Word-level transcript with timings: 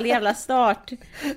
dålig 0.00 0.10
jävla 0.10 0.34
start. 0.34 0.92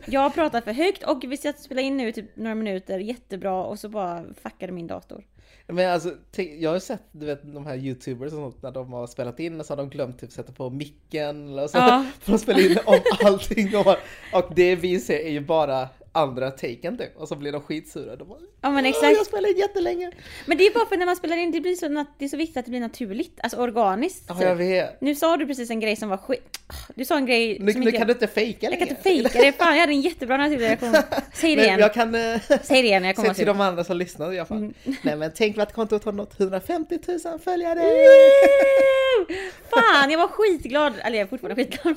Jag 0.06 0.34
pratar 0.34 0.62
för 0.62 0.74
högt 0.74 1.04
och 1.04 1.24
vi 1.28 1.38
ska 1.38 1.54
spela 1.54 1.82
in 1.82 1.98
nu 1.98 2.12
typ 2.12 2.36
några 2.36 2.56
minuter 2.56 3.00
jättebra 3.00 3.64
och 3.64 3.80
så 3.80 3.90
bara 3.90 4.24
fuckade 4.44 4.72
min 4.72 4.88
dator. 4.88 5.24
Men 5.68 5.94
alltså, 5.94 6.12
jag 6.60 6.72
har 6.72 6.80
sett 6.80 7.04
du 7.12 7.26
vet, 7.26 7.54
de 7.54 7.66
här 7.66 7.76
youtubers 7.76 8.34
och 8.34 8.40
sånt 8.40 8.62
när 8.62 8.72
de 8.72 8.94
har 8.94 9.08
spelat 9.08 9.40
in 9.40 9.60
och 9.60 9.66
så 9.66 9.72
har 9.72 9.78
de 9.78 9.90
glömt 9.90 10.20
typ 10.20 10.32
sätta 10.32 10.52
på 10.52 10.70
micken 10.70 11.48
eller 11.50 11.68
så. 11.68 11.78
Ja. 11.78 12.06
För 12.20 12.32
de 12.32 12.38
spelar 12.38 12.72
in 12.72 12.78
om 12.86 13.00
allting 13.24 13.78
och, 13.78 13.96
och 14.34 14.56
det 14.56 14.76
vi 14.76 15.00
ser 15.00 15.20
är 15.20 15.32
ju 15.32 15.40
bara 15.40 15.90
andra 16.16 16.52
taken 16.52 16.98
typ. 16.98 17.18
Och 17.18 17.28
så 17.28 17.36
blir 17.36 17.52
de 17.52 17.62
skitsura. 17.62 18.16
De 18.16 18.28
bara, 18.28 18.40
Ja 18.62 18.70
men 18.72 18.86
"Åh, 18.86 18.90
exakt. 18.90 19.18
Jag 19.18 19.26
spelar 19.26 19.50
in 19.52 19.58
jättelänge. 19.58 20.12
Men 20.46 20.58
det 20.58 20.66
är 20.68 20.74
bara 20.74 20.86
för 20.86 20.98
när 20.98 21.06
man 21.06 21.16
spelar 21.16 21.38
in, 21.38 21.52
det 21.52 21.62
blir 21.62 21.76
så, 21.76 22.06
det 22.18 22.26
är 22.26 22.30
så 22.30 22.38
viktigt 22.38 22.58
att 22.58 22.66
det 22.66 22.70
blir 22.72 22.80
naturligt, 22.80 23.40
alltså 23.44 23.58
organiskt. 23.60 24.26
Ja, 24.28 24.34
typ. 24.36 24.44
jag 24.44 24.56
vet. 24.56 25.02
Nu 25.02 25.16
sa 25.16 25.38
du 25.38 25.48
precis 25.48 25.70
en 25.70 25.80
grej 25.80 25.96
som 25.96 26.10
var 26.10 26.18
skit... 26.18 26.60
Du 26.96 27.06
sa 27.06 27.18
en 27.18 27.26
grej 27.26 27.58
Nu, 27.60 27.72
som 27.72 27.82
nu 27.82 27.88
inte... 27.88 27.98
kan 27.98 28.08
du 28.08 28.14
inte 28.14 28.28
fejka 28.28 28.58
Jag 28.66 28.72
längre. 28.72 28.86
kan 28.86 28.90
inte 28.90 29.02
fejka 29.10 29.42
det, 29.42 29.52
fan 29.52 29.74
jag 29.74 29.80
hade 29.82 29.94
en 29.94 30.02
jättebra 30.02 30.38
naturlig 30.38 30.66
reaktion. 30.66 30.94
Säg 31.34 31.50
det 31.50 31.56
Men 31.56 31.66
igen. 31.66 31.80
jag 31.80 31.94
kan 31.94 32.16
eh, 32.16 32.40
Säg 32.64 32.82
det 32.82 32.88
igen 32.88 33.04
jag 33.04 33.16
kommer 33.16 33.28
säga 33.28 33.34
till 33.34 33.46
de 33.46 33.62
andra 33.62 33.84
som 33.84 33.98
lyssnar 33.98 34.34
i 34.34 34.40
alla 34.40 34.46
fall. 34.46 34.58
Mm. 34.58 34.74
Nej 35.02 35.16
men 35.16 35.32
tänk 35.36 35.58
att 35.58 35.74
kontot 35.74 36.04
har 36.04 36.12
nått 36.12 36.40
150 36.40 37.00
000 37.26 37.40
följare! 37.40 37.80
Woo! 37.80 39.36
Fan, 39.70 40.12
jag 40.12 40.18
var 40.20 40.28
skitglad. 40.28 40.94
Eller 41.04 41.18
jag 41.18 41.26
är 41.26 41.30
fortfarande 41.30 41.64
skitglad. 41.64 41.96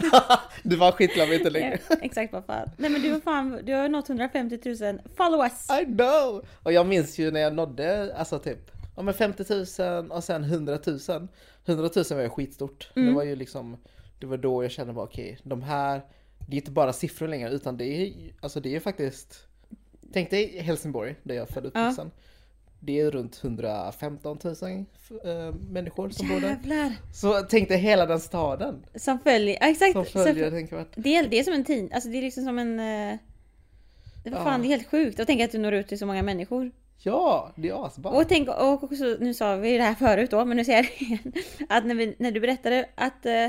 du 0.63 0.77
var 0.77 0.93
skitglad 0.93 1.29
men 1.29 1.39
inte 1.39 1.51
längre. 1.51 1.79
Ja, 1.89 1.97
Exakt 2.03 2.33
vad 2.33 2.45
fan. 2.47 2.71
Nej 2.77 2.91
men 2.91 3.03
du 3.03 3.11
var 3.13 3.21
fan, 3.21 3.61
du 3.65 3.73
har 3.73 3.89
nått 3.89 4.06
150 4.09 4.59
000 4.65 5.01
followers. 5.17 5.71
I 5.83 5.85
know! 5.85 6.45
Och 6.63 6.73
jag 6.73 6.87
minns 6.87 7.19
ju 7.19 7.31
när 7.31 7.41
jag 7.41 7.55
nådde, 7.55 8.15
alltså 8.17 8.39
typ, 8.39 8.71
ja 8.97 9.03
men 9.03 9.15
50 9.15 9.45
000 9.83 10.11
och 10.11 10.25
sen 10.25 10.45
100 10.45 10.79
000. 10.87 11.29
100 11.67 11.91
000 11.97 12.05
var 12.11 12.21
ju 12.23 12.29
skitstort. 12.29 12.91
Mm. 12.97 13.09
Det 13.09 13.15
var 13.15 13.23
ju 13.25 13.37
liksom, 13.37 13.77
det 14.21 14.27
var 14.27 14.37
då 14.37 14.63
jag 14.65 14.71
kände 14.71 14.93
bara 14.93 15.05
okej, 15.05 15.39
de 15.43 15.63
här, 15.63 16.01
det 16.49 16.57
är 16.57 16.61
inte 16.61 16.71
bara 16.71 16.93
siffror 16.93 17.29
längre 17.29 17.51
utan 17.51 17.77
det 17.77 17.85
är, 17.85 18.13
alltså 18.41 18.61
det 18.61 18.77
är 18.77 18.81
faktiskt, 18.81 19.47
tänk 20.13 20.31
dig 20.31 20.59
Helsingborg 20.59 21.15
där 21.23 21.35
jag 21.35 21.49
födde 21.49 21.71
Ja. 21.75 21.81
uppvuxen. 21.81 22.11
Det 22.81 23.01
är 23.01 23.11
runt 23.11 23.41
115 23.45 24.39
000 24.45 24.55
äh, 25.25 25.55
människor 25.71 26.11
som 26.11 26.29
bor 26.29 26.41
där. 26.41 26.49
Jävlar. 26.49 26.93
Så 27.15 27.41
tänk 27.41 27.69
dig 27.69 27.79
hela 27.79 28.07
den 28.07 28.21
staden 28.21 28.87
Som 28.95 29.19
följer, 29.19 29.59
ja, 29.61 29.69
exakt. 29.69 29.93
som 29.93 30.05
Som 30.05 30.23
följer 30.25 30.51
tänkvärt. 30.51 30.89
Det 30.97 31.17
är, 31.17 31.29
det 31.29 31.39
är 31.39 31.43
som 31.43 31.55
en 31.55 31.65
tid, 31.65 31.93
alltså 31.93 32.09
det 32.09 32.19
är 32.19 32.23
liksom 32.23 32.45
som 32.45 32.59
en... 32.59 32.81
eh, 32.81 33.19
Det 34.31 34.37
var 34.37 34.45
fan, 34.45 34.61
det 34.61 34.67
är 34.67 34.69
helt 34.69 34.87
sjukt 34.91 35.21
att 35.21 35.27
tänka 35.27 35.45
att 35.45 35.53
du 35.53 35.59
når 35.59 35.73
ut 35.75 35.89
till 35.89 35.99
så 35.99 36.07
många 36.07 36.23
människor. 36.23 36.71
Ja, 36.99 37.53
det 37.57 37.69
är 37.69 37.87
asbra. 37.87 38.11
Och 38.13 38.29
tänk, 38.29 38.49
och 38.49 38.83
också, 38.85 39.17
nu 39.21 39.35
sa 39.35 39.57
vi 39.57 39.77
det 39.77 39.83
här 39.83 39.95
förut 39.95 40.31
då, 40.31 40.45
men 40.45 40.57
nu 40.57 40.65
säger 40.65 40.79
jag 40.79 40.87
det 40.99 41.05
igen. 41.05 41.33
Att 41.69 41.87
när, 41.87 41.95
vi, 41.95 42.15
när 42.19 42.31
du 42.31 42.41
berättade 42.41 42.89
att, 42.95 43.27
eh, 43.27 43.47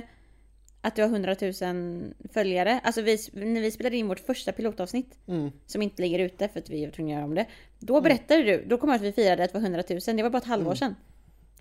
att 0.81 0.95
du 0.95 1.01
har 1.01 1.09
100 1.09 1.35
000 1.61 2.13
följare, 2.33 2.79
alltså 2.83 3.01
vi, 3.01 3.17
när 3.33 3.61
vi 3.61 3.71
spelade 3.71 3.97
in 3.97 4.07
vårt 4.07 4.19
första 4.19 4.51
pilotavsnitt, 4.51 5.17
Mm. 5.27 5.51
som 5.65 5.81
inte 5.81 6.01
ligger 6.01 6.19
ute 6.19 6.47
för 6.47 6.59
att 6.59 6.69
vi 6.69 6.85
var 6.85 6.91
tvungna 6.91 7.11
att 7.13 7.15
göra 7.15 7.25
om 7.25 7.35
det. 7.35 7.45
Då 7.79 8.01
berättade 8.01 8.43
du, 8.43 8.65
då 8.67 8.77
kom 8.77 8.89
jag 8.89 8.95
att 8.95 9.01
vi 9.01 9.11
firade 9.11 9.43
att 9.43 9.53
det 9.53 9.59
var 9.59 9.65
100 9.65 9.83
000, 9.89 9.99
det 10.17 10.23
var 10.23 10.29
bara 10.29 10.37
ett 10.37 10.43
halvår 10.45 10.75
sedan. 10.75 10.95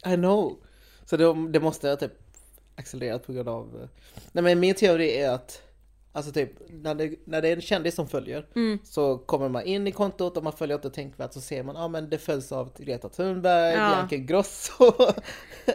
I 0.07 0.15
know. 0.15 0.57
Så 1.05 1.17
det, 1.17 1.49
det 1.53 1.61
måste 1.61 1.89
ha 1.89 1.97
typ 1.97 2.13
accelererat 2.77 3.27
på 3.27 3.33
grund 3.33 3.49
av... 3.49 3.81
eh, 3.83 3.89
Nej 4.33 4.45
men 4.45 4.61
min 4.61 4.75
teori 4.75 5.17
är 5.17 5.31
att 5.31 5.63
Alltså 6.17 6.33
typ 6.33 6.51
när 6.69 6.95
det, 6.95 7.15
när 7.25 7.43
det 7.43 7.49
är 7.49 7.53
en 7.57 7.61
kändis 7.61 7.95
som 7.95 8.09
följer 8.09 8.47
Mm. 8.55 8.79
så 8.85 9.19
kommer 9.19 9.49
man 9.49 9.65
in 9.65 9.87
i 9.87 9.93
kontot 9.93 10.37
och 10.37 10.45
man 10.45 10.53
följer 10.53 10.77
inte 10.77 10.91
tänkvärt 10.91 11.33
så 11.33 11.41
ser 11.41 11.63
man 11.63 11.75
ja 11.77 11.83
ah, 11.85 11.89
men 11.89 12.11
det 12.11 12.19
följs 12.19 12.53
av 12.53 12.73
Greta 12.79 13.09
Thunberg, 13.09 13.75
Ja. 13.75 13.89
Bianca 13.91 14.15
Ingrosso. 14.17 14.93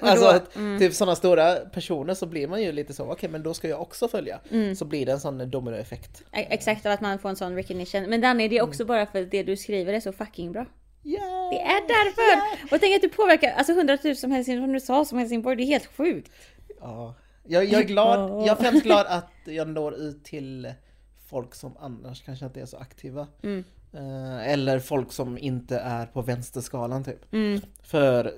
alltså 0.01 0.25
att, 0.25 0.55
mm. 0.55 0.79
typ 0.79 0.93
sådana 0.93 1.15
stora 1.15 1.55
personer 1.55 2.13
så 2.13 2.25
blir 2.25 2.47
man 2.47 2.61
ju 2.61 2.71
lite 2.71 2.93
så 2.93 3.11
okej 3.11 3.29
men 3.29 3.43
då 3.43 3.53
ska 3.53 3.67
jag 3.67 3.81
också 3.81 4.07
följa. 4.07 4.39
Mm. 4.51 4.75
Så 4.75 4.85
blir 4.85 5.05
det 5.05 5.11
en 5.11 5.19
sån 5.19 5.49
dominoeffekt. 5.51 6.23
E- 6.31 6.47
Exakt, 6.49 6.85
av 6.85 6.91
att 6.91 7.01
man 7.01 7.19
får 7.19 7.29
en 7.29 7.35
sån 7.35 7.55
recognition. 7.55 8.03
Men 8.03 8.21
Danny, 8.21 8.47
det 8.47 8.57
är 8.57 8.63
också 8.63 8.85
bara 8.85 9.05
för 9.05 9.21
att 9.21 9.31
det 9.31 9.43
du 9.43 9.57
skriver 9.57 9.93
är 9.93 9.99
så 9.99 10.11
fucking 10.13 10.51
bra. 10.51 10.65
Yeah! 11.03 11.49
Det 11.51 11.59
är 11.61 11.87
därför! 11.87 12.75
Och 12.75 12.81
tänk 12.81 12.95
att 12.95 13.01
du 13.01 13.09
påverkar, 13.09 13.51
alltså 13.51 13.73
100 13.73 13.97
000 14.03 14.15
som 14.15 14.31
Helsingborg, 14.31 14.65
som 14.67 14.73
du 14.73 14.79
sa, 14.79 15.05
som 15.05 15.17
Helsingborg, 15.17 15.55
det 15.55 15.63
är 15.63 15.67
helt 15.67 15.89
sjukt. 15.97 16.31
Ja. 16.79 17.15
Jag, 17.43 17.65
jag 17.65 17.81
är 17.81 17.85
glad, 17.85 18.31
jag 18.31 18.47
är 18.47 18.55
främst 18.55 18.83
glad 18.83 19.05
att 19.09 19.31
jag 19.45 19.67
når 19.67 19.93
ut 19.93 20.23
till 20.23 20.73
folk 21.25 21.55
som 21.55 21.77
annars 21.79 22.21
kanske 22.21 22.45
inte 22.45 22.61
är 22.61 22.65
så 22.65 22.77
aktiva. 22.77 23.27
Mm. 23.43 23.63
Eh, 23.93 24.51
eller 24.51 24.79
folk 24.79 25.11
som 25.11 25.37
inte 25.37 25.77
är 25.77 26.05
på 26.05 26.21
vänsterskalan 26.21 27.03
typ. 27.03 27.33
Mm. 27.33 27.61
För 27.83 28.33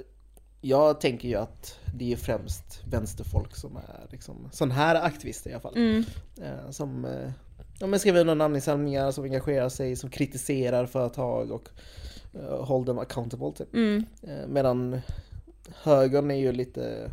jag 0.61 1.01
tänker 1.01 1.27
ju 1.27 1.35
att 1.35 1.79
det 1.95 2.13
är 2.13 2.17
främst 2.17 2.83
vänsterfolk 2.87 3.55
som 3.55 3.77
är 3.77 4.07
liksom 4.11 4.49
sån 4.51 4.71
här 4.71 4.95
aktivister 4.95 5.49
i 5.49 5.53
alla 5.53 5.61
fall. 5.61 5.77
Mm. 5.77 6.03
Eh, 6.41 6.69
som 6.69 7.05
eh, 7.05 7.31
ja, 7.79 7.99
skriver 7.99 8.21
under 8.21 8.35
namninsamlingar, 8.35 9.11
som 9.11 9.23
engagerar 9.23 9.69
sig, 9.69 9.95
som 9.95 10.09
kritiserar 10.09 10.85
företag 10.85 11.51
och 11.51 11.69
uh, 12.35 12.65
hold 12.65 12.85
them 12.85 12.99
accountable 12.99 13.51
typ. 13.51 13.73
Mm. 13.73 14.05
Medan 14.47 15.01
högern 15.83 16.31
är 16.31 16.35
ju 16.35 16.51
lite 16.51 17.11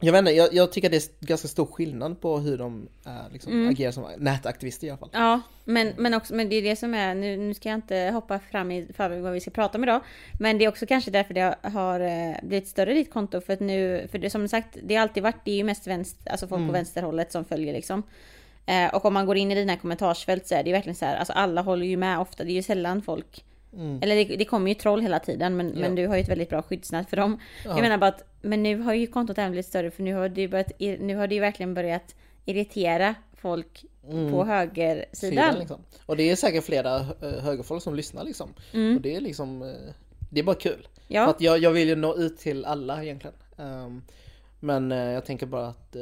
jag 0.00 0.12
vet 0.12 0.18
inte, 0.18 0.32
jag, 0.32 0.54
jag 0.54 0.72
tycker 0.72 0.90
det 0.90 0.96
är 0.96 1.26
ganska 1.26 1.48
stor 1.48 1.66
skillnad 1.66 2.20
på 2.20 2.38
hur 2.38 2.58
de 2.58 2.88
är, 3.04 3.32
liksom, 3.32 3.52
Mm. 3.52 3.68
agerar 3.68 3.92
som 3.92 4.06
nätaktivister 4.18 4.86
i 4.86 4.90
alla 4.90 4.98
fall. 4.98 5.08
Ja, 5.12 5.40
men, 5.64 5.92
men, 5.96 6.14
också, 6.14 6.34
men 6.34 6.48
det 6.48 6.56
är 6.56 6.62
det 6.62 6.76
som 6.76 6.94
är, 6.94 7.14
nu, 7.14 7.36
nu 7.36 7.54
ska 7.54 7.68
jag 7.68 7.76
inte 7.76 8.10
hoppa 8.14 8.38
fram 8.38 8.70
i 8.70 8.86
förväg 8.96 9.22
vad 9.22 9.32
vi 9.32 9.40
ska 9.40 9.50
prata 9.50 9.78
om 9.78 9.84
idag. 9.84 10.00
Men 10.38 10.58
det 10.58 10.64
är 10.64 10.68
också 10.68 10.86
kanske 10.86 11.10
därför 11.10 11.34
det 11.34 11.54
har 11.62 12.00
eh, 12.00 12.36
blivit 12.42 12.68
större 12.68 12.94
ditt 12.94 13.12
konto. 13.12 13.40
För 13.40 13.52
att 13.52 13.60
nu, 13.60 14.08
för 14.10 14.18
det 14.18 14.30
som 14.30 14.48
sagt, 14.48 14.76
det 14.82 14.94
har 14.94 15.02
alltid 15.02 15.22
varit, 15.22 15.44
det 15.44 15.50
är 15.50 15.56
ju 15.56 15.64
mest 15.64 15.86
vänster, 15.86 16.30
alltså 16.30 16.48
folk 16.48 16.66
på 16.66 16.72
vänsterhållet 16.72 17.32
som 17.32 17.44
följer 17.44 17.72
liksom. 17.72 18.02
Eh, 18.66 18.94
och 18.94 19.04
om 19.04 19.14
man 19.14 19.26
går 19.26 19.36
in 19.36 19.50
i 19.50 19.54
dina 19.54 19.76
kommentarsfält 19.76 20.46
så 20.46 20.54
är 20.54 20.62
det 20.62 20.68
ju 20.68 20.74
verkligen 20.74 20.96
så 20.96 21.04
här, 21.04 21.16
alltså 21.16 21.32
alla 21.32 21.62
håller 21.62 21.86
ju 21.86 21.96
med 21.96 22.18
ofta, 22.18 22.44
det 22.44 22.50
är 22.50 22.54
ju 22.54 22.62
sällan 22.62 23.02
folk 23.02 23.44
Eller 23.72 24.16
det, 24.16 24.36
det 24.36 24.44
kommer 24.44 24.68
ju 24.68 24.74
troll 24.74 25.00
hela 25.00 25.18
tiden 25.18 25.56
men, 25.56 25.66
men 25.68 25.94
du 25.94 26.06
har 26.06 26.16
ju 26.16 26.22
ett 26.22 26.28
väldigt 26.28 26.48
bra 26.48 26.62
skyddsnät 26.62 27.10
för 27.10 27.16
dem. 27.16 27.40
Jag 27.64 27.80
menar 27.80 27.98
bara 27.98 28.08
att, 28.08 28.24
men 28.42 28.62
nu 28.62 28.78
har 28.78 28.94
ju 28.94 29.06
kontot 29.06 29.38
även 29.38 29.50
blivit 29.50 29.66
större 29.66 29.90
för 29.90 30.02
nu 30.02 30.14
har 30.14 30.28
det 30.28 30.40
ju, 30.40 30.48
börjat, 30.48 30.72
nu 30.78 31.16
har 31.16 31.26
det 31.26 31.34
ju 31.34 31.40
verkligen 31.40 31.74
börjat 31.74 32.14
irritera 32.44 33.14
folk 33.36 33.84
på 34.30 34.44
högersidan. 34.44 35.30
Sidan, 35.30 35.58
liksom. 35.58 35.80
Och 36.06 36.16
det 36.16 36.30
är 36.30 36.36
säkert 36.36 36.64
flera 36.64 36.96
eh, 36.96 37.42
högerfolk 37.42 37.82
som 37.82 37.94
lyssnar 37.94 38.24
liksom. 38.24 38.48
Och 38.96 39.00
det 39.00 39.16
är 39.16 39.20
liksom, 39.20 39.62
eh, 39.62 39.94
det 40.30 40.40
är 40.40 40.44
bara 40.44 40.56
kul. 40.56 40.88
Ja. 41.08 41.24
För 41.24 41.30
att 41.30 41.40
jag, 41.40 41.58
jag 41.58 41.70
vill 41.70 41.88
ju 41.88 41.96
nå 41.96 42.16
ut 42.16 42.38
till 42.38 42.64
alla 42.64 43.04
egentligen. 43.04 43.36
Ehm, 43.58 44.02
men 44.60 44.92
eh, 44.92 44.98
jag 44.98 45.24
tänker 45.24 45.46
bara 45.46 45.66
att 45.66 45.96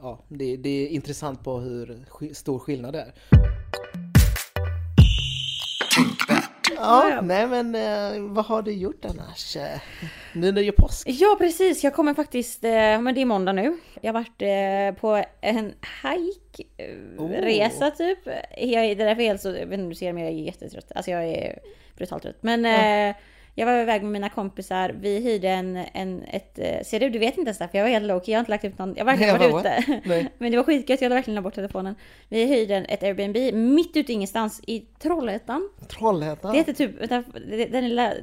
ja, 0.00 0.18
det, 0.28 0.56
det 0.56 0.68
är 0.68 0.88
intressant 0.88 1.44
på 1.44 1.58
hur 1.58 2.04
stor 2.32 2.58
skillnad 2.58 2.92
det 2.92 3.00
är. 3.00 3.12
Ja, 6.80 7.10
Ja. 7.10 7.20
nej 7.20 7.46
men 7.46 7.74
eh, 7.74 8.22
vad 8.22 8.44
har 8.44 8.62
du 8.62 8.72
gjort 8.72 9.04
annars? 9.04 9.56
Nu 10.32 10.52
när 10.52 10.62
det 10.62 10.68
är 10.68 10.72
påsk? 10.72 11.08
Ja 11.10 11.36
precis, 11.40 11.84
jag 11.84 11.94
kommer 11.94 12.14
faktiskt, 12.14 12.64
eh, 12.64 12.70
men 13.00 13.14
det 13.14 13.20
är 13.20 13.24
måndag 13.24 13.52
nu. 13.52 13.76
Jag 14.00 14.12
har 14.12 14.20
varit 14.20 14.42
eh, 14.42 15.00
på 15.00 15.24
en 15.40 15.72
hike-resa 16.02 17.86
Oh. 17.88 17.94
typ. 17.96 18.18
Jag, 18.56 18.84
är- 18.84 18.94
det 18.94 19.02
är 19.02 19.06
därför 19.06 19.06
jag 19.06 19.20
är 19.20 19.28
helt 19.28 19.40
så, 19.42 19.48
jag 19.48 19.54
vet 19.54 19.62
inte 19.72 19.82
om 19.82 19.88
du 19.88 19.94
ser 19.94 20.12
men 20.12 20.22
jag 20.22 20.32
är 20.32 20.36
jättetrött. 20.36 20.92
Alltså 20.94 21.10
jag 21.10 21.24
är 21.24 21.58
brutalt 21.96 22.22
trött. 22.22 22.38
Men 22.40 22.64
eh, 22.64 23.16
jag 23.60 23.66
var 23.66 23.82
iväg 23.82 24.02
med 24.02 24.12
mina 24.12 24.28
kompisar, 24.28 24.94
vi 25.00 25.20
hyrde 25.20 25.48
en, 25.48 25.76
en 25.76 26.22
ett, 26.24 26.58
eh, 26.58 26.82
ser 26.84 27.00
du, 27.00 27.10
du 27.10 27.18
vet 27.18 27.38
inte 27.38 27.48
ens 27.48 27.58
det 27.58 27.68
för 27.68 27.78
jag 27.78 27.84
var 27.84 27.90
helt 27.90 28.04
low 28.06 28.22
jag 28.26 28.34
har 28.36 28.40
inte 28.40 28.50
lagt 28.50 28.64
ut 28.64 28.78
någon, 28.78 28.94
jag 28.96 29.04
har 29.04 29.12
verkligen 29.16 29.38
varit 29.38 29.66
ute. 29.86 30.00
Nej. 30.08 30.28
Men 30.38 30.50
det 30.50 30.56
var 30.56 30.64
skitgött, 30.64 31.00
jag 31.00 31.06
hade 31.06 31.14
verkligen 31.14 31.34
lagt 31.34 31.44
bort 31.44 31.54
telefonen. 31.54 31.94
Vi 32.28 32.44
hyrde 32.46 32.74
en- 32.76 32.84
ett 32.88 33.02
Airbnb 33.02 33.54
mitt 33.54 33.96
ute 33.96 34.12
ingenstans 34.12 34.60
i 34.66 34.80
Trollhättan. 34.80 35.68
Trollhättan? 35.88 36.52
Det 36.52 36.58
heter 36.58 36.72
typ, 36.72 37.00
vänta, 37.00 37.22
den 37.70 37.88
lä- 37.94 38.16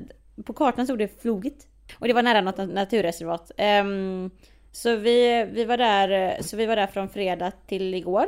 på 0.46 0.54
kartan 0.54 0.86
stod 0.86 1.00
det 1.00 1.22
Floget. 1.22 1.68
Och 2.00 2.08
det 2.08 2.14
var 2.14 2.24
nära 2.24 2.42
något 2.42 2.58
naturreservat. 2.74 3.52
Ehm, 3.58 4.30
så 4.72 4.96
vi, 4.96 5.48
vi 5.52 5.66
var 5.66 5.78
där, 5.78 6.38
så 6.42 6.58
vi 6.58 6.66
var 6.66 6.76
där 6.76 6.88
från 6.88 7.10
fredag 7.10 7.52
till 7.68 7.94
igår. 7.94 8.26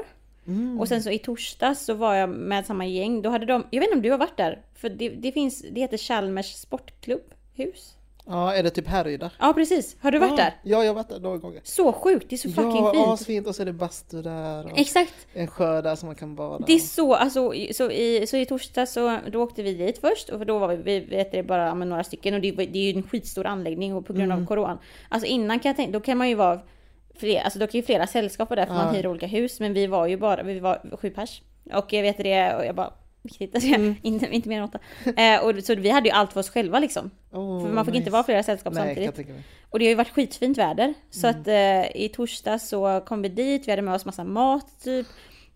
Och 0.79 0.87
sen 0.87 1.03
så 1.03 1.09
i 1.09 1.19
torsdags 1.19 1.85
så 1.85 1.93
var 1.93 2.15
jag 2.15 2.29
med 2.29 2.65
samma 2.65 2.85
gäng. 2.85 3.21
Då 3.21 3.29
hade 3.29 3.45
de, 3.45 3.63
jag 3.69 3.79
vet 3.79 3.87
inte 3.87 3.95
om 3.97 4.01
du 4.01 4.11
har 4.11 4.17
varit 4.17 4.37
där? 4.37 4.61
För 4.75 4.89
det, 4.89 5.09
det 5.09 5.31
finns, 5.31 5.65
det 5.71 5.81
heter 5.81 5.97
Chalmers 5.97 6.53
sportklubbhus. 6.55 7.95
Ja, 8.25 8.53
är 8.53 8.63
det 8.63 8.69
typ 8.69 8.87
Härryda? 8.87 9.31
Ja 9.39 9.53
precis, 9.53 9.95
har 10.01 10.11
du 10.11 10.19
varit 10.19 10.37
där? 10.37 10.53
Ja, 10.63 10.83
jag 10.83 10.89
har 10.89 10.95
varit 10.95 11.09
där 11.09 11.19
några 11.19 11.37
gånger. 11.37 11.61
Så 11.63 11.93
sjukt, 11.93 12.25
det 12.29 12.35
är 12.35 12.37
så 12.37 12.49
fucking 12.49 12.83
ja, 12.83 12.93
fint. 12.93 13.07
asfint 13.07 13.47
och 13.47 13.55
så 13.55 13.61
är 13.61 13.65
det 13.65 13.73
bastu 13.73 14.21
där. 14.21 14.65
Och 14.65 14.79
Exakt. 14.79 15.13
En 15.33 15.47
sjö 15.47 15.81
där 15.81 15.95
som 15.95 16.07
man 16.07 16.15
kan 16.15 16.35
bada. 16.35 16.65
Det 16.67 16.73
är 16.73 16.79
så, 16.79 17.13
alltså, 17.13 17.53
så 17.73 17.91
i, 17.91 18.27
så 18.27 18.37
i 18.37 18.45
torsdag 18.45 18.85
så 18.85 19.17
då 19.31 19.43
åkte 19.43 19.63
vi 19.63 19.73
dit 19.73 19.97
först 19.97 20.29
och 20.29 20.45
då 20.45 20.59
var 20.59 20.67
vi, 20.67 20.75
vi 20.75 20.99
vet 20.99 21.31
det, 21.31 21.43
bara 21.43 21.73
några 21.73 22.03
stycken 22.03 22.33
och 22.33 22.41
det, 22.41 22.51
det 22.51 22.79
är 22.79 22.91
ju 22.91 22.97
en 22.97 23.03
skitstor 23.03 23.45
anläggning 23.45 23.95
och 23.95 24.05
på 24.05 24.13
grund 24.13 24.31
Mm. 24.31 24.43
av 24.43 24.47
corona. 24.47 24.79
Alltså 25.09 25.27
innan 25.27 25.59
kan 25.59 25.69
jag 25.69 25.75
tänka, 25.75 25.91
då 25.91 25.99
kan 25.99 26.17
man 26.17 26.29
ju 26.29 26.35
vara 26.35 26.59
fler, 27.19 27.41
alltså 27.41 27.59
då 27.59 27.67
kan 27.67 27.79
ju 27.79 27.85
flera 27.85 28.07
sällskap 28.07 28.49
där 28.49 28.65
för 28.65 28.73
man 28.73 28.87
Ja. 28.87 28.91
hyr 29.01 29.07
olika 29.07 29.27
hus 29.27 29.59
men 29.59 29.73
vi 29.73 29.87
var 29.87 30.07
ju 30.07 30.17
bara, 30.17 30.43
vi 30.43 30.59
var 30.59 30.97
sju 31.01 31.09
pers. 31.09 31.41
Och 31.73 31.93
jag 31.93 32.01
vet 32.01 32.17
det 32.17 32.55
och 32.55 32.65
jag 32.65 32.75
bara 32.75 32.93
viktigt. 33.23 33.55
Alltså, 33.55 33.69
inte, 34.01 34.25
inte 34.35 34.49
mer 34.49 34.57
än 34.57 34.63
åtta. 34.63 34.79
Eh, 35.17 35.45
och, 35.45 35.63
så 35.63 35.75
vi 35.75 35.89
hade 35.89 36.09
ju 36.09 36.15
allt 36.15 36.33
för 36.33 36.39
oss 36.39 36.49
själva 36.49 36.79
liksom. 36.79 37.11
Oh, 37.31 37.61
För 37.65 37.69
man 37.73 37.85
fick 37.85 37.91
nice. 37.93 38.01
inte 38.01 38.11
vara 38.11 38.23
flera 38.23 38.43
sällskap 38.43 38.73
Nej, 38.73 38.95
samtidigt. 38.95 39.35
Och 39.69 39.79
det 39.79 39.85
har 39.85 39.89
ju 39.89 39.95
varit 39.95 40.09
skitfint 40.09 40.57
väder. 40.57 40.93
Så 41.09 41.27
Mm. 41.27 41.41
att 41.41 41.47
eh, 41.47 42.01
i 42.01 42.09
torsdag 42.15 42.59
så 42.59 43.01
kom 43.05 43.21
vi 43.21 43.29
dit, 43.29 43.67
vi 43.67 43.71
hade 43.71 43.81
med 43.81 43.93
oss 43.93 44.05
massa 44.05 44.23
mat 44.23 44.65
typ. 44.83 45.07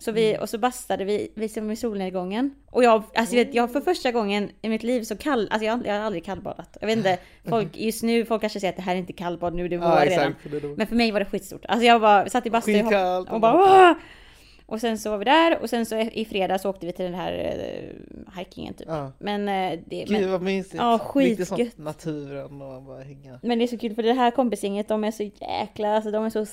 Så 0.03 0.11
vi, 0.11 0.29
Mm. 0.29 0.41
och 0.41 0.49
så 0.49 0.57
bastade 0.57 1.05
vi, 1.05 1.31
vi 1.35 1.49
som 1.49 1.71
i 1.71 1.75
solnedgången. 1.75 2.55
Och 2.71 2.83
jag, 2.83 3.03
alltså 3.15 3.35
vet, 3.35 3.53
jag 3.53 3.71
för 3.73 3.81
första 3.81 4.11
gången 4.11 4.49
i 4.61 4.69
mitt 4.69 4.83
liv 4.83 5.03
så 5.03 5.15
kall, 5.17 5.47
alltså 5.51 5.65
jag, 5.65 5.87
jag 5.87 5.93
har 5.93 5.99
aldrig 5.99 6.25
kallbadat. 6.25 6.77
Jag 6.81 6.87
vet 6.87 6.97
inte, 6.97 7.17
folk, 7.49 7.77
just 7.77 8.03
nu, 8.03 8.25
folk 8.25 8.41
kanske 8.41 8.59
säger 8.59 8.71
att 8.71 8.75
det 8.77 8.81
här 8.83 8.95
är 8.95 8.99
inte 8.99 9.13
kallbad 9.13 9.53
nu, 9.53 9.67
det 9.67 9.75
är 9.75 9.79
vår 9.79 9.87
Ja, 9.89 10.05
redan. 10.05 10.35
Men 10.77 10.87
för 10.87 10.95
mig 10.95 11.11
var 11.11 11.19
det 11.19 11.25
skitstort. 11.25 11.65
Alltså 11.65 11.85
jag 11.85 12.01
bara 12.01 12.29
satt 12.29 12.45
i 12.45 12.49
bastun 12.49 12.85
och, 12.87 13.29
och 13.33 13.39
bara- 13.39 13.89
Åh! 13.91 13.97
Och 14.73 14.81
sen 14.81 14.97
så 14.97 15.09
var 15.09 15.17
vi 15.17 15.25
där 15.25 15.61
och 15.61 15.69
sen 15.69 15.85
så 15.85 15.95
i 15.97 16.25
fredags 16.25 16.65
åkte 16.65 16.85
vi 16.85 16.91
till 16.91 17.05
den 17.05 17.13
här 17.13 17.33
uh, 17.33 18.37
hikingen 18.37 18.73
typ. 18.73 18.87
Ja. 18.89 19.11
Men, 19.19 19.49
eh, 19.49 19.79
det, 19.85 20.03
Gud 20.03 20.11
men, 20.11 20.31
vad 20.31 20.41
mysigt. 20.41 20.75
Ja, 20.75 21.11
Lite 21.15 21.45
sånt 21.45 21.59
skitgött. 21.59 21.77
naturen 21.77 22.61
och 22.61 22.81
bara 22.81 23.03
hänga. 23.03 23.39
men 23.43 23.59
det 23.59 23.65
är 23.65 23.67
så 23.67 23.77
kul 23.77 23.95
för 23.95 24.03
det 24.03 24.13
här 24.13 24.31
kompisgänget 24.31 24.87
de 24.87 25.03
är 25.03 25.11
så 25.11 25.23
jäkla, 25.23 25.95
alltså 25.95 26.11
de 26.11 26.25
är 26.25 26.29
så 26.29 26.45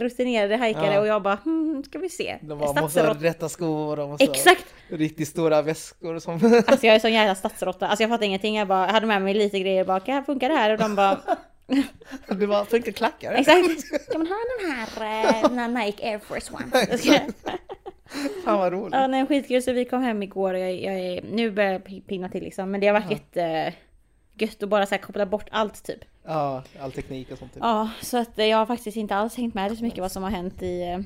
rutinerade 0.00 0.56
hajkare 0.56 0.94
Ja. 0.94 1.00
och 1.00 1.06
jag 1.06 1.22
bara 1.22 1.38
hmm, 1.44 1.84
ska 1.84 1.98
vi 1.98 2.08
se. 2.08 2.38
De 2.40 2.58
bara, 2.58 2.82
måste 2.82 3.02
ha 3.02 3.14
rätta 3.14 3.48
skor, 3.48 3.96
de 3.96 4.10
måste 4.10 4.24
Exakt! 4.24 4.64
ha 4.90 4.96
riktigt 4.96 5.28
stora 5.28 5.62
väskor 5.62 6.18
som... 6.18 6.62
Alltså 6.66 6.86
jag 6.86 6.94
är 6.94 6.98
sån 6.98 7.12
jävla 7.12 7.34
stadsråtta, 7.34 7.86
alltså 7.86 8.02
jag 8.02 8.10
fattar 8.10 8.26
ingenting. 8.26 8.56
Jag 8.56 8.68
bara 8.68 8.86
jag 8.86 8.92
hade 8.92 9.06
med 9.06 9.22
mig 9.22 9.34
lite 9.34 9.58
grejer 9.60 9.84
bara, 9.84 10.00
kan 10.00 10.24
funkar 10.24 10.48
det 10.48 10.54
här? 10.54 10.70
Och 10.70 10.78
de 10.78 10.94
bara 10.94 11.20
det 12.38 12.46
bara, 12.46 12.64
funkar 12.64 12.92
klackar? 12.92 13.32
exakt. 13.32 14.10
Kan 14.12 14.20
man 14.20 14.26
ha 14.26 14.36
den 14.60 14.70
här, 14.72 14.86
eh, 15.42 15.48
den 15.48 15.58
här 15.58 15.68
Nike 15.68 16.08
Air 16.10 16.18
Force 16.18 16.52
One? 16.52 16.66
Fan 18.44 18.58
vad 18.58 18.72
roligt. 18.72 18.94
Ja, 18.94 19.06
nej, 19.06 19.26
skitkul. 19.26 19.62
Så 19.62 19.72
vi 19.72 19.84
kom 19.84 20.02
hem 20.02 20.22
igår 20.22 20.54
och 20.54 20.60
jag, 20.60 20.74
jag 20.82 20.94
är, 20.94 21.22
nu 21.32 21.50
börjar 21.50 21.72
jag 21.72 21.82
pi- 21.84 22.00
pinna 22.06 22.28
till 22.28 22.42
liksom. 22.44 22.70
Men 22.70 22.80
det 22.80 22.86
har 22.86 23.00
varit 23.00 23.10
jätte 23.10 23.74
gött 24.38 24.62
att 24.62 24.68
bara 24.68 24.86
så 24.86 24.94
här 24.94 25.02
koppla 25.02 25.26
bort 25.26 25.46
allt 25.50 25.84
typ. 25.84 25.98
Ja, 26.24 26.62
all 26.80 26.92
teknik 26.92 27.32
och 27.32 27.38
sånt. 27.38 27.54
Typ. 27.54 27.62
Ja, 27.62 27.90
så 28.02 28.16
att 28.18 28.38
eh, 28.38 28.46
jag 28.46 28.58
har 28.58 28.66
faktiskt 28.66 28.96
inte 28.96 29.14
alls 29.16 29.36
hängt 29.36 29.54
med 29.54 29.78
så 29.78 29.84
mycket 29.84 30.00
vad 30.00 30.12
som 30.12 30.22
har 30.22 30.30
hänt 30.30 30.62
i 30.62 30.82
eh, 30.82 30.98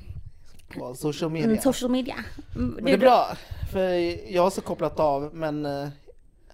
På 0.78 0.94
social 0.94 1.30
media. 1.30 1.46
mm, 1.48 1.58
social 1.62 1.90
media. 1.90 2.14
Mm, 2.56 2.68
Men 2.70 2.84
det 2.84 2.92
är 2.92 2.98
bra, 2.98 3.28
för 3.72 3.80
jag 4.32 4.42
har 4.42 4.50
så 4.50 4.60
kopplat 4.60 5.00
av, 5.00 5.30
men 5.34 5.66
eh, 5.66 5.88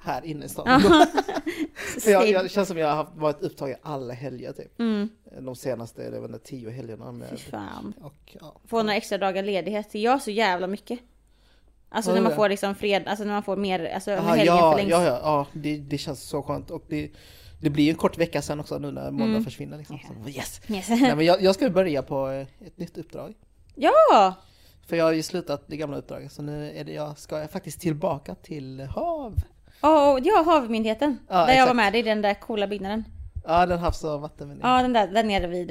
här 0.01 0.25
inne 0.25 0.45
i 0.45 0.49
stan. 0.49 0.83
Jag, 2.07 2.29
jag 2.29 2.45
det 2.45 2.49
känns 2.49 2.69
som 2.69 2.79
jag 2.79 2.95
har 2.97 3.07
varit 3.15 3.43
upptagen 3.43 3.77
alla 3.83 4.15
helger 4.15 4.53
typ. 4.53 4.81
Mm, 4.81 5.09
De 5.41 5.57
senaste, 5.57 6.11
vet 6.11 6.23
inte, 6.31 6.39
tio 6.39 6.71
helgerna 6.71 7.13
fy 7.13 7.19
med... 7.19 7.41
fan. 7.41 7.95
Och, 8.03 8.37
ja. 8.41 8.57
Få 8.67 8.83
några 8.83 8.95
extra 8.97 9.19
dagar 9.19 9.43
ledighet. 9.43 9.95
Jag 9.95 10.13
har 10.13 10.19
så 10.19 10.31
jävla 10.31 10.67
mycket. 10.67 10.99
Alltså 11.89 12.11
Har 12.11 12.15
när 12.17 12.23
man 12.23 12.31
det? 12.31 12.37
får 12.37 12.49
liksom 12.49 12.75
fred, 12.75 13.03
alltså 13.07 13.25
när 13.25 13.33
man 13.33 13.43
får 13.43 13.57
mer, 13.57 13.85
alltså 13.95 14.11
Aha, 14.11 14.29
helgen 14.35 14.47
ja, 14.57 14.71
förlängs. 14.73 14.91
ja, 14.91 15.05
ja, 15.05 15.21
ja 15.23 15.47
det, 15.53 15.77
det 15.79 15.99
känns 15.99 16.23
så 16.23 16.43
skönt. 16.43 16.71
Och 16.71 16.85
det, 16.89 17.11
det 17.61 17.71
blir 17.71 17.91
en 17.91 17.97
kort 17.97 18.19
vecka 18.19 18.43
sen 18.43 18.61
också 18.61 18.79
nu 18.79 18.91
när 18.91 19.11
måndag 19.11 19.25
Mm. 19.31 19.45
försvinner. 19.45 19.79
Liksom. 19.79 19.99
Så, 20.25 20.31
yes! 20.31 20.61
Yes. 20.69 20.89
Nej, 20.89 21.17
men 21.17 21.25
jag, 21.27 21.43
jag 21.43 21.55
ska 21.55 21.71
börja 21.71 22.03
på 22.03 22.29
eh, 22.29 22.67
ett 22.67 22.79
nytt 22.79 22.99
uppdrag. 22.99 23.35
ja! 23.75 24.35
För 24.87 24.97
jag 24.97 25.05
har 25.05 25.13
ju 25.13 25.23
slutat 25.23 25.65
det 25.67 25.77
gamla 25.77 25.97
uppdraget 25.97 26.33
så 26.33 26.43
nu 26.43 26.71
är 26.77 26.85
det, 26.85 26.93
jag, 26.93 27.19
ska 27.19 27.39
jag 27.41 27.51
faktiskt 27.51 27.81
tillbaka 27.81 28.35
till 28.35 28.81
hav. 28.81 29.35
Oh, 29.89 30.19
ja, 30.23 30.43
Havmyndigheten. 30.47 31.19
Ja, 31.29 31.35
där 31.35 31.41
jag 31.41 31.51
exakt. 31.51 31.67
var 31.69 31.75
med 31.75 31.97
i 31.97 32.03
den 32.03 32.23
där 32.23 32.35
coola 32.35 32.67
byggnaden. 32.67 33.05
Ja, 33.45 33.67
den 33.67 33.79
havs 33.79 34.05
och 34.05 34.21
vattenmyndigheten. 34.21 34.71
Ja, 34.71 34.83
den 34.83 34.93
där, 34.93 35.07
där 35.09 35.25
nere 35.25 35.47
vid... 35.47 35.71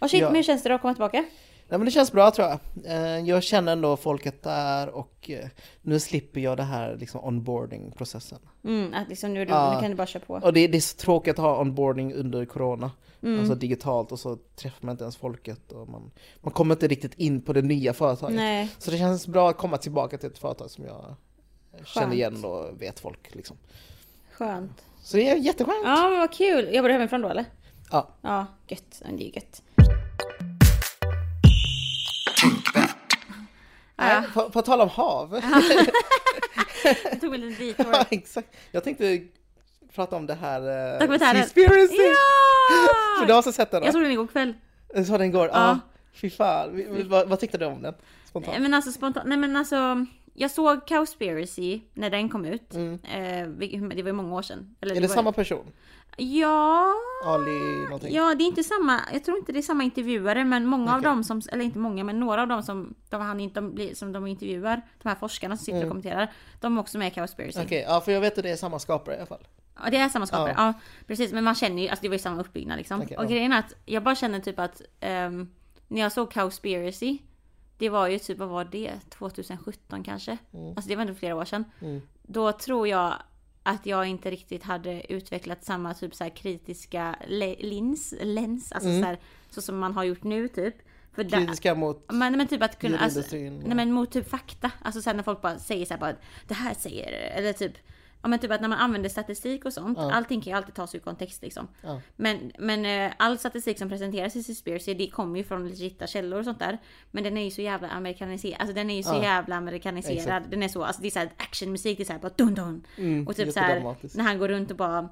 Oh 0.00 0.08
shit, 0.08 0.20
Ja. 0.20 0.26
men 0.26 0.34
hur 0.36 0.42
känns 0.42 0.62
det 0.62 0.68
då 0.68 0.74
att 0.74 0.82
komma 0.82 0.94
tillbaka? 0.94 1.24
Nej 1.68 1.78
men 1.78 1.84
det 1.84 1.90
känns 1.90 2.12
bra 2.12 2.30
tror 2.30 2.48
jag. 2.48 2.58
Eh, 2.84 3.18
Jag 3.28 3.42
känner 3.42 3.72
ändå 3.72 3.96
folket 3.96 4.42
där 4.42 4.88
och 4.88 5.30
eh, 5.30 5.48
nu 5.82 6.00
slipper 6.00 6.40
jag 6.40 6.56
det 6.56 6.62
här 6.62 6.96
liksom 6.96 7.20
onboarding-processen. 7.24 8.38
Mm, 8.64 8.94
att 8.94 9.08
liksom 9.08 9.34
nu, 9.34 9.44
du, 9.44 9.50
Ja. 9.52 9.74
nu 9.74 9.80
kan 9.80 9.90
du 9.90 9.96
bara 9.96 10.06
köra 10.06 10.22
på. 10.24 10.34
Och 10.34 10.52
det, 10.52 10.66
det 10.66 10.78
är 10.78 10.80
så 10.80 10.96
tråkigt 10.96 11.32
att 11.38 11.44
ha 11.44 11.60
onboarding 11.60 12.14
under 12.14 12.44
corona. 12.44 12.90
Mm. 13.22 13.38
Alltså 13.40 13.54
digitalt 13.54 14.12
och 14.12 14.18
så 14.18 14.36
träffar 14.56 14.86
man 14.86 14.92
inte 14.92 15.04
ens 15.04 15.16
folket 15.16 15.72
och 15.72 15.88
man, 15.88 16.10
man 16.40 16.52
kommer 16.52 16.74
inte 16.74 16.86
riktigt 16.88 17.14
in 17.14 17.42
på 17.42 17.52
det 17.52 17.62
nya 17.62 17.92
företaget. 17.92 18.36
Nej, 18.36 18.68
Så 18.78 18.90
det 18.90 18.98
känns 18.98 19.26
bra 19.26 19.50
att 19.50 19.56
komma 19.58 19.76
tillbaka 19.76 20.18
till 20.18 20.28
ett 20.30 20.38
företag 20.38 20.70
som 20.70 20.84
jag 20.84 21.14
känner 21.84 22.14
igen 22.14 22.44
och 22.44 22.82
vet 22.82 23.00
folk 23.00 23.34
liksom. 23.34 23.56
skönt. 24.32 24.84
Så 25.02 25.16
det 25.16 25.28
är 25.28 25.36
jätteskönt. 25.36 25.78
Ja, 25.84 26.08
men 26.08 26.18
vad 26.18 26.32
kul. 26.32 26.74
Jobbar 26.74 26.88
du 26.88 26.92
hemifrån 26.94 27.20
då 27.22 27.28
eller? 27.28 27.44
Ja. 27.90 28.08
Ja, 28.20 28.46
gött. 28.68 29.02
Det 29.16 29.24
är 29.24 29.34
gött. 29.34 29.62
Nej, 33.96 34.22
på, 34.34 34.50
på 34.50 34.62
tal 34.62 34.80
om 34.80 34.88
hav. 34.88 35.40
Jag 37.04 37.20
tog 37.20 37.34
en 37.34 37.40
liten 37.40 37.66
ja, 37.78 37.84
detour. 37.84 38.06
exakt. 38.10 38.48
Jag 38.72 38.84
tänkte 38.84 39.20
prata 39.94 40.16
om 40.16 40.26
det 40.26 40.34
här... 40.34 40.60
Eh, 40.94 40.98
Dokumentären. 40.98 41.36
Seaspiracy! 41.36 41.96
För 43.18 43.20
du 43.20 43.28
Ja! 43.28 43.34
har 43.34 43.38
också 43.38 43.52
sett 43.52 43.70
den 43.70 43.80
va? 43.80 43.86
Jag 43.86 43.92
såg 43.94 44.02
den 44.02 44.10
igår 44.12 44.26
kväll. 44.26 44.54
Du 44.94 45.04
såg 45.04 45.18
den 45.18 45.28
igår? 45.28 45.46
Ja. 45.46 45.52
Ja. 45.54 45.78
Fy 46.12 46.30
fan. 46.30 46.84
Vad, 47.08 47.28
vad 47.28 47.40
tyckte 47.40 47.58
du 47.58 47.64
om 47.66 47.82
den? 47.82 47.94
Spontant. 48.28 48.58
Men 48.62 48.74
alltså 48.74 48.92
spontant, 48.92 49.26
nej 49.28 49.38
men 49.38 49.56
alltså. 49.56 50.06
Jag 50.36 50.50
såg 50.50 50.86
Cowspiracy 50.86 51.80
när 51.94 52.10
den 52.10 52.28
kom 52.28 52.44
ut. 52.44 52.74
Eh, 52.74 53.46
vi- 53.46 53.90
det 53.94 54.02
var 54.02 54.08
ju 54.08 54.12
många 54.12 54.34
år 54.34 54.42
sedan. 54.42 54.76
Eller 54.80 54.92
Mm. 54.92 54.96
Är 55.04 55.08
det 55.08 55.08
var- 55.08 55.14
samma 55.14 55.32
person? 55.32 55.66
Ja, 56.16 56.92
Ali 57.24 57.84
någonting? 57.84 58.14
ja 58.14 58.34
det 58.34 58.44
är 58.44 58.46
inte 58.46 58.62
samma, 58.64 59.00
jag 59.12 59.24
tror 59.24 59.38
inte 59.38 59.52
det 59.52 59.58
är 59.58 59.62
samma 59.62 59.84
intervjuare 59.84 60.44
men 60.44 60.66
många 60.66 60.90
av 60.92 60.98
Okej. 60.98 61.10
dem 61.10 61.24
som, 61.24 61.42
eller 61.52 61.64
inte 61.64 61.78
många 61.78 62.04
men 62.04 62.20
några 62.20 62.42
av 62.42 62.48
dem 62.48 62.62
som 62.62 62.94
de, 63.10 63.20
han 63.20 63.36
blir- 63.74 63.94
som 63.94 64.12
de 64.12 64.26
intervjuar, 64.26 64.82
de 65.02 65.08
här 65.08 65.16
forskarna 65.16 65.56
som 65.56 65.64
sitter 65.64 65.76
Mm. 65.78 65.88
och 65.88 65.90
kommenterar, 65.90 66.32
de 66.60 66.76
är 66.76 66.80
också 66.80 66.98
med 66.98 67.08
i 67.08 67.10
Cowspiracy. 67.10 67.60
Okej, 67.64 67.84
ja 67.88 68.00
för 68.00 68.12
jag 68.12 68.20
vet 68.20 68.38
att 68.38 68.44
det 68.44 68.50
är 68.50 68.56
samma 68.56 68.78
skapare 68.78 69.14
i 69.14 69.18
alla 69.18 69.26
fall. 69.26 69.46
Ja 69.84 69.90
det 69.90 69.96
är 69.96 70.08
samma 70.08 70.26
skapare, 70.26 70.54
Ja. 70.56 70.66
ja. 70.66 70.72
precis 71.06 71.32
men 71.32 71.44
man 71.44 71.54
känner 71.54 71.82
ju, 71.82 71.88
alltså 71.88 72.02
det 72.02 72.08
var 72.08 72.14
ju 72.14 72.18
samma 72.18 72.40
uppbyggnad 72.40 72.78
liksom. 72.78 73.00
Okej, 73.02 73.16
och 73.16 73.24
ja. 73.24 73.28
grejen 73.28 73.52
är 73.52 73.58
att 73.58 73.74
jag 73.84 74.02
bara 74.02 74.14
känner 74.14 74.40
typ 74.40 74.58
att 74.58 74.82
ehm, 75.00 75.48
när 75.88 76.00
jag 76.00 76.12
såg 76.12 76.32
Cowspiracy 76.32 77.18
det 77.78 77.88
var 77.88 78.08
ju 78.08 78.18
typ, 78.18 78.38
vad 78.38 78.48
var 78.48 78.64
det? 78.64 78.92
2017 79.10 80.02
kanske? 80.04 80.38
Alltså 80.76 80.88
det 80.88 80.96
var 80.96 81.02
ändå 81.02 81.14
flera 81.14 81.36
år 81.36 81.44
sedan. 81.44 81.64
Mm. 81.80 82.02
Då 82.22 82.52
tror 82.52 82.88
jag 82.88 83.14
att 83.62 83.86
jag 83.86 84.06
inte 84.06 84.30
riktigt 84.30 84.62
hade 84.62 85.12
utvecklat 85.12 85.64
samma 85.64 85.94
typ 85.94 86.14
så 86.14 86.30
kritiska 86.30 87.16
lins, 87.60 88.14
lens, 88.22 88.72
alltså 88.72 88.88
så, 88.88 89.04
här, 89.06 89.18
så 89.50 89.62
som 89.62 89.78
man 89.78 89.92
har 89.92 90.04
gjort 90.04 90.22
nu 90.22 90.48
typ. 90.48 90.74
För 91.12 91.24
där- 91.24 91.38
Kritiska 91.38 91.74
mot 91.74 92.12
men, 92.12 92.36
men 92.36 92.48
typ 92.48 92.62
att 92.62 92.78
kunna, 92.78 92.98
alltså, 92.98 93.18
djurindustrin. 93.36 93.62
nej 93.66 93.76
men 93.76 93.92
mot 93.92 94.10
typ 94.12 94.28
fakta. 94.30 94.70
Alltså 94.82 95.02
sen 95.02 95.16
när 95.16 95.22
folk 95.22 95.42
bara 95.42 95.58
säger 95.58 95.86
så 95.86 95.94
här 95.94 96.00
bara 96.00 96.14
det 96.48 96.54
här 96.54 96.74
säger, 96.74 97.12
eller 97.38 97.52
typ 97.52 97.72
Ja 98.24 98.28
men 98.28 98.38
typ 98.38 98.50
att 98.50 98.60
när 98.60 98.68
man 98.68 98.78
använder 98.78 99.08
statistik 99.08 99.64
och 99.64 99.72
sånt, 99.72 99.98
allting 99.98 100.40
kan 100.40 100.50
ju 100.50 100.56
alltid 100.56 100.74
tas 100.74 100.94
ur 100.94 100.98
kontext 100.98 101.42
liksom. 101.42 101.68
Ja. 101.82 102.00
Men, 102.16 102.52
men 102.58 102.84
eh, 102.84 103.12
all 103.18 103.38
statistik 103.38 103.78
som 103.78 103.88
presenteras 103.88 104.36
i 104.36 104.42
Seaspiracy, 104.42 104.94
det 104.94 105.10
kommer 105.10 105.38
ju 105.38 105.44
från 105.44 105.68
legita 105.68 106.06
källor 106.06 106.38
och 106.38 106.44
sånt 106.44 106.58
där. 106.58 106.78
Men 107.10 107.24
den 107.24 107.36
är 107.36 107.44
ju 107.44 107.50
så 107.50 107.62
jävla 107.62 107.88
amerikaniserad, 107.88 108.60
alltså 108.60 108.74
den 108.74 108.90
är 108.90 108.96
ju 108.96 109.02
så 109.02 109.14
Ja. 109.14 109.22
jävla 109.22 109.56
amerikaniserad. 109.56 110.18
Exakt. 110.18 110.50
Den 110.50 110.62
är 110.62 110.68
så, 110.68 110.84
alltså 110.84 111.02
det 111.02 111.08
är 111.08 111.10
såhär 111.10 111.30
actionmusik, 111.36 111.96
det 111.98 112.02
är 112.02 112.04
såhär 112.04 112.20
bara 112.20 112.32
dun 112.36 112.54
dun. 112.54 112.86
Mm, 112.96 113.28
och 113.28 113.36
typ 113.36 113.52
så 113.52 113.60
här 113.60 113.68
jättedramatiskt. 113.68 114.16
när 114.16 114.24
han 114.24 114.38
går 114.38 114.48
runt 114.48 114.70
och 114.70 114.76
bara 114.76 115.08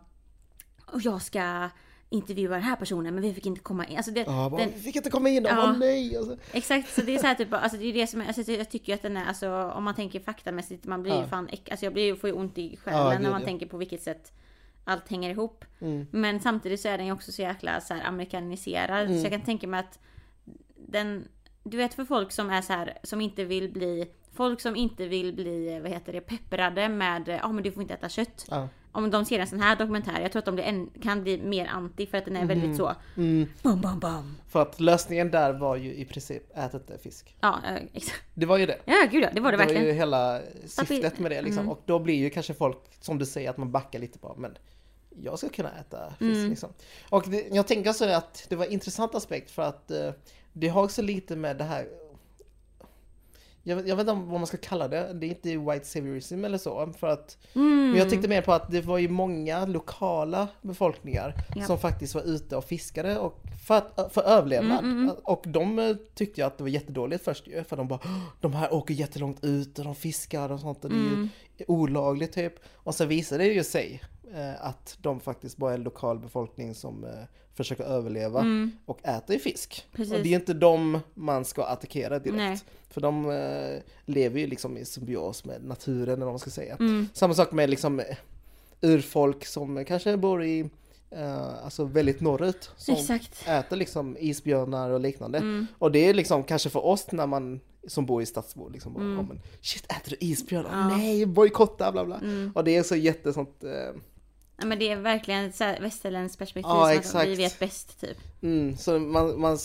och 0.87 1.01
jag 1.03 1.23
ska 1.23 1.69
intervjua 2.13 2.55
den 2.55 2.63
här 2.63 2.77
personen 2.77 3.15
men 3.15 3.23
vi 3.23 3.35
fick 3.35 3.47
inte 3.47 3.61
komma 3.61 3.87
in. 3.87 3.97
Alltså 3.97 4.13
det, 4.13 4.21
Ja, 4.21 4.49
bara, 4.51 4.61
den, 4.61 4.71
vi 4.75 4.81
fick 4.81 4.97
inte 4.97 5.11
komma 5.11 5.29
in, 5.29 5.45
Ja. 5.45 5.73
nej! 5.73 6.17
Alltså. 6.17 6.37
Exakt, 6.53 6.95
så 6.95 7.01
det 7.03 7.15
är 7.15 7.19
så 7.19 7.27
här 7.27 7.35
typ, 7.35 7.53
alltså 7.53 7.79
det 7.79 7.87
är 7.87 7.93
det 7.93 8.07
som 8.07 8.21
är, 8.21 8.27
alltså 8.27 8.53
jag 8.53 8.71
tycker 8.71 8.95
att 8.95 9.03
den 9.03 9.17
är, 9.17 9.25
alltså 9.25 9.73
om 9.77 9.85
man 9.85 9.95
tänker 9.95 10.21
faktamässigt, 10.21 10.85
man 10.87 11.03
blir 11.03 11.13
ju 11.13 11.19
Ja. 11.21 11.27
fan, 11.27 11.49
alltså 11.71 11.87
jag 11.87 11.93
blir 11.93 12.05
ju, 12.05 12.17
får 12.17 12.31
ju 12.31 12.37
ont 12.37 12.59
i 12.59 12.77
själen 12.77 13.13
Ja, 13.13 13.19
när 13.19 13.31
man 13.31 13.45
tänker 13.45 13.67
på 13.67 13.77
vilket 13.77 14.03
sätt 14.03 14.33
allt 14.85 15.09
hänger 15.09 15.31
ihop. 15.31 15.65
Mm. 15.81 16.07
Men 16.11 16.41
samtidigt 16.41 16.81
så 16.81 16.89
är 16.89 16.99
den 16.99 17.07
ju 17.07 17.13
också 17.13 17.33
så 17.33 17.43
jäkla 17.43 17.81
så 17.81 17.95
här 17.95 18.05
amerikaniserad, 18.05 19.07
Mm. 19.07 19.19
så 19.19 19.25
jag 19.25 19.33
kan 19.33 19.41
tänka 19.43 19.67
mig 19.67 19.81
att 19.81 19.99
den, 20.77 21.29
du 21.65 21.77
vet 21.77 21.95
för 21.95 22.05
folk 22.05 22.33
som 22.33 22.51
är 22.51 22.63
så 22.63 22.73
här, 22.73 22.99
som 23.03 23.21
inte 23.21 23.45
vill 23.45 23.73
bli, 23.73 24.11
folk 24.33 24.61
som 24.61 24.77
inte 24.77 25.07
vill 25.07 25.33
bli, 25.35 25.81
vad 25.83 25.91
heter 25.91 26.13
det, 26.13 26.21
pepprade 26.21 26.89
med, 26.89 27.39
ja 27.43 27.53
men 27.53 27.63
du 27.65 27.73
får 27.73 27.83
inte 27.83 27.95
äta 27.95 28.09
kött. 28.09 28.47
Ja. 28.51 28.69
Om 28.95 29.11
de 29.11 29.25
ser 29.25 29.39
en 29.39 29.47
sån 29.47 29.61
här 29.61 29.77
dokumentär, 29.77 30.21
jag 30.21 30.33
tror 30.33 30.39
att 30.41 30.45
de 30.47 30.55
blir 30.55 30.65
en, 30.65 30.91
kan 31.03 31.23
bli 31.23 31.39
mer 31.43 31.67
anti 31.67 32.07
för 32.07 32.19
att 32.19 32.25
den 32.25 32.37
är 32.37 32.47
väldigt 32.47 32.77
så, 32.77 32.93
Mm. 33.17 33.47
bam 33.63 33.81
bam 33.81 33.99
bam. 34.01 34.37
För 34.49 34.63
att 34.63 34.81
lösningen 34.81 35.31
där 35.31 35.53
var 35.53 35.77
ju 35.77 35.95
i 35.95 36.05
princip 36.05 36.43
ät 36.55 36.75
inte 36.75 36.99
fisk. 36.99 37.37
Ja, 37.41 37.59
eh, 37.69 37.83
exakt. 37.93 38.23
Det 38.35 38.47
var 38.47 38.59
ju 38.59 38.67
det. 38.67 38.79
Ja 38.85 38.95
gud 39.11 39.25
ja, 39.25 39.29
det 39.35 39.41
var 39.41 39.53
det, 39.53 39.57
Det 39.57 39.61
var 39.61 39.67
verkligen. 39.67 39.85
ju 39.87 39.93
hela 39.93 40.41
syftet 40.67 41.19
med 41.19 41.31
det 41.31 41.43
liksom. 41.43 41.59
Mm. 41.61 41.73
Och 41.73 41.83
då 41.87 41.99
blir 41.99 42.15
ju 42.15 42.31
kanske 42.31 42.55
folk, 42.55 42.79
som 43.01 43.19
du 43.19 43.27
säger, 43.27 43.51
att 43.51 43.57
man 43.57 43.73
backar 43.73 43.99
lite 43.99 44.19
på, 44.19 44.35
men 44.39 44.57
jag 45.23 45.39
ska 45.39 45.49
kunna 45.49 45.71
äta 45.81 46.11
fisk 46.19 46.39
Mm. 46.39 46.51
liksom. 46.51 46.69
Och 47.11 47.25
det, 47.29 47.49
jag 47.53 47.67
tänker 47.67 47.91
också 47.91 48.05
att 48.05 48.47
det 48.49 48.57
var 48.57 48.67
en 48.67 48.73
intressant 48.73 49.15
aspekt 49.15 49.51
för 49.51 49.63
att 49.63 49.91
eh, 49.91 50.11
det 50.53 50.69
har 50.69 50.85
också 50.85 51.03
lite 51.03 51.37
med 51.37 51.57
det 51.57 51.65
här 51.65 51.87
jag, 53.63 53.77
vet- 53.77 53.89
jag 53.89 53.97
vet 53.97 54.09
inte 54.09 54.13
vad 54.31 54.41
man 54.41 54.47
ska 54.47 54.57
kalla 54.57 54.89
det, 54.89 55.13
det 55.13 55.27
är 55.27 55.29
inte 55.29 55.57
white 55.73 55.87
saviorism 55.87 56.45
eller 56.45 56.59
så. 56.59 56.93
För 56.99 57.07
att, 57.07 57.39
Mm. 57.55 57.91
Men 57.91 57.99
jag 57.99 58.11
tänkte 58.11 58.29
mer 58.29 58.43
på 58.43 58.53
att 58.53 58.71
det 58.71 58.81
var 58.81 58.99
ju 58.99 59.09
många 59.09 59.67
lokala 59.67 60.49
befolkningar 60.63 61.35
Ja. 61.57 61.65
som 61.67 61.79
faktiskt 61.79 62.15
var 62.15 62.23
ute 62.23 62.57
och 62.57 62.65
fiskade 62.65 63.19
och 63.19 63.39
för, 63.67 63.75
att, 63.75 64.13
för 64.13 64.23
överlevnad. 64.23 64.79
Mm, 64.79 64.91
mm, 64.91 65.05
mm. 65.05 65.17
Och 65.25 65.45
de 65.47 65.79
eh, 65.79 65.97
tyckte 66.15 66.41
ju 66.41 66.47
att 66.47 66.59
det 66.59 66.65
var 66.65 66.69
jättedåligt 66.71 67.25
först 67.25 67.47
ju, 67.49 67.65
för 67.65 67.77
de 67.77 67.89
bara 67.89 68.01
"Åh, 68.05 68.19
de 68.41 68.53
här 68.53 68.75
åker 68.75 68.95
jättelångt 68.95 69.45
ut 69.45 69.79
och 69.79 69.85
de 69.85 69.95
fiskar 69.95 70.53
och 70.53 70.61
sånt 70.61 70.85
och 70.85 70.91
det 70.91 70.97
är 70.97 71.01
Mm. 71.01 71.29
ju 71.59 71.65
olagligt 71.69 72.33
typ. 72.33 72.55
Och 72.75 72.95
sen 72.95 73.09
visade 73.09 73.45
det 73.45 73.53
ju 73.53 73.65
sig 73.65 74.03
eh, 74.35 74.67
att 74.67 74.99
de 75.03 75.21
faktiskt 75.21 75.57
bara 75.57 75.71
är 75.71 75.75
en 75.79 75.83
lokal 75.83 76.19
befolkning 76.19 76.75
som 76.75 77.05
eh, 77.05 77.11
försöker 77.55 77.85
överleva 77.85 78.41
Mm. 78.41 78.73
och 78.87 79.07
äter 79.07 79.35
ju 79.37 79.41
fisk. 79.41 79.87
Precis. 79.93 80.15
Och 80.15 80.23
det 80.23 80.29
är 80.29 80.35
inte 80.35 80.55
dem 80.55 81.01
man 81.15 81.45
ska 81.45 81.65
attackera 81.65 82.19
direkt. 82.19 82.37
Nej. 82.37 82.59
För 82.91 83.01
de 83.01 83.31
eh, 83.31 83.83
lever 84.05 84.41
ju 84.41 84.47
liksom 84.47 84.77
i 84.79 84.85
symbios 84.85 85.45
med 85.45 85.65
naturen 85.65 86.15
eller 86.15 86.25
vad 86.25 86.33
man 86.33 86.39
ska 86.39 86.51
säga. 86.51 86.77
Mm. 86.81 87.09
Samma 87.15 87.35
sak 87.35 87.53
med 87.53 87.71
liksom 87.71 88.01
eh, 88.01 88.07
urfolk 88.81 89.45
som 89.47 89.85
kanske 89.85 90.17
bor 90.17 90.45
i 90.45 90.71
eh, 91.11 91.65
alltså 91.65 91.85
väldigt 91.85 92.21
norrut. 92.21 92.71
Som 92.77 92.95
Exakt. 92.95 93.49
äter 93.49 93.77
liksom 93.77 94.17
isbjörnar 94.21 94.91
och 94.91 95.01
liknande. 95.01 95.39
Mm. 95.39 95.67
Och 95.79 95.93
det 95.93 95.99
är 96.09 96.15
liksom 96.15 96.45
kanske 96.45 96.71
för 96.71 96.85
oss 96.87 97.13
när 97.13 97.27
man 97.27 97.61
som 97.89 98.07
bor 98.07 98.23
i 98.23 98.27
stadsbo 98.27 98.69
liksom 98.69 98.93
bara, 98.95 99.05
Mm. 99.05 99.17
"Ja, 99.17 99.23
men, 99.23 99.41
shit 99.61 99.85
äter 99.93 100.11
du 100.11 100.27
isbjörnar? 100.27 100.91
Ja. 100.91 100.97
Nej 100.97 101.27
bojkotta 101.27 101.93
bla 101.93 102.05
bla. 102.05 102.17
Mm. 102.19 102.53
Och 102.55 102.65
det 102.65 102.77
är 102.77 102.83
så 102.83 102.97
jättesånt, 102.97 103.65
eh, 103.65 104.01
Ja, 104.63 104.67
men 104.69 104.79
det 104.79 104.89
är 104.93 104.97
verkligen 104.97 105.45
ett 105.45 105.61
västerländskt 105.61 106.39
perspektiv 106.39 106.71
Ja, 106.71 106.89
som 106.89 106.99
exakt. 106.99 107.27
vi 107.29 107.35
vet 107.35 107.59
bäst 107.59 108.01
typ. 108.01 108.19
mm, 108.43 108.77
så 108.77 108.99
man, 108.99 109.41
man 109.41 109.59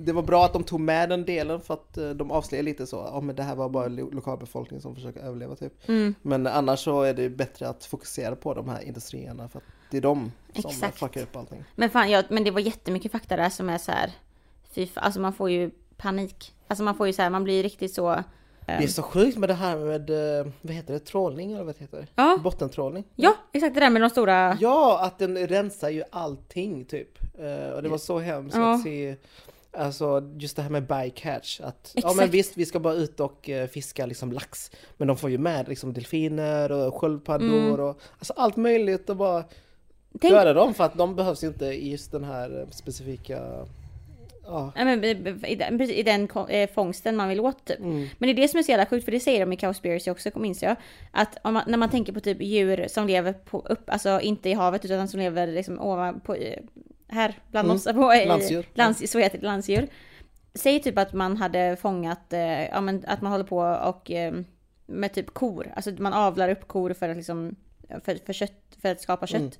det 0.00 0.12
var 0.12 0.22
bra 0.22 0.44
att 0.44 0.52
de 0.52 0.64
tog 0.64 0.80
med 0.80 1.08
den 1.08 1.24
delen 1.24 1.60
för 1.60 1.74
att 1.74 1.98
eh, 1.98 2.10
de 2.10 2.30
avslöjar 2.30 2.62
lite 2.62 2.86
så, 2.86 2.96
ja 3.12 3.20
men 3.20 3.36
det 3.36 3.42
här 3.42 3.54
var 3.54 3.68
bara 3.68 3.88
lo- 3.88 4.10
lokalbefolkningen 4.10 4.82
som 4.82 4.94
försöker 4.94 5.20
överleva 5.20 5.56
typ. 5.56 5.88
Mm. 5.88 6.14
Men 6.22 6.46
annars 6.46 6.80
så 6.84 7.02
är 7.02 7.14
det 7.14 7.28
bättre 7.28 7.68
att 7.68 7.84
fokusera 7.84 8.36
på 8.36 8.54
de 8.54 8.68
här 8.68 8.80
industrierna 8.82 9.48
för 9.48 9.58
att 9.58 9.64
det 9.90 9.96
är 9.96 10.00
de 10.00 10.32
som 10.54 10.70
Exakt. 10.70 10.98
fuckar 10.98 11.22
upp 11.22 11.36
allting. 11.36 11.64
Men 11.76 11.90
fan, 11.90 12.10
ja, 12.10 12.22
men 12.28 12.44
det 12.44 12.50
var 12.50 12.60
jättemycket 12.60 13.12
fakta 13.12 13.36
där 13.36 13.50
som 13.50 13.68
är 13.68 13.78
så 13.78 13.92
här. 13.92 14.12
Fy 14.72 14.86
fa- 14.86 14.98
alltså 15.00 15.20
man 15.20 15.32
får 15.32 15.50
ju 15.50 15.70
panik. 15.96 16.54
Alltså 16.68 16.84
man 16.84 16.94
får 16.94 17.06
ju 17.06 17.12
så 17.12 17.22
här, 17.22 17.30
man 17.30 17.44
blir 17.44 17.62
riktigt 17.62 17.94
så. 17.94 18.24
Det 18.78 18.84
är 18.84 18.88
så 18.88 19.02
sjukt 19.02 19.38
med 19.38 19.48
det 19.48 19.54
här 19.54 19.76
med, 19.76 20.10
eh, 20.40 20.46
vad 20.62 20.74
heter 20.74 20.92
det, 20.92 20.98
trålning 21.00 21.52
eller 21.52 21.64
vad 21.64 21.74
det 21.74 21.80
heter? 21.80 22.06
Ja, 22.14 22.38
Bottentrålning. 22.44 23.04
ja, 23.16 23.34
exakt 23.52 23.74
det 23.74 23.80
där 23.80 23.90
med 23.90 24.02
de 24.02 24.10
stora. 24.10 24.56
Ja, 24.60 24.98
att 25.02 25.18
den 25.18 25.46
rensar 25.46 25.88
ju 25.90 26.02
allting 26.10 26.84
typ. 26.84 27.18
Eh, 27.38 27.70
och 27.70 27.82
det 27.82 27.88
var 27.88 27.98
så 27.98 28.18
hemskt 28.18 28.56
Ja. 28.56 28.74
att 28.74 28.82
se 28.82 29.16
Alltså 29.72 30.22
just 30.38 30.56
det 30.56 30.62
här 30.62 30.70
med 30.70 30.86
bycatch. 30.86 31.60
Att, 31.60 31.90
ja 31.94 31.98
Exakt. 31.98 32.16
men 32.16 32.30
visst, 32.30 32.56
vi 32.56 32.66
ska 32.66 32.80
bara 32.80 32.94
ut 32.94 33.20
och 33.20 33.48
eh, 33.50 33.68
fiska 33.68 34.06
liksom 34.06 34.32
lax. 34.32 34.70
Men 34.96 35.08
de 35.08 35.16
får 35.16 35.30
ju 35.30 35.38
med 35.38 35.68
liksom 35.68 35.92
delfiner 35.92 36.72
och 36.72 36.94
sköldpaddor 37.00 37.46
Mm. 37.58 37.80
och 37.80 38.00
alltså 38.18 38.32
allt 38.36 38.56
möjligt 38.56 39.10
och 39.10 39.16
bara 39.16 39.44
Tänk, 40.20 40.34
döda 40.34 40.52
dem 40.52 40.74
för 40.74 40.84
att 40.84 40.94
de 40.98 41.16
behövs 41.16 41.44
ju 41.44 41.48
inte 41.48 41.66
i 41.66 41.90
just 41.90 42.12
den 42.12 42.24
här 42.24 42.66
specifika... 42.70 43.66
Ja. 44.48 44.72
ja, 44.76 44.84
men, 44.84 45.04
i 45.04 45.54
den, 46.04 46.28
i 46.48 46.62
eh, 46.62 46.68
fångsten 46.74 47.16
man 47.16 47.28
vill 47.28 47.40
åt 47.40 47.64
typ. 47.64 47.78
Mm. 47.78 48.08
Men 48.18 48.26
det 48.26 48.30
är 48.30 48.34
det 48.34 48.48
som 48.48 48.58
är 48.58 48.62
så 48.62 48.70
jävla 48.70 48.86
sjukt, 48.86 49.04
för 49.04 49.12
det 49.12 49.20
säger 49.20 49.40
de 49.40 49.52
i 49.52 49.56
Cowspiracy 49.56 50.10
också, 50.10 50.38
minns 50.38 50.62
jag. 50.62 50.76
Att 51.10 51.44
man, 51.44 51.62
när 51.66 51.78
man 51.78 51.90
tänker 51.90 52.12
på 52.12 52.20
typ 52.20 52.42
djur 52.42 52.86
som 52.88 53.06
lever 53.06 53.32
på, 53.32 53.60
upp, 53.60 53.90
alltså 53.90 54.20
inte 54.20 54.48
i 54.48 54.52
havet 54.52 54.84
utan 54.84 55.08
som 55.08 55.20
lever 55.20 55.46
liksom 55.46 55.80
ovan 55.80 56.20
på, 56.20 56.34
eh, 56.34 56.58
här 57.08 57.34
bland 57.50 57.66
Mm. 57.66 57.76
oss, 57.76 57.84
på, 57.84 58.12
eh, 58.12 58.28
Landsdjur. 58.28 58.66
Lands, 58.74 59.10
så 59.12 59.18
heter 59.18 59.38
det, 59.38 59.46
landsdjur. 59.46 59.88
Säg 60.54 60.82
typ 60.82 60.98
att 60.98 61.12
man 61.12 61.36
hade 61.36 61.76
fångat, 61.76 62.24
ja 62.70 62.80
men 62.80 63.04
att 63.06 63.20
man 63.22 63.32
håller 63.32 63.44
på 63.44 63.58
och 63.58 64.10
med 64.86 65.12
typ 65.12 65.34
kor, 65.34 65.72
alltså 65.76 65.90
man 65.98 66.12
avlar 66.12 66.48
upp 66.48 66.68
kor 66.68 66.92
för 66.92 67.08
att 67.08 67.16
liksom, 67.16 67.56
för, 68.04 68.18
för 68.26 68.32
kött, 68.32 68.76
för 68.82 68.88
att 68.88 69.00
skapa 69.00 69.26
kött. 69.26 69.40
Mm. 69.40 69.52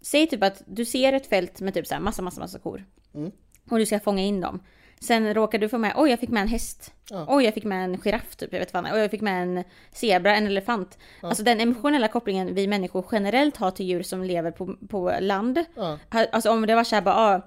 Säg 0.00 0.26
typ 0.26 0.42
att 0.42 0.62
du 0.66 0.84
ser 0.84 1.12
ett 1.12 1.26
fält 1.26 1.60
med 1.60 1.74
typ 1.74 1.86
så 1.86 1.94
här 1.94 2.00
massa, 2.00 2.22
massa, 2.22 2.40
massa 2.40 2.58
kor. 2.58 2.84
Mm. 3.14 3.30
Och 3.70 3.78
du 3.78 3.86
ska 3.86 4.00
fånga 4.00 4.22
in 4.22 4.40
dem. 4.40 4.60
Sen 5.00 5.34
råkar 5.34 5.58
du 5.58 5.68
få 5.68 5.78
med, 5.78 5.92
oj 5.96 6.10
jag 6.10 6.20
fick 6.20 6.30
med 6.30 6.42
en 6.42 6.48
häst. 6.48 6.92
Ja. 7.10 7.26
Oj 7.28 7.44
jag 7.44 7.54
fick 7.54 7.64
med 7.64 7.84
en 7.84 7.98
giraff 7.98 8.36
typ, 8.36 8.52
jag 8.52 8.60
vet 8.60 8.70
fan. 8.70 8.86
Oj 8.92 8.98
jag 8.98 9.10
fick 9.10 9.20
med 9.20 9.42
en 9.42 9.64
zebra, 9.92 10.36
en 10.36 10.46
elefant. 10.46 10.98
Alltså 11.20 11.42
den 11.42 11.60
emotionella 11.60 12.08
kopplingen 12.08 12.54
vi 12.54 12.66
människor 12.66 13.04
generellt 13.12 13.56
har 13.56 13.70
till 13.70 13.86
djur 13.86 14.02
som 14.02 14.24
lever 14.24 14.50
på, 14.50 14.76
på 14.88 15.12
land. 15.20 15.64
Ja. 15.76 15.98
Alltså 16.08 16.50
om 16.50 16.66
det 16.66 16.74
var 16.74 16.84
såhär 16.84 17.02
bara, 17.02 17.14
ah, 17.16 17.42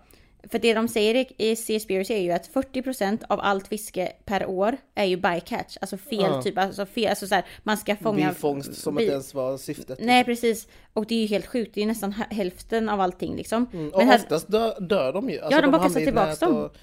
för 0.51 0.59
det 0.59 0.73
de 0.73 0.87
säger 0.87 1.15
i- 1.15 1.33
i 1.51 1.55
Seaspiracy 1.55 2.13
är 2.13 2.21
ju 2.21 2.31
att 2.31 2.47
40% 2.53 3.23
av 3.29 3.39
allt 3.39 3.67
fiske 3.67 4.11
per 4.25 4.45
år 4.45 4.77
är 4.95 5.03
ju 5.05 5.17
bycatch. 5.17 5.77
Alltså 5.81 5.97
fel 5.97 6.19
Ja. 6.19 6.41
typ, 6.41 6.57
alltså 6.57 6.85
fel, 6.85 7.09
alltså 7.09 7.27
så 7.27 7.35
här, 7.35 7.45
man 7.63 7.77
ska 7.77 7.95
fånga... 7.95 8.29
Bifångst 8.29 8.73
som 8.73 8.95
bi- 8.95 9.05
det 9.05 9.11
ens 9.11 9.33
var 9.33 9.57
syftet. 9.57 9.99
Nej 10.01 10.23
precis. 10.23 10.67
Och 10.93 11.05
det 11.05 11.15
är 11.15 11.19
ju 11.21 11.27
helt 11.27 11.45
sjukt, 11.45 11.71
det 11.75 11.79
är 11.79 11.83
ju 11.83 11.87
nästan 11.87 12.13
hä- 12.13 12.33
hälften 12.35 12.89
av 12.89 13.01
allting 13.01 13.35
liksom. 13.35 13.69
Mm, 13.73 13.89
och 13.89 13.97
Men 13.97 14.07
här, 14.07 14.15
oftast 14.19 14.47
dör, 14.51 14.79
dör 14.79 15.13
de 15.13 15.29
ju. 15.29 15.39
Alltså, 15.41 15.61
de 15.61 15.71
bara 15.71 15.81
hamnar 15.81 15.99
kastar 16.05 16.25
nät 16.27 16.39
dem. 16.39 16.55
och 16.55 16.73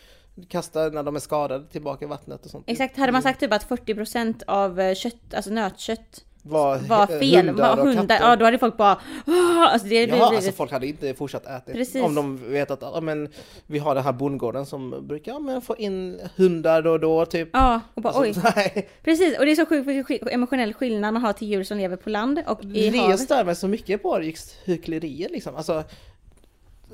Kastar 0.49 0.91
när 0.91 1.03
de 1.03 1.17
är 1.17 1.21
skadade 1.21 1.67
tillbaka 1.67 2.05
i 2.05 2.09
vattnet 2.09 2.45
och 2.45 2.51
sånt. 2.51 2.65
exakt, 2.71 2.97
hade 2.97 3.13
man 3.13 3.23
sagt 3.23 3.41
typ 3.41 3.53
att 3.53 3.69
40% 3.69 4.43
av 4.47 4.81
eh, 4.81 4.95
kött, 4.95 5.35
alltså 5.35 5.51
nötkött 5.51 6.25
Var, 6.47 6.79
var 6.79 7.07
fel, 7.07 7.47
hundar 7.47 7.77
var 7.77 7.83
och 7.83 7.95
hundar, 7.95 8.19
ja 8.21 8.37
då 8.37 8.45
hade 8.45 8.59
folk 8.59 8.77
bara 8.77 9.01
alltså 9.27 9.89
det 9.89 10.01
hade 10.01 10.17
Ja, 10.17 10.29
blivit... 10.29 10.37
alltså 10.37 10.53
folk 10.53 10.73
hade 10.73 10.87
inte 10.87 11.15
fortsatt 11.15 11.47
äta. 11.47 11.73
Precis. 11.73 12.03
Om 12.03 12.15
de 12.15 12.53
vet 12.53 12.71
att 12.71 12.83
ja, 12.83 13.01
men, 13.01 13.29
vi 13.67 13.79
har 13.79 13.95
den 13.95 14.05
här 14.05 14.13
bondgården 14.13 14.67
som 14.67 15.07
brukar 15.07 15.33
ja, 15.33 15.39
men, 15.39 15.63
få 15.63 15.77
in 15.77 16.21
hundar 16.37 16.83
då 16.83 16.91
och 16.91 17.01
då 17.01 17.27
typ. 17.27 17.49
Ja, 17.53 17.81
och 17.95 18.03
bara 18.03 18.21
oj. 18.21 18.29
Alltså, 18.29 18.53
nej, 18.57 18.89
Precis, 19.05 19.39
och 19.39 19.45
det 19.45 19.51
är 19.51 19.57
så 19.57 19.67
sjukt 20.07 20.29
emotionell 20.31 20.75
skillnad 20.75 21.15
man 21.15 21.23
har 21.23 21.33
till 21.33 21.49
djur 21.49 21.65
som 21.65 21.79
lever 21.79 21.97
på 21.97 22.11
land 22.11 22.43
och 22.47 22.65
i 22.65 22.91
det 22.91 22.99
havet. 22.99 23.21
stör 23.21 23.45
mig 23.45 23.57
så 23.57 23.69
mycket 23.69 24.03
på 24.03 24.23
just 24.23 24.57
hyckleriet 24.65 25.31
liksom. 25.31 25.57
Alltså, 25.57 25.85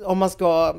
om 0.03 0.17
man 0.17 0.29
ska 0.29 0.75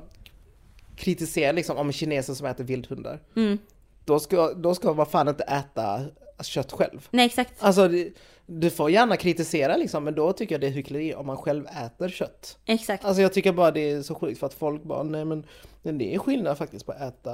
kritisera 0.97 1.53
liksom 1.53 1.77
om 1.77 1.93
kineser 1.93 2.35
som 2.35 2.47
äter 2.47 2.65
vildhundar. 2.65 3.21
Mm. 3.37 3.59
Då 4.05 4.19
ska, 4.21 4.53
då 4.55 4.75
ska 4.75 4.93
man 4.93 5.07
fan 5.07 5.29
inte 5.29 5.45
äta 5.45 6.01
kött 6.43 6.73
själv. 6.73 7.09
Nej 7.11 7.27
exakt. 7.27 7.53
Alltså, 7.59 7.89
det- 7.89 8.13
du 8.47 8.71
får 8.71 8.91
gärna 8.91 9.17
kritisera 9.17 9.77
liksom, 9.77 10.05
men 10.05 10.15
då 10.15 10.33
tycker 10.33 10.55
jag 10.55 10.61
det 10.61 10.67
är 10.67 10.71
hyckleri 10.71 11.15
om 11.15 11.27
man 11.27 11.37
själv 11.37 11.67
äter 11.67 12.09
kött. 12.09 12.59
Exakt. 12.67 13.05
Alltså 13.05 13.23
jag 13.23 13.33
tycker 13.33 13.53
bara 13.53 13.71
det 13.71 13.91
är 13.91 14.03
så 14.03 14.15
sjukt 14.15 14.41
för 14.41 14.47
att 14.47 14.55
folk 14.55 14.83
bara, 14.83 15.03
nej 15.03 15.25
men 15.25 15.47
men 15.83 15.99
det 15.99 16.15
är 16.15 16.19
skillnad 16.19 16.59
faktiskt 16.59 16.87
på 16.87 16.93
att 16.93 17.01
äta 17.01 17.33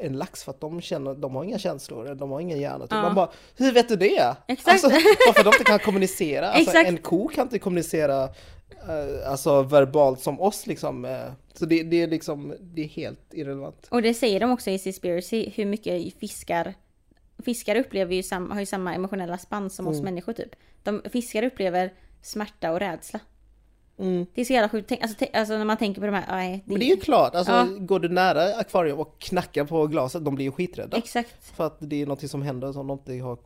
en 0.00 0.12
lax 0.18 0.44
för 0.44 0.50
att 0.50 0.60
de 0.60 0.80
känner, 0.80 1.14
de 1.14 1.34
har 1.34 1.44
inga 1.44 1.58
känslor, 1.58 2.14
de 2.14 2.30
har 2.30 2.40
ingen 2.40 2.60
hjärna. 2.60 2.78
Typ. 2.84 2.92
Ja. 2.92 3.02
Man 3.02 3.14
bara, 3.14 3.30
hur 3.56 3.72
vet 3.72 3.88
du 3.88 3.96
det? 3.96 4.36
Exakt. 4.48 4.68
Alltså, 4.84 4.88
varför 5.26 5.44
de 5.44 5.48
inte 5.48 5.64
kan 5.64 5.78
kommunicera? 5.78 6.48
Alltså, 6.50 6.70
Exakt. 6.70 6.88
en 6.88 6.96
ko 6.98 7.28
kan 7.28 7.42
inte 7.42 7.58
kommunicera 7.58 8.24
eh, 8.24 9.30
alltså 9.30 9.62
verbalt 9.62 10.20
som 10.20 10.40
oss 10.40 10.66
liksom. 10.66 11.04
eh. 11.04 11.18
Så 11.54 11.66
det, 11.66 11.82
det 11.82 12.02
är 12.02 12.06
liksom, 12.08 12.54
det 12.60 12.82
är 12.82 12.88
helt 12.88 13.34
irrelevant. 13.34 13.88
Och 13.90 14.02
det 14.02 14.14
säger 14.14 14.40
de 14.40 14.50
också 14.50 14.70
i 14.70 14.78
Seaspiracy, 14.78 15.50
hur 15.54 15.66
mycket 15.66 16.14
fiskar 16.20 16.74
Fiskar 17.44 17.76
upplever 17.76 18.14
ju 18.14 18.22
samma, 18.22 18.54
har 18.54 18.60
ju 18.60 18.66
samma 18.66 18.94
emotionella 18.94 19.38
spann 19.38 19.70
som 19.70 19.86
oss 19.86 19.94
Mm. 19.94 20.04
människor 20.04 20.32
typ. 20.32 20.56
De, 20.82 21.02
fiskar 21.12 21.42
upplever 21.42 21.92
smärta 22.22 22.72
och 22.72 22.80
rädsla. 22.80 23.20
Mm. 23.98 24.26
Det 24.34 24.40
är 24.40 24.44
så 24.44 24.52
jävla 24.52 24.68
sjukt. 24.68 24.88
Tänk, 24.88 25.02
alltså, 25.02 25.24
alltså 25.32 25.58
när 25.58 25.64
man 25.64 25.76
tänker 25.76 26.00
på 26.00 26.06
de 26.06 26.14
här, 26.14 26.24
nej, 26.28 26.62
Men 26.66 26.78
det 26.78 26.84
är 26.84 26.94
ju 26.94 26.96
klart, 26.96 27.34
alltså 27.34 27.52
Ja. 27.52 27.66
går 27.78 28.00
du 28.00 28.08
nära 28.08 28.54
akvarium 28.56 28.98
och 28.98 29.18
knackar 29.18 29.64
på 29.64 29.86
glaset, 29.86 30.24
de 30.24 30.34
blir 30.34 30.44
ju 30.44 30.52
skiträdda. 30.52 30.96
Exakt. 30.96 31.34
För 31.56 31.66
att 31.66 31.76
det 31.80 32.02
är 32.02 32.06
något 32.06 32.30
som 32.30 32.42
händer 32.42 32.72
som 32.72 32.86
de 32.86 32.98
inte 32.98 33.24
har, 33.24 33.38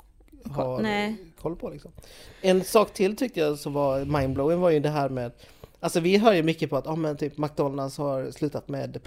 har 0.50 0.80
nej. 0.82 1.16
koll 1.40 1.56
på 1.56 1.70
liksom. 1.70 1.92
En 2.40 2.64
sak 2.64 2.92
till 2.92 3.16
tyckte 3.16 3.40
jag 3.40 3.58
som 3.58 3.72
var 3.72 4.04
mindblowing 4.04 4.60
var 4.60 4.70
ju 4.70 4.80
det 4.80 4.90
här 4.90 5.08
med 5.08 5.32
Alltså 5.80 6.00
vi 6.00 6.16
hör 6.16 6.32
ju 6.32 6.42
mycket 6.42 6.70
på 6.70 6.76
att 6.76 6.86
oh, 6.86 6.96
men 6.96 7.16
typ 7.16 7.38
McDonalds 7.38 7.98
har 7.98 8.30
slutat 8.30 8.68
med 8.68 9.00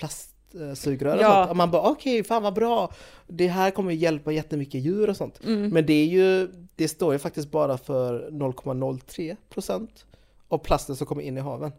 plastsugrör 0.52 1.16
och 1.16 1.22
Ja. 1.24 1.34
sånt. 1.34 1.50
Och 1.50 1.58
man 1.58 1.72
bara 1.72 1.90
okej, 1.90 2.24
fan 2.24 2.44
vad 2.44 2.54
bra! 2.54 2.94
Det 3.28 3.48
här 3.48 3.72
kommer 3.72 3.92
ju 3.92 3.98
hjälpa 3.98 4.32
jättemycket 4.32 4.82
djur 4.82 5.10
och 5.10 5.18
sånt. 5.18 5.40
Mm. 5.44 5.70
Men 5.70 5.86
det 5.86 5.94
är 5.94 6.06
ju, 6.06 6.48
det 6.76 6.88
står 6.88 7.14
ju 7.14 7.20
faktiskt 7.20 7.52
bara 7.52 7.78
för 7.78 8.30
0,03 8.32 9.36
procent 9.50 10.06
av 10.48 10.58
plasten 10.58 10.96
som 10.96 11.08
kommer 11.08 11.22
in 11.24 11.38
i 11.38 11.42
haven. 11.42 11.72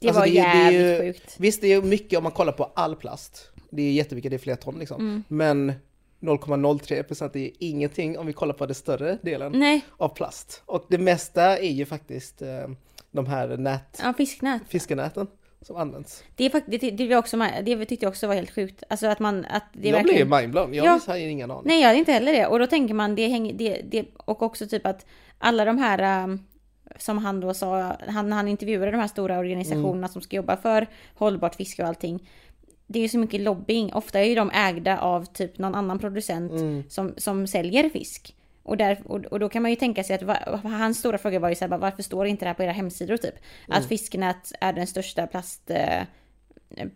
Det 0.00 0.08
Alltså, 0.08 0.20
var 0.20 0.26
det 0.26 0.38
är- 0.38 0.54
det 0.54 0.60
är 0.60 0.70
ju- 0.72 0.78
jävligt 0.88 1.16
sjukt. 1.16 1.34
Visst, 1.38 1.60
det 1.60 1.72
är 1.72 1.82
mycket 1.82 2.16
om 2.18 2.22
man 2.22 2.32
kollar 2.32 2.52
på 2.52 2.64
all 2.74 2.96
plast. 2.96 3.50
Det 3.70 3.82
är 3.82 3.92
jättemycket, 3.92 4.30
det 4.30 4.36
är 4.36 4.38
flera 4.38 4.56
ton 4.56 4.78
liksom. 4.78 5.00
Mm. 5.00 5.24
Men 5.28 5.72
0,03 6.20 7.02
procent 7.02 7.36
är 7.36 7.50
ingenting 7.58 8.18
om 8.18 8.26
vi 8.26 8.32
kollar 8.32 8.54
på 8.54 8.66
den 8.66 8.74
större 8.74 9.18
delen 9.22 9.52
Nej, 9.52 9.80
av 9.96 10.08
plast. 10.08 10.62
Och 10.66 10.84
det 10.88 10.98
mesta 10.98 11.58
är 11.58 11.70
ju 11.72 11.86
faktiskt 11.86 12.42
eh, 12.42 12.48
de 13.10 13.26
här 13.26 13.56
nät, 13.56 14.00
ja, 14.02 14.14
fisknät. 14.16 14.62
fiskenäten 14.68 15.26
som 15.62 15.76
används. 15.76 16.24
Det, 16.36 16.44
är 16.44 16.62
det, 16.78 16.90
det, 16.90 17.08
var 17.08 17.16
också, 17.16 17.36
det 17.62 17.84
tyckte 17.84 18.04
jag 18.04 18.10
också 18.10 18.26
var 18.26 18.34
helt 18.34 18.50
sjukt. 18.50 18.82
Alltså 18.88 19.06
att 19.06 19.18
man, 19.18 19.44
att 19.50 19.62
det 19.72 19.88
jag 19.88 19.96
verkligen... 19.96 20.28
blev 20.28 20.40
mindblown, 20.40 20.74
jag 20.74 20.86
Ja. 20.86 21.00
har 21.06 21.16
ingen 21.16 21.50
aning. 21.50 21.62
Nej, 21.66 21.80
jag 21.80 21.86
hade 21.86 21.98
inte 21.98 22.12
heller 22.12 22.32
det. 22.32 22.46
Och 22.46 22.58
då 22.58 22.66
tänker 22.66 22.94
man, 22.94 23.14
det 23.14 23.28
hänger, 23.28 23.52
det, 23.52 23.80
det, 23.90 24.04
och 24.16 24.42
också 24.42 24.66
typ 24.66 24.86
att 24.86 25.06
alla 25.38 25.64
de 25.64 25.78
här, 25.78 26.24
um, 26.24 26.44
som 26.98 27.18
han 27.18 27.40
då 27.40 27.54
sa, 27.54 27.96
han, 28.08 28.32
han 28.32 28.48
intervjuade 28.48 28.90
de 28.90 28.96
här 28.98 29.08
stora 29.08 29.38
organisationerna 29.38 30.08
som 30.08 30.22
ska 30.22 30.36
jobba 30.36 30.56
för 30.56 30.86
hållbart 31.14 31.54
fiske 31.54 31.82
och 31.82 31.88
allting. 31.88 32.28
det 32.86 32.98
är 32.98 33.02
ju 33.02 33.08
så 33.08 33.18
mycket 33.18 33.40
lobbying. 33.40 33.92
Ofta 33.92 34.20
är 34.20 34.24
ju 34.24 34.34
de 34.34 34.50
ägda 34.50 34.98
av 34.98 35.24
typ 35.24 35.58
någon 35.58 35.74
annan 35.74 35.98
producent 35.98 36.52
Mm. 36.52 36.82
som, 36.88 37.14
som 37.16 37.46
säljer 37.46 37.88
fisk. 37.90 38.34
Och, 38.68 38.76
där, 38.76 38.98
och, 39.04 39.24
och 39.24 39.40
då 39.40 39.48
kan 39.48 39.62
man 39.62 39.70
ju 39.70 39.76
tänka 39.76 40.04
sig 40.04 40.16
att 40.16 40.22
va, 40.22 40.60
hans 40.62 40.98
stora 40.98 41.18
fråga 41.18 41.38
var 41.38 41.48
ju 41.48 41.54
så 41.54 41.66
här, 41.66 41.78
varför 41.78 42.02
står 42.02 42.24
det 42.24 42.30
inte 42.30 42.44
det 42.44 42.48
här 42.48 42.54
på 42.54 42.62
era 42.62 42.72
hemsidor 42.72 43.16
typ? 43.16 43.34
Mm. 43.34 43.78
Att 43.78 43.86
Fisknät 43.86 44.52
är 44.60 44.72
den 44.72 44.86
största 44.86 45.26
plast... 45.26 45.70
Eh, 45.70 46.02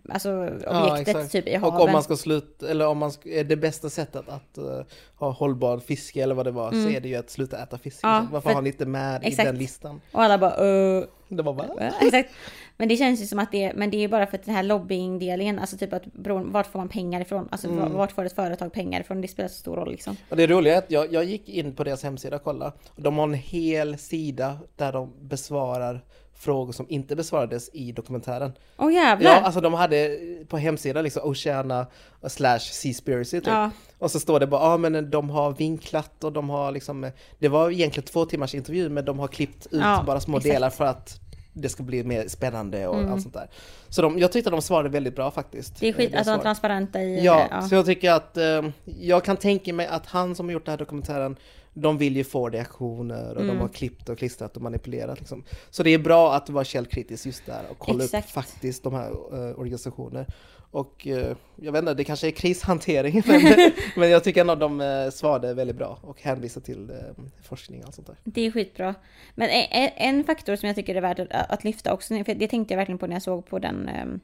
alltså 0.08 0.30
objektet 0.66 1.08
exakt. 1.08 1.32
typ 1.32 1.48
i 1.48 1.54
haven. 1.54 1.74
Och 1.74 1.84
om 1.84 1.92
man 1.92 2.02
ska 2.02 2.16
sluta, 2.16 2.70
eller 2.70 2.86
om 2.86 2.98
man 2.98 3.12
ska, 3.12 3.42
det 3.42 3.56
bästa 3.56 3.90
sättet 3.90 4.28
att 4.28 4.58
eh, 4.58 4.80
ha 5.16 5.30
hållbar 5.30 5.78
fiske 5.78 6.22
eller 6.22 6.34
vad 6.34 6.46
det 6.46 6.50
var, 6.50 6.70
så 6.70 6.88
är 6.88 7.00
det 7.00 7.08
ju 7.08 7.16
att 7.16 7.30
sluta 7.30 7.62
äta 7.62 7.78
fisk. 7.78 8.04
Mm. 8.04 8.14
Ja, 8.14 8.20
liksom. 8.20 8.32
Varför 8.32 8.48
för- 8.48 8.54
har 8.54 8.62
ni 8.62 8.68
inte 8.68 8.86
med 8.86 9.22
i 9.22 9.26
exakt. 9.26 9.46
den 9.46 9.58
listan? 9.58 10.00
Och 10.12 10.22
alla 10.22 10.38
bara 10.38 10.64
uh, 10.64 11.04
Var 11.42 11.54
bara, 11.54 11.92
Exakt. 12.00 12.30
Men 12.76 12.88
det 12.88 12.96
känns 12.96 13.22
ju 13.22 13.26
som 13.26 13.38
att 13.38 13.52
det 13.52 13.64
är, 13.64 13.74
men 13.74 13.90
det 13.90 14.04
är 14.04 14.08
bara 14.08 14.26
för 14.26 14.38
att 14.38 14.44
den 14.44 14.54
här 14.54 14.62
lobbying-delen, 14.62 15.58
alltså 15.58 15.76
typ 15.76 15.92
att 15.92 16.04
beroende- 16.12 16.52
vart 16.52 16.66
får 16.66 16.78
man 16.78 16.88
pengar 16.88 17.20
ifrån? 17.20 17.48
Alltså 17.50 17.68
Mm. 17.68 17.92
vart 17.92 18.12
får 18.12 18.24
ett 18.24 18.32
företag 18.32 18.72
pengar 18.72 19.00
ifrån? 19.00 19.20
Det 19.20 19.28
spelar 19.28 19.48
så 19.48 19.54
stor 19.58 19.76
roll 19.76 19.90
liksom. 19.90 20.16
Och 20.28 20.36
det 20.36 20.46
roliga 20.46 20.74
är 20.74 20.78
att 20.78 20.90
jag, 20.90 21.12
jag 21.12 21.24
gick 21.24 21.48
in 21.48 21.74
på 21.74 21.84
deras 21.84 22.02
hemsida 22.02 22.36
och 22.36 22.44
kollade. 22.44 22.72
Och 22.88 23.02
de 23.02 23.16
har 23.16 23.24
en 23.24 23.34
hel 23.34 23.98
sida 23.98 24.58
där 24.76 24.92
de 24.92 25.12
besvarar 25.28 26.04
frågor 26.42 26.72
som 26.72 26.86
inte 26.88 27.16
besvarades 27.16 27.70
i 27.72 27.92
dokumentären. 27.92 28.52
Åh 28.76 28.94
jävlar! 28.94 29.30
Ja, 29.30 29.40
alltså 29.40 29.60
de 29.60 29.74
hade 29.74 30.18
på 30.48 30.58
hemsidan 30.58 31.04
liksom 31.04 31.22
Oceana 31.30 31.86
slash 32.26 32.58
Seaspiracy 32.58 33.40
typ. 33.40 33.46
Ja. 33.46 33.70
Och 33.98 34.10
så 34.10 34.20
står 34.20 34.40
det 34.40 34.46
bara, 34.46 34.60
ja 34.60 34.74
ah, 34.74 34.76
men 34.76 35.10
de 35.10 35.30
har 35.30 35.52
vinklat 35.52 36.24
och 36.24 36.32
de 36.32 36.50
har 36.50 36.72
liksom, 36.72 37.10
det 37.38 37.48
var 37.48 37.70
egentligen 37.70 38.06
två 38.06 38.24
timmars 38.24 38.54
intervju 38.54 38.88
men 38.88 39.04
de 39.04 39.18
har 39.18 39.28
klippt 39.28 39.66
ut 39.66 39.80
Ja, 39.80 40.04
bara 40.06 40.20
små 40.20 40.36
exakt. 40.36 40.46
Mm. 40.46 40.54
delar 40.54 40.70
för 40.70 40.84
att 40.84 41.20
det 41.52 41.68
ska 41.68 41.82
bli 41.82 42.04
mer 42.04 42.28
spännande 42.28 42.86
och 42.86 43.10
allt 43.10 43.22
sånt 43.22 43.34
där. 43.34 43.48
Så 43.88 44.02
de, 44.02 44.18
jag 44.18 44.32
tyckte 44.32 44.50
de 44.50 44.62
svarade 44.62 44.88
väldigt 44.88 45.16
bra 45.16 45.30
faktiskt. 45.30 45.80
det 45.80 45.88
är 45.88 45.92
skit, 45.92 46.12
Eh, 46.12 46.18
alltså 46.18 46.32
de 46.32 46.38
är 46.38 46.42
transparenta 46.42 47.02
i... 47.02 47.24
Ja, 47.24 47.40
eh, 47.40 47.46
ja. 47.50 47.62
så 47.62 47.74
jag 47.74 47.86
tycker 47.86 48.12
att 48.12 48.36
eh, 48.36 48.62
jag 48.84 49.24
kan 49.24 49.36
tänka 49.36 49.72
mig 49.72 49.86
att 49.86 50.06
han 50.06 50.34
som 50.34 50.46
har 50.46 50.52
gjort 50.52 50.64
den 50.64 50.72
här 50.72 50.78
dokumentären 50.78 51.36
de 51.74 51.98
vill 51.98 52.16
ju 52.16 52.24
få 52.24 52.48
reaktioner 52.48 53.30
och 53.34 53.42
Mm. 53.42 53.46
de 53.56 53.60
har 53.60 53.68
klippt 53.68 54.08
och 54.08 54.18
klistrat 54.18 54.56
och 54.56 54.62
manipulerat 54.62 55.18
liksom. 55.18 55.44
Så 55.70 55.82
det 55.82 55.90
är 55.90 55.98
bra 55.98 56.34
att 56.34 56.50
vara 56.50 56.64
källkritisk 56.64 57.26
just 57.26 57.46
där 57.46 57.62
och 57.70 57.78
kolla 57.78 58.04
Exakt. 58.04 58.26
upp 58.26 58.30
faktiskt 58.32 58.82
de 58.82 58.94
här 58.94 59.10
eh, 59.10 59.58
organisationer. 59.58 60.26
Och 60.70 61.06
eh, 61.06 61.36
jag 61.56 61.72
vet 61.72 61.78
inte, 61.82 61.94
det 61.94 62.04
kanske 62.04 62.26
är 62.26 62.30
krishantering 62.30 63.22
men, 63.26 63.70
men 63.96 64.10
jag 64.10 64.24
tycker 64.24 64.40
ändå 64.40 64.54
de 64.54 64.80
uh, 64.80 65.10
svarade 65.10 65.54
väldigt 65.54 65.76
bra 65.76 65.98
och 66.02 66.22
hänvisade 66.22 66.66
till 66.66 66.90
eh, 66.90 66.96
forskning 67.42 67.80
och 67.80 67.86
allt 67.86 67.94
sånt 67.94 68.06
där. 68.06 68.16
Det 68.24 68.46
är 68.46 68.50
skitbra. 68.50 68.94
Men 69.34 69.48
e- 69.48 69.68
e- 69.70 69.92
en 69.96 70.24
faktor 70.24 70.56
som 70.56 70.66
jag 70.66 70.76
tycker 70.76 70.94
är 70.94 71.00
värd 71.00 71.20
att, 71.20 71.50
att 71.50 71.64
lyfta 71.64 71.92
också, 71.92 72.24
för 72.24 72.34
det 72.34 72.48
tänkte 72.48 72.74
jag 72.74 72.78
verkligen 72.78 72.98
på 72.98 73.06
när 73.06 73.14
jag 73.14 73.22
såg 73.22 73.46
på 73.46 73.58
den 73.58 73.88
ehm, 73.88 74.20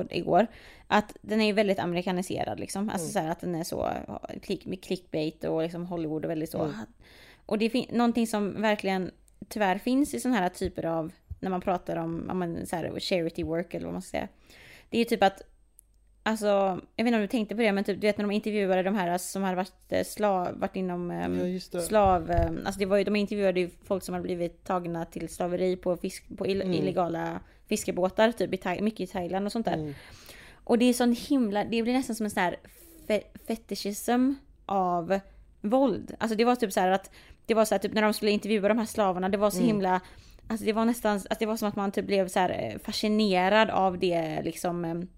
på 0.00 0.04
igår. 0.10 0.46
Att 0.86 1.16
den 1.22 1.40
är 1.40 1.46
ju 1.46 1.52
väldigt 1.52 1.78
amerikaniserad 1.78 2.60
liksom. 2.60 2.90
Alltså 2.90 3.08
så 3.08 3.18
här 3.18 3.30
att 3.30 3.40
den 3.40 3.54
är 3.54 3.64
så 3.64 3.90
klick, 4.42 4.66
med 4.66 4.84
clickbait 4.84 5.44
och 5.44 5.62
liksom 5.62 5.86
Hollywood 5.86 6.24
och 6.24 6.30
väldigt 6.30 6.50
så. 6.50 6.72
Och 7.46 7.58
det 7.58 7.64
är 7.74 7.96
någonting 7.96 8.26
som 8.26 8.62
verkligen 8.62 9.10
tyvärr 9.48 9.78
finns 9.78 10.14
i 10.14 10.20
sådana 10.20 10.38
här 10.40 10.48
typer 10.48 10.86
av, 10.86 11.12
när 11.40 11.50
man 11.50 11.60
pratar 11.60 11.96
om 11.96 12.24
ja, 12.28 12.34
men, 12.34 12.66
så 12.66 12.76
här, 12.76 13.00
charity 13.00 13.42
work 13.42 13.74
eller 13.74 13.84
vad 13.86 13.92
man 13.92 14.02
ska 14.02 14.10
säga. 14.10 14.28
Det 14.90 14.96
är 14.96 14.98
ju 14.98 15.04
typ 15.04 15.22
att 15.22 15.42
Alltså, 16.22 16.46
jag 16.96 17.04
vet 17.04 17.06
inte 17.06 17.14
om 17.16 17.20
du 17.22 17.26
tänkte 17.28 17.54
på 17.54 17.62
det, 17.62 17.72
men 17.72 17.84
typ, 17.84 18.00
du 18.00 18.06
vet 18.06 18.18
när 18.18 18.24
de 18.24 18.30
intervjuade 18.30 18.82
de 18.82 18.94
här 18.94 19.18
som 19.18 19.42
hade 19.42 19.56
varit, 19.56 19.92
eh, 19.92 20.04
slav, 20.04 20.58
varit 20.58 20.76
inom 20.76 21.10
ehm, 21.10 21.54
Ja, 21.72 21.80
slav... 21.80 22.30
eh, 22.30 22.50
Alltså 22.64 22.78
det 22.78 22.86
var 22.86 22.96
ju, 22.96 23.04
de 23.04 23.16
intervjuade 23.16 23.60
ju 23.60 23.70
folk 23.84 24.02
som 24.02 24.12
hade 24.14 24.22
blivit 24.22 24.64
tagna 24.64 25.04
till 25.04 25.28
slaveri 25.28 25.76
på, 25.76 25.96
fisk, 25.96 26.24
på 26.38 26.46
ill, 26.46 26.62
illegala 26.62 27.40
fiskebåtar, 27.68 28.32
typ 28.32 28.66
i 28.66 28.82
mycket 28.82 29.00
i 29.00 29.12
Thailand 29.12 29.46
och 29.46 29.52
sånt 29.52 29.66
där. 29.66 29.72
Mm. 29.72 29.94
Och 30.64 30.78
det 30.78 30.84
är 30.84 30.92
sån 30.92 31.12
himla, 31.12 31.64
det 31.64 31.82
blir 31.82 31.92
nästan 31.92 32.16
som 32.16 32.26
en 32.26 32.30
sån 32.30 32.42
här 32.42 32.56
fe, 33.06 33.22
fetishism 33.48 34.32
av 34.66 35.20
våld. 35.60 36.14
Alltså 36.18 36.36
det 36.36 36.44
var 36.44 36.56
typ 36.56 36.72
så 36.72 36.80
här 36.80 36.90
att, 36.90 37.10
det 37.46 37.54
var 37.54 37.64
så 37.64 37.74
här 37.74 37.78
typ 37.78 37.92
när 37.92 38.02
de 38.02 38.14
skulle 38.14 38.30
intervjua 38.30 38.68
de 38.68 38.78
här 38.78 38.86
slavarna, 38.86 39.28
det 39.28 39.38
var 39.38 39.50
så 39.50 39.62
himla 39.62 40.00
Alltså 40.48 40.66
det 40.66 40.72
var 40.72 40.84
nästan, 40.84 41.12
alltså 41.12 41.36
det 41.38 41.46
var 41.46 41.56
som 41.56 41.68
att 41.68 41.76
man 41.76 41.92
typ 41.92 42.06
blev 42.06 42.28
så 42.28 42.38
eh, 42.38 42.78
fascinerad 42.78 43.70
av 43.70 43.98
det 43.98 44.42
liksom 44.42 45.08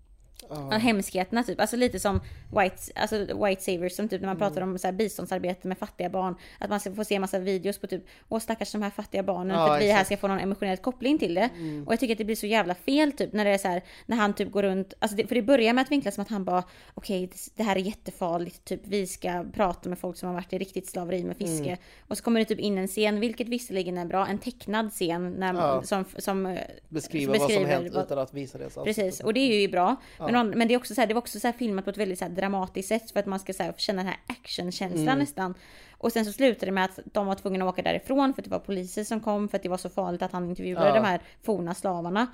Ja, 0.50 0.70
hemskheterna 0.70 1.42
typ. 1.42 1.60
Alltså 1.60 1.76
lite 1.76 2.00
som 2.00 2.20
white, 2.62 2.76
alltså 2.94 3.18
white 3.46 3.62
savers 3.62 3.92
som 3.96 4.08
typ 4.08 4.20
när 4.20 4.28
man 4.28 4.36
Mm. 4.36 4.48
pratar 4.48 4.62
om 4.62 4.78
så 4.78 4.86
här 4.86 4.92
biståndsarbete 4.92 5.68
med 5.68 5.78
fattiga 5.78 6.08
barn. 6.10 6.34
Att 6.58 6.70
man 6.70 6.80
ska 6.80 6.92
få 6.94 7.04
se 7.04 7.18
massa 7.18 7.38
videos 7.38 7.78
på 7.78 7.86
typ, 7.86 8.04
åh 8.28 8.38
stackars 8.40 8.72
de 8.72 8.82
här 8.82 8.90
fattiga 8.90 9.22
barnen 9.22 9.56
Ja, 9.58 9.66
för 9.66 9.74
att 9.76 9.82
vi 9.82 9.90
här 9.90 10.04
ska 10.04 10.16
få 10.16 10.28
någon 10.28 10.38
emotionell 10.38 10.76
koppling 10.76 11.18
till 11.18 11.34
det. 11.34 11.48
Mm. 11.56 11.86
Och 11.86 11.92
jag 11.92 12.00
tycker 12.00 12.14
att 12.14 12.18
det 12.18 12.24
blir 12.24 12.36
så 12.36 12.46
jävla 12.46 12.74
fel 12.74 13.12
typ 13.12 13.32
när 13.32 13.44
det 13.44 13.50
är 13.50 13.58
så 13.58 13.68
här, 13.68 13.82
när 14.06 14.16
han 14.16 14.34
typ 14.34 14.50
går 14.50 14.62
runt, 14.62 14.94
alltså 14.98 15.16
det, 15.16 15.26
för 15.26 15.34
det 15.34 15.42
börjar 15.42 15.72
med 15.72 15.82
att 15.82 15.90
vinklas 15.90 16.14
som 16.14 16.22
att 16.22 16.28
han 16.30 16.44
bara, 16.44 16.62
okej 16.94 17.26
det, 17.26 17.36
det 17.56 17.62
här 17.62 17.76
är 17.76 17.80
jättefarligt, 17.80 18.64
typ 18.64 18.80
vi 18.84 19.06
ska 19.06 19.44
prata 19.54 19.88
med 19.88 19.98
folk 19.98 20.16
som 20.16 20.26
har 20.26 20.34
varit 20.34 20.52
i 20.52 20.58
riktigt 20.58 20.88
slaveri 20.88 21.24
med 21.24 21.36
fiske. 21.36 21.64
Mm. 21.68 21.78
Och 22.08 22.18
så 22.18 22.24
kommer 22.24 22.40
det 22.40 22.44
typ 22.46 22.58
in 22.60 22.78
en 22.78 22.88
scen, 22.88 23.20
vilket 23.20 23.48
visserligen 23.48 23.98
är 23.98 24.04
bra, 24.04 24.26
en 24.26 24.38
tecknad 24.38 24.90
scen 24.92 25.30
när, 25.30 25.54
Ja. 25.54 25.82
som, 25.82 26.04
som 26.18 26.46
eh, 26.46 26.58
Beskriva 26.88 27.32
vad 27.32 27.40
som 27.40 27.48
beskriver 27.48 27.70
hänt 27.72 27.96
utan 27.96 28.18
att 28.18 28.34
visa 28.34 28.58
deras 28.58 28.74
Precis, 28.74 29.20
och 29.20 29.34
det 29.34 29.40
är 29.40 29.60
ju 29.60 29.68
bra. 29.68 29.96
Men, 30.32 30.50
men 30.50 30.68
det, 30.68 30.74
är 30.74 30.78
också 30.78 30.94
så 30.94 31.00
här, 31.00 31.08
det 31.08 31.14
var 31.14 31.20
också 31.20 31.40
så 31.40 31.52
filmat 31.52 31.84
på 31.84 31.90
ett 31.90 31.96
väldigt 31.96 32.18
så 32.18 32.28
dramatiskt 32.28 32.88
sätt 32.88 33.10
för 33.10 33.20
att 33.20 33.26
man 33.26 33.38
ska 33.38 33.52
så 33.52 33.72
känna 33.76 34.02
den 34.02 34.06
här 34.06 34.16
actionkänslan 34.26 35.18
nästan. 35.18 35.54
Och 35.98 36.12
sen 36.12 36.24
så 36.24 36.32
slutade 36.32 36.66
det 36.66 36.72
med 36.72 36.84
att 36.84 36.98
de 37.04 37.26
var 37.26 37.34
tvungna 37.34 37.64
att 37.64 37.72
åka 37.72 37.82
därifrån 37.82 38.34
för 38.34 38.42
att 38.42 38.44
det 38.44 38.50
var 38.50 38.58
poliser 38.58 39.04
som 39.04 39.20
kom 39.20 39.48
för 39.48 39.56
att 39.56 39.62
det 39.62 39.68
var 39.68 39.76
så 39.76 39.88
farligt 39.88 40.22
att 40.22 40.32
han 40.32 40.48
intervjuade 40.48 40.88
Ja. 40.88 40.94
de 40.94 41.04
här 41.04 41.20
forna 41.42 41.74
slavarna. 41.74 42.26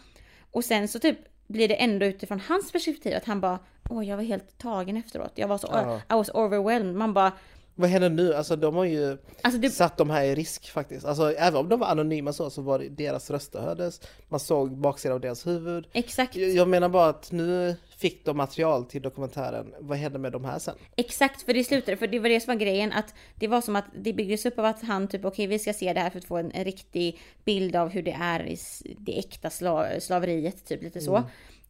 Och 0.51 0.65
sen 0.65 0.89
så 0.89 0.99
typ 0.99 1.19
blir 1.47 1.69
det 1.69 1.75
ändå 1.75 2.07
utifrån 2.07 2.41
hans 2.49 2.73
perspektiv 2.73 3.17
att 3.17 3.25
han 3.25 3.41
bara 3.41 3.59
Åh 3.91 4.09
jag 4.09 4.17
var 4.17 4.25
helt 4.25 4.59
tagen 4.59 4.97
efteråt. 4.97 5.33
Jag 5.35 5.49
var 5.49 5.59
så, 5.59 5.69
Ja. 5.73 5.97
I 5.97 6.19
was 6.19 6.31
overwhelmed. 6.35 6.95
Man 6.95 7.15
bara 7.15 7.33
Vad 7.75 7.91
händer 7.91 8.11
nu? 8.11 8.35
Alltså 8.35 8.57
de 8.57 8.75
har 8.75 8.85
ju 8.85 9.19
Alltså 9.43 9.61
det, 9.61 9.71
satt 9.71 9.97
de 9.97 10.11
här 10.11 10.25
i 10.25 10.35
risk 10.35 10.71
faktiskt. 10.71 11.05
Alltså 11.07 11.33
även 11.33 11.61
om 11.61 11.69
de 11.69 11.81
var 11.81 11.87
anonyma 11.87 12.33
så, 12.33 12.51
så 12.51 12.63
var 12.63 12.79
det 12.79 12.89
deras 12.89 13.31
röster 13.31 13.61
hördes. 13.61 14.01
Man 14.29 14.41
såg 14.41 14.79
baksidan 14.79 15.15
av 15.15 15.21
deras 15.21 15.47
huvud. 15.47 15.87
exakt. 15.93 16.37
Jag 16.37 16.65
jag 16.65 16.69
menar 16.69 16.89
bara 16.89 17.09
att 17.09 17.33
nu 17.33 17.77
fick 17.97 18.25
de 18.25 18.37
material 18.37 18.85
till 18.85 19.03
dokumentären. 19.03 19.75
Vad 19.81 19.99
händer 19.99 20.19
med 20.19 20.33
de 20.33 20.45
här 20.45 20.59
sen? 20.59 20.75
Exakt, 20.97 21.43
för 21.43 21.55
det 21.55 21.65
slutade, 21.65 21.97
för 21.97 22.07
det 22.07 22.19
var 22.19 22.29
det 22.29 22.41
som 22.41 22.55
var 22.55 22.61
grejen 22.61 22.93
att 22.93 23.15
det 23.35 23.49
var 23.49 23.61
som 23.61 23.77
att 23.77 23.85
det 23.95 24.13
byggdes 24.13 24.47
upp 24.47 24.59
av 24.59 24.65
att 24.65 24.83
han 24.83 25.09
typ 25.09 25.25
okej 25.25 25.47
vi 25.47 25.59
ska 25.59 25.73
se 25.73 25.93
det 25.93 26.01
här 26.01 26.11
för 26.11 26.19
att 26.19 26.25
få 26.25 26.37
en, 26.37 26.51
en 26.53 26.65
riktig 26.65 27.21
bild 27.45 27.77
av 27.77 27.89
hur 27.89 28.03
det 28.03 28.17
är 28.21 28.47
i 28.47 28.59
det 28.99 29.19
äkta 29.19 29.51
sla, 29.51 30.01
slaveriet, 30.01 30.67
typ 30.67 30.83
lite 30.83 31.01
så. 31.01 31.23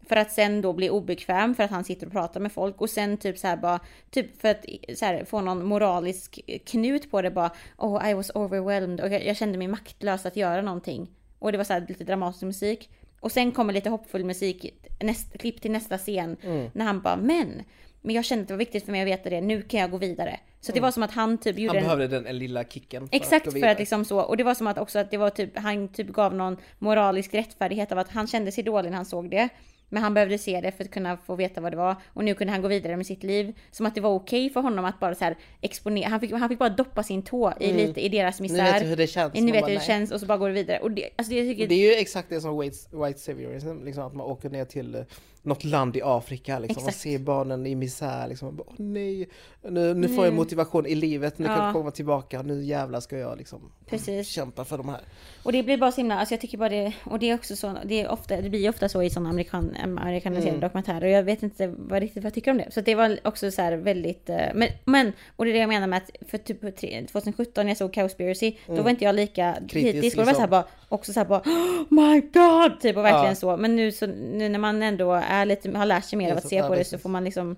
För 0.09 0.17
att 0.17 0.33
sen 0.33 0.63
då 0.63 0.73
bli 0.73 0.91
obekväm 0.91 1.55
för 1.55 1.63
att 1.63 1.71
han 1.71 1.85
sitter 1.85 2.07
och 2.07 2.13
pratar 2.13 2.41
med 2.41 2.53
folk 2.53 2.81
och 2.81 2.91
sen 2.91 3.17
typ 3.17 3.39
så 3.39 3.47
här 3.47 3.57
bara, 3.57 3.81
typ 4.11 4.41
för 4.41 4.49
att 4.49 4.65
så 4.95 5.05
här, 5.05 5.25
få 5.25 5.41
någon 5.41 5.65
moralisk 5.65 6.41
knut 6.67 7.11
på 7.11 7.23
det 7.23 7.31
bara, 7.31 7.51
oh 7.79 8.11
I 8.11 8.15
was 8.15 8.31
overwhelmed 8.35 9.01
och 9.01 9.09
jag, 9.09 9.27
jag 9.27 9.37
kände 9.37 9.59
mig 9.59 9.69
maktlös 9.69 10.27
att 10.27 10.37
göra 10.37 10.63
någonting. 10.63 11.11
Och 11.39 11.53
det 11.53 11.59
var 11.59 11.65
så 11.65 11.73
här 11.73 11.85
lite 11.89 12.05
dramatisk 12.05 12.43
musik. 12.43 12.91
Och 13.21 13.33
sen 13.33 13.53
kommer 13.53 13.73
lite 13.73 13.91
hoppfull 13.91 14.25
musik, 14.25 14.75
näst, 15.01 15.39
klipp 15.39 15.61
till 15.61 15.71
nästa 15.71 15.99
scen, 15.99 16.37
när 16.73 16.85
han 16.85 17.01
bara 17.01 17.17
men, 17.17 17.63
men 18.01 18.15
jag 18.15 18.25
kände 18.25 18.43
att 18.43 18.49
det 18.49 18.55
var 18.55 18.59
viktigt 18.59 18.85
för 18.85 18.93
mig 18.93 19.01
att 19.01 19.07
veta 19.07 19.31
det, 19.31 19.41
nu 19.41 19.63
kan 19.63 19.81
jag 19.81 19.91
gå 19.91 19.99
vidare. 19.99 20.41
Så 20.61 20.73
det 20.73 20.81
var 20.81 20.91
som 20.91 21.03
att 21.03 21.11
han 21.11 21.39
typ 21.39 21.59
gjorde 21.59 21.79
Han 21.79 21.85
behövde 21.85 22.09
den 22.09 22.27
en 22.27 22.39
lilla 22.39 22.65
kicken. 22.65 23.09
för 23.09 23.17
Exakt 23.17 23.47
gå 23.47 23.51
för 23.51 23.67
att 23.67 23.79
liksom 23.79 24.05
så, 24.05 24.21
och 24.21 24.37
det 24.37 24.45
var 24.45 24.55
som 24.55 24.67
att 24.67 24.79
också 24.79 24.99
att 24.99 25.11
det 25.11 25.17
var 25.17 25.31
typ, 25.31 25.59
han 25.59 25.89
typ 25.89 26.09
gav 26.09 26.35
någon 26.35 26.57
moralisk 26.79 27.35
rättfärdighet 27.35 27.93
av 27.93 27.99
att 27.99 28.09
han 28.11 28.27
kände 28.27 28.53
sig 28.53 28.65
dålig 28.65 28.91
när 28.91 28.97
han 28.97 29.07
såg 29.07 29.31
det. 29.31 29.49
Men 29.95 30.03
han 30.03 30.15
behövde 30.15 30.39
se 30.39 30.61
det 30.61 30.73
för 30.73 30.85
att 30.85 30.91
kunna 30.91 31.17
få 31.17 31.35
veta 31.35 31.61
vad 31.61 31.73
det 31.73 31.77
var. 31.77 31.97
Och 32.07 32.25
nu 32.25 32.35
kunde 32.35 32.53
han 32.53 32.63
gå 32.63 32.69
vidare 32.69 32.97
med 32.97 33.07
sitt 33.07 33.23
liv. 33.23 33.55
Som 33.71 33.87
att 33.87 33.95
det 33.95 34.01
var 34.01 34.11
okej 34.11 34.51
för 34.51 34.61
honom 34.61 34.85
att 34.85 35.01
bara 35.01 35.15
så 35.15 35.25
här 35.25 35.37
exponera, 35.61 36.09
han 36.09 36.21
fick, 36.21 36.33
han 36.33 36.49
fick 36.49 36.59
bara 36.59 36.69
doppa 36.69 37.03
sin 37.03 37.23
tå 37.23 37.53
i 37.61 37.73
lite 37.73 38.01
i 38.01 38.09
deras 38.09 38.41
misär. 38.41 38.73
vet 38.73 38.83
du 38.83 38.89
hur 38.89 38.97
det 38.97 39.07
känns. 39.07 39.35
Man 39.35 39.47
vet 39.47 39.55
bara, 39.55 39.67
hur 39.67 39.75
det 39.75 39.79
nej. 39.79 39.87
känns 39.87 40.13
och 40.13 40.21
så 40.21 40.27
bara 40.27 40.39
går 40.39 40.49
det 40.49 40.55
vidare. 40.55 40.79
Och 40.79 40.91
det, 40.91 41.09
alltså 41.17 41.35
det, 41.35 41.45
tycker, 41.45 41.69
Det 41.69 41.75
är 41.75 41.95
ju 41.95 42.01
exakt 42.01 42.29
det 42.29 42.41
som 42.41 42.61
white, 42.61 42.77
white 42.93 43.19
saviorism, 43.19 43.85
liksom 43.85 44.07
att 44.07 44.15
man 44.15 44.27
åker 44.27 44.51
ner 44.51 44.65
till 44.65 45.05
något 45.45 45.65
land 45.65 45.97
i 45.97 46.01
Afrika 46.05 46.59
liksom, 46.59 46.83
och 46.83 46.89
Exakt. 46.89 47.03
ser 47.03 47.19
barnen 47.19 47.67
i 47.67 47.75
misär 47.75 48.29
liksom. 48.29 48.57
Bara, 48.57 48.65
Åh, 48.69 48.75
nej, 48.77 49.29
nu, 49.63 49.95
nu 49.95 50.09
får 50.09 50.25
jag 50.25 50.35
motivation 50.35 50.87
i 50.87 50.95
livet, 50.95 51.39
nu 51.39 51.47
kan 51.47 51.57
Ja. 51.57 51.65
jag 51.65 51.73
komma 51.73 51.91
tillbaka, 51.91 52.43
nu 52.43 52.63
jävlar 52.65 53.01
ska 53.01 53.19
jag 53.19 53.39
liksom 53.39 53.61
Precis. 53.87 54.29
kämpa 54.29 54.65
för 54.65 54.77
de 54.79 54.89
här. 54.89 55.01
Och 55.43 55.53
det 55.53 55.63
blir 55.63 55.79
bara 55.79 55.93
så 55.93 55.97
himla, 55.97 56.19
alltså 56.19 56.33
jag 56.35 56.41
tycker 56.41 56.59
bara 56.59 56.69
det, 56.69 56.93
och 57.05 57.19
det 57.19 57.31
är 57.31 57.35
också 57.35 57.57
så, 57.57 57.75
det 57.85 58.01
är 58.01 58.09
ofta, 58.09 58.41
det 58.41 58.51
blir 58.51 58.69
ofta 58.69 58.89
så 58.89 59.03
i 59.03 59.11
sådana 59.11 59.31
amerikan, 59.31 59.77
amerikaniserade 59.83 60.49
Mm. 60.51 60.61
dokumentärer 60.61 61.05
och 61.05 61.11
jag 61.11 61.23
vet 61.23 61.43
inte 61.43 61.75
vad 61.79 62.01
riktigt 62.03 62.23
vad 62.23 62.27
jag 62.27 62.35
tycker 62.35 62.51
om 62.51 62.59
det. 62.59 62.71
Så 62.71 62.81
det 62.81 62.95
var 62.95 63.19
också 63.25 63.51
så 63.51 63.63
här 63.63 63.73
väldigt, 63.73 64.29
eh, 64.31 64.37
men, 64.55 64.69
men, 64.85 65.13
och 65.37 65.45
det 65.45 65.51
är 65.51 65.53
det 65.53 65.59
jag 65.61 65.69
menar 65.69 65.87
med 65.87 65.97
att 65.97 66.29
för 66.31 66.39
typ 66.39 66.77
tre- 66.77 67.07
2017 67.13 67.65
när 67.67 67.71
jag 67.71 67.77
såg 67.77 67.93
Cowspiracy, 67.95 68.55
då 68.67 68.83
var 68.83 68.91
inte 68.91 69.05
jag 69.05 69.15
lika 69.15 69.45
Mm. 69.55 69.69
Kritisk, 69.69 69.93
kritisk. 69.93 70.17
Och 70.19 70.23
det 70.23 70.27
var 70.27 70.35
så 70.35 70.41
här 70.41 70.47
liksom. 70.47 70.51
bara, 70.51 70.97
också 70.97 71.13
så 71.13 71.21
här 71.21 71.27
bara, 71.27 71.41
oh 71.47 71.85
my 71.91 72.21
god! 72.21 72.81
Typ 72.81 72.97
och 72.97 73.05
verkligen 73.05 73.25
Ja. 73.27 73.35
så. 73.35 73.57
Men 73.57 73.77
nu 73.77 73.93
så, 73.93 74.07
nu 74.07 74.49
när 74.49 74.59
man 74.59 74.83
ändå 74.83 75.13
är 75.13 75.34
lite, 75.45 75.71
har 75.71 75.87
lärt 75.87 76.05
sig 76.05 76.19
mer 76.19 76.33
av 76.33 76.39
att 76.39 76.49
se 76.49 76.63
på 76.63 76.75
det 76.75 76.85
så 76.85 76.99
får 76.99 77.09
man 77.09 77.25
liksom, 77.25 77.57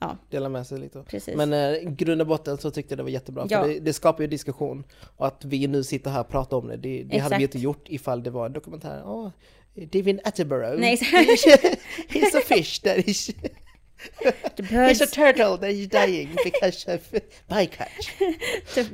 ja, 0.00 0.16
Dela 0.30 0.48
med 0.48 0.66
sig 0.66 0.78
lite. 0.78 1.02
precis. 1.02 1.36
Men 1.36 1.52
eh, 1.52 1.58
i 1.70 1.84
grund 1.98 2.20
och 2.20 2.26
botten 2.26 2.58
så 2.58 2.70
tyckte 2.70 2.92
jag 2.92 2.98
det 2.98 3.02
var 3.02 3.10
jättebra, 3.10 3.46
Ja. 3.48 3.62
för 3.62 3.68
det, 3.68 3.80
det 3.80 3.92
skapar 3.92 4.22
ju 4.22 4.28
diskussion. 4.28 4.84
Och 5.16 5.26
att 5.26 5.44
vi 5.44 5.66
nu 5.66 5.84
sitter 5.84 6.10
här 6.10 6.20
och 6.20 6.28
pratar 6.28 6.56
om 6.56 6.68
det, 6.68 6.76
det, 6.76 7.02
det 7.02 7.18
hade 7.18 7.36
vi 7.36 7.42
inte 7.42 7.58
gjort 7.58 7.84
ifall 7.88 8.22
det 8.22 8.30
var 8.30 8.46
en 8.46 8.52
dokumentär. 8.52 9.02
Åh, 9.04 9.28
David 9.74 10.20
Attenborough. 10.24 10.80
Nej. 10.80 10.96
He's 12.08 12.38
a 12.38 12.40
fish 12.46 12.80
that 12.82 12.96
is... 13.08 13.26
The 14.56 14.62
He's 14.62 14.70
birds, 14.70 15.00
a 15.00 15.06
turtle 15.06 15.56
that 15.56 15.70
is 15.70 15.88
dying 15.88 16.28
because 16.44 16.94
of 16.94 17.00
bycatch. 17.48 18.20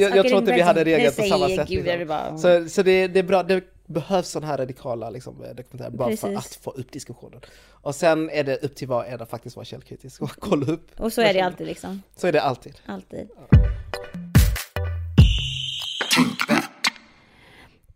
Jag, 0.00 0.16
jag 0.16 0.28
tror 0.28 0.38
inte 0.38 0.52
vi 0.52 0.60
hade 0.60 0.84
reagerat 0.84 1.16
på 1.16 1.22
samma 1.22 1.48
sätt. 1.48 1.68
Liksom. 1.68 2.38
Så, 2.38 2.68
så 2.68 2.82
det, 2.82 3.08
det 3.08 3.18
är 3.18 3.22
bra, 3.22 3.42
det 3.42 3.64
behövs 3.90 4.28
sådana 4.28 4.46
här 4.46 4.58
radikala 4.58 5.10
liksom, 5.10 5.44
eh, 5.44 5.54
dokumentärer 5.54 5.90
bara 5.90 6.16
för 6.16 6.28
Precis. 6.28 6.38
att 6.38 6.54
få 6.64 6.70
upp 6.70 6.92
diskussionen. 6.92 7.40
Och 7.70 7.94
sen 7.94 8.30
är 8.30 8.44
det 8.44 8.56
upp 8.56 8.74
till 8.74 8.88
var 8.88 8.98
och 8.98 9.08
en 9.08 9.22
att 9.22 9.30
faktiskt 9.30 9.56
vara 9.56 9.64
källkritisk 9.64 10.22
och 10.22 10.30
kolla 10.30 10.66
upp. 10.72 11.00
Och 11.00 11.12
så 11.12 11.22
är 11.22 11.34
det 11.34 11.40
alltid 11.40 11.66
liksom. 11.66 12.02
Så 12.16 12.26
är 12.26 12.32
det 12.32 12.42
alltid. 12.42 12.74
Alltid. 12.86 13.28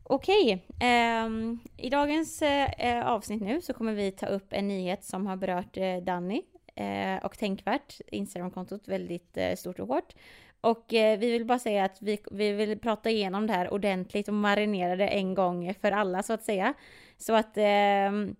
Okej, 0.02 0.66
ehm, 0.80 1.58
i 1.76 1.90
dagens 1.90 2.42
eh, 2.42 3.06
avsnitt 3.06 3.42
nu 3.42 3.60
så 3.60 3.72
kommer 3.72 3.94
vi 3.94 4.10
ta 4.10 4.26
upp 4.26 4.52
en 4.52 4.68
nyhet 4.68 5.04
som 5.04 5.26
har 5.26 5.36
berört 5.36 5.76
eh, 5.76 5.96
Danny 5.96 6.42
eh, 6.74 7.24
och 7.24 7.38
Tänkvärt, 7.38 8.00
Instagramkontot, 8.06 8.88
väldigt 8.88 9.36
eh, 9.36 9.54
stort 9.54 9.78
och 9.78 9.88
hårt. 9.88 10.14
Och 10.64 10.94
eh, 10.94 11.18
vi 11.18 11.30
vill 11.30 11.44
bara 11.44 11.58
säga 11.58 11.84
att 11.84 12.02
vi, 12.02 12.18
vi 12.30 12.52
vill 12.52 12.78
prata 12.78 13.10
igenom 13.10 13.46
det 13.46 13.52
här 13.52 13.72
ordentligt 13.72 14.28
och 14.28 14.34
marinera 14.34 14.96
det 14.96 15.06
en 15.06 15.34
gång 15.34 15.74
för 15.80 15.92
alla 15.92 16.22
så 16.22 16.32
att 16.32 16.42
säga. 16.42 16.74
Så 17.18 17.34
att 17.34 17.52
ehm, 17.56 18.36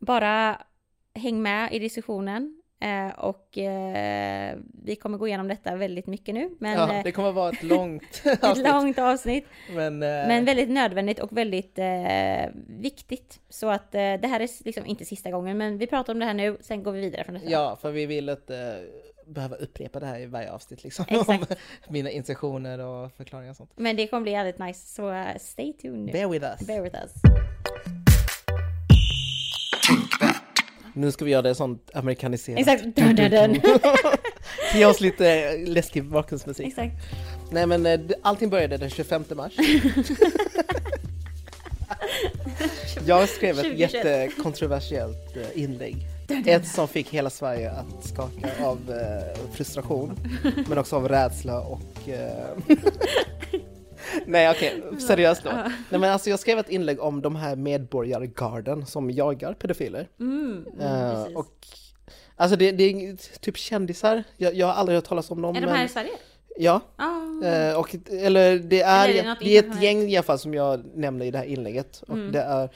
bara 0.00 0.58
häng 1.14 1.42
med 1.42 1.72
i 1.72 1.78
diskussionen. 1.78 2.62
Eh, 2.80 3.18
och 3.18 3.58
eh, 3.58 4.56
vi 4.84 4.96
kommer 4.96 5.18
gå 5.18 5.28
igenom 5.28 5.48
detta 5.48 5.76
väldigt 5.76 6.06
mycket 6.06 6.34
nu. 6.34 6.50
Men 6.58 6.72
ja, 6.72 6.94
eh, 6.94 7.04
det 7.04 7.12
kommer 7.12 7.32
vara 7.32 7.50
ett 7.50 7.62
långt 7.62 8.22
ett 8.24 8.44
avsnitt. 8.44 8.66
långt 8.66 8.98
avsnitt. 8.98 9.46
Men, 9.74 10.02
eh, 10.02 10.08
Men 10.08 10.44
väldigt 10.44 10.70
nödvändigt 10.70 11.18
och 11.18 11.36
väldigt 11.36 11.78
eh, 11.78 12.50
viktigt. 12.66 13.40
Så 13.48 13.68
att 13.68 13.94
eh, 13.94 14.00
det 14.00 14.28
här 14.28 14.40
är 14.40 14.64
liksom 14.64 14.86
inte 14.86 15.04
sista 15.04 15.30
gången, 15.30 15.58
men 15.58 15.78
vi 15.78 15.86
pratar 15.86 16.12
om 16.12 16.18
det 16.18 16.26
här 16.26 16.34
nu, 16.34 16.56
sen 16.60 16.82
går 16.82 16.92
vi 16.92 17.00
vidare 17.00 17.24
från 17.24 17.34
detta. 17.34 17.50
Ja, 17.50 17.78
för 17.80 17.90
vi 17.90 18.06
vill 18.06 18.28
inte 18.28 18.78
behöva 19.26 19.56
upprepa 19.56 20.00
det 20.00 20.06
här 20.06 20.20
i 20.20 20.26
varje 20.26 20.52
avsnitt 20.52 20.84
liksom. 20.84 21.04
Exakt. 21.08 21.58
Mina 21.88 22.10
instruktioner 22.10 22.78
och 22.78 23.12
förklaringar 23.12 23.50
och 23.50 23.56
sånt. 23.56 23.70
Men 23.76 23.96
det 23.96 24.06
kommer 24.06 24.22
bli 24.22 24.32
jävligt 24.32 24.58
nice, 24.58 24.94
så 24.94 25.10
eh, 25.10 25.38
stay 25.40 25.72
tuned 25.72 25.98
nu. 25.98 26.12
Bear 26.12 26.28
with 26.28 26.44
us. 26.44 26.66
Bear 26.66 26.82
with 26.82 26.96
us. 26.96 27.12
Nu 30.94 31.12
ska 31.12 31.24
vi 31.24 31.30
göra 31.30 31.42
det 31.42 31.54
sånt 31.54 31.90
amerikaniserat. 31.94 32.60
Exakt. 32.60 32.82
Dun, 32.82 33.16
dun, 33.16 33.30
dun. 33.30 33.60
Ge 34.74 34.86
oss 34.86 35.00
lite 35.00 35.56
läskig 35.56 36.04
bakgrundsmusik. 36.04 36.66
Exakt. 36.66 36.94
Nej 37.50 37.66
men 37.66 37.86
eh, 37.86 38.00
allting 38.22 38.50
började 38.50 38.76
den 38.76 38.90
25 38.90 39.24
mars. 39.34 39.52
Jag 43.06 43.28
skrev 43.28 43.58
ett 43.58 43.64
2021. 43.64 43.94
jättekontroversiellt 43.94 45.36
eh, 45.36 45.62
inlägg. 45.62 45.96
Ett 46.46 46.68
som 46.68 46.88
fick 46.88 47.08
hela 47.10 47.30
Sverige 47.30 47.70
att 47.70 48.04
skaka 48.06 48.64
av 48.66 48.78
eh, 48.90 49.50
frustration, 49.52 50.18
men 50.68 50.78
också 50.78 50.96
av 50.96 51.08
rädsla 51.08 51.60
och... 51.60 52.08
Eh... 52.08 52.76
Nej 54.26 54.50
okej, 54.50 54.82
seriöst 55.08 55.42
då. 55.44 55.50
Nej 55.90 56.00
men 56.00 56.04
alltså 56.04 56.30
jag 56.30 56.38
skrev 56.38 56.58
ett 56.58 56.68
inlägg 56.70 57.00
om 57.00 57.22
de 57.22 57.36
här 57.36 57.56
medborgargarden 57.56 58.86
som 58.86 59.10
jagar 59.10 59.54
pedofiler. 59.54 60.08
Mm, 60.20 60.42
mm, 60.50 60.64
precis. 60.78 61.36
och 61.36 61.66
alltså 62.36 62.56
det, 62.56 62.72
det 62.72 62.84
är 62.84 63.16
typ 63.40 63.56
kändisar, 63.56 64.24
jag, 64.36 64.54
jag 64.54 64.66
har 64.66 64.74
aldrig 64.74 64.96
hört 64.96 65.04
talas 65.04 65.30
om 65.30 65.42
dem. 65.42 65.56
är 65.56 65.60
de 65.60 65.66
men- 65.66 65.76
här 65.76 65.84
i 65.84 65.88
Sverige? 65.88 66.10
Ja. 66.56 66.80
Eh, 67.44 67.78
och, 67.78 67.96
eller 68.10 68.58
det 68.58 68.82
är, 68.82 69.08
Eller 69.08 69.22
är 69.22 69.24
det 69.24 69.36
det 69.40 69.56
är 69.56 69.62
ett 69.70 69.82
gäng 69.82 70.08
i 70.10 70.16
alla 70.16 70.22
fall 70.22 70.38
som 70.38 70.54
jag 70.54 70.84
nämner 70.94 71.26
i 71.26 71.30
det 71.30 71.38
här 71.38 71.44
inlägget. 71.44 72.02
Och 72.08 72.14
Mm. 72.16 72.32
det 72.32 72.40
är, 72.40 72.68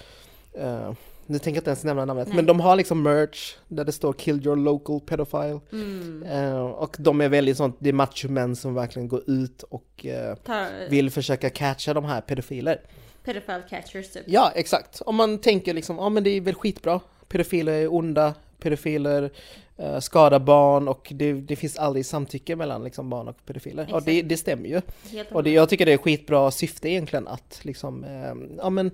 eh, 0.55 0.93
nu 1.27 1.39
tänker 1.39 1.57
jag 1.57 1.61
inte 1.61 1.71
ens 1.71 1.85
nämna 1.85 2.05
namnet, 2.05 2.29
Nej. 2.29 2.37
men 2.37 2.47
de 2.47 2.61
har 2.61 2.77
liksom 2.77 3.03
merch 3.03 3.55
där 3.69 3.85
det 3.85 3.93
står 3.93 4.13
'Kill 4.13 4.47
your 4.47 4.57
local 4.57 5.01
pedophile' 5.01 5.61
Mm. 5.73 6.23
Eh, 6.23 6.61
och 6.61 6.97
de 6.99 7.21
är 7.21 7.29
väldigt 7.29 7.57
sånt, 7.57 7.77
det 7.79 7.89
är 7.89 7.93
machomän 7.93 8.57
som 8.57 8.75
verkligen 8.75 9.09
går 9.09 9.23
ut 9.31 9.63
och 9.63 10.07
eh, 10.07 10.35
Tar 10.37 10.89
vill 10.91 11.11
försöka 11.11 11.51
catcha 11.51 11.95
de 11.95 12.05
här 12.05 12.21
pedofiler. 12.21 12.81
pedophile 13.25 13.63
catchers 13.71 14.13
typ. 14.13 14.23
Ja, 14.27 14.53
exakt. 14.55 15.01
Om 15.07 15.17
man 15.17 15.39
tänker 15.39 15.75
liksom, 15.75 15.97
ja 15.97 16.09
men 16.09 16.25
det 16.25 16.31
är 16.31 16.41
väl 16.41 16.55
skitbra. 16.55 17.01
Pedofiler 17.29 17.73
är 17.73 17.95
onda, 17.95 18.35
pedofiler 18.59 19.31
eh, 19.77 19.99
skadar 19.99 20.39
barn 20.39 20.89
och 20.89 21.13
det, 21.15 21.33
det 21.33 21.57
finns 21.57 21.77
aldrig 21.77 22.07
samtycke 22.07 22.57
mellan 22.57 22.85
liksom, 22.85 23.11
barn 23.11 23.29
och 23.29 23.47
pedofiler. 23.47 23.95
Och 23.95 24.03
det, 24.03 24.13
Exakt. 24.13 24.29
det 24.29 24.37
stämmer 24.37 24.69
ju. 24.69 24.81
Helt 25.11 25.33
Och 25.33 25.43
det, 25.45 25.51
jag 25.51 25.69
tycker 25.69 25.87
det 25.87 25.93
är 25.93 25.97
skitbra 25.99 26.51
syfte 26.51 26.89
egentligen 26.89 27.29
att 27.29 27.59
liksom, 27.63 28.05
eh, 28.05 28.57
ja 28.59 28.71
men 28.71 28.91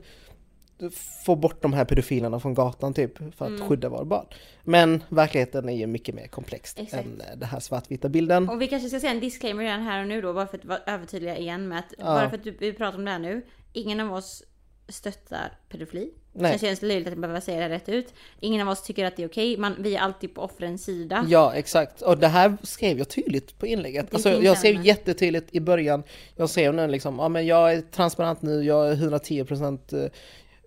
få 1.25 1.35
bort 1.37 1.63
de 1.63 1.73
här 1.73 1.85
pedofilerna 1.85 2.41
från 2.41 2.55
gatan 2.55 2.95
typ 2.95 3.19
för 3.19 3.45
att 3.45 3.51
Mm. 3.51 3.69
skydda 3.69 3.89
våra 3.89 4.05
barn. 4.05 4.27
Men 4.65 5.03
verkligheten 5.09 5.69
är 5.69 5.77
ju 5.77 5.87
mycket 5.87 6.15
mer 6.15 6.27
komplext 6.27 6.79
Exakt. 6.79 7.05
än 7.07 7.21
eh, 7.21 7.27
den 7.39 7.49
här 7.49 7.61
svartvita 7.61 8.09
bilden. 8.09 8.49
Och 8.49 8.61
vi 8.63 8.67
kanske 8.69 8.89
ska 8.89 9.01
säga 9.01 9.13
en 9.13 9.21
disclaimer 9.21 9.65
redan 9.65 9.83
här 9.83 10.01
och 10.03 10.09
nu 10.09 10.21
då, 10.23 10.33
bara 10.33 10.47
för 10.47 10.59
att 10.59 10.65
vara 10.65 10.79
övertydliga 10.87 11.37
igen 11.37 11.69
med 11.69 11.79
att 11.79 11.95
Ja. 11.99 12.05
bara 12.05 12.31
för 12.31 12.37
att 12.39 12.47
vi 12.47 12.73
pratar 12.73 12.99
om 12.99 13.05
det 13.05 13.11
här 13.11 13.19
nu, 13.19 13.43
ingen 13.73 14.01
av 14.01 14.13
oss 14.15 14.43
stöttar 14.89 15.53
pedofili. 15.69 16.11
Nej. 16.35 16.53
Det 16.53 16.59
känns 16.67 16.83
löjligt 16.83 17.13
att 17.13 17.19
behöva 17.19 17.41
säga 17.41 17.61
det 17.69 17.75
rätt 17.75 17.89
ut. 17.89 18.15
Ingen 18.41 18.61
av 18.69 18.73
oss 18.73 18.83
tycker 18.83 19.05
att 19.05 19.17
det 19.17 19.23
är 19.23 19.29
okej, 19.29 19.57
man, 19.57 19.77
vi 19.79 19.97
är 19.97 20.01
alltid 20.01 20.35
på 20.35 20.41
offrens 20.41 20.85
sida. 20.85 21.27
Ja, 21.29 21.55
exakt. 21.55 22.03
Och 22.03 22.19
det 22.19 22.29
här 22.29 22.57
skrev 22.63 22.99
jag 22.99 23.09
tydligt 23.09 23.59
på 23.59 23.67
inlägget. 23.67 24.15
Alltså, 24.15 24.31
jag 24.43 24.59
skrev 24.59 24.87
jättetydligt 24.87 25.49
i 25.55 25.61
början. 25.61 26.03
Jag 26.37 26.51
skrev 26.51 26.75
nu 26.75 26.87
liksom, 26.89 27.19
ja 27.19 27.29
men 27.29 27.47
jag 27.47 27.73
är 27.73 27.81
transparent 27.81 28.43
nu, 28.43 28.63
jag 28.65 28.89
är 28.89 28.93
110 28.93 29.45
procent 29.45 29.93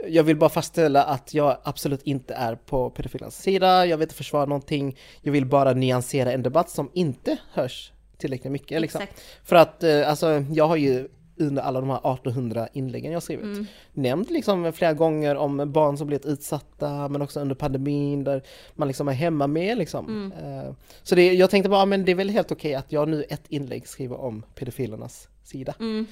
jag 0.07 0.23
vill 0.23 0.37
bara 0.37 0.49
fastställa 0.49 1.03
att 1.03 1.33
jag 1.33 1.57
absolut 1.63 2.03
inte 2.03 2.33
är 2.33 2.55
på 2.55 2.89
pedofilernas 2.89 3.41
sida, 3.41 3.85
jag 3.85 3.97
vill 3.97 4.05
inte 4.05 4.15
försvara 4.15 4.45
någonting, 4.45 4.97
jag 5.21 5.31
vill 5.31 5.45
bara 5.45 5.73
nyansera 5.73 6.31
en 6.31 6.43
debatt 6.43 6.69
som 6.69 6.89
inte 6.93 7.37
hörs 7.53 7.91
tillräckligt 8.17 8.51
mycket. 8.51 8.81
Liksom. 8.81 9.01
För 9.43 9.55
att 9.55 9.83
eh, 9.83 10.09
alltså, 10.09 10.43
jag 10.51 10.67
har 10.67 10.75
ju 10.75 11.07
under 11.37 11.61
alla 11.61 11.79
de 11.81 11.89
här 11.89 11.97
1800 12.13 12.67
inläggen 12.73 13.11
jag 13.11 13.23
skrivit 13.23 13.43
Mm. 13.45 13.65
nämnt 13.93 14.29
liksom 14.29 14.73
flera 14.73 14.93
gånger 14.93 15.35
om 15.35 15.71
barn 15.71 15.97
som 15.97 16.07
blivit 16.07 16.25
utsatta 16.25 17.07
men 17.09 17.21
också 17.21 17.39
under 17.39 17.55
pandemin 17.55 18.23
där 18.23 18.43
man 18.73 18.87
liksom 18.87 19.07
är 19.07 19.13
hemma 19.13 19.47
med 19.47 19.77
liksom. 19.77 20.05
Mm. 20.07 20.31
Eh, 20.65 20.73
Så 21.03 21.15
det, 21.15 21.33
jag 21.33 21.49
tänkte 21.49 21.69
bara, 21.69 21.81
ja, 21.81 21.85
men 21.85 22.05
det 22.05 22.11
är 22.11 22.15
väl 22.15 22.29
helt 22.29 22.51
okej 22.51 22.75
att 22.75 22.91
jag 22.91 23.09
nu 23.09 23.23
ett 23.29 23.43
inlägg 23.49 23.87
skriver 23.87 24.21
om 24.21 24.45
pedofilernas 24.55 25.27
sida. 25.43 25.73
Mm. 25.79 26.05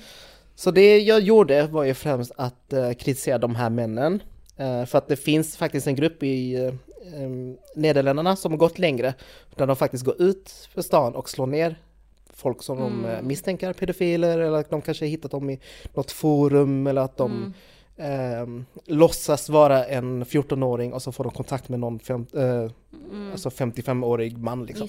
Så 0.55 0.71
det 0.71 0.99
jag 0.99 1.19
gjorde 1.21 1.67
var 1.67 1.83
ju 1.83 1.93
främst 1.93 2.31
att 2.37 2.73
eh, 2.73 2.91
kritisera 2.93 3.37
de 3.37 3.55
här 3.55 3.69
männen. 3.69 4.23
Eh, 4.57 4.85
för 4.85 4.97
att 4.97 5.07
det 5.07 5.15
finns 5.15 5.57
faktiskt 5.57 5.87
en 5.87 5.95
grupp 5.95 6.23
i 6.23 6.55
em, 7.15 7.57
Nederländerna 7.75 8.35
som 8.35 8.51
har 8.51 8.57
gått 8.57 8.79
längre. 8.79 9.13
Där 9.55 9.67
de 9.67 9.75
faktiskt 9.75 10.03
går 10.05 10.21
ut 10.21 10.69
på 10.75 10.83
stan 10.83 11.15
och 11.15 11.29
slår 11.29 11.47
ner 11.47 11.75
folk 12.33 12.63
som 12.63 12.77
de 12.79 12.99
Mm. 13.05 13.11
eh, 13.15 13.21
misstänker 13.21 13.73
pedofiler 13.73 14.39
eller 14.39 14.57
att 14.57 14.69
de 14.69 14.81
kanske 14.81 15.05
har 15.05 15.09
hittat 15.09 15.31
dem 15.31 15.49
i 15.49 15.59
något 15.93 16.11
forum 16.11 16.87
eller 16.87 17.01
att 17.01 17.17
de 17.17 17.31
Mm. 17.31 17.53
Ehm, 17.97 18.65
låtsas 18.85 19.49
vara 19.49 19.85
en 19.85 20.25
14-åring 20.25 20.93
och 20.93 21.01
så 21.01 21.11
får 21.11 21.23
de 21.23 21.33
kontakt 21.33 21.69
med 21.69 21.79
någon 21.79 21.99
fem, 21.99 22.25
eh, 22.33 22.71
Mm. 23.11 23.31
alltså 23.31 23.49
55-årig 23.49 24.37
man 24.37 24.65
liksom. 24.65 24.87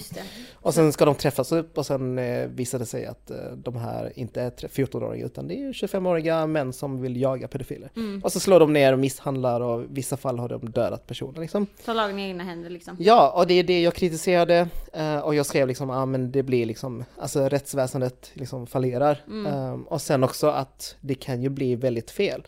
Och 0.55 0.75
sen 0.75 0.93
ska 0.93 1.05
de 1.05 1.14
träffas 1.14 1.53
upp 1.53 1.79
och 1.79 1.87
sen 1.87 2.19
eh, 2.19 2.47
visar 2.49 2.79
det 2.79 2.87
sig 2.87 3.07
att 3.07 3.31
eh, 3.31 3.37
de 3.57 3.77
här 3.77 4.12
inte 4.19 4.43
är 4.43 4.51
tre- 4.51 4.69
14-åringar 4.69 5.27
utan 5.27 5.49
det 5.49 5.55
är 5.55 5.73
25-åriga 5.73 6.47
män 6.47 6.73
som 6.73 7.01
vill 7.03 7.21
jaga 7.21 7.49
pedofiler. 7.49 7.90
Mm. 7.97 8.21
Och 8.25 8.33
så 8.33 8.40
slår 8.40 8.61
de 8.61 8.73
ner 8.73 8.93
och 8.93 8.99
misshandlar 8.99 9.61
och 9.61 9.83
i 9.83 9.87
vissa 9.90 10.17
fall 10.17 10.38
har 10.38 10.49
de 10.49 10.71
dödat 10.71 11.07
personer 11.07 11.40
liksom. 11.40 11.67
Ta 11.85 11.93
lagen 11.93 12.19
i 12.19 12.23
egna 12.23 12.45
händer 12.45 12.71
liksom. 12.71 12.97
Ja, 13.01 13.33
och 13.37 13.47
det 13.47 13.55
är 13.55 13.62
det 13.64 13.83
jag 13.83 13.95
kritiserade 13.95 14.69
eh, 14.93 15.19
och 15.19 15.35
jag 15.35 15.47
skrev 15.47 15.69
liksom, 15.69 15.88
ja 15.88 15.97
ah, 15.97 16.07
men 16.07 16.33
det 16.33 16.43
blir 16.43 16.67
liksom, 16.67 17.05
alltså 17.19 17.49
rättsväsendet 17.49 18.31
liksom 18.35 18.67
fallerar. 18.67 19.25
Mm. 19.27 19.47
Eh, 19.47 19.73
och 19.87 20.03
sen 20.03 20.25
också 20.25 20.47
att 20.47 20.97
det 21.01 21.14
kan 21.14 21.43
ju 21.43 21.49
bli 21.49 21.77
väldigt 21.77 22.11
fel. 22.11 22.43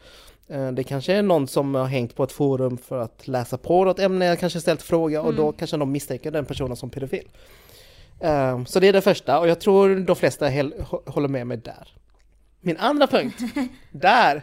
Eh, 0.48 0.72
Det 0.72 0.84
kanske 0.84 1.12
är 1.12 1.22
någon 1.22 1.46
som 1.48 1.74
har 1.74 1.84
hängt 1.86 2.14
på 2.14 2.24
ett 2.24 2.32
forum 2.32 2.78
för 2.78 2.98
att 2.98 3.28
läsa 3.28 3.58
på 3.58 3.84
något 3.84 3.98
ämne, 3.98 4.36
kanske 4.36 4.60
ställt 4.60 4.82
fråga 4.82 5.22
och 5.22 5.34
då 5.34 5.42
Mm. 5.42 5.54
kanske 5.58 5.76
de 5.76 5.92
misstänker 5.92 6.30
den 6.30 6.44
personen 6.44 6.76
som 6.76 6.90
pedofil. 6.90 7.28
Eh, 8.20 8.64
Så 8.64 8.80
det 8.80 8.88
är 8.88 8.92
det 8.92 9.00
första 9.00 9.38
och 9.40 9.48
jag 9.48 9.60
tror 9.60 9.96
de 9.96 10.16
flesta 10.16 10.46
håller 11.06 11.28
med 11.28 11.46
mig 11.46 11.56
där. 11.56 11.88
Min 12.60 12.76
andra 12.76 13.06
punkt, 13.06 13.38
där! 13.90 14.42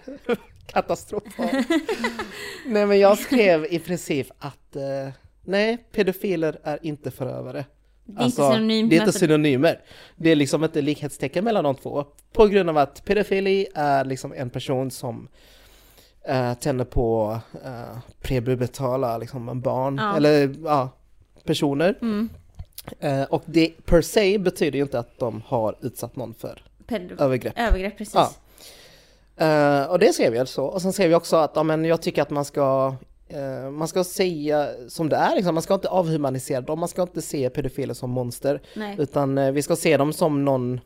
Katastrofal. 0.68 1.48
Nej 2.66 2.86
men 2.86 3.00
jag 3.00 3.18
skrev 3.18 3.66
i 3.66 3.80
princip 3.80 4.28
att 4.40 4.76
eh, 4.76 5.10
nej, 5.46 5.78
pedofiler 5.92 6.60
är 6.64 6.80
inte 6.82 7.12
förövare. 7.12 7.66
Det 8.06 8.20
är 8.22 8.24
Alltså, 8.24 8.50
det 8.50 8.74
är 8.74 8.80
inte 8.94 9.12
synonymer. 9.12 9.80
Det 10.16 10.30
är 10.32 10.36
liksom 10.36 10.64
inte 10.64 10.82
likhetstecken 10.82 11.44
mellan 11.44 11.64
de 11.64 11.76
två. 11.76 12.06
På 12.34 12.48
grund 12.48 12.70
av 12.70 12.78
att 12.78 13.06
pedofili 13.06 13.68
är 13.76 14.06
liksom 14.06 14.34
en 14.34 14.50
person 14.50 14.92
som 14.92 15.28
uh, 16.30 16.54
tänder 16.54 16.86
på 16.86 17.40
uh, 17.66 17.98
prebubetala 18.22 19.18
liksom 19.18 19.62
barn, 19.62 19.98
Ja. 19.98 20.18
eller 20.18 20.56
ja, 20.64 20.90
personer. 21.44 21.98
Mm. 22.02 22.30
Eh, 23.00 23.24
och 23.24 23.44
det 23.46 23.72
per 23.86 24.02
se 24.02 24.38
betyder 24.38 24.78
ju 24.78 24.84
inte 24.84 25.00
att 25.00 25.20
de 25.20 25.44
har 25.48 25.76
utsatt 25.82 26.16
någon 26.16 26.34
för 26.34 26.64
Pedo- 26.88 27.22
övergrepp. 27.22 27.54
Övergrepp, 27.60 27.98
precis. 27.98 28.14
Ja. 28.16 28.32
Eh, 29.46 29.84
och 29.92 30.00
det 30.00 30.14
skrev 30.14 30.36
jag 30.36 30.48
så. 30.48 30.66
Och 30.66 30.82
sen 30.82 30.94
skrev 30.94 31.12
jag 31.12 31.18
också 31.18 31.36
att 31.36 31.52
ja, 31.56 31.64
men 31.64 31.86
jag 31.86 32.02
tycker 32.02 32.22
att 32.22 32.30
man 32.30 32.46
ska 32.46 32.96
eh, 33.28 33.70
man 33.72 33.88
ska 33.88 34.04
säga 34.04 34.70
som 34.88 35.10
det 35.10 35.16
är, 35.16 35.36
liksom. 35.36 35.54
man 35.56 35.62
ska 35.64 35.74
inte 35.74 35.88
avhumanisera 35.90 36.62
dem, 36.62 36.80
man 36.80 36.90
ska 36.90 37.02
inte 37.02 37.22
se 37.22 37.50
pedofiler 37.50 37.94
som 37.94 38.10
monster, 38.10 38.62
Nej. 38.76 38.96
utan 39.00 39.38
eh, 39.38 39.52
vi 39.52 39.62
ska 39.62 39.76
se 39.76 39.98
dem 39.98 40.14
som 40.14 40.46
någon, 40.46 40.80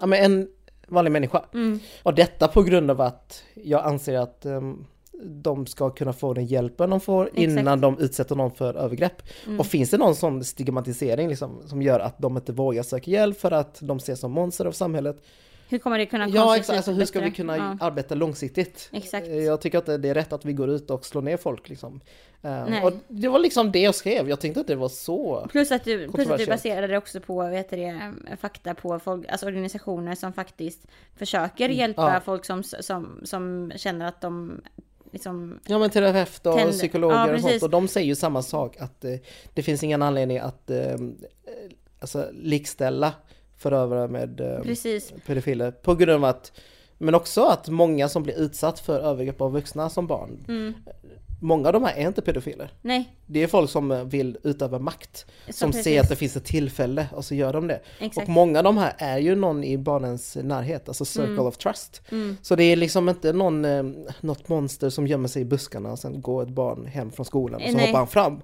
ja 0.00 0.06
men 0.06 0.24
en 0.24 0.48
vanlig 0.90 1.12
människa. 1.12 1.44
Mm. 1.54 1.80
Och 2.02 2.14
detta 2.14 2.48
på 2.48 2.62
grund 2.62 2.90
av 2.90 3.00
att 3.00 3.42
jag 3.54 3.84
anser 3.84 4.18
att 4.18 4.46
ehm, 4.46 4.84
de 5.24 5.66
ska 5.66 5.90
kunna 5.90 6.12
få 6.12 6.34
den 6.34 6.46
hjälpen 6.46 6.90
de 6.90 7.00
får 7.00 7.30
innan 7.34 7.80
de 7.80 7.98
utsätter 7.98 8.36
någon 8.36 8.50
för 8.50 8.74
övergrepp. 8.74 9.22
Mm. 9.46 9.60
Och 9.60 9.66
finns 9.66 9.90
det 9.90 9.98
någon 9.98 10.14
sån 10.14 10.44
stigmatisering 10.44 11.28
liksom, 11.28 11.62
som 11.66 11.82
gör 11.82 12.00
att 12.00 12.18
de 12.18 12.36
inte 12.36 12.52
vågar 12.52 12.82
söka 12.82 13.10
hjälp 13.10 13.40
för 13.40 13.50
att 13.50 13.78
de 13.80 13.96
ses 13.96 14.20
som 14.20 14.32
monster 14.32 14.64
av 14.64 14.72
samhället? 14.72 15.22
Hur 15.70 15.78
kommer 15.78 15.98
det 15.98 16.06
kunna 16.06 16.28
Ja, 16.28 16.56
exakt. 16.56 16.76
Alltså, 16.76 16.92
hur 16.92 17.04
ska 17.04 17.20
vi 17.20 17.30
kunna 17.30 17.56
Ja, 17.56 17.76
arbeta 17.80 18.14
långsiktigt? 18.14 18.88
Exakt. 18.92 19.26
Eh, 19.28 19.34
Jag 19.36 19.60
tycker 19.60 19.78
att 19.78 19.86
det 19.86 20.08
är 20.08 20.14
rätt 20.14 20.32
att 20.32 20.44
vi 20.44 20.52
går 20.52 20.70
ut 20.70 20.90
och 20.90 21.04
slår 21.06 21.22
ner 21.22 21.36
folk. 21.36 21.68
Liksom. 21.68 22.00
Eh, 22.42 22.64
Nej. 22.68 22.84
och 22.84 22.92
det 23.08 23.28
var 23.28 23.38
liksom 23.38 23.72
det 23.72 23.78
jag 23.80 23.94
skrev. 23.94 24.28
Jag 24.28 24.40
tänkte 24.40 24.60
att 24.60 24.66
det 24.66 24.74
var 24.74 24.88
så... 24.88 25.46
Plus 25.50 25.72
att, 25.72 25.84
du, 25.84 26.08
plus 26.08 26.28
att 26.30 26.38
du 26.38 26.46
baserade 26.46 26.86
det 26.86 26.98
också 26.98 27.20
på 27.20 27.42
heter 27.42 27.76
det, 27.76 28.12
fakta 28.36 28.74
på 28.74 28.98
folk, 28.98 29.28
alltså 29.28 29.46
organisationer 29.46 30.14
som 30.14 30.32
faktiskt 30.32 30.86
försöker 31.16 31.68
hjälpa 31.68 32.02
Mm. 32.02 32.14
ja. 32.14 32.20
folk 32.20 32.44
som, 32.44 32.62
som, 32.62 33.20
som 33.24 33.72
känner 33.76 34.06
att 34.06 34.20
de 34.20 34.60
liksom, 35.12 35.60
Ja 35.66 35.78
men 35.78 35.90
terapeuter 35.90 36.50
och 36.50 36.56
Tänder. 36.56 36.72
psykologer 36.72 37.16
Ja, 37.28 37.34
och 37.34 37.40
sånt. 37.40 37.62
Och 37.62 37.70
de 37.70 37.88
säger 37.88 38.06
ju 38.06 38.14
samma 38.14 38.42
sak. 38.42 38.76
Att 38.80 39.04
eh, 39.04 39.14
det 39.54 39.62
finns 39.62 39.82
ingen 39.84 40.02
anledning 40.02 40.38
att 40.38 40.70
eh, 40.70 40.96
alltså, 42.00 42.26
likställa 42.32 43.12
förövare 43.60 44.08
med 44.08 44.40
eh, 44.40 44.60
precis, 44.62 45.12
pedofiler. 45.26 45.70
På 45.70 45.94
grund 45.94 46.10
av 46.12 46.24
att 46.30 46.52
men 47.02 47.14
också 47.14 47.44
att 47.44 47.68
många 47.68 48.08
som 48.08 48.22
blir 48.22 48.38
utsatt 48.40 48.80
för 48.80 49.00
övergrepp 49.00 49.40
av 49.40 49.52
vuxna 49.52 49.90
som 49.90 50.06
barn. 50.06 50.44
mm, 50.48 50.74
Många 51.42 51.66
av 51.68 51.72
de 51.72 51.84
här 51.84 51.94
är 51.96 52.06
inte 52.06 52.22
pedofiler. 52.22 52.72
nej, 52.82 53.16
Det 53.26 53.42
är 53.42 53.46
folk 53.46 53.70
som 53.70 53.90
eh, 53.90 54.04
vill 54.04 54.38
utöva 54.42 54.78
makt. 54.78 55.26
Som 55.48 55.70
precis. 55.70 55.84
ser 55.84 56.00
att 56.00 56.08
det 56.08 56.16
finns 56.16 56.36
ett 56.36 56.44
tillfälle 56.44 57.06
och 57.12 57.24
så 57.24 57.34
gör 57.34 57.52
de 57.52 57.66
det. 57.66 57.80
Exakt. 57.98 58.28
Och 58.28 58.32
många 58.32 58.58
av 58.58 58.64
de 58.64 58.76
här 58.78 58.94
är 58.98 59.18
ju 59.18 59.34
någon 59.36 59.64
i 59.64 59.78
barnens 59.78 60.36
närhet, 60.42 60.88
alltså 60.88 61.04
circle 61.04 61.32
Mm. 61.32 61.46
of 61.46 61.56
trust. 61.56 62.02
Mm. 62.10 62.36
Så 62.42 62.56
det 62.56 62.64
är 62.64 62.76
liksom 62.76 63.08
inte 63.08 63.32
någon, 63.32 63.64
eh, 63.64 63.82
något 64.20 64.48
monster 64.48 64.90
som 64.90 65.06
gömmer 65.06 65.28
sig 65.28 65.42
i 65.42 65.44
buskarna 65.44 65.92
och 65.92 65.98
sen 65.98 66.20
går 66.22 66.42
ett 66.42 66.48
barn 66.48 66.86
hem 66.86 67.10
från 67.12 67.26
skolan 67.26 67.60
och 67.62 67.68
så 67.70 67.76
Nej. 67.76 67.86
hoppar 67.86 67.98
han 67.98 68.08
fram. 68.08 68.42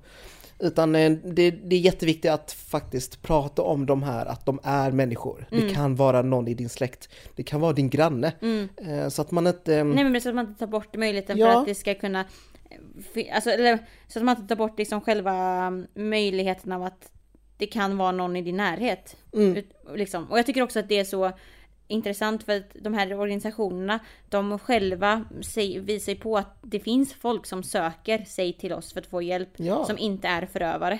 Utan 0.58 0.94
eh, 0.94 1.10
det, 1.24 1.50
det 1.50 1.76
är 1.76 1.80
jätteviktigt 1.80 2.30
att 2.30 2.52
faktiskt 2.52 3.22
prata 3.22 3.62
om 3.62 3.86
de 3.86 4.02
här, 4.02 4.26
att 4.26 4.46
de 4.46 4.60
är 4.62 4.90
människor. 4.90 5.46
Det 5.50 5.56
Mm. 5.56 5.74
kan 5.74 5.96
vara 5.96 6.22
någon 6.22 6.48
i 6.48 6.54
din 6.54 6.68
släkt, 6.68 7.08
det 7.36 7.42
kan 7.42 7.60
vara 7.60 7.72
din 7.72 7.90
granne. 7.90 8.32
Mm. 8.42 8.68
Eh, 8.76 9.08
Så 9.08 9.22
att 9.22 9.30
man 9.30 9.46
inte... 9.46 9.84
Nej 9.84 10.04
men 10.04 10.20
så 10.20 10.28
att 10.28 10.34
man 10.34 10.46
inte 10.46 10.58
tar 10.58 10.66
bort 10.66 10.96
möjligheten 10.96 11.38
Ja. 11.38 11.52
för 11.52 11.60
att 11.60 11.66
det 11.66 11.74
ska 11.74 11.94
kunna 11.94 12.24
Alltså 13.34 13.50
eller 13.50 13.78
så 14.08 14.18
att 14.18 14.24
man 14.24 14.36
inte 14.36 14.48
tar 14.48 14.56
bort 14.56 14.78
liksom 14.78 15.00
själva 15.00 15.32
mm, 15.66 15.86
möjligheten 15.94 16.72
av 16.72 16.82
att 16.82 17.10
det 17.56 17.66
kan 17.66 17.96
vara 17.96 18.12
någon 18.12 18.36
i 18.36 18.42
din 18.42 18.56
närhet. 18.56 19.16
Mm. 19.34 19.62
Liksom. 19.94 20.30
Och 20.30 20.38
jag 20.38 20.46
tycker 20.46 20.62
också 20.62 20.78
att 20.78 20.88
det 20.88 20.98
är 20.98 21.04
så 21.04 21.32
intressant 21.88 22.42
för 22.42 22.56
att 22.56 22.62
de 22.74 22.94
här 22.94 23.18
organisationerna 23.20 23.98
de 24.28 24.58
själva 24.58 25.24
visar 25.80 26.12
ju 26.12 26.18
på 26.18 26.36
att 26.38 26.56
det 26.62 26.80
finns 26.80 27.14
folk 27.14 27.46
som 27.46 27.62
söker 27.62 28.24
sig 28.24 28.52
till 28.52 28.72
oss 28.72 28.92
för 28.92 29.00
att 29.00 29.06
få 29.06 29.22
hjälp 29.22 29.48
Ja. 29.56 29.84
som 29.84 29.98
inte 29.98 30.28
är 30.28 30.46
förövare. 30.46 30.98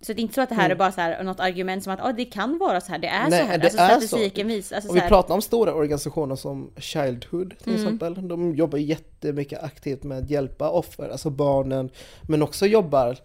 Så 0.00 0.12
det 0.12 0.20
är 0.20 0.22
inte 0.22 0.34
så 0.34 0.40
att 0.40 0.48
det 0.48 0.54
här 0.54 0.64
Mm. 0.64 0.74
är 0.74 0.78
bara 0.78 0.92
så 0.92 1.00
här 1.00 1.22
något 1.22 1.40
argument 1.40 1.84
som 1.84 1.92
att 1.92 2.00
ah, 2.00 2.12
det 2.12 2.24
kan 2.24 2.58
vara 2.58 2.80
så 2.80 2.92
här, 2.92 2.98
det 2.98 3.08
är 3.08 3.30
Nej, 3.30 3.40
så 3.40 3.46
här. 3.46 3.58
det 3.58 3.64
alltså 3.64 3.78
är 3.78 3.88
så. 4.00 4.06
statistiken 4.06 4.48
visar. 4.48 4.76
Alltså, 4.76 4.90
Och 4.90 4.96
så 4.96 5.02
vi 5.02 5.08
pratar 5.08 5.34
om 5.34 5.42
stora 5.42 5.74
organisationer 5.74 6.36
som 6.36 6.70
Childhood 6.76 7.54
till 7.58 7.72
Mm. 7.72 7.82
exempel. 7.82 8.28
De 8.28 8.54
jobbar 8.54 8.78
jättemycket 8.78 9.62
aktivt 9.62 10.02
med 10.02 10.18
att 10.18 10.30
hjälpa 10.30 10.70
offer, 10.70 11.08
alltså 11.08 11.30
barnen. 11.30 11.90
Men 12.22 12.42
också 12.42 12.66
jobbar 12.66 13.16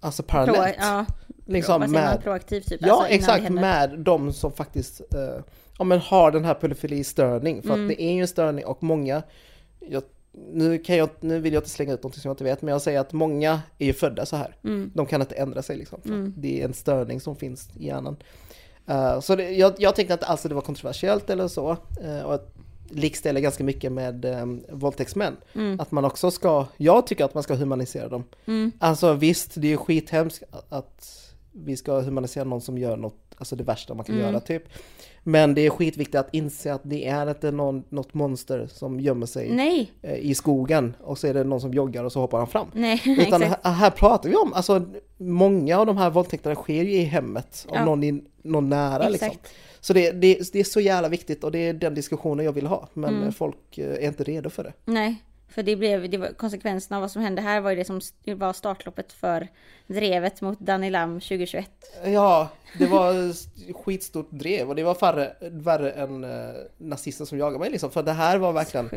alltså 0.00 0.22
pro, 0.22 0.30
parallellt. 0.46 0.76
ja, 0.80 1.06
liksom 1.46 1.80
man? 1.80 1.90
med, 1.90 2.22
Proaktiv 2.22 2.60
typ. 2.60 2.80
ja 2.82 2.92
alltså, 2.92 3.08
exakt, 3.14 3.48
med 3.50 3.98
de 3.98 4.32
som 4.32 4.52
faktiskt 4.52 5.00
eh, 5.00 5.44
ja, 5.78 5.84
men 5.84 5.98
har 6.00 6.30
den 6.30 6.44
här 6.44 6.54
pedofilistörning. 6.54 7.62
För 7.62 7.70
Mm. 7.70 7.82
att 7.82 7.88
det 7.88 8.02
är 8.02 8.12
ju 8.12 8.20
en 8.20 8.28
störning 8.28 8.64
och 8.66 8.82
många, 8.82 9.22
jag, 9.80 10.02
nu, 10.52 10.78
kan 10.78 10.96
jag, 10.96 11.08
nu 11.20 11.38
vill 11.40 11.52
jag 11.52 11.60
inte 11.60 11.70
slänga 11.70 11.92
ut 11.92 12.02
något 12.02 12.14
som 12.14 12.28
jag 12.28 12.32
inte 12.32 12.44
vet, 12.44 12.62
men 12.62 12.72
jag 12.72 12.82
säger 12.82 13.00
att 13.00 13.12
många 13.12 13.60
är 13.78 13.86
ju 13.86 13.92
födda 13.92 14.26
så 14.26 14.36
här. 14.36 14.56
Mm. 14.64 14.90
De 14.94 15.06
kan 15.06 15.20
inte 15.20 15.34
ändra 15.34 15.62
sig 15.62 15.76
liksom. 15.76 16.00
Mm. 16.04 16.34
Det 16.36 16.60
är 16.60 16.64
en 16.64 16.74
störning 16.74 17.20
som 17.20 17.36
finns 17.36 17.68
i 17.76 17.86
hjärnan. 17.86 18.16
Eh, 18.86 19.20
så 19.20 19.36
det, 19.36 19.50
jag, 19.50 19.72
jag 19.78 19.94
tänkte 19.94 20.12
inte 20.14 20.26
alls 20.26 20.44
att 20.44 20.48
det 20.48 20.54
var 20.54 20.62
kontroversiellt 20.62 21.30
eller 21.30 21.48
så. 21.48 21.76
Uh, 22.04 22.22
och 22.22 22.34
att 22.34 22.50
likställa 22.90 23.40
ganska 23.40 23.64
mycket 23.64 23.92
med 23.92 24.24
um, 24.24 24.64
våldtäktsmän. 24.72 25.36
Mm. 25.54 25.80
Att 25.80 25.90
man 25.90 26.04
också 26.04 26.30
ska, 26.30 26.66
jag 26.76 27.06
tycker 27.06 27.24
att 27.24 27.34
man 27.34 27.42
ska 27.42 27.54
humanisera 27.54 28.08
dem. 28.08 28.24
Mm. 28.46 28.72
Alltså 28.78 29.12
visst, 29.12 29.50
det 29.54 29.66
är 29.66 29.70
ju 29.70 29.76
skithemskt 29.76 30.42
att- 30.50 30.72
att 30.72 31.30
vi 31.52 31.76
ska 31.76 32.00
humanisera 32.00 32.44
någon 32.44 32.60
som 32.60 32.78
gör 32.78 32.96
något, 32.96 33.16
alltså 33.36 33.56
det 33.56 33.64
värsta 33.64 33.94
man 33.94 34.04
kan 34.04 34.14
Mm. 34.14 34.26
göra 34.26 34.40
typ. 34.40 34.62
Men 35.26 35.54
det 35.54 35.66
är 35.66 35.70
skitviktigt 35.70 36.14
att 36.14 36.28
inse 36.34 36.74
att 36.74 36.80
det 36.84 37.06
är 37.08 37.28
inte 37.30 37.50
någon, 37.50 37.84
något 37.88 38.14
monster 38.14 38.66
som 38.72 39.00
gömmer 39.00 39.26
sig 39.26 39.50
Nej, 39.50 39.90
eh, 40.02 40.14
i 40.18 40.34
skogen 40.34 40.96
och 41.02 41.18
så 41.18 41.26
är 41.26 41.34
det 41.34 41.44
någon 41.44 41.60
som 41.60 41.74
joggar 41.74 42.04
och 42.04 42.12
så 42.12 42.20
hoppar 42.20 42.38
han 42.38 42.46
fram. 42.46 42.66
nej, 42.72 43.02
Utan 43.18 43.42
här, 43.42 43.56
här 43.72 43.90
pratar 43.90 44.28
vi 44.28 44.36
om, 44.36 44.52
alltså 44.52 44.82
många 45.16 45.78
av 45.78 45.86
de 45.86 45.96
här 45.96 46.10
våldtäkterna 46.10 46.54
sker 46.54 46.82
ju 46.84 46.92
i 46.92 47.02
hemmet 47.04 47.66
av 47.68 47.76
Ja. 47.76 47.84
någon, 47.84 48.04
i, 48.04 48.22
någon 48.42 48.68
nära 48.68 49.08
liksom. 49.08 49.28
Exakt. 49.28 49.48
Så 49.80 49.92
det, 49.92 50.10
det, 50.12 50.52
det 50.52 50.60
är 50.60 50.64
så 50.64 50.80
jävla 50.80 51.08
viktigt 51.08 51.44
och 51.44 51.52
det 51.52 51.58
är 51.58 51.72
den 51.72 51.94
diskussionen 51.94 52.44
jag 52.44 52.52
vill 52.52 52.66
ha. 52.66 52.88
Men 52.94 53.16
Mm. 53.16 53.32
folk 53.32 53.78
eh, 53.78 53.90
är 53.92 54.00
inte 54.08 54.24
redo 54.24 54.50
för 54.50 54.64
det. 54.64 54.72
Nej, 54.84 55.16
för 55.54 55.62
det 55.62 55.76
blev, 55.76 56.10
det 56.10 56.18
var, 56.18 56.28
konsekvenserna 56.28 56.96
av 56.96 57.00
vad 57.00 57.10
som 57.10 57.22
hände 57.22 57.42
här 57.42 57.60
var 57.60 57.70
ju 57.70 57.76
det 57.76 57.84
som 57.84 58.00
var 58.36 58.52
startloppet 58.52 59.12
för 59.12 59.48
drevet 59.86 60.40
mot 60.40 60.60
Danny 60.60 60.90
Lam 60.90 61.20
2021. 61.20 61.70
Ja, 62.04 62.48
det 62.78 62.86
var 62.86 63.32
skitstort 63.84 64.30
drev 64.30 64.68
och 64.68 64.74
det 64.76 64.82
var 64.82 64.94
färre, 64.94 65.32
värre 65.40 65.90
än 65.90 66.24
eh, 66.24 66.30
nazister 66.78 67.24
som 67.24 67.38
jagade 67.38 67.58
mig 67.58 67.70
liksom. 67.70 67.90
För 67.90 68.02
det 68.02 68.12
här 68.12 68.38
var 68.38 68.52
verkligen 68.52 68.90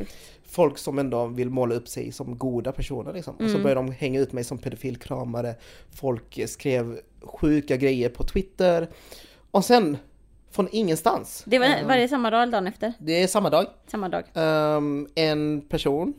folk 0.50 0.78
som 0.78 1.00
ändå 1.00 1.26
vill 1.26 1.50
måla 1.50 1.76
upp 1.76 1.88
sig 1.88 2.12
som 2.12 2.38
goda 2.38 2.72
personer 2.72 3.13
liksom. 3.13 3.36
Och 3.36 3.41
så 3.41 3.50
Mm. 3.50 3.63
började 3.63 3.80
de 3.82 3.91
hänga 3.91 4.20
ut 4.20 4.34
mig 4.34 4.43
som 4.43 4.58
pedofilkramare. 4.58 5.56
Folk 5.96 6.38
eh, 6.38 6.46
skrev 6.48 7.00
sjuka 7.24 7.78
grejer 7.78 8.10
på 8.10 8.24
Twitter. 8.24 8.88
Och 9.52 9.65
sen, 9.65 9.98
från 10.52 10.67
ingenstans. 10.72 11.43
Det 11.46 11.60
var, 11.60 11.84
var 11.88 11.98
det 11.98 12.08
samma 12.08 12.30
dag 12.30 12.41
eller 12.43 12.52
dagen 12.52 12.67
efter? 12.67 12.93
det 13.00 13.24
är 13.24 13.28
samma 13.28 13.50
dag. 13.50 13.65
Samma 13.88 14.10
dag. 14.10 14.24
Ehm, 14.34 15.08
en 15.15 15.62
person, 15.62 16.13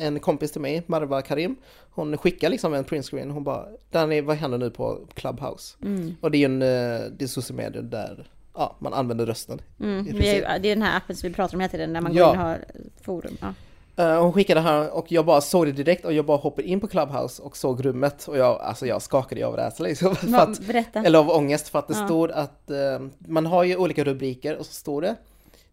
en 0.00 0.20
kompis 0.20 0.52
till 0.52 0.60
mig, 0.60 0.82
Marwa 0.86 1.22
Karim, 1.22 1.56
hon 1.90 2.18
skickar 2.18 2.48
liksom 2.50 2.74
en 2.74 2.84
printscreen. 2.84 3.30
Hon 3.30 3.44
bara, 3.44 3.66
Danny 3.90 4.20
vad 4.20 4.36
händer 4.36 4.58
nu 4.58 4.70
på 4.70 4.98
Clubhouse? 5.14 5.76
Mm. 5.82 6.16
Och 6.20 6.30
det 6.30 6.36
är 6.36 6.38
ju 6.38 6.44
en, 6.44 6.62
eh, 6.62 7.10
det 7.18 7.22
är 7.24 7.26
sociala 7.26 7.62
medier 7.62 7.82
där 7.82 8.30
ja, 8.54 8.76
man 8.78 8.94
använder 8.94 9.26
rösten. 9.26 9.60
Mm. 9.80 10.04
Det 10.04 10.38
är 10.44 10.58
den 10.58 10.82
här 10.82 10.96
appen 10.96 11.16
som 11.16 11.28
vi 11.28 11.34
pratar 11.34 11.54
om 11.54 11.60
hela 11.60 11.70
tiden 11.70 11.92
när 11.92 12.00
man 12.00 12.14
Ja. 12.14 12.24
går 12.26 12.34
in 12.34 12.40
och 12.40 12.46
har 12.46 12.58
forum. 13.02 13.36
Ja. 13.40 13.54
Eh, 13.96 14.22
hon 14.22 14.32
skickade 14.32 14.60
det 14.60 14.64
här 14.64 14.90
och 14.90 15.12
jag 15.12 15.26
bara 15.26 15.40
såg 15.40 15.66
det 15.66 15.72
direkt 15.72 16.04
och 16.04 16.12
jag 16.12 16.24
bara 16.26 16.36
hoppade 16.36 16.68
in 16.68 16.80
på 16.80 16.88
Clubhouse 16.88 17.42
och 17.42 17.56
såg 17.56 17.84
rummet 17.84 18.28
och 18.28 18.38
jag, 18.38 18.60
alltså 18.60 18.86
jag 18.86 19.02
skakade 19.02 19.46
av 19.46 19.56
rädsla 19.56 19.86
liksom. 19.86 20.16
Att, 20.34 20.60
eller 20.94 21.18
av 21.18 21.30
ångest 21.30 21.68
för 21.68 21.78
att 21.78 21.88
det 21.88 21.94
Ja. 21.98 22.06
stod 22.06 22.30
att 22.30 22.70
eh, 22.70 22.76
man 23.18 23.46
har 23.46 23.64
ju 23.64 23.76
olika 23.76 24.04
rubriker 24.04 24.56
och 24.56 24.66
så 24.66 24.72
står 24.72 25.02
det 25.02 25.16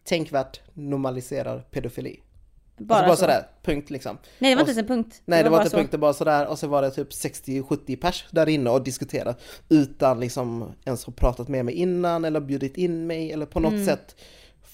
Tänkvärt 0.04 0.62
normaliserar 0.74 1.60
pedofili. 1.72 2.20
Bara, 2.78 2.96
alltså 3.00 3.08
bara 3.10 3.16
så. 3.16 3.20
sådär, 3.22 3.48
punkt 3.64 3.90
liksom. 3.90 4.18
Nej 4.40 4.52
det 4.52 4.56
var 4.56 4.64
Och 4.64 4.70
inte 4.70 4.80
ens 4.80 4.90
en 4.92 4.96
punkt. 4.98 5.22
Nej 5.26 5.44
det 5.44 5.50
var 5.50 5.58
bara 5.58 5.62
inte 5.64 5.72
så. 5.72 5.78
punkt, 5.78 5.92
det 5.92 5.98
var 5.98 6.14
sådär 6.14 6.48
och 6.48 6.60
så 6.60 6.68
var 6.68 6.82
det 6.82 6.92
typ 6.92 7.10
60-70 7.10 7.96
pers 8.02 8.26
där 8.32 8.50
inne 8.50 8.70
och 8.70 8.84
diskuterade 8.84 9.36
utan 9.70 10.20
liksom 10.20 10.72
ens 10.86 11.06
ha 11.06 11.14
pratat 11.14 11.48
med 11.48 11.66
mig 11.66 11.74
innan 11.74 12.26
eller 12.26 12.40
bjudit 12.40 12.78
in 12.78 13.08
mig 13.08 13.32
eller 13.32 13.46
på 13.46 13.60
något 13.60 13.74
Mm. 13.74 13.86
sätt 13.86 14.16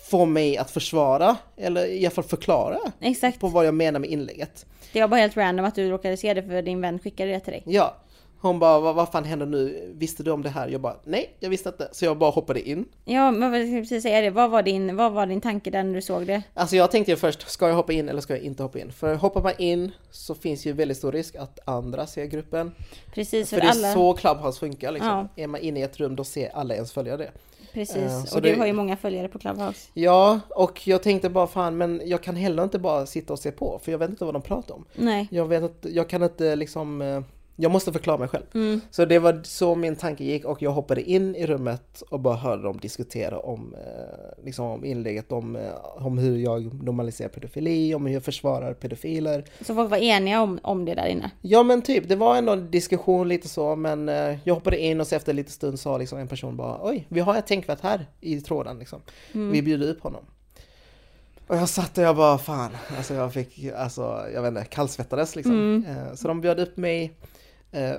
få 0.09 0.25
mig 0.25 0.57
att 0.57 0.71
försvara 0.71 1.35
eller 1.57 1.85
i 1.85 2.05
alla 2.05 2.11
fall 2.11 2.23
förklara 2.23 2.77
Exakt. 2.99 3.39
på 3.39 3.47
vad 3.47 3.65
jag 3.65 3.73
menar 3.73 3.99
med 3.99 4.09
inlägget. 4.09 4.65
Det 4.93 5.01
var 5.01 5.07
bara 5.07 5.19
helt 5.19 5.37
random 5.37 5.65
att 5.65 5.75
du 5.75 5.89
råkade 5.89 6.17
se 6.17 6.33
det 6.33 6.43
för 6.43 6.61
din 6.61 6.81
vän 6.81 6.99
skickade 6.99 7.31
det 7.31 7.39
till 7.39 7.53
dig. 7.53 7.63
Ja, 7.65 7.97
hon 8.43 8.59
bara 8.59 8.79
vad, 8.79 8.95
vad 8.95 9.09
fan 9.11 9.23
händer 9.23 9.45
nu? 9.45 9.91
Visste 9.95 10.23
du 10.23 10.31
om 10.31 10.43
det 10.43 10.49
här? 10.49 10.67
Jag 10.67 10.81
bara 10.81 10.95
nej, 11.03 11.35
jag 11.39 11.49
visste 11.49 11.69
inte. 11.69 11.89
Så 11.91 12.05
jag 12.05 12.17
bara 12.17 12.31
hoppade 12.31 12.69
in. 12.69 12.85
Ja 13.05 13.31
men 13.31 13.51
vad- 13.51 13.61
skulle 13.61 13.79
precis 13.81 14.03
säga 14.03 14.21
det. 14.21 14.29
Vad 14.29 14.49
var, 14.51 14.63
din, 14.63 14.95
vad 14.95 15.11
var 15.13 15.25
din 15.25 15.41
tanke 15.41 15.69
där 15.71 15.83
när 15.83 15.93
du 15.93 16.01
såg 16.01 16.25
det? 16.27 16.43
Alltså 16.53 16.75
jag 16.75 16.91
tänkte 16.91 17.11
ju 17.11 17.17
först, 17.17 17.49
ska 17.49 17.67
jag 17.67 17.75
hoppa 17.75 17.93
in 17.93 18.09
eller 18.09 18.21
ska 18.21 18.33
jag 18.35 18.43
inte 18.43 18.63
hoppa 18.63 18.79
in? 18.79 18.91
För 18.91 19.15
hoppar 19.15 19.41
man 19.41 19.53
in 19.57 19.91
så 20.11 20.35
finns 20.35 20.65
ju 20.65 20.73
väldigt 20.73 20.97
stor 20.97 21.11
risk 21.11 21.35
att 21.35 21.59
andra 21.65 22.07
ser 22.07 22.25
gruppen. 22.25 22.71
Precis 23.13 23.49
För 23.49 23.57
för, 23.57 23.61
det 23.61 23.87
är 23.87 23.93
så 23.93 24.13
Clubhouse 24.13 24.59
funkar 24.59 24.91
liksom. 24.91 25.27
Ja. 25.35 25.43
Är 25.43 25.47
man 25.47 25.61
inne 25.61 25.79
i 25.79 25.83
ett 25.83 25.97
rum 25.99 26.15
då 26.15 26.23
ser 26.23 26.49
alla 26.55 26.73
ens 26.75 26.91
följare 26.91 27.17
det. 27.17 27.31
Precis. 27.73 28.29
Så 28.29 28.35
och 28.35 28.41
du 28.41 28.49
det- 28.53 28.59
har 28.59 28.65
ju 28.65 28.73
många 28.73 28.97
följare 28.97 29.27
på 29.27 29.39
Clubhouse. 29.39 29.89
Ja, 29.93 30.39
och 30.49 30.87
jag 30.87 31.03
tänkte 31.03 31.29
bara 31.29 31.47
fan 31.47 31.77
men 31.77 32.01
jag 32.05 32.23
kan 32.23 32.35
heller 32.35 32.63
inte 32.63 32.79
bara 32.79 33.05
sitta 33.05 33.33
och 33.33 33.39
se 33.39 33.51
på 33.51 33.79
för 33.83 33.91
jag 33.91 33.99
vet 33.99 34.09
inte 34.09 34.25
vad 34.25 34.33
de 34.35 34.41
pratar 34.41 34.75
om. 34.75 34.85
Nej. 34.95 35.27
Jag 35.31 35.45
vet 35.45 35.63
inte, 35.63 35.89
jag 35.95 36.09
kan 36.09 36.23
inte 36.23 36.55
liksom 36.55 37.01
eh, 37.01 37.21
jag 37.55 37.71
måste 37.71 37.91
förklara 37.93 38.17
mig 38.17 38.27
själv. 38.27 38.43
Mm. 38.53 38.81
Så 38.91 39.05
det 39.05 39.19
var 39.19 39.41
så 39.43 39.75
min 39.75 39.95
tanke 39.95 40.23
gick 40.23 40.45
och 40.45 40.61
jag 40.61 40.71
hoppade 40.71 41.01
in 41.01 41.35
i 41.35 41.45
rummet 41.47 42.03
och 42.09 42.19
bara 42.19 42.35
hörde 42.35 42.63
dem 42.63 42.77
diskutera 42.77 43.39
om, 43.39 43.75
eh, 43.75 44.45
liksom 44.45 44.65
om 44.65 44.85
inlägget 44.85 45.31
om, 45.31 45.55
eh, 45.55 46.05
om 46.05 46.17
hur 46.17 46.37
jag 46.37 46.83
normaliserar 46.83 47.29
pedofili, 47.29 47.95
om 47.95 48.05
hur 48.05 48.13
jag 48.13 48.23
försvarar 48.23 48.73
pedofiler. 48.73 49.45
Så 49.61 49.75
folk 49.75 49.91
var 49.91 49.97
eniga 49.97 50.41
om, 50.41 50.59
om 50.63 50.85
det 50.85 50.95
där 50.95 51.07
inne? 51.07 51.31
Ja 51.41 51.63
men 51.63 51.81
typ, 51.81 52.07
det 52.09 52.15
var 52.15 52.35
ändå 52.35 52.51
en 52.53 52.71
diskussion 52.71 53.27
lite 53.27 53.47
så 53.47 53.75
men 53.75 54.09
eh, 54.09 54.37
jag 54.43 54.53
hoppade 54.53 54.79
in 54.79 55.01
och 55.01 55.07
så 55.07 55.15
efter 55.15 55.33
lite 55.33 55.51
stund 55.51 55.79
sa 55.79 55.97
liksom 55.97 56.19
en 56.19 56.27
person 56.27 56.57
bara 56.57 56.79
oj, 56.81 57.05
vi 57.09 57.19
har 57.19 57.35
ett 57.35 57.47
tänkvärt 57.47 57.81
här 57.81 58.05
i 58.21 58.41
tråden 58.41 58.79
liksom. 58.79 59.01
Vi 59.31 59.61
bjuder 59.61 59.89
upp 59.89 60.03
honom. 60.03 60.21
Och 61.47 61.55
jag 61.55 61.69
satt 61.69 61.97
och 61.97 62.03
jag 62.03 62.15
bara 62.15 62.37
fan, 62.37 62.71
alltså 62.97 63.13
jag 63.13 63.33
fick, 63.33 63.65
alltså 63.75 64.25
jag 64.33 64.41
vet 64.41 64.49
inte, 64.49 64.65
kallsvettades 64.65 65.35
liksom. 65.35 65.85
Eh, 65.87 66.15
Så 66.15 66.27
de 66.27 66.41
bjöd 66.41 66.59
upp 66.59 66.77
mig 66.77 67.13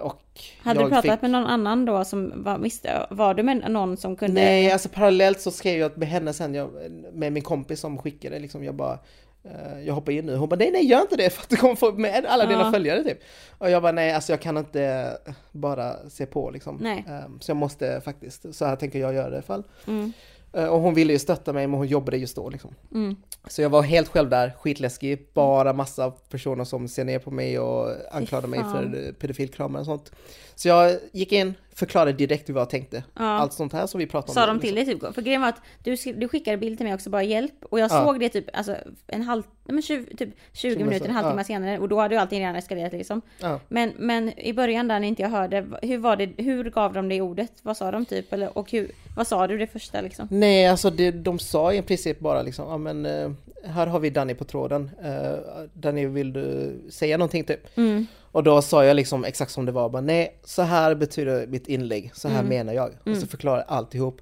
och 0.00 0.20
Hade 0.62 0.80
du 0.84 0.88
pratat 0.88 1.12
fick... 1.12 1.22
med 1.22 1.30
någon 1.30 1.46
annan 1.46 1.84
då 1.84 2.04
som 2.04 2.32
var, 2.44 2.58
visste, 2.58 3.06
var 3.10 3.34
du 3.34 3.42
med 3.42 3.70
någon 3.70 3.96
som 3.96 4.16
kunde? 4.16 4.40
Nej, 4.40 4.70
alltså 4.72 4.88
parallellt 4.88 5.40
så 5.40 5.50
skrev 5.50 5.78
jag 5.80 5.98
med 5.98 6.08
henne 6.08 6.32
sen, 6.32 6.54
jag, 6.54 6.70
med 7.12 7.32
min 7.32 7.42
kompis 7.42 7.80
som 7.80 7.98
skickade 7.98 8.38
liksom, 8.38 8.64
jag 8.64 8.74
bara 8.74 8.98
eh, 9.44 9.80
jag 9.86 9.94
hoppar 9.94 10.12
in 10.12 10.26
nu. 10.26 10.36
Hon 10.36 10.48
bara 10.48 10.56
nej 10.56 10.70
nej 10.72 10.86
gör 10.86 11.00
inte 11.00 11.16
det 11.16 11.30
för 11.30 11.42
att 11.42 11.48
du 11.50 11.56
kommer 11.56 11.74
få 11.74 11.92
med 11.92 12.26
alla 12.26 12.46
dina 12.46 12.60
Ja. 12.60 12.72
följare 12.72 13.04
typ. 13.04 13.18
Och 13.58 13.70
jag 13.70 13.82
bara 13.82 13.92
nej 13.92 14.12
alltså 14.12 14.32
jag 14.32 14.40
kan 14.40 14.56
inte 14.56 15.10
bara 15.52 16.10
se 16.10 16.26
på 16.26 16.50
liksom. 16.50 16.78
Nej. 16.80 17.04
Ehm, 17.08 17.40
Så 17.40 17.50
jag 17.50 17.56
måste 17.56 18.00
faktiskt, 18.04 18.54
så 18.54 18.64
här 18.64 18.76
tänker 18.76 18.98
jag 18.98 19.14
göra 19.14 19.28
i 19.30 19.32
alla 19.32 19.42
fall. 19.42 19.62
Mm. 19.86 20.12
Eh, 20.56 20.66
Och 20.66 20.80
hon 20.80 20.94
ville 20.94 21.12
ju 21.12 21.18
stötta 21.18 21.52
mig 21.52 21.66
men 21.66 21.78
hon 21.78 21.86
jobbade 21.86 22.16
just 22.16 22.36
då 22.36 22.48
liksom. 22.48 22.74
Mm. 22.94 23.16
Så 23.48 23.62
jag 23.62 23.70
var 23.70 23.82
helt 23.82 24.08
själv 24.08 24.30
där, 24.30 24.52
skitläskig, 24.58 25.28
bara 25.34 25.72
massa 25.72 26.10
personer 26.10 26.64
som 26.64 26.88
ser 26.88 27.04
ner 27.04 27.18
på 27.18 27.30
mig 27.30 27.58
och 27.58 27.90
anklagar 28.10 28.48
mig 28.48 28.60
för 28.60 29.12
pedofilkramar 29.12 29.80
och 29.80 29.86
sånt. 29.86 30.12
Så 30.54 30.68
jag 30.68 30.98
gick 31.12 31.32
in, 31.32 31.54
förklarade 31.74 32.12
direkt 32.12 32.50
vad 32.50 32.60
jag 32.60 32.70
tänkte. 32.70 33.04
Ja. 33.14 33.22
Allt 33.22 33.52
sånt 33.52 33.72
här 33.72 33.86
som 33.86 33.98
vi 33.98 34.06
pratade 34.06 34.30
om. 34.30 34.34
Sa 34.34 34.46
de 34.46 34.56
liksom. 34.56 34.60
till 34.60 34.74
dig 34.74 35.00
typ? 35.00 35.14
För 35.14 35.22
grejen 35.22 35.40
var 35.40 35.48
att 35.48 35.60
du, 35.82 35.96
du 36.12 36.28
skickade 36.28 36.56
bild 36.56 36.78
till 36.78 36.86
mig 36.86 36.94
också, 36.94 37.10
bara 37.10 37.22
hjälp. 37.22 37.64
Och 37.64 37.80
jag 37.80 37.90
Ja. 37.90 38.04
såg 38.04 38.20
det 38.20 38.28
typ, 38.28 38.44
alltså 38.52 38.76
en 39.06 39.22
halv, 39.22 39.42
men 39.64 39.82
20, 39.82 40.16
typ 40.16 40.28
20 40.52 40.84
minuter, 40.84 41.08
en 41.08 41.14
halvtimme 41.14 41.40
ja. 41.40 41.44
senare. 41.44 41.78
Och 41.78 41.88
då 41.88 42.00
hade 42.00 42.14
ju 42.14 42.20
allting 42.20 42.40
redan 42.40 42.56
eskalerat 42.56 42.92
liksom. 42.92 43.22
Men, 43.68 43.92
men 43.98 44.38
i 44.38 44.52
början 44.52 44.88
där 44.88 45.00
när 45.00 45.08
inte 45.08 45.22
jag 45.22 45.28
hörde, 45.28 45.66
hur 45.82 45.98
var 45.98 46.16
det, 46.16 46.30
hur 46.36 46.70
gav 46.70 46.92
de 46.92 47.08
dig 47.08 47.20
ordet? 47.20 47.52
Vad 47.62 47.76
sa 47.76 47.90
de 47.90 48.04
typ? 48.04 48.32
Eller, 48.32 48.58
och 48.58 48.70
hur, 48.70 48.90
vad 49.16 49.26
sa 49.26 49.46
du 49.46 49.58
det 49.58 49.66
första 49.66 50.00
liksom? 50.00 50.28
Nej, 50.30 50.66
alltså 50.66 50.90
det, 50.90 51.10
de 51.10 51.38
sa 51.38 51.72
i 51.72 51.82
princip 51.82 52.20
bara 52.20 52.42
liksom, 52.42 52.68
ja 52.68 52.78
men 52.78 53.06
eh, 53.06 53.30
här 53.64 53.86
har 53.86 54.00
vi 54.00 54.10
Danny 54.10 54.34
på 54.34 54.44
tråden. 54.44 54.90
Uh, 55.04 55.64
Danny, 55.72 56.06
vill 56.06 56.32
du 56.32 56.76
säga 56.90 57.16
någonting 57.16 57.44
typ? 57.44 57.78
Mm. 57.78 58.06
Och 58.34 58.42
då 58.44 58.62
sa 58.62 58.84
jag 58.84 58.96
liksom 58.96 59.24
exakt 59.24 59.52
som 59.52 59.66
det 59.66 59.72
var, 59.72 59.88
bara 59.88 60.02
nej, 60.02 60.38
så 60.44 60.62
här 60.62 60.94
betyder 60.94 61.46
mitt 61.46 61.66
inlägg, 61.68 62.10
så 62.14 62.28
Mm. 62.28 62.36
här 62.36 62.44
menar 62.44 62.72
jag. 62.72 62.90
Och 63.06 63.16
så 63.16 63.26
förklarade 63.26 63.64
jag 63.68 63.76
alltihop. 63.76 64.20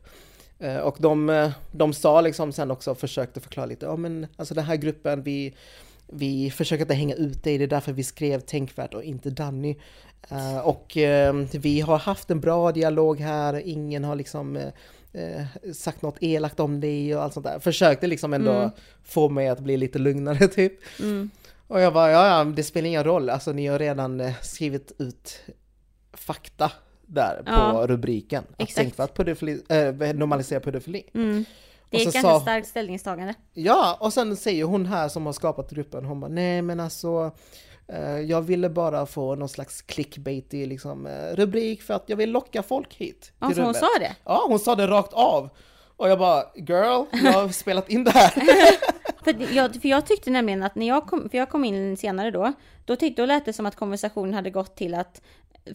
Eh, 0.59 0.77
och 0.77 0.96
de, 0.98 1.31
eh, 1.31 1.51
de 1.72 1.92
sa 1.92 2.20
liksom 2.20 2.53
sen 2.53 2.70
också, 2.70 2.94
försökte 2.94 3.40
förklara 3.40 3.66
lite, 3.66 3.87
ja 3.87 3.96
men 3.96 4.27
alltså 4.37 4.55
den 4.55 4.64
här 4.64 4.77
gruppen, 4.77 5.22
vi, 5.22 5.55
vi 6.07 6.51
försöker 6.51 6.83
inte 6.85 6.94
hänga 6.94 7.14
ut 7.14 7.44
dig, 7.44 7.59
det 7.59 7.64
är 7.64 7.68
därför 7.68 7.92
vi 7.92 8.03
skrev 8.05 8.40
Tänkvärt 8.40 8.94
och 8.94 9.03
inte 9.05 9.31
Danny. 9.31 9.77
Eh, 10.31 10.59
och 10.59 10.96
eh, 10.96 11.35
vi 11.53 11.81
har 11.81 11.98
haft 11.98 12.31
en 12.31 12.40
bra 12.40 12.72
dialog 12.72 13.20
här, 13.20 13.62
ingen 13.64 14.05
har 14.05 14.16
liksom 14.16 14.57
eh, 15.12 15.44
sagt 15.75 16.03
något 16.03 16.16
elakt 16.20 16.61
om 16.61 16.81
dig 16.81 17.16
och 17.16 17.22
allt 17.22 17.35
sånt 17.35 17.46
där. 17.46 17.59
Försökte 17.59 18.07
liksom 18.07 18.33
ändå 18.33 18.53
Mm. 18.53 18.70
få 19.05 19.29
mig 19.29 19.48
att 19.48 19.61
bli 19.61 19.77
lite 19.77 19.98
lugnare 19.98 20.48
typ. 20.59 20.72
Mm. 21.01 21.31
Och 21.72 21.80
jag 21.80 21.92
bara, 21.92 22.11
ja, 22.11 22.26
ja, 22.38 22.44
det 22.44 22.62
spelar 22.62 22.88
ingen 22.88 23.04
roll, 23.04 23.30
alltså 23.30 23.52
ni 23.52 23.66
har 23.66 23.78
redan 23.78 24.20
eh, 24.20 24.32
skrivit 24.42 24.92
ut 24.98 25.40
fakta 26.12 26.70
där 27.06 27.42
Ja. 27.46 27.72
på 27.72 27.87
rubriken. 27.87 28.44
Att 28.52 28.61
Exakt. 28.62 28.76
tänkvärt 28.76 29.14
pedofili, 29.14 29.62
äh, 29.68 30.14
normalisera 30.14 30.61
pedofili. 30.61 31.02
Mm. 31.14 31.44
Det 31.90 31.96
är 31.96 32.04
ganska 32.04 32.20
sa- 32.22 32.40
starkt 32.40 32.68
ställningstagande. 32.68 33.35
Ja, 33.52 33.96
och 34.00 34.12
sen 34.12 34.37
säger 34.37 34.64
hon 34.64 34.87
här 34.87 35.08
som 35.08 35.26
har 35.26 35.32
skapat 35.32 35.70
gruppen, 35.70 36.04
hon 36.04 36.20
bara, 36.20 36.28
nej 36.30 36.62
men 36.62 36.80
alltså 36.80 37.30
eh, 37.88 38.18
jag 38.20 38.42
ville 38.42 38.68
bara 38.70 39.06
få 39.06 39.35
någon 39.35 39.48
slags 39.48 39.82
clickbaitig 39.82 40.68
liksom, 40.68 41.06
eh, 41.06 41.37
rubrik 41.37 41.82
för 41.82 41.94
att 41.94 42.04
jag 42.06 42.16
vill 42.16 42.30
locka 42.30 42.62
folk 42.62 42.94
hit. 42.94 43.32
Ja, 43.38 43.46
så 43.46 43.46
hon 43.46 43.54
rummet." 43.64 43.76
sa 43.76 43.88
det? 44.00 44.16
Ja, 44.24 44.44
hon 44.48 44.58
sa 44.58 44.74
det 44.74 44.87
rakt 44.87 45.12
av. 45.12 45.48
Och 45.96 46.08
jag 46.11 46.18
bara, 46.18 46.44
girl, 46.54 47.04
jag 47.24 47.32
har 47.32 47.48
spelat 47.48 47.88
in 47.90 48.04
det 48.04 48.11
här. 48.11 48.32
För 49.24 49.54
jag, 49.56 49.74
för 49.74 49.88
jag 49.88 50.06
tyckte 50.06 50.30
nämligen 50.30 50.62
att 50.62 50.74
när 50.74 50.88
jag 50.88 51.06
kom, 51.06 51.28
för 51.28 51.38
jag 51.38 51.48
kom 51.48 51.64
in 51.64 51.96
senare 51.96 52.30
då, 52.30 52.52
då 52.85 52.96
tyckte, 52.96 53.22
då 53.22 53.26
lät 53.26 53.44
det 53.44 53.52
som 53.52 53.66
att 53.66 53.76
konversationen 53.76 54.35
hade 54.35 54.50
gått 54.50 54.76
till 54.76 54.94
att 54.94 55.22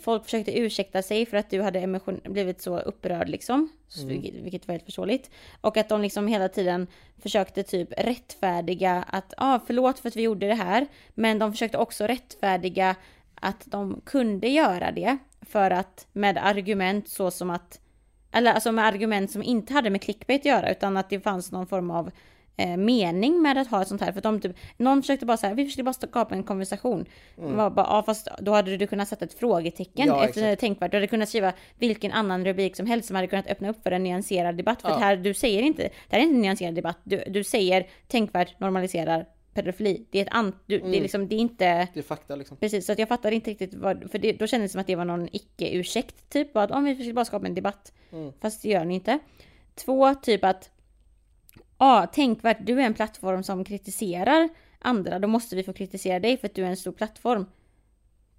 folk 0.01 0.23
försökte 0.23 0.59
ursäkta 0.59 1.01
sig 1.01 1.25
för 1.25 1.37
att 1.37 1.49
du 1.49 1.61
hade 1.61 1.79
emotion, 1.79 2.21
blivit 2.23 2.61
så 2.61 2.79
upprörd 2.79 3.29
liksom, 3.29 3.69
vilket, 4.05 4.33
vilket 4.35 4.67
var 4.67 4.73
helt 4.73 4.85
förståeligt. 4.85 5.31
Och 5.61 5.77
att 5.77 5.89
de 5.89 6.01
liksom 6.01 6.27
hela 6.27 6.49
tiden 6.49 6.87
försökte 7.21 7.63
typ 7.63 7.89
rättfärdiga 7.97 9.05
att, 9.07 9.33
ja 9.37 9.55
ah, 9.55 9.59
förlåt 9.67 9.99
för 9.99 10.07
att 10.07 10.15
vi 10.15 10.21
gjorde 10.21 10.47
det 10.47 10.53
här, 10.53 10.87
men 11.13 11.39
de 11.39 11.51
försökte 11.51 11.77
också 11.77 12.07
rättfärdiga 12.07 12.95
att 13.35 13.63
de 13.65 14.01
kunde 14.05 14.47
göra 14.47 14.91
det 14.91 15.17
för 15.41 15.71
att 15.71 16.07
med 16.13 16.37
argument 16.37 17.09
så 17.09 17.31
som 17.31 17.49
att 17.49 17.79
eller 18.31 18.53
alltså 18.53 18.71
med 18.71 18.85
argument 18.85 19.31
som 19.31 19.43
inte 19.43 19.73
hade 19.73 19.89
med 19.89 20.01
clickbait 20.01 20.41
att 20.41 20.45
göra 20.45 20.71
utan 20.71 20.97
att 20.97 21.09
det 21.09 21.19
fanns 21.19 21.51
någon 21.51 21.67
form 21.67 21.91
av 21.91 22.11
eh, 22.57 22.77
mening 22.77 23.41
med 23.41 23.57
att 23.57 23.67
ha 23.67 23.81
ett 23.81 23.87
sånt 23.87 24.01
här. 24.01 24.11
För 24.11 24.21
de 24.21 24.41
typ, 24.41 24.55
någon 24.77 25.01
försökte 25.01 25.25
bara 25.25 25.37
här, 25.41 25.53
vi 25.55 25.65
försökte 25.65 25.83
bara 25.83 25.93
skapa 25.93 26.35
en 26.35 26.43
konversation. 26.43 27.05
Var 27.35 27.69
bara, 27.69 27.85
ja, 27.85 28.03
fast 28.03 28.27
då 28.39 28.51
hade 28.51 28.77
du 28.77 28.87
kunnat 28.87 29.07
sätta 29.07 29.25
ett 29.25 29.33
frågetecken 29.33 30.07
Ja, 30.07 30.25
efter 30.25 30.55
tänkvärt. 30.55 30.91
Du 30.91 30.97
hade 30.97 31.07
kunnat 31.07 31.29
skriva 31.29 31.53
vilken 31.79 32.11
annan 32.11 32.45
rubrik 32.45 32.75
som 32.75 32.85
helst 32.85 33.07
som 33.07 33.15
hade 33.15 33.27
kunnat 33.27 33.47
öppna 33.47 33.69
upp 33.69 33.83
för 33.83 33.91
en 33.91 34.03
nyanserad 34.03 34.55
debatt. 34.55 34.81
För 34.81 34.89
Ja. 34.89 34.97
här, 34.97 35.15
du 35.17 35.33
säger 35.33 35.61
inte, 35.61 35.83
det 35.83 35.91
här 36.15 36.19
är 36.19 36.23
inte 36.23 36.35
en 36.35 36.41
nyanserad 36.41 36.75
debatt. 36.75 36.97
Du, 37.03 37.23
du 37.27 37.43
säger 37.43 37.87
tänkvärt 38.07 38.59
normaliserar 38.59 39.25
pedofili. 39.53 40.05
Det 40.11 40.19
är 40.19 40.21
ett 40.21 40.31
an, 40.31 40.55
du, 40.65 40.79
det 40.79 40.97
är 40.97 41.01
liksom, 41.01 41.27
det 41.27 41.35
är 41.35 41.39
inte... 41.39 41.87
Det 41.93 41.99
är 41.99 42.03
fakta 42.03 42.35
liksom. 42.35 42.57
Precis, 42.57 42.85
så 42.85 42.91
att 42.91 42.99
jag 42.99 43.07
fattar 43.07 43.31
inte 43.31 43.49
riktigt 43.49 43.73
vad, 43.73 44.11
för 44.11 44.19
det, 44.19 44.33
då 44.33 44.47
kändes 44.47 44.71
det 44.71 44.71
som 44.71 44.81
att 44.81 44.87
det 44.87 44.95
var 44.95 45.05
någon 45.05 45.27
icke-ursäkt, 45.31 46.29
typ 46.29 46.57
att 46.57 46.71
om 46.71 46.83
vi 46.83 46.95
försöker 46.95 47.13
bara 47.13 47.25
skapa 47.25 47.47
en 47.47 47.55
debatt. 47.55 47.93
Mm. 48.11 48.33
Fast 48.41 48.61
det 48.61 48.69
gör 48.69 48.85
ni 48.85 48.95
inte. 48.95 49.19
Två, 49.75 50.15
typ 50.15 50.43
att, 50.43 50.69
ja, 51.77 52.07
tänkvärt, 52.13 52.57
du 52.59 52.81
är 52.81 52.85
en 52.85 52.93
plattform 52.93 53.43
som 53.43 53.63
kritiserar 53.63 54.49
andra, 54.79 55.19
då 55.19 55.27
måste 55.27 55.55
vi 55.55 55.63
få 55.63 55.73
kritisera 55.73 56.19
dig 56.19 56.37
för 56.37 56.47
att 56.47 56.55
du 56.55 56.63
är 56.63 56.69
en 56.69 56.77
stor 56.77 56.91
plattform. 56.91 57.45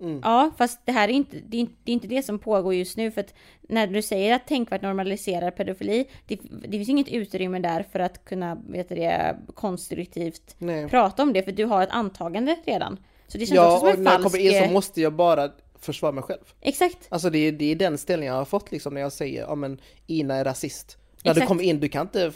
Mm. 0.00 0.20
Ja, 0.24 0.50
fast 0.58 0.80
det 0.86 0.92
här 0.92 1.08
är 1.08 1.12
inte 1.12 1.36
det, 1.46 1.56
är 1.56 1.60
inte, 1.60 1.74
det 1.84 1.90
är 1.90 1.94
inte 1.94 2.06
det 2.06 2.22
som 2.22 2.38
pågår 2.38 2.74
just 2.74 2.96
nu, 2.96 3.10
för 3.10 3.20
att 3.20 3.34
när 3.62 3.86
du 3.86 4.02
säger 4.02 4.34
att 4.34 4.46
tänkvärt 4.46 4.82
normaliserar 4.82 5.50
pedofili, 5.50 6.08
det, 6.26 6.40
det 6.42 6.70
finns 6.70 6.88
inget 6.88 7.08
utrymme 7.08 7.58
där 7.58 7.86
för 7.92 8.00
att 8.00 8.24
kunna, 8.24 8.58
vet 8.68 8.88
du 8.88 8.94
det, 8.94 9.36
konstruktivt 9.54 10.54
Nej. 10.58 10.88
prata 10.88 11.22
om 11.22 11.32
det, 11.32 11.42
för 11.42 11.52
du 11.52 11.64
har 11.64 11.82
ett 11.82 11.90
antagande 11.90 12.56
redan. 12.64 12.98
Så 13.26 13.38
det 13.38 13.46
känns 13.46 13.56
Ja, 13.56 13.72
också 13.72 13.78
som 13.78 13.88
och 13.88 13.94
en 13.94 14.04
när 14.04 14.10
jag 14.12 14.22
falsk... 14.22 14.36
kommer 14.36 14.62
in 14.62 14.68
så 14.68 14.72
måste 14.72 15.00
jag 15.00 15.12
bara 15.12 15.50
försvara 15.80 16.12
mig 16.12 16.22
själv. 16.22 16.40
Exakt. 16.60 16.98
Alltså 17.08 17.30
det 17.30 17.38
är, 17.38 17.52
det 17.52 17.72
är 17.72 17.76
den 17.76 17.98
ställningen 17.98 18.34
jag 18.34 18.40
har 18.40 18.44
fått 18.44 18.72
liksom 18.72 18.94
när 18.94 19.00
jag 19.00 19.12
säger, 19.12 19.40
ja 19.40 19.54
men 19.54 19.80
Ina 20.06 20.34
är 20.34 20.44
rasist. 20.44 20.98
När 21.24 21.34
du 21.34 21.38
Exakt. 21.38 21.48
kommer 21.48 21.62
in, 21.62 21.80
du 21.80 21.88
kan 21.88 22.02
inte 22.02 22.32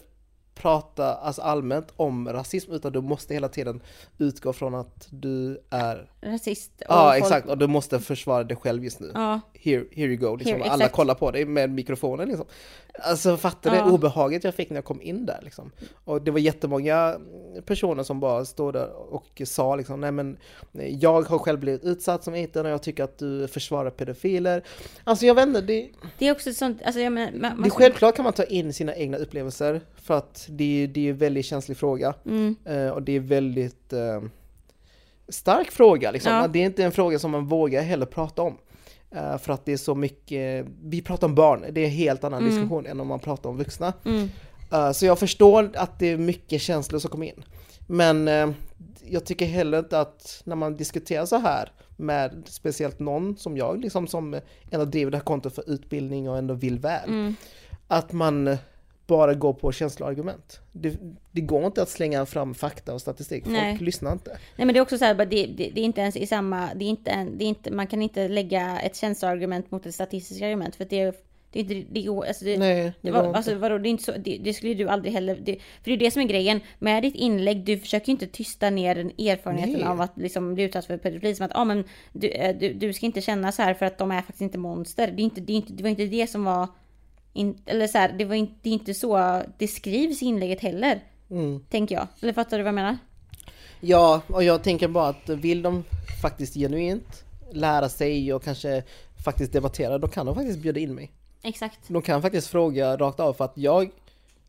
prata 0.62 1.14
alltså, 1.14 1.42
allmänt 1.42 1.92
om 1.96 2.28
rasism 2.28 2.72
utan 2.72 2.92
du 2.92 3.00
måste 3.00 3.34
hela 3.34 3.48
tiden 3.48 3.80
utgå 4.18 4.52
från 4.52 4.74
att 4.74 5.08
du 5.10 5.62
är... 5.70 6.10
Rasist. 6.20 6.72
Ja 6.78 7.10
folk- 7.10 7.22
exakt, 7.22 7.48
och 7.48 7.58
du 7.58 7.66
måste 7.66 8.00
försvara 8.00 8.44
dig 8.44 8.56
själv 8.56 8.84
just 8.84 9.00
nu. 9.00 9.10
Ja, 9.14 9.40
Here, 9.54 9.84
here 9.92 10.08
you 10.08 10.16
go, 10.16 10.36
liksom. 10.36 10.60
Here, 10.60 10.70
alla 10.70 10.88
kollar 10.88 11.14
på 11.14 11.30
dig 11.30 11.44
med 11.44 11.70
mikrofonen 11.70 12.28
liksom. 12.28 12.46
Alltså 12.98 13.36
fattar 13.36 13.70
du 13.70 13.76
Ja. 13.76 13.84
det 13.84 13.90
obehaget 13.90 14.44
jag 14.44 14.54
fick 14.54 14.70
när 14.70 14.76
jag 14.76 14.84
kom 14.84 15.02
in 15.02 15.26
där 15.26 15.40
liksom. 15.42 15.70
Och 16.04 16.22
det 16.22 16.30
var 16.30 16.38
jättemånga 16.38 17.16
personer 17.66 18.02
som 18.02 18.20
bara 18.20 18.44
stod 18.44 18.72
där 18.74 19.12
och 19.14 19.42
sa 19.44 19.76
liksom, 19.76 20.00
nej 20.00 20.12
men 20.12 20.36
jag 21.00 21.22
har 21.22 21.38
själv 21.38 21.58
blivit 21.60 21.84
utsatt 21.84 22.24
som 22.24 22.34
iten 22.34 22.66
och 22.66 22.72
jag 22.72 22.82
tycker 22.82 23.04
att 23.04 23.18
du 23.18 23.48
försvarar 23.48 23.90
pedofiler. 23.90 24.64
Alltså 25.04 25.26
jag 25.26 25.34
vet 25.34 25.46
inte, 25.46 25.60
det, 25.60 25.88
det 26.18 26.28
är 26.28 26.32
också 26.32 26.52
sånt, 26.52 26.82
alltså 26.84 27.00
jag 27.00 27.12
menar, 27.12 27.38
man, 27.38 27.62
det 27.62 27.68
är 27.68 27.70
självklart 27.70 28.16
kan 28.16 28.24
man 28.24 28.32
ta 28.32 28.44
in 28.44 28.72
sina 28.72 28.94
egna 28.94 29.16
upplevelser 29.16 29.80
för 29.96 30.14
att 30.18 30.46
det, 30.50 30.82
är- 30.82 30.86
det 30.88 31.06
är 31.06 31.10
en 31.10 31.18
väldigt 31.18 31.46
känslig 31.46 31.76
fråga. 31.76 32.14
Mm, 32.26 32.56
Eh, 32.64 32.88
och 32.88 33.02
det 33.02 33.12
är 33.12 33.20
väldigt 33.20 33.92
eh, 33.92 34.22
stark 35.28 35.70
fråga 35.70 36.10
liksom. 36.10 36.32
Ja. 36.32 36.48
Det 36.48 36.58
är 36.58 36.64
inte 36.66 36.84
en 36.84 36.92
fråga 36.92 37.18
som 37.18 37.30
man 37.30 37.46
vågar 37.46 37.82
heller 37.82 38.06
prata 38.06 38.42
om. 38.42 38.58
Eh, 39.14 39.38
för 39.38 39.52
att 39.52 39.64
det 39.64 39.72
är 39.72 39.76
så 39.76 39.94
mycket, 39.94 40.66
vi 40.82 41.02
pratar 41.02 41.26
om 41.26 41.34
barn, 41.34 41.64
det 41.72 41.80
är 41.80 41.84
en 41.84 41.90
helt 41.90 42.24
annan 42.24 42.40
Mm. 42.42 42.52
diskussion 42.54 42.86
än 42.86 43.00
om 43.00 43.06
man 43.08 43.18
pratar 43.20 43.50
om 43.50 43.56
vuxna. 43.56 43.92
mm, 44.04 44.28
Eh, 44.72 44.92
så 44.92 45.06
jag 45.06 45.18
förstår 45.18 45.70
att 45.74 45.98
det 45.98 46.06
är 46.06 46.16
mycket 46.16 46.60
känslor 46.62 46.98
som 46.98 47.10
kommer 47.10 47.26
in. 47.26 47.44
Men 47.86 48.28
eh, 48.28 48.50
jag 49.08 49.24
tycker 49.24 49.46
heller 49.46 49.78
inte 49.78 50.00
att 50.00 50.42
när 50.44 50.56
man 50.56 50.76
diskuterar 50.76 51.26
så 51.26 51.36
här 51.36 51.72
med 51.96 52.42
speciellt 52.46 52.98
någon 52.98 53.36
som 53.36 53.56
jag, 53.56 53.80
liksom 53.80 54.06
som 54.06 54.40
ändå 54.70 54.84
driver 54.84 55.10
det 55.10 55.16
här 55.16 55.24
kontot 55.24 55.54
för 55.54 55.70
utbildning 55.70 56.30
och 56.30 56.38
ändå 56.38 56.54
vill 56.54 56.78
väl. 56.78 57.08
mm. 57.08 57.34
Att 57.88 58.12
man 58.12 58.56
bara 59.06 59.34
gå 59.34 59.52
på 59.52 59.72
känsloargument. 59.72 60.60
Det, 60.72 60.96
det 61.32 61.40
går 61.40 61.66
inte 61.66 61.82
att 61.82 61.88
slänga 61.88 62.26
fram 62.26 62.54
fakta 62.54 62.94
och 62.94 63.00
statistik, 63.00 63.44
folk 63.44 63.56
Nej. 63.56 63.78
lyssnar 63.80 64.12
inte. 64.12 64.30
Nej 64.30 64.66
men 64.66 64.68
det 64.68 64.78
är 64.78 64.82
också 64.82 64.98
så 64.98 65.04
här, 65.04 65.14
det, 65.14 65.24
det, 65.24 65.70
det 65.74 65.80
är 65.80 65.84
inte 65.84 66.00
ens 66.00 66.16
i 66.16 66.26
samma, 66.26 66.74
det 66.74 66.84
är 66.84 66.88
inte, 66.88 67.10
en, 67.10 67.38
det 67.38 67.44
är 67.44 67.48
inte, 67.48 67.70
man 67.70 67.86
kan 67.86 68.02
inte 68.02 68.28
lägga 68.28 68.80
ett 68.80 68.96
känsloargument 68.96 69.70
mot 69.70 69.86
ett 69.86 69.94
statistiskt 69.94 70.42
argument 70.42 70.76
för 70.76 70.84
att 70.84 70.90
det 70.90 71.00
är, 71.00 71.14
det 71.52 71.58
är 71.58 71.62
inte, 71.62 71.88
det 71.90 72.02
går, 72.02 72.24
alltså 72.24 72.44
det, 72.44 72.58
Nej, 72.58 72.92
det 73.00 73.10
var, 73.10 73.34
alltså 73.34 73.54
vadå, 73.54 73.78
det 73.78 73.88
är 73.88 73.90
inte 73.90 74.04
så, 74.04 74.12
det, 74.12 74.38
det 74.44 74.54
skulle 74.54 74.74
du 74.74 74.88
aldrig 74.88 75.12
heller, 75.12 75.38
det, 75.42 75.56
för 75.82 75.90
det 75.90 75.92
är 75.92 75.96
det 75.96 76.10
som 76.10 76.22
är 76.22 76.26
grejen 76.26 76.60
med 76.78 77.02
ditt 77.02 77.14
inlägg, 77.14 77.64
du 77.64 77.78
försöker 77.78 78.06
ju 78.06 78.12
inte 78.12 78.26
tysta 78.26 78.70
ner 78.70 78.94
den 78.94 79.10
erfarenheten 79.10 79.80
Nej. 79.80 79.88
av 79.88 80.00
att 80.00 80.18
liksom 80.18 80.54
bli 80.54 80.64
utsatt 80.64 80.86
för 80.86 80.98
pedofili, 80.98 81.34
som 81.34 81.46
att, 81.46 81.52
ah, 81.54 81.64
men 81.64 81.84
du, 82.12 82.28
eh, 82.28 82.56
du, 82.56 82.72
du 82.72 82.92
ska 82.92 83.06
inte 83.06 83.20
känna 83.20 83.52
så 83.52 83.62
här 83.62 83.74
för 83.74 83.86
att 83.86 83.98
de 83.98 84.10
är 84.10 84.22
faktiskt 84.22 84.40
inte 84.40 84.58
monster, 84.58 85.06
det 85.06 85.22
är 85.22 85.24
inte, 85.24 85.40
det, 85.40 85.52
är 85.52 85.56
inte, 85.56 85.72
det 85.72 85.82
var 85.82 85.90
inte 85.90 86.06
det 86.06 86.26
som 86.26 86.44
var, 86.44 86.68
in, 87.32 87.58
eller 87.66 87.86
så 87.86 87.98
här, 87.98 88.12
det 88.18 88.24
var 88.24 88.34
inte, 88.34 88.54
det 88.62 88.68
är 88.68 88.72
inte 88.74 88.94
så 88.94 89.42
det 89.58 89.68
skrivs 89.68 90.22
i 90.22 90.24
inlägget 90.24 90.60
heller, 90.60 91.00
Mm. 91.30 91.60
tänker 91.70 91.94
jag. 91.94 92.06
Eller 92.20 92.32
fattar 92.32 92.58
du 92.58 92.62
vad 92.62 92.68
jag 92.68 92.74
menar? 92.74 92.98
Ja, 93.80 94.22
och 94.26 94.44
jag 94.44 94.62
tänker 94.62 94.88
bara 94.88 95.08
att 95.08 95.28
vill 95.28 95.62
de 95.62 95.84
faktiskt 96.22 96.54
genuint 96.54 97.24
lära 97.52 97.88
sig 97.88 98.34
och 98.34 98.44
kanske 98.44 98.82
faktiskt 99.24 99.52
debattera, 99.52 99.98
då 99.98 100.08
kan 100.08 100.26
de 100.26 100.34
faktiskt 100.34 100.58
bjuda 100.58 100.80
in 100.80 100.94
mig. 100.94 101.10
Exakt. 101.42 101.78
De 101.88 102.02
kan 102.02 102.22
faktiskt 102.22 102.46
fråga 102.48 102.96
rakt 102.96 103.20
av 103.20 103.32
för 103.32 103.44
att 103.44 103.52
jag 103.58 103.90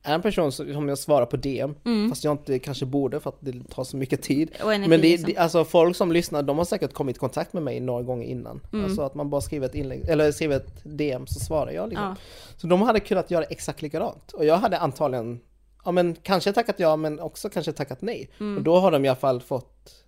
är 0.03 0.15
en 0.15 0.21
person 0.21 0.51
som 0.51 0.89
jag 0.89 0.97
svarar 0.97 1.25
på 1.25 1.37
DM, 1.37 1.75
fast 2.09 2.23
jag 2.23 2.33
inte 2.33 2.59
kanske 2.59 2.85
borde 2.85 3.19
för 3.19 3.29
att 3.29 3.37
det 3.39 3.69
tar 3.69 3.83
så 3.83 3.97
mycket 3.97 4.21
tid. 4.21 4.51
Mm. 4.61 4.81
Men 4.81 4.89
det, 4.89 4.97
liksom. 4.97 5.29
det, 5.29 5.37
alltså 5.37 5.65
folk 5.65 5.95
som 5.95 6.11
lyssnar, 6.11 6.43
de 6.43 6.57
har 6.57 6.65
säkert 6.65 6.93
kommit 6.93 7.15
i 7.15 7.19
kontakt 7.19 7.53
med 7.53 7.63
mig 7.63 7.79
några 7.79 8.03
gånger 8.03 8.27
innan. 8.27 8.59
Mm. 8.73 8.85
Alltså 8.85 9.01
att 9.01 9.15
man 9.15 9.29
bara 9.29 9.41
skriver 9.41 9.65
ett 9.65 9.75
inlägg, 9.75 10.09
eller 10.09 10.31
skriver 10.31 10.55
ett 10.55 10.83
DM 10.83 11.27
så 11.27 11.39
svarar 11.39 11.71
jag 11.71 11.89
liksom. 11.89 12.07
Ja. 12.07 12.15
Så 12.57 12.67
de 12.67 12.81
hade 12.81 12.99
kunnat 12.99 13.31
göra 13.31 13.43
exakt 13.43 13.81
likadant. 13.81 14.31
Och 14.31 14.45
jag 14.45 14.57
hade 14.57 14.79
antagligen, 14.79 15.39
ja 15.85 15.91
men 15.91 16.15
kanske 16.23 16.53
tackat 16.53 16.79
ja 16.79 16.95
men 16.95 17.19
också 17.19 17.49
kanske 17.49 17.71
tackat 17.71 18.01
nej. 18.01 18.29
Mm. 18.39 18.57
Och 18.57 18.63
då 18.63 18.79
har 18.79 18.91
de 18.91 19.05
i 19.05 19.07
alla 19.07 19.15
fall 19.15 19.41
fått 19.41 20.03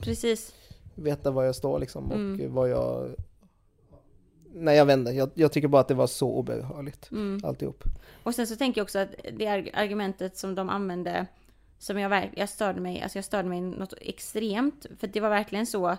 Precis. 0.00 0.52
veta 0.94 1.30
var 1.30 1.44
jag 1.44 1.54
står 1.54 1.78
liksom 1.78 2.10
och 2.10 2.16
Mm. 2.16 2.54
vad 2.54 2.68
jag... 2.68 3.10
Nej 4.56 4.76
jag 4.76 4.86
inte, 4.86 5.10
jag, 5.10 5.30
jag 5.34 5.52
tycker 5.52 5.68
bara 5.68 5.80
att 5.80 5.88
det 5.88 5.94
var 5.94 6.06
så 6.06 6.28
obehagligt 6.28 7.10
Mm. 7.10 7.40
alltihop. 7.44 7.84
Och 8.22 8.34
sen 8.34 8.46
så 8.46 8.56
tänker 8.56 8.80
jag 8.80 8.84
också 8.84 8.98
att 8.98 9.08
det 9.32 9.44
arg- 9.46 9.70
argumentet 9.74 10.36
som 10.36 10.54
de 10.54 10.68
använde 10.68 11.26
som 11.78 11.98
jag 11.98 12.30
jag 12.36 12.48
störde 12.48 12.80
mig, 12.80 13.02
alltså 13.02 13.18
jag 13.18 13.24
störde 13.24 13.48
mig 13.48 13.60
något 13.60 13.94
extremt. 14.00 14.86
För 15.00 15.06
det 15.06 15.20
var 15.20 15.28
verkligen 15.30 15.66
så. 15.66 15.96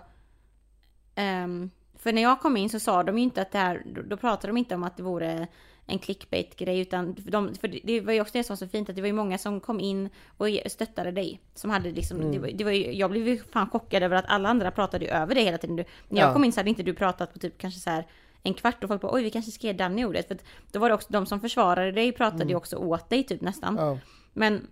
ehm, 1.14 1.70
för 1.94 2.12
när 2.12 2.22
jag 2.22 2.40
kom 2.40 2.56
in 2.56 2.70
så 2.70 2.80
sa 2.80 3.02
de 3.02 3.18
ju 3.18 3.24
inte 3.24 3.42
att 3.42 3.52
det 3.52 3.58
här, 3.58 3.82
då, 4.06 4.16
pratade 4.16 4.48
de 4.48 4.56
inte 4.56 4.74
om 4.74 4.82
att 4.84 4.96
det 4.96 5.02
vore 5.02 5.46
en 5.86 5.98
clickbait-grej 5.98 6.78
utan 6.80 7.16
för, 7.16 7.30
de, 7.30 7.54
för 7.54 7.68
det- 7.84 8.00
var 8.00 8.12
ju 8.12 8.20
också 8.20 8.32
det 8.38 8.44
som 8.44 8.54
var 8.54 8.56
så 8.56 8.68
fint 8.68 8.88
att 8.90 8.96
det 8.96 9.02
var 9.02 9.06
ju 9.06 9.12
många 9.12 9.38
som 9.38 9.60
kom 9.60 9.80
in 9.80 10.08
och 10.36 10.46
stöttade 10.66 11.10
dig. 11.10 11.40
Som 11.54 11.70
hade 11.70 11.90
liksom, 11.90 12.32
det 12.32 12.38
var, 12.38 12.48
det 12.48 12.64
var 12.64 12.70
ju, 12.70 12.92
jag 12.92 13.10
blev 13.10 13.28
ju 13.28 13.38
fan 13.38 13.70
chockad 13.70 14.02
över 14.02 14.16
att 14.16 14.24
alla 14.28 14.48
andra 14.48 14.70
pratade 14.70 15.04
ju 15.04 15.10
över 15.10 15.34
det 15.34 15.40
hela 15.40 15.58
tiden. 15.58 15.76
Du, 15.76 15.84
när 16.08 16.20
jag 16.20 16.28
Ja. 16.28 16.32
kom 16.32 16.44
in 16.44 16.52
så 16.52 16.60
hade 16.60 16.70
inte 16.70 16.82
du 16.82 16.94
pratat 16.94 17.32
på 17.32 17.38
typ 17.38 17.58
kanske 17.58 17.80
så 17.80 17.90
här 17.90 18.06
en 18.46 18.54
kvart 18.54 18.84
och 18.84 18.88
folk 18.88 19.02
bara 19.02 19.14
oj 19.14 19.22
vi 19.22 19.30
kanske 19.30 19.50
ska 19.50 19.66
ge 19.66 19.72
Danny 19.72 20.04
ordet. 20.04 20.28
För 20.28 20.38
då 20.72 20.78
var 20.78 20.88
det 20.88 20.94
också 20.94 21.08
de 21.10 21.26
som 21.26 21.40
försvarade 21.40 21.92
dig 21.92 22.12
pratade 22.12 22.44
ju 22.48 22.54
också 22.54 22.76
åt 22.76 23.10
dig 23.10 23.24
typ 23.24 23.40
nästan. 23.40 23.76
Ja. 23.76 23.98
Men, 24.32 24.66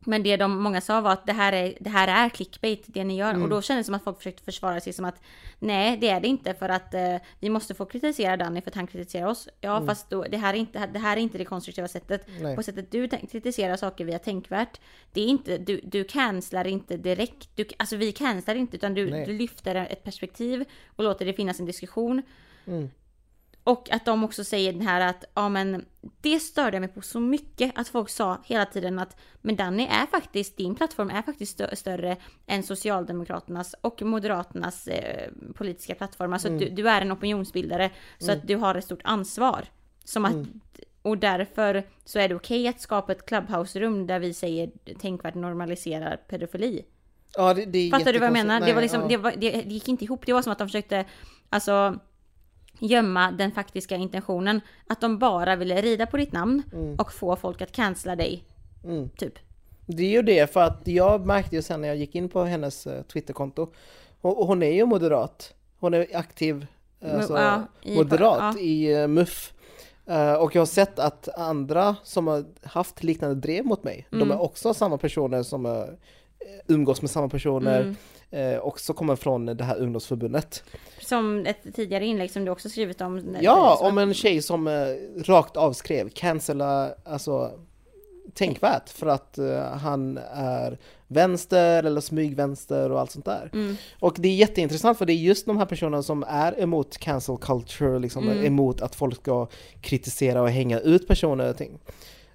men 0.00 0.22
det 0.22 0.36
de 0.36 0.62
många 0.62 0.80
sa 0.80 1.00
var 1.00 1.12
att 1.12 1.26
det 1.26 1.32
här 1.32 1.52
är, 1.52 1.74
det 1.80 1.90
här 1.90 2.24
är 2.24 2.28
clickbait, 2.28 2.84
det 2.86 3.04
ni 3.04 3.16
gör. 3.16 3.42
Och 3.42 3.48
då 3.48 3.62
kändes 3.62 3.86
det 3.86 3.88
som 3.88 3.94
att 3.94 4.04
folk 4.04 4.16
försökte 4.16 4.42
försvara 4.42 4.80
sig 4.80 4.92
som 4.92 5.04
att 5.04 5.20
nej, 5.58 5.96
det 5.96 6.08
är 6.08 6.20
det 6.20 6.28
inte 6.28 6.54
för 6.54 6.68
att 6.68 6.94
eh, 6.94 7.16
vi 7.40 7.50
måste 7.50 7.74
få 7.74 7.84
kritisera 7.84 8.36
Danny 8.36 8.60
för 8.60 8.70
att 8.70 8.74
han 8.74 8.86
kritiserar 8.86 9.26
oss. 9.26 9.48
Ja, 9.60 9.86
fast 9.86 10.10
då, 10.10 10.22
det, 10.22 10.36
här 10.36 10.54
är 10.54 10.58
inte, 10.58 10.86
det 10.86 10.98
här 10.98 11.16
är 11.16 11.20
inte 11.20 11.38
det 11.38 11.44
konstruktiva 11.44 11.88
sättet. 11.88 12.26
Nej. 12.40 12.56
På 12.56 12.62
sättet 12.62 12.90
du 12.90 13.08
kritiserar 13.08 13.76
saker 13.76 14.04
via 14.04 14.18
tänkvärt. 14.18 14.80
Det 15.12 15.20
är 15.20 15.26
inte, 15.26 15.58
du, 15.58 15.80
du 15.84 16.04
cancelar 16.04 16.66
inte 16.66 16.96
direkt. 16.96 17.48
Du, 17.54 17.64
alltså 17.76 17.96
vi 17.96 18.12
cancelar 18.12 18.60
inte 18.60 18.76
utan 18.76 18.94
du, 18.94 19.24
du 19.24 19.32
lyfter 19.32 19.74
ett 19.74 20.04
perspektiv 20.04 20.64
och 20.96 21.04
låter 21.04 21.26
det 21.26 21.32
finnas 21.32 21.60
en 21.60 21.66
diskussion. 21.66 22.22
Mm. 22.66 22.90
Och 23.64 23.90
att 23.92 24.04
de 24.04 24.24
också 24.24 24.44
säger 24.44 24.72
den 24.72 24.82
här 24.82 25.00
att, 25.00 25.24
ja 25.34 25.48
men 25.48 25.84
det 26.20 26.38
störde 26.40 26.80
mig 26.80 26.88
på 26.88 27.00
så 27.00 27.20
mycket 27.20 27.72
att 27.74 27.88
folk 27.88 28.08
sa 28.08 28.38
hela 28.44 28.66
tiden 28.66 28.98
att 28.98 29.16
men 29.42 29.56
Danny 29.56 29.82
är 29.82 30.06
faktiskt, 30.06 30.56
din 30.56 30.74
plattform 30.74 31.10
är 31.10 31.22
faktiskt 31.22 31.60
stö- 31.60 31.74
större 31.74 32.16
än 32.46 32.62
Socialdemokraternas 32.62 33.74
och 33.80 34.02
Moderaternas 34.02 34.88
eh, 34.88 35.30
politiska 35.54 35.94
plattformar. 35.94 36.38
Så 36.38 36.52
att 36.52 36.58
du, 36.58 36.68
du 36.68 36.88
är 36.88 37.00
en 37.02 37.12
opinionsbildare 37.12 37.90
så 38.18 38.32
att 38.32 38.46
du 38.46 38.56
har 38.56 38.74
ett 38.74 38.84
stort 38.84 39.02
ansvar. 39.04 39.64
Som 40.04 40.24
att, 40.24 40.36
och 41.02 41.18
därför 41.18 41.82
så 42.04 42.18
är 42.18 42.28
det 42.28 42.34
okej 42.34 42.68
att 42.68 42.80
skapa 42.80 43.12
ett 43.12 43.26
clubhouse-rum 43.26 44.06
där 44.06 44.18
vi 44.18 44.34
säger 44.34 44.70
tänkvärt 44.98 45.34
normaliserar 45.34 46.16
pedofili. 46.16 46.84
Ja, 47.36 47.54
det, 47.54 47.64
det 47.64 47.90
Fattar 47.90 48.12
du 48.12 48.18
vad 48.18 48.26
jag 48.26 48.32
menar? 48.32 48.60
det, 48.60 48.66
Nej, 48.66 48.74
var 48.74 48.82
liksom, 48.82 49.00
ja. 49.00 49.08
det, 49.08 49.16
var, 49.16 49.30
det, 49.36 49.50
det 49.50 49.74
gick 49.74 49.88
inte 49.88 50.04
ihop. 50.04 50.26
Det 50.26 50.32
var 50.32 50.42
som 50.42 50.52
att 50.52 50.58
de 50.58 50.68
försökte 50.68 51.04
alltså, 51.48 51.98
gömma 52.78 53.30
den 53.32 53.52
faktiska 53.52 53.96
intentionen. 53.96 54.60
Att 54.86 55.00
de 55.00 55.18
bara 55.18 55.56
ville 55.56 55.82
rida 55.82 56.06
på 56.06 56.16
ditt 56.16 56.32
namn 56.32 56.62
och 56.98 57.12
få 57.12 57.36
folk 57.36 57.62
att 57.62 57.72
cancella 57.72 58.16
dig. 58.16 58.44
Mm. 58.84 59.08
Typ. 59.08 59.34
Det 59.86 60.02
är 60.02 60.10
ju 60.10 60.22
det, 60.22 60.52
för 60.52 60.60
att 60.60 60.80
jag 60.84 61.26
märkte 61.26 61.56
ju 61.56 61.62
sen 61.62 61.80
när 61.80 61.88
jag 61.88 61.96
gick 61.96 62.14
in 62.14 62.28
på 62.28 62.42
hennes 62.44 62.86
eh, 62.86 63.02
Twitterkonto, 63.02 63.72
och, 64.20 64.46
hon 64.46 64.62
är 64.62 64.70
ju 64.72 64.86
moderat. 64.86 65.54
Hon 65.78 65.94
är 65.94 66.06
aktiv 66.16 66.66
eh, 67.00 67.14
alltså, 67.14 67.38
ja, 67.38 67.62
i- 67.82 67.96
moderat 67.96 68.54
ja. 68.56 68.60
i 68.60 68.92
eh, 69.02 69.08
MUF. 69.08 69.50
Och 70.40 70.54
jag 70.56 70.60
har 70.60 70.66
sett 70.66 70.98
att 70.98 71.28
andra 71.38 71.96
som 72.02 72.26
har 72.26 72.44
haft 72.62 73.02
liknande 73.02 73.34
drev 73.34 73.64
mot 73.64 73.84
mig, 73.84 74.06
Mm. 74.12 74.28
de 74.28 74.34
är 74.34 74.40
också 74.40 74.74
samma 74.74 74.98
personer 74.98 75.42
som 75.42 75.86
umgås 76.68 77.02
med 77.02 77.10
samma 77.10 77.28
personer, 77.28 77.80
Mm. 78.30 78.54
eh, 78.54 78.58
också 78.60 78.92
kommer 78.92 79.16
från 79.16 79.46
det 79.46 79.64
här 79.64 79.76
ungdomsförbundet. 79.78 80.64
Som 81.00 81.46
ett 81.46 81.74
tidigare 81.74 82.06
inlägg 82.06 82.30
som 82.30 82.44
du 82.44 82.50
också 82.50 82.68
skrivit 82.68 83.00
om. 83.00 83.36
Ja, 83.40 83.78
om 83.80 83.98
en 83.98 84.14
tjej 84.14 84.42
som 84.42 84.66
eh, 84.68 84.72
rakt 85.24 85.56
avskrev, 85.56 86.08
cancella, 86.08 86.94
alltså 87.04 87.50
tänkvärt 88.34 88.88
för 88.88 89.06
att 89.06 89.38
eh, 89.38 89.62
han 89.62 90.18
är 90.34 90.78
vänster 91.06 91.82
eller 91.84 92.00
smygvänster 92.00 92.90
och 92.92 93.00
allt 93.00 93.10
sånt 93.10 93.24
där. 93.24 93.50
Mm. 93.52 93.76
Och 94.00 94.14
det 94.18 94.28
är 94.28 94.34
jätteintressant 94.34 94.98
för 94.98 95.06
det 95.06 95.12
är 95.12 95.14
just 95.16 95.46
de 95.46 95.58
här 95.58 95.66
personerna 95.66 96.02
som 96.02 96.24
är 96.28 96.60
emot 96.60 96.98
cancel 96.98 97.36
culture, 97.36 97.98
liksom 97.98 98.28
Mm. 98.28 98.44
emot 98.44 98.80
att 98.80 98.94
folk 98.94 99.16
ska 99.16 99.48
kritisera 99.80 100.42
och 100.42 100.50
hänga 100.50 100.80
ut 100.80 101.08
personer 101.08 101.50
och 101.50 101.56
ting. 101.56 101.78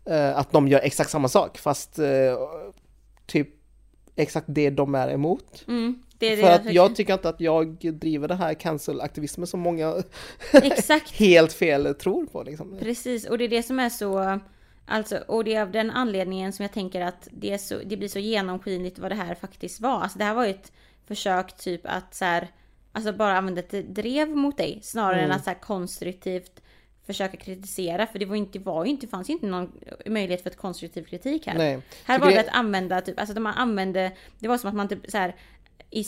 Eh, 0.05 0.37
att 0.37 0.51
de 0.51 0.67
gör 0.67 0.79
exakt 0.79 1.09
samma 1.11 1.27
sak 1.27 1.57
fast 1.57 1.99
eh, 1.99 2.05
typ 3.25 3.49
exakt 4.19 4.45
det 4.49 4.69
de 4.69 4.95
är 4.95 5.09
emot. 5.09 5.63
Mm, 5.67 6.03
det 6.17 6.25
är 6.27 6.37
det 6.37 6.43
För 6.43 6.51
att 6.51 6.65
jag 6.65 6.73
jag 6.73 6.95
tycker 6.95 7.13
inte 7.13 7.29
att 7.29 7.41
jag 7.41 7.77
driver 7.93 8.27
det 8.27 8.35
här 8.35 8.53
cancel-aktivismen 8.53 9.47
som 9.47 9.59
många 9.59 10.03
helt 11.13 11.53
fel 11.53 11.95
tror 11.95 12.25
på 12.25 12.43
liksom. 12.43 12.77
Precis, 12.79 13.25
och 13.25 13.37
det 13.37 13.43
är 13.43 13.49
det 13.49 13.63
som 13.63 13.79
är 13.79 13.89
så... 13.89 14.39
Alltså, 14.85 15.17
och 15.27 15.43
det 15.43 15.55
är 15.55 15.61
av 15.61 15.71
den 15.71 15.91
anledningen 15.91 16.53
som 16.53 16.63
jag 16.63 16.73
tänker 16.73 17.01
att 17.01 17.27
det, 17.31 17.57
så, 17.57 17.75
det 17.85 17.97
blir 17.97 18.07
så 18.07 18.19
genomskinligt 18.19 18.99
vad 18.99 19.11
det 19.11 19.15
här 19.15 19.35
faktiskt 19.35 19.81
var. 19.81 20.01
Alltså 20.01 20.17
det 20.17 20.23
här 20.23 20.33
var 20.33 20.45
ju 20.45 20.51
ett 20.51 20.71
försök 21.07 21.57
typ 21.57 21.81
att 21.83 22.15
så 22.15 22.25
här, 22.25 22.47
alltså 22.91 23.13
bara 23.13 23.37
använda 23.37 23.61
ett 23.61 23.95
drev 23.95 24.29
mot 24.29 24.57
dig 24.57 24.79
snarare 24.83 25.19
Mm. 25.19 25.31
än 25.31 25.37
att 25.37 25.43
så 25.43 25.49
här 25.49 25.59
konstruktivt 25.59 26.61
försöka 27.13 27.37
kritisera. 27.37 28.07
För 28.07 28.19
det 28.19 28.25
var, 28.25 28.35
inte, 28.35 28.59
var 28.59 28.85
ju 28.85 28.91
inte, 28.91 29.07
fanns 29.07 29.29
ju 29.29 29.33
inte 29.33 29.45
någon 29.45 29.71
möjlighet 30.05 30.43
för 30.43 30.49
ett 30.49 30.57
konstruktiv 30.57 31.03
kritik 31.03 31.47
här. 31.47 31.57
Nej. 31.57 31.81
Här 32.05 32.19
var 32.19 32.31
det 32.31 32.39
att 32.39 32.55
använda, 32.55 33.01
typ, 33.01 33.19
alltså 33.19 33.33
de 33.33 33.45
använde, 33.45 34.11
det 34.39 34.47
var 34.47 34.57
som 34.57 34.69
att 34.69 34.75
man 34.75 34.87
typ 34.87 35.11
så 35.11 35.17
här, 35.17 35.35
i, 35.91 36.05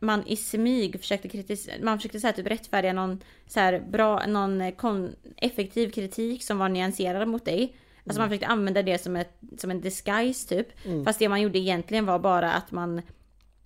man 0.00 0.26
i 0.26 0.36
smyg 0.36 1.00
försökte 1.00 1.28
kritisera, 1.28 1.74
man 1.82 1.98
försökte 1.98 2.20
så 2.20 2.26
här, 2.26 2.34
typ 2.34 2.46
rättfärdiga 2.46 2.92
någon 2.92 3.20
så 3.46 3.60
här 3.60 3.80
bra, 3.80 4.26
någon 4.26 4.72
kon, 4.72 5.16
effektiv 5.36 5.90
kritik 5.90 6.44
som 6.44 6.58
var 6.58 6.68
nyanserad 6.68 7.28
mot 7.28 7.44
dig. 7.44 7.76
Alltså 8.04 8.20
man 8.20 8.28
försökte 8.28 8.46
använda 8.46 8.82
det 8.82 8.98
som, 8.98 9.16
ett, 9.16 9.40
som 9.58 9.70
en 9.70 9.80
disguise 9.80 10.48
typ. 10.48 10.68
Fast 11.04 11.18
det 11.18 11.28
man 11.28 11.40
gjorde 11.40 11.58
egentligen 11.58 12.06
var 12.06 12.18
bara 12.18 12.52
att 12.52 12.72
man, 12.72 13.02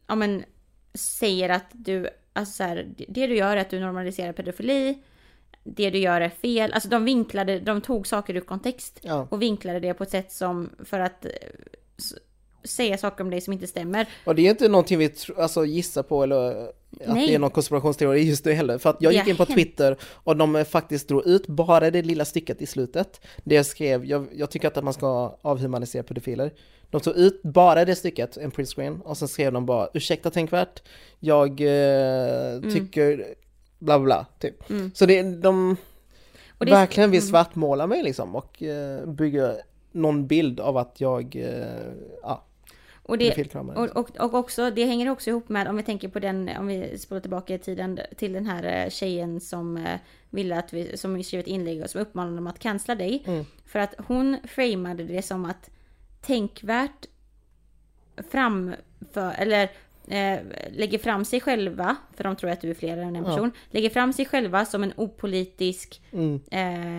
ja 0.06 0.14
men, 0.14 0.44
säger 0.94 1.48
att 1.48 1.66
du, 1.72 2.08
alltså 2.32 2.54
så 2.54 2.62
här, 2.62 2.86
det 3.08 3.26
du 3.26 3.36
gör 3.36 3.56
är 3.56 3.60
att 3.60 3.70
du 3.70 3.80
normaliserar 3.80 4.32
pedofili. 4.32 4.98
Det 5.64 5.90
du 5.90 5.98
gör 5.98 6.20
är 6.20 6.28
fel. 6.28 6.72
Alltså 6.72 6.88
de 6.88 7.04
vinklade, 7.04 7.60
de 7.60 7.80
tog 7.80 8.06
saker 8.06 8.36
ur 8.36 8.40
kontext 8.40 9.00
Ja. 9.02 9.26
och 9.30 9.42
vinklade 9.42 9.80
det 9.80 9.94
på 9.94 10.02
ett 10.02 10.10
sätt 10.10 10.32
som 10.32 10.70
för 10.84 11.00
att 11.00 11.24
eh, 11.24 11.30
säga 12.64 12.98
saker 12.98 13.24
om 13.24 13.30
dig 13.30 13.40
som 13.40 13.52
inte 13.52 13.66
stämmer. 13.66 14.06
Och 14.24 14.34
det 14.34 14.46
är 14.46 14.50
inte 14.50 14.68
någonting 14.68 14.98
vi 14.98 15.10
alltså, 15.36 15.64
gissar 15.64 16.02
på 16.02 16.22
eller 16.22 16.68
att 17.00 17.14
Nej. 17.14 17.26
det 17.26 17.34
är 17.34 17.38
någon 17.38 17.50
konspirationsteori 17.50 18.22
just 18.22 18.44
det 18.44 18.52
heller. 18.52 18.78
För 18.78 18.90
att 18.90 18.96
jag 19.00 19.12
gick 19.12 19.26
in 19.28 19.36
på. 19.36 19.46
Twitter 19.46 19.96
och 20.02 20.36
de 20.36 20.56
eh, 20.56 20.64
faktiskt 20.64 21.08
drog 21.08 21.26
ut 21.26 21.46
bara 21.46 21.90
det 21.90 22.02
lilla 22.02 22.24
stycket 22.24 22.62
i 22.62 22.66
slutet. 22.66 23.20
Det 23.44 23.54
jag 23.54 23.66
skrev, 23.66 24.04
jag, 24.04 24.26
jag 24.32 24.50
tycker 24.50 24.68
att 24.68 24.84
man 24.84 24.92
ska 24.94 25.38
avhumanisera 25.42 26.02
pedofiler. 26.02 26.52
De 26.90 27.00
tog 27.00 27.16
ut 27.16 27.42
bara 27.42 27.84
det 27.84 27.94
stycket, 27.94 28.36
en 28.36 28.50
printscreen, 28.50 29.00
och 29.00 29.18
sen 29.18 29.28
skrev 29.28 29.52
de 29.52 29.66
bara 29.66 29.88
ursäkta 29.94 30.30
tänkvärt, 30.30 30.82
jag 31.18 31.50
eh, 31.50 32.60
tycker 32.72 33.16
bla 33.16 33.24
bla 33.82 33.98
bla, 33.98 34.26
typ. 34.38 34.64
Så 34.94 35.06
det, 35.06 35.22
de 35.22 35.76
Och 36.58 36.66
det 36.66 36.72
verkligen 36.72 37.10
vill 37.10 37.26
svartmåla 37.26 37.86
mig 37.86 38.02
liksom 38.02 38.36
och 38.36 38.62
eh, 38.62 39.06
bygga 39.06 39.54
någon 39.92 40.26
bild 40.26 40.60
av 40.60 40.76
att 40.76 41.00
jag, 41.00 41.36
eh, 41.36 41.92
ja, 42.22 42.44
Och, 43.02 43.18
det, 43.18 43.54
och, 43.54 43.96
och, 43.96 44.10
och 44.20 44.34
också, 44.34 44.70
det 44.70 44.84
hänger 44.84 45.10
också 45.10 45.30
ihop 45.30 45.48
med, 45.48 45.68
om 45.68 45.76
vi 45.76 45.82
tänker 45.82 46.08
på 46.08 46.18
den, 46.18 46.50
om 46.58 46.66
vi 46.66 46.98
spolar 46.98 47.20
tillbaka 47.20 47.54
i 47.54 47.58
tiden 47.58 48.00
till 48.16 48.32
den 48.32 48.46
här 48.46 48.84
eh, 48.84 48.90
tjejen 48.90 49.40
som 49.40 49.76
eh, 49.76 49.98
ville 50.30 50.58
att 50.58 50.72
vi, 50.72 50.96
som 50.96 51.22
skrev 51.22 51.40
ett 51.40 51.46
inlägg 51.46 51.82
och 51.82 51.90
som 51.90 52.00
uppmanade 52.00 52.36
dem 52.36 52.46
att 52.46 52.58
cancella 52.58 52.94
dig. 52.94 53.22
Mm. 53.26 53.44
För 53.66 53.78
att 53.78 53.94
hon 54.06 54.36
framade 54.44 55.04
det 55.04 55.22
som 55.22 55.44
att 55.44 55.70
tänkvärt 56.20 57.06
framför, 58.30 59.34
eller 59.38 59.70
eh, 60.08 60.38
lägger 60.72 60.98
fram 60.98 61.24
sig 61.24 61.40
själva, 61.40 61.96
för 62.16 62.24
de 62.24 62.36
tror 62.36 62.50
att 62.50 62.60
du 62.60 62.70
är 62.70 62.74
fler 62.74 62.96
än 62.96 63.16
en 63.16 63.24
Ja. 63.24 63.24
person, 63.24 63.52
lägger 63.70 63.90
fram 63.90 64.12
sig 64.12 64.24
själva 64.26 64.64
som 64.64 64.82
en 64.82 64.92
opolitisk 64.96 66.00
Mm. 66.12 66.40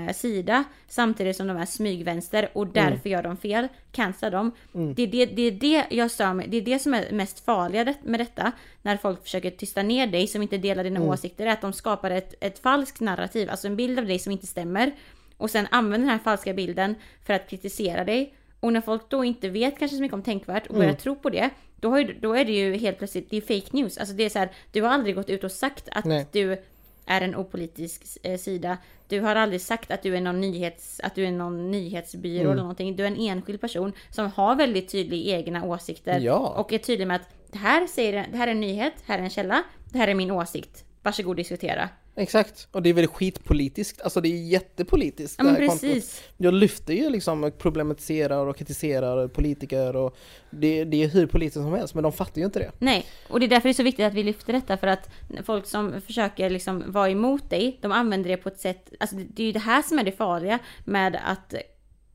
eh, 0.07 0.13
sida 0.13 0.63
samtidigt 0.87 1.35
som 1.37 1.47
de 1.47 1.57
är 1.57 1.65
smygvänster 1.65 2.49
och 2.53 2.67
därför 2.67 3.09
gör 3.09 3.23
de 3.23 3.37
fel. 3.37 3.67
Cancella 3.91 4.37
dem. 4.37 4.51
Mm. 4.75 4.93
Det, 4.93 5.03
är 5.03 5.07
det, 5.07 5.25
det 5.25 5.41
är 5.41 5.51
det 5.51 5.85
jag 5.95 6.11
stör 6.11 6.33
mig 6.33 6.47
Det 6.47 6.57
är 6.57 6.61
det 6.61 6.79
som 6.79 6.93
är 6.93 7.11
mest 7.11 7.45
farliga 7.45 7.93
med 8.03 8.19
detta. 8.19 8.51
När 8.81 8.97
folk 8.97 9.23
försöker 9.23 9.51
tysta 9.51 9.83
ner 9.83 10.07
dig 10.07 10.27
som 10.27 10.41
inte 10.41 10.57
delar 10.57 10.83
dina 10.83 10.99
Mm. 10.99 11.09
åsikter. 11.09 11.45
Är 11.45 11.51
att 11.51 11.61
de 11.61 11.73
skapar 11.73 12.11
ett, 12.11 12.33
ett 12.39 12.59
falskt 12.59 12.99
narrativ. 13.01 13.49
Alltså 13.49 13.67
en 13.67 13.75
bild 13.75 13.99
av 13.99 14.05
dig 14.05 14.19
som 14.19 14.31
inte 14.31 14.47
stämmer. 14.47 14.91
Och 15.37 15.49
sen 15.49 15.67
använder 15.71 15.99
den 16.07 16.09
här 16.09 16.23
falska 16.23 16.53
bilden 16.53 16.95
för 17.25 17.33
att 17.33 17.49
kritisera 17.49 18.03
dig. 18.03 18.33
Och 18.59 18.73
när 18.73 18.81
folk 18.81 19.09
då 19.09 19.23
inte 19.23 19.49
vet 19.49 19.79
kanske 19.79 19.97
så 19.97 20.01
mycket 20.01 20.13
om 20.13 20.21
tänkvärt 20.23 20.67
och 20.67 20.73
börjar 20.73 20.89
Mm. 20.89 21.01
tro 21.01 21.15
på 21.15 21.29
det. 21.29 21.49
Då, 21.83 21.89
har 21.89 21.99
ju, 21.99 22.13
då 22.21 22.33
är 22.33 22.45
det 22.45 22.51
ju 22.51 22.77
helt 22.77 22.97
plötsligt, 22.97 23.29
det 23.29 23.37
är 23.37 23.41
fake 23.41 23.69
news. 23.77 23.97
Alltså 23.97 24.15
det 24.15 24.23
är 24.23 24.29
så 24.29 24.39
här, 24.39 24.49
du 24.71 24.81
har 24.81 24.89
aldrig 24.89 25.15
gått 25.15 25.29
ut 25.29 25.43
och 25.43 25.51
sagt 25.51 25.89
att 25.91 26.05
Nej. 26.05 26.27
du 26.31 26.57
är 27.05 27.21
en 27.21 27.35
opolitisk 27.35 28.17
eh, 28.23 28.37
sida. 28.37 28.77
Du 29.07 29.21
har 29.21 29.35
aldrig 29.35 29.61
sagt 29.61 29.91
att 29.91 30.03
du 30.03 30.15
är 30.15 30.21
någon 30.21 30.41
nyhets, 30.41 30.99
att 31.03 31.15
du 31.15 31.25
är 31.25 31.31
någon 31.31 31.71
nyhetsbyrå 31.71 32.39
Mm. 32.41 32.51
eller 32.51 32.61
någonting. 32.61 32.95
Du 32.95 33.03
är 33.03 33.07
en 33.07 33.17
enskild 33.17 33.61
person 33.61 33.93
som 34.09 34.31
har 34.31 34.55
väldigt 34.55 34.89
tydliga 34.91 35.37
egna 35.37 35.65
åsikter. 35.65 36.19
Ja. 36.19 36.37
Och 36.57 36.73
är 36.73 36.77
tydlig 36.77 37.07
med 37.07 37.15
att 37.15 37.29
det 37.51 37.57
här, 37.57 37.87
säger, 37.87 38.27
det 38.31 38.37
här 38.37 38.47
är 38.47 38.51
en 38.51 38.59
nyhet, 38.59 38.93
här 39.05 39.19
är 39.19 39.23
en 39.23 39.29
källa, 39.29 39.63
det 39.91 39.97
här 39.97 40.07
är 40.07 40.15
min 40.15 40.31
åsikt. 40.31 40.83
Varsågod 41.03 41.37
diskutera. 41.37 41.89
Exakt, 42.15 42.67
och 42.71 42.81
det 42.81 42.89
är 42.89 42.93
väl 42.93 43.07
skitpolitiskt, 43.07 44.01
alltså 44.01 44.21
det 44.21 44.29
är 44.29 44.37
jättepolitiskt. 44.37 45.35
Ja 45.37 45.43
men 45.43 45.55
kontot. 45.55 45.81
precis. 45.81 46.23
Jag 46.37 46.53
lyfter 46.53 46.93
ju 46.93 47.09
liksom 47.09 47.43
och 47.43 47.57
problematiserar 47.57 48.47
och 48.47 48.57
kritiserar 48.57 49.27
politiker 49.27 49.95
och 49.95 50.17
det, 50.49 50.83
det 50.83 51.03
är 51.03 51.07
hur 51.07 51.27
politiskt 51.27 51.63
som 51.63 51.73
helst, 51.73 51.93
men 51.93 52.03
de 52.03 52.11
fattar 52.11 52.39
ju 52.39 52.45
inte 52.45 52.59
det. 52.59 52.71
Nej, 52.79 53.05
och 53.29 53.39
det 53.39 53.45
är 53.45 53.47
därför 53.47 53.69
det 53.69 53.71
är 53.71 53.73
så 53.73 53.83
viktigt 53.83 54.05
att 54.05 54.13
vi 54.13 54.23
lyfter 54.23 54.53
detta 54.53 54.77
för 54.77 54.87
att 54.87 55.09
folk 55.45 55.65
som 55.65 56.01
försöker 56.01 56.49
liksom 56.49 56.83
vara 56.87 57.09
emot 57.09 57.49
dig, 57.49 57.79
de 57.81 57.91
använder 57.91 58.29
det 58.29 58.37
på 58.37 58.49
ett 58.49 58.59
sätt, 58.59 58.93
alltså 58.99 59.15
det 59.15 59.43
är 59.43 59.47
ju 59.47 59.51
det 59.51 59.59
här 59.59 59.81
som 59.81 59.99
är 59.99 60.03
det 60.03 60.11
farliga 60.11 60.59
med 60.85 61.19
att 61.25 61.53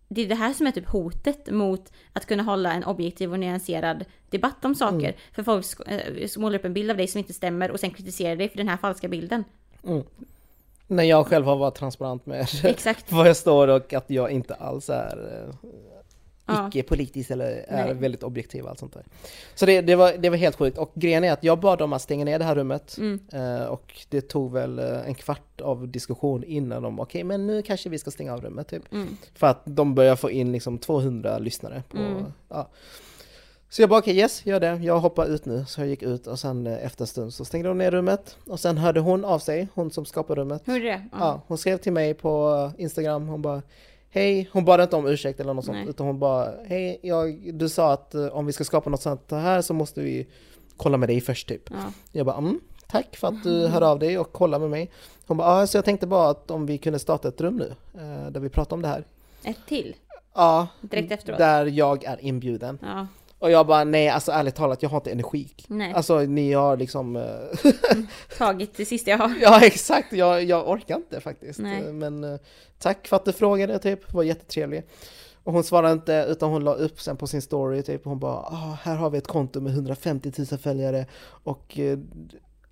det 0.09 0.22
är 0.22 0.28
det 0.28 0.34
här 0.34 0.52
som 0.52 0.66
är 0.66 0.70
typ 0.70 0.88
hotet 0.88 1.50
mot 1.50 1.92
att 2.12 2.26
kunna 2.26 2.42
hålla 2.42 2.72
en 2.72 2.84
objektiv 2.84 3.32
och 3.32 3.38
nyanserad 3.38 4.04
debatt 4.30 4.64
om 4.64 4.74
saker. 4.74 4.96
Mm. 4.96 5.14
För 5.32 5.42
folk 5.42 5.66
äh, 5.86 6.40
målar 6.40 6.59
upp 6.59 6.64
en 6.64 6.74
bild 6.74 6.90
av 6.90 6.96
dig 6.96 7.06
som 7.06 7.18
inte 7.18 7.32
stämmer 7.32 7.70
och 7.70 7.80
sen 7.80 7.90
kritiserar 7.90 8.36
dig 8.36 8.48
för 8.48 8.56
den 8.56 8.68
här 8.68 8.76
falska 8.76 9.09
bilden. 9.09 9.44
När 10.86 11.04
jag 11.04 11.26
själv 11.26 11.46
har 11.46 11.56
varit 11.56 11.74
transparent 11.74 12.26
med 12.26 12.48
Exakt. 12.64 13.12
var 13.12 13.26
jag 13.26 13.36
står 13.36 13.68
och 13.68 13.92
att 13.92 14.11
jag 14.11 14.30
inte 14.30 14.54
alls 14.54 14.90
är 14.90 15.44
eh, 15.48 15.54
Ja. 16.49 16.68
icke-politisk 16.68 17.30
eller 17.30 17.64
är 17.68 17.84
Nej. 17.84 17.94
väldigt 17.94 18.22
objektiv 18.22 18.64
och 18.64 18.70
allt 18.70 18.78
sånt 18.78 18.92
där. 18.94 19.05
Så 19.55 19.66
det, 19.66 19.80
det, 19.80 19.94
var, 19.96 20.12
det 20.18 20.30
var 20.30 20.36
helt 20.36 20.57
sjukt 20.57 20.78
och 20.78 20.92
grejen 20.94 21.24
är 21.24 21.32
att 21.32 21.44
jag 21.44 21.61
bad 21.61 21.78
dem 21.78 21.92
att 21.92 22.03
stänga 22.03 22.24
ner 22.24 22.38
det 22.38 22.44
här 22.44 22.55
rummet 22.55 22.96
Mm. 22.99 23.20
eh, 23.32 23.64
och 23.66 23.94
det 24.09 24.20
tog 24.20 24.53
väl 24.53 24.78
eh, 24.78 25.07
en 25.09 25.14
kvart 25.14 25.61
av 25.61 25.88
diskussion 25.88 26.44
innan 26.44 26.82
de, 26.82 27.01
okej 27.01 27.24
men 27.24 27.46
nu 27.46 27.62
kanske 27.62 27.88
vi 27.88 27.99
ska 27.99 28.11
stänga 28.11 28.34
av 28.34 28.40
rummet 28.40 28.68
typ. 28.68 28.92
Mm. 28.92 29.16
För 29.34 29.46
att 29.46 29.61
de 29.64 29.94
börjar 29.94 30.16
få 30.16 30.30
in 30.30 30.53
liksom 30.53 30.78
200 30.78 31.38
lyssnare 31.38 31.82
på, 31.88 31.96
Mm. 31.99 32.24
ja. 32.49 32.68
Så 33.70 33.82
jag 33.82 33.88
bara 33.90 33.99
okej 33.99 34.16
yes, 34.16 34.46
gör 34.46 34.61
det, 34.61 34.66
jag 34.82 34.99
hoppar 35.01 35.26
ut 35.26 35.44
nu. 35.44 35.64
Så 35.68 35.80
jag 35.80 35.88
gick 35.88 36.03
ut 36.03 36.26
och 36.26 36.38
sen 36.38 36.66
eh, 36.66 36.84
efter 36.86 37.03
en 37.03 37.07
stund 37.07 37.34
så 37.34 37.44
stängde 37.44 37.68
de 37.68 37.78
ner 37.78 37.90
rummet 37.90 38.36
och 38.46 38.61
sen 38.61 38.78
hörde 38.78 39.01
hon 39.01 39.24
av 39.24 39.38
sig, 39.38 39.68
hon 39.74 39.90
som 39.90 40.05
skapade 40.05 40.40
rummet. 40.40 40.62
Hur 40.64 40.84
är 40.84 40.90
det? 40.90 41.05
Ja, 41.18 41.42
hon 41.46 41.59
skrev 41.59 41.76
till 41.78 41.92
mig 41.92 42.14
på 42.14 42.70
Instagram, 42.78 43.28
hon 43.28 43.42
bara 43.42 43.62
Hej, 44.11 44.48
hon 44.52 44.64
bad 44.64 44.80
inte 44.80 44.96
om 44.96 45.06
ursäkt 45.06 45.40
eller 45.40 45.54
något 45.54 45.64
sånt, 45.64 45.78
Nej. 45.78 45.88
utan 45.88 46.06
hon 46.06 46.18
bara 46.18 46.50
Hej, 46.66 46.98
jag, 47.02 47.54
du 47.54 47.68
sa 47.68 47.92
att 47.92 48.14
eh, 48.14 48.26
om 48.26 48.46
vi 48.46 48.52
ska 48.52 48.64
skapa 48.64 48.90
något 48.90 49.02
sånt 49.02 49.30
här 49.30 49.62
så 49.62 49.74
måste 49.74 50.00
vi 50.00 50.26
kolla 50.76 50.96
med 50.96 51.09
dig 51.09 51.20
först 51.20 51.48
typ. 51.48 51.70
Ja. 51.70 51.92
Jag 52.12 52.26
bara 52.26 52.36
mm, 52.36 52.61
tack 52.86 53.16
för 53.16 53.28
att 53.28 53.42
du 53.42 53.66
hör 53.66 53.82
av 53.82 53.98
dig 53.98 54.18
och 54.18 54.32
kollar 54.32 54.59
med 54.59 54.70
mig. 54.70 54.90
Hon 55.26 55.36
bara, 55.36 55.61
ja 55.61 55.66
så 55.66 55.76
jag 55.76 55.84
tänkte 55.84 56.06
bara 56.06 56.30
att 56.30 56.50
om 56.50 56.66
vi 56.66 56.78
kunde 56.78 56.98
starta 56.98 57.28
ett 57.28 57.40
rum 57.40 57.56
nu, 57.56 57.74
eh, 57.94 58.30
där 58.30 58.40
vi 58.40 58.48
pratar 58.48 58.76
om 58.76 58.82
det 58.82 58.88
här. 58.88 59.04
Ett 59.42 59.59
till? 59.68 59.96
Ja, 60.34 60.68
Direkt 60.80 61.12
efteråt? 61.12 61.38
där 61.38 61.66
jag 61.66 62.04
är 62.04 62.24
inbjuden. 62.24 62.78
Ja. 62.82 63.06
Och 63.39 63.51
jag 63.51 63.66
bara, 63.66 63.84
nej 63.84 64.09
alltså 64.09 64.32
ärligt 64.32 64.55
talat, 64.55 64.82
jag 64.82 64.91
har 64.91 64.97
inte 64.97 65.11
energi. 65.11 65.49
Nej. 65.66 65.93
Alltså 65.93 66.18
ni 66.18 66.53
har 66.53 66.76
liksom 66.76 67.16
eh, 67.16 67.72
Tagit 68.39 68.76
det 68.76 68.84
sista 68.84 69.11
jag 69.11 69.18
har. 69.18 69.34
Ja 69.41 69.61
exakt, 69.66 70.12
jag, 70.12 70.45
jag 70.45 70.68
orkar 70.68 70.97
inte 70.97 71.20
faktiskt. 71.20 71.59
Nej. 71.59 71.93
Men 71.93 72.24
eh, 72.24 72.41
tack 72.78 73.09
för 73.09 73.16
att 73.16 73.24
du 73.24 73.32
frågade 73.32 73.78
typ, 73.78 74.12
var 74.12 74.22
jättetrevlig. 74.22 74.82
Och 75.45 75.53
hon 75.53 75.64
svarade 75.64 75.93
inte 75.93 76.26
utan 76.28 76.51
hon 76.51 76.64
la 76.64 76.74
upp 76.74 77.01
sen 77.01 77.16
på 77.16 77.26
sin 77.26 77.43
story 77.43 77.82
typ, 77.82 78.05
hon 78.05 78.18
bara 78.18 78.36
ah, 78.36 78.78
här 78.82 78.97
har 78.97 79.11
vi 79.11 79.18
ett 79.18 79.26
konto 79.26 79.61
med 79.61 79.72
150 79.72 80.32
000 80.39 80.47
följare 80.47 81.07
och 81.45 81.78
eh, 81.78 81.99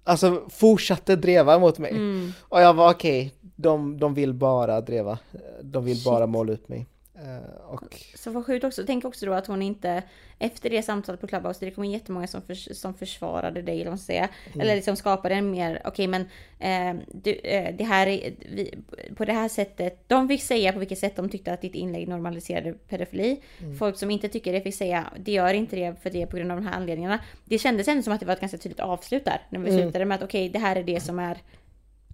alltså 0.05 0.43
fortsatte 0.49 1.17
dreva 1.17 1.59
mot 1.59 1.79
mig. 1.79 1.91
Mm. 1.91 2.33
Och 2.41 2.61
jag 2.61 2.75
var 2.75 2.91
okej, 2.91 3.35
de, 3.41 3.99
de 3.99 4.15
vill 4.15 4.35
bara 4.35 4.81
dreva, 4.81 5.19
de 5.63 5.85
vill 5.85 6.03
bara 6.05 6.25
Shit. 6.25 6.29
måla 6.29 6.53
upp 6.53 6.69
mig. 6.69 6.87
Eh, 7.19 7.61
och 7.71 7.81
Så 8.15 8.31
vad 8.31 8.47
sjukt 8.47 8.65
också. 8.65 8.85
Tänk 8.87 9.05
också 9.05 9.27
då 9.27 9.33
att 9.33 9.47
hon 9.47 9.63
inte 9.63 10.03
efter 10.39 10.71
det 10.71 10.83
samtalet 10.83 11.21
på 11.21 11.27
Clubhouse, 11.27 11.65
det 11.65 11.71
kom 11.71 11.85
in 11.85 11.91
jättemånga 11.93 12.27
som, 12.27 12.43
förs- 12.43 12.77
som 12.77 12.95
försvarade 12.95 13.63
dig, 13.63 13.75
eller 13.75 13.85
vad 13.85 13.93
man 13.93 13.99
ska 13.99 14.07
säga. 14.07 14.29
Mm. 14.47 14.61
Eller 14.61 14.75
liksom 14.77 14.97
skapade 14.97 15.35
en 15.35 15.51
mer, 15.51 15.83
okej 15.85 16.07
men 16.07 16.23
eh, 16.59 17.03
du, 17.13 17.33
eh, 17.33 17.75
det 17.77 17.85
här 17.85 18.07
är, 18.07 18.35
vi, 18.39 18.75
på 19.17 19.25
det 19.25 19.33
här 19.33 19.49
sättet, 19.49 20.05
de 20.09 20.29
fick 20.29 20.43
säga 20.43 20.73
på 20.73 20.79
vilket 20.79 20.99
sätt 20.99 21.17
de 21.17 21.29
tyckte 21.29 21.53
att 21.53 21.61
ditt 21.61 21.75
inlägg 21.75 22.09
normaliserade 22.09 22.73
pedofili. 22.73 23.41
Mm. 23.61 23.77
Folk 23.77 23.99
som 23.99 24.11
inte 24.11 24.29
tycker 24.29 24.53
det 24.53 24.61
fick 24.61 24.75
säga, 24.75 25.13
det 25.19 25.33
gör 25.33 25.55
inte 25.55 25.77
det 25.77 26.03
för 26.03 26.11
det 26.11 26.27
på 26.27 26.37
grund 26.37 26.51
av 26.53 26.57
de 26.59 26.67
här 26.67 26.77
anledningarna. 26.77 27.19
Det 27.45 27.59
kändes 27.59 27.89
ändå 27.89 28.03
som 28.03 28.13
att 28.13 28.21
det 28.21 28.27
var 28.27 28.35
ett 28.35 28.41
ganska 28.41 28.59
tydligt 28.59 28.81
avslut 28.81 29.25
där, 29.25 29.41
när 29.51 29.61
vi 29.61 29.71
Mm. 29.71 29.83
slutade 29.83 30.05
med 30.05 30.15
att 30.15 30.23
okej, 30.23 30.49
det 30.49 30.59
här 30.59 30.77
är 30.77 30.83
det 30.83 31.01
som 31.01 31.19
är 31.19 31.39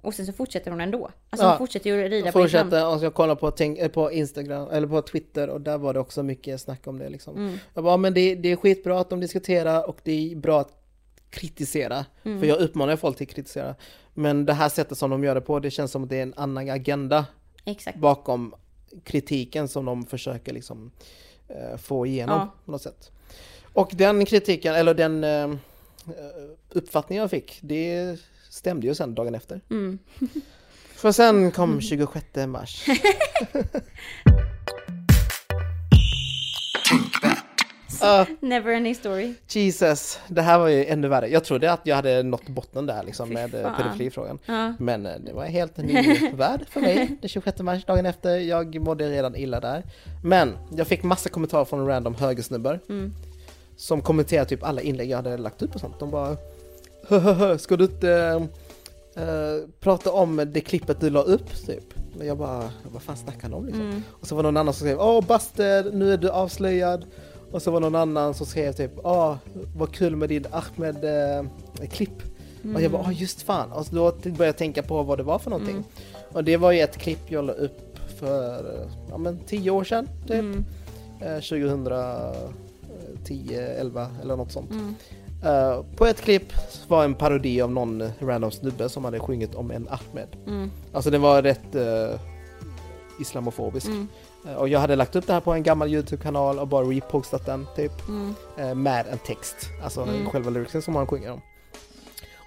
och 0.03 0.15
sen 0.15 0.27
så 0.27 0.33
fortsätter 0.33 0.71
hon 0.71 0.81
ändå. 0.81 1.11
Alltså 1.31 1.47
hon 1.47 1.59
fortsätter 1.59 1.91
ju 1.91 2.09
rida 2.09 2.33
på 2.33 2.39
namn. 2.39 2.45
fortsatte 2.49 2.85
och 2.85 3.03
jag 3.05 3.15
kollade 3.15 3.41
på, 3.41 3.51
tänk, 3.51 3.79
eh, 3.79 3.89
på 3.89 4.13
Instagram, 4.13 4.69
eller 4.73 4.87
på 4.87 5.03
Twitter 5.03 5.49
och 5.49 5.61
där 5.61 5.79
var 5.79 5.95
det 5.95 6.01
också 6.01 6.23
mycket 6.23 6.61
snack 6.61 6.87
om 6.87 6.99
det 6.99 7.09
liksom. 7.09 7.37
Mm. 7.37 7.59
Jag 7.75 7.85
bara, 7.85 7.97
men 7.97 8.15
det, 8.15 8.35
det 8.35 8.53
är 8.53 8.57
skitbra 8.57 9.01
att 9.01 9.11
de 9.11 9.21
diskuterar 9.21 9.89
och 9.89 9.97
det 10.03 10.33
är 10.33 10.37
bra 10.37 10.61
att 10.61 10.79
kritisera. 11.31 12.05
Mm. 12.23 12.41
För 12.41 12.47
jag 12.47 12.59
uppmanar 12.59 12.97
folk 12.97 13.17
till 13.17 13.27
att 13.27 13.35
kritisera. 13.35 13.75
Men 14.15 14.47
det 14.47 14.53
här 14.53 14.69
sättet 14.69 14.99
som 14.99 15.11
de 15.11 15.25
gör 15.25 15.35
det 15.35 15.41
på, 15.41 15.59
det 15.61 15.71
känns 15.71 15.91
som 15.91 16.03
att 16.03 16.09
det 16.09 16.17
är 16.19 16.23
en 16.23 16.35
annan 16.37 16.71
agenda 16.71 17.27
Exakt. 17.65 17.99
bakom 17.99 18.55
kritiken 19.05 19.69
som 19.69 19.85
de 19.85 20.07
försöker 20.07 20.53
liksom 20.53 20.91
eh, 21.49 21.77
få 21.77 22.07
igenom 22.07 22.39
Ja. 22.39 22.55
på 22.65 22.73
något 22.73 22.83
sätt. 22.83 23.11
Och 23.73 23.91
den 23.95 24.25
kritiken, 24.25 24.75
eller 24.75 24.95
den 24.95 25.25
eh, 25.25 25.51
uppfattningen 26.71 27.21
jag 27.21 27.31
fick, 27.31 27.59
det 27.63 28.19
stämde 28.53 28.87
ju 28.87 28.95
sen 28.95 29.15
dagen 29.15 29.35
efter. 29.35 29.61
Mm. 29.71 29.99
För 30.95 31.13
sen 31.13 31.51
kom 31.51 31.81
26 31.81 32.27
mars. 32.47 32.87
Ah, 38.01 38.27
Never 38.41 38.73
ending 38.73 38.95
story. 38.95 39.35
Jesus, 39.49 40.19
det 40.29 40.43
här 40.43 40.59
var 40.59 40.69
ju 40.69 40.85
ännu 40.87 41.09
värre. 41.09 41.29
Jag 41.29 41.45
trodde 41.45 41.73
att 41.73 41.81
jag 41.85 41.97
hade 41.97 42.23
nått 42.23 42.49
botten 42.49 42.87
där 42.87 43.03
liksom 43.03 43.29
Fy 43.29 43.35
med 43.35 43.55
eh, 43.55 43.77
pedofilifrågan. 43.77 44.39
Ja. 44.47 44.75
Men 44.79 45.07
eh, 45.07 45.13
det 45.27 45.33
var 45.33 45.45
en 45.45 45.53
helt 45.53 45.77
ny 45.77 46.19
värld 46.35 46.61
för 46.71 46.81
mig 46.81 47.17
den 47.21 47.29
26 47.29 47.59
mars, 47.61 47.85
dagen 47.85 48.07
efter. 48.07 48.37
Jag 48.37 48.81
mådde 48.81 49.11
redan 49.11 49.37
illa 49.37 49.61
där. 49.61 49.83
Men 50.25 50.59
jag 50.77 50.87
fick 50.87 51.03
massa 51.03 51.29
kommentarer 51.29 51.65
från 51.65 51.87
random 51.87 52.15
högersnubbar 52.15 52.81
Mm. 52.89 53.13
som 53.77 54.03
kommenterade 54.03 54.49
typ 54.49 54.63
alla 54.63 54.81
inlägg 54.81 55.11
jag 55.11 55.17
hade 55.17 55.37
lagt 55.37 55.63
upp 55.63 55.75
och 55.75 55.81
sånt. 55.81 55.99
De 56.01 56.11
bara 56.11 56.37
ska 57.59 57.77
du 57.77 57.85
inte 57.85 58.49
eh, 59.17 59.69
prata 59.81 60.13
om 60.13 60.51
det 60.53 60.61
klippet 60.61 61.01
du 61.01 61.11
la 61.11 61.23
upp 61.23 61.67
typ? 61.67 61.95
Men 62.19 62.27
jag 62.27 62.39
bara, 62.39 62.71
vad 62.93 63.03
fan 63.03 63.17
snackar 63.17 63.43
han 63.43 63.55
om 63.55 63.67
liksom? 63.67 63.91
Mm. 63.91 64.03
Och 64.09 64.27
så 64.27 64.35
var 64.35 64.43
någon 64.43 64.57
annan 64.57 64.75
som 64.75 64.87
skrev 64.87 65.01
Åh 65.01 65.27
Buster, 65.27 65.91
nu 65.93 66.13
är 66.13 66.17
du 66.17 66.31
avslöjad. 66.31 67.05
Och 67.53 67.63
så 67.63 67.71
var 67.71 67.81
någon 67.81 67.95
annan 67.95 68.35
som 68.35 68.47
skrev 68.47 68.73
typ 68.73 68.91
Åh, 68.97 69.37
vad 69.77 69.95
kul 69.95 70.17
med 70.17 70.29
din 70.29 70.47
Ahmed-klipp. 70.51 72.23
Och 72.75 72.83
jag 72.83 72.91
bara, 72.91 73.03
åh 73.03 73.23
just 73.23 73.43
fan. 73.43 73.73
Och 73.73 73.87
så 73.87 73.95
då 73.95 74.13
började 74.13 74.47
jag 74.47 74.57
tänka 74.57 74.83
på 74.83 75.03
vad 75.03 75.19
det 75.19 75.23
var 75.23 75.39
för 75.39 75.51
någonting. 75.51 75.77
Mm. 75.77 75.85
Och 76.33 76.45
det 76.45 76.57
var 76.57 76.73
ju 76.73 76.81
ett 76.81 76.99
klipp 76.99 77.31
jag 77.31 77.45
la 77.45 77.53
upp 77.53 77.99
för, 78.19 78.59
eh, 78.59 78.87
ja 79.11 79.19
men 79.19 79.39
tio 79.39 79.71
år 79.71 79.85
sedan 79.85 80.09
typ. 80.23 80.31
Mm. 80.31 80.65
Eh, 81.21 81.35
2010, 81.35 83.55
11 83.79 84.11
eller 84.23 84.37
något 84.37 84.53
sånt. 84.53 84.71
Mm. 84.71 84.95
Eh, 85.43 85.83
på 85.97 86.07
ett 86.07 86.21
klipp 86.21 86.53
var 86.89 87.05
en 87.05 87.15
parodi 87.15 87.61
av 87.61 87.71
någon 87.73 88.03
random 88.21 88.51
snubbe 88.51 88.89
som 88.89 89.05
hade 89.05 89.21
sjungit 89.21 89.55
om 89.55 89.71
en 89.71 89.89
Ahmed. 89.89 90.29
Mm. 90.47 90.71
Alltså 90.93 91.11
den 91.11 91.21
var 91.23 91.43
rätt 91.43 91.75
uh, 91.75 92.21
islamofobisk. 93.21 93.87
Mm. 93.87 94.09
Eh, 94.49 94.55
Och 94.55 94.69
jag 94.69 94.81
hade 94.81 94.97
lagt 94.97 95.17
upp 95.17 95.27
det 95.27 95.33
här 95.33 95.41
på 95.41 95.53
en 95.53 95.63
gammal 95.63 95.89
YouTube-kanal 95.89 96.59
och 96.59 96.69
bara 96.69 96.85
repostat 96.87 97.47
den 97.47 97.67
typ. 97.77 97.93
Mm. 98.09 98.83
med 98.83 99.07
en 99.07 99.19
text, 99.19 99.57
alltså 99.85 100.03
Mm. 100.03 100.31
själva 100.31 100.51
lyricsen 100.51 100.83
som 100.83 100.97
han 100.97 101.07
sjunger 101.07 101.33
om. 101.33 101.41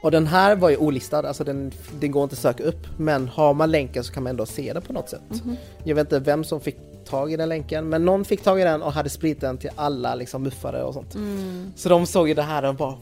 Och 0.04 0.12
den 0.12 0.28
här 0.28 0.56
var 0.56 0.70
ju 0.70 0.78
olistad, 0.78 1.28
alltså 1.28 1.43
den, 1.43 1.72
den 2.00 2.12
går 2.12 2.24
inte 2.24 2.34
att 2.34 2.39
söka 2.39 2.64
upp, 2.64 2.88
men 2.98 3.28
har 3.28 3.54
man 3.54 3.72
länken 3.72 4.04
så 4.04 4.14
kan 4.14 4.24
man 4.24 4.30
ändå 4.30 4.46
se 4.46 4.74
den 4.74 4.82
på 4.82 4.93
något 4.93 5.10
sätt. 5.10 5.22
Mhm. 5.46 5.56
Jag 5.84 5.96
vet 5.96 6.06
inte 6.08 6.20
vem 6.20 6.43
som 6.43 6.62
fick 6.62 6.78
tag 7.06 7.34
i 7.34 7.36
den 7.38 7.49
länken, 7.49 7.89
men 7.89 8.06
någon 8.06 8.26
fick 8.26 8.43
tag 8.43 8.62
i 8.62 8.64
den 8.64 8.82
och 8.84 8.93
hade 8.93 9.10
spridit 9.10 9.41
den 9.41 9.58
till 9.58 9.70
alla 9.76 10.16
liksom 10.16 10.43
muffare 10.43 10.84
och 10.84 10.93
sånt. 10.93 11.16
Mm. 11.16 11.72
Så 11.76 11.89
de 11.89 12.06
såg 12.06 12.28
ju 12.28 12.34
det 12.34 12.41
här 12.41 12.64
och 12.66 12.76
bara 12.76 12.97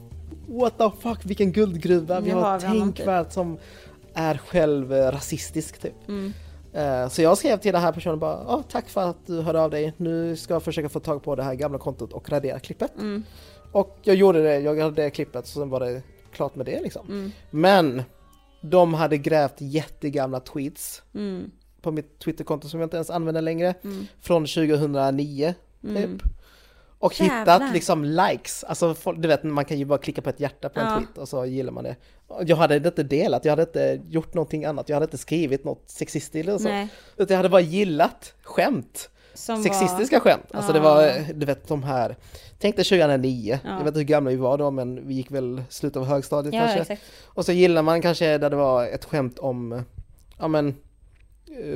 What 0.47 0.77
the 0.77 0.89
fuck, 1.01 1.25
vilken 1.25 1.51
guldgruva, 1.51 2.19
vi 2.19 2.29
har 2.31 2.41
honom, 2.67 2.93
typ. 2.93 2.97
tänkvärd 2.97 3.31
som 3.31 3.57
är 4.13 4.37
själv 4.37 4.91
rasistisk 4.91 5.79
typ. 5.79 6.07
Mm. 6.07 6.33
Eh, 6.73 7.09
Så 7.09 7.21
jag 7.21 7.37
skrev 7.37 7.57
till 7.57 7.73
den 7.73 7.81
här 7.81 7.91
personen 7.91 8.19
bara, 8.19 8.35
ah, 8.47 8.63
tack 8.71 8.89
för 8.89 9.09
att 9.09 9.27
du 9.27 9.41
hörde 9.41 9.61
av 9.61 9.69
dig, 9.71 9.93
nu 9.97 10.35
ska 10.35 10.53
jag 10.53 10.63
försöka 10.63 10.89
få 10.89 10.99
tag 10.99 11.23
på 11.23 11.35
det 11.35 11.43
här 11.43 11.53
gamla 11.55 11.77
kontot 11.77 12.13
och 12.13 12.29
radera 12.29 12.59
klippet. 12.59 12.91
Mm. 12.97 13.23
Och 13.71 13.97
jag 14.01 14.15
gjorde 14.15 14.43
det, 14.43 14.59
jag 14.59 14.79
hade 14.79 15.01
det 15.03 15.09
klippet 15.09 15.47
så 15.47 15.59
sen 15.59 15.69
var 15.69 15.79
det 15.79 16.01
klart 16.31 16.55
med 16.55 16.65
det 16.65 16.81
liksom. 16.81 17.05
Mm. 17.07 17.31
Men 17.51 18.03
de 18.61 18.93
hade 18.93 19.17
grävt 19.17 19.55
jättegamla 19.57 20.39
tweets 20.39 21.01
Mm. 21.13 21.51
På 21.83 21.91
mitt 21.91 22.19
Twitterkonto 22.19 22.69
som 22.69 22.79
jag 22.79 22.85
inte 22.87 22.97
ens 22.97 23.09
använder 23.09 23.41
längre, 23.41 23.73
Mm. 23.83 24.07
från 24.21 24.45
2009 24.45 25.53
typ. 25.81 25.89
Mm. 25.97 26.19
Och 26.99 27.19
Jävlar. 27.21 27.39
hittat 27.59 27.73
liksom 27.73 28.03
likes, 28.05 28.63
alltså 28.63 28.95
du 29.17 29.27
vet 29.27 29.43
man 29.43 29.65
kan 29.65 29.79
ju 29.79 29.85
bara 29.85 29.99
klicka 29.99 30.21
på 30.21 30.29
ett 30.29 30.39
hjärta 30.39 30.69
på 30.69 30.79
en 30.79 30.85
Ja. 30.85 30.95
tweet 30.97 31.17
och 31.17 31.29
så 31.29 31.45
gillar 31.45 31.71
man 31.71 31.83
det. 31.83 31.95
Jag 32.45 32.55
hade 32.57 32.75
inte 32.75 33.03
delat, 33.03 33.45
jag 33.45 33.51
hade 33.51 33.61
inte 33.61 34.01
gjort 34.09 34.33
någonting 34.33 34.65
annat, 34.65 34.89
jag 34.89 34.95
hade 34.95 35.03
inte 35.03 35.17
skrivit 35.17 35.63
något 35.63 35.83
sexistiskt 35.89 36.35
eller 36.49 36.57
så. 36.57 36.63
Nej. 36.67 36.87
Utan 37.17 37.33
jag 37.33 37.37
hade 37.37 37.49
bara 37.49 37.61
gillat 37.61 38.33
skämt. 38.43 39.09
Som 39.35 39.63
Sexistiska 39.63 40.19
skämt. 40.19 40.45
Alltså 40.51 40.73
det 40.73 40.79
Ja. 40.79 40.83
var, 40.83 41.33
du 41.33 41.45
vet 41.45 41.67
de 41.67 41.83
här, 41.83 42.15
tänk 42.59 42.75
dig 42.75 42.85
2009, 42.85 43.59
Ja. 43.63 43.69
jag 43.69 43.77
vet 43.77 43.87
inte 43.87 43.99
hur 43.99 44.05
gamla 44.05 44.29
vi 44.29 44.35
var 44.35 44.57
då 44.57 44.71
men 44.71 45.07
vi 45.07 45.13
gick 45.13 45.31
väl 45.31 45.63
slutet 45.69 45.97
av 45.97 46.05
högstadiet 46.05 46.53
Var, 46.53 46.59
kanske. 46.59 46.79
exakt. 46.79 47.01
Och 47.25 47.45
så 47.45 47.51
gillar 47.51 47.81
man 47.81 48.01
kanske 48.01 48.37
där 48.37 48.49
det 48.49 48.55
var 48.55 48.85
ett 48.85 49.05
skämt 49.05 49.39
om, 49.39 49.83
ja 50.39 50.47
men, 50.47 50.75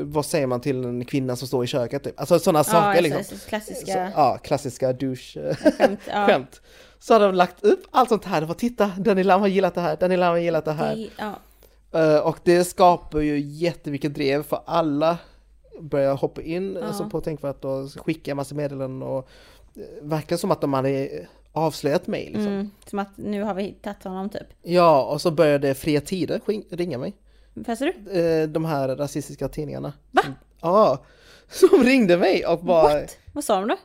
vad 0.02 0.26
säger 0.26 0.48
man 0.48 0.62
till 0.62 0.86
en 0.86 1.06
kvinna 1.06 1.36
som 1.36 1.48
står 1.48 1.64
i 1.64 1.68
köket 1.68 2.04
typ? 2.04 2.20
Alltså 2.20 2.40
sådana 2.40 2.64
saker 2.64 2.96
ja, 2.96 3.02
liksom. 3.02 3.24
så, 3.24 3.38
så 3.38 3.50
klassiska 3.50 3.94
Så, 3.94 4.12
ja, 4.16 4.38
klassiska 4.44 4.94
douche 4.94 5.56
skämt. 5.78 6.00
Ja. 6.08 6.40
Så 7.00 7.14
hade 7.14 7.26
de 7.26 7.36
lagt 7.36 7.64
upp 7.64 7.84
allt 7.92 8.10
sånt 8.10 8.26
här, 8.26 8.42
det 8.42 8.48
var 8.48 8.56
titta, 8.56 8.92
Danny 8.98 9.24
Lam 9.24 9.42
har 9.42 9.48
gillat 9.48 9.76
det 9.76 9.82
här, 9.82 9.98
Danny 9.98 10.18
Lam 10.18 10.30
har 10.30 10.38
gillat 10.38 10.66
det 10.66 10.72
här. 10.72 10.96
Det, 10.96 11.10
ja. 11.18 11.40
Eh, 12.00 12.20
och 12.20 12.38
det 12.44 12.64
skapar 12.64 13.20
ju 13.20 13.40
jättemycket 13.40 14.14
drev 14.14 14.44
för 14.44 14.60
alla 14.66 15.18
börjar 15.82 16.16
hoppa 16.16 16.42
in 16.42 16.78
Ja. 16.82 16.88
alltså 16.88 17.10
på 17.10 17.22
Tänkvärt 17.22 17.66
och 17.66 17.92
skicka 18.06 18.36
massa 18.36 18.56
meddelanden 18.56 19.10
och 19.10 19.30
eh, 19.76 19.82
verkar 20.02 20.38
som 20.38 20.52
att 20.52 20.62
de 20.62 20.74
hade 20.74 21.10
avslöjat 21.52 22.08
mig 22.08 22.26
liksom. 22.26 22.48
Mm. 22.48 22.72
Som 22.86 23.00
att 23.00 23.18
nu 23.18 23.44
har 23.44 23.54
vi 23.54 23.64
hittat 23.64 24.04
honom 24.04 24.30
typ. 24.30 24.48
Ja, 24.62 25.04
och 25.04 25.22
så 25.22 25.32
började 25.32 25.74
Fria 25.76 26.02
Tider 26.02 26.42
ringa 26.70 26.98
mig. 26.98 27.14
Fast 27.66 27.82
du? 27.82 28.20
Eh, 28.20 28.48
de 28.48 28.66
här 28.66 28.88
rasistiska 28.96 29.48
tidningarna. 29.50 29.94
Va? 30.12 30.22
Som- 30.22 30.34
Ja, 30.62 31.04
som 31.48 31.84
ringde 31.84 32.18
mig 32.18 32.46
och 32.46 32.60
bara... 32.64 32.94
What? 33.02 33.18
Vad 33.34 33.44
sa 33.44 33.60
de 33.60 33.68
då? 33.68 33.76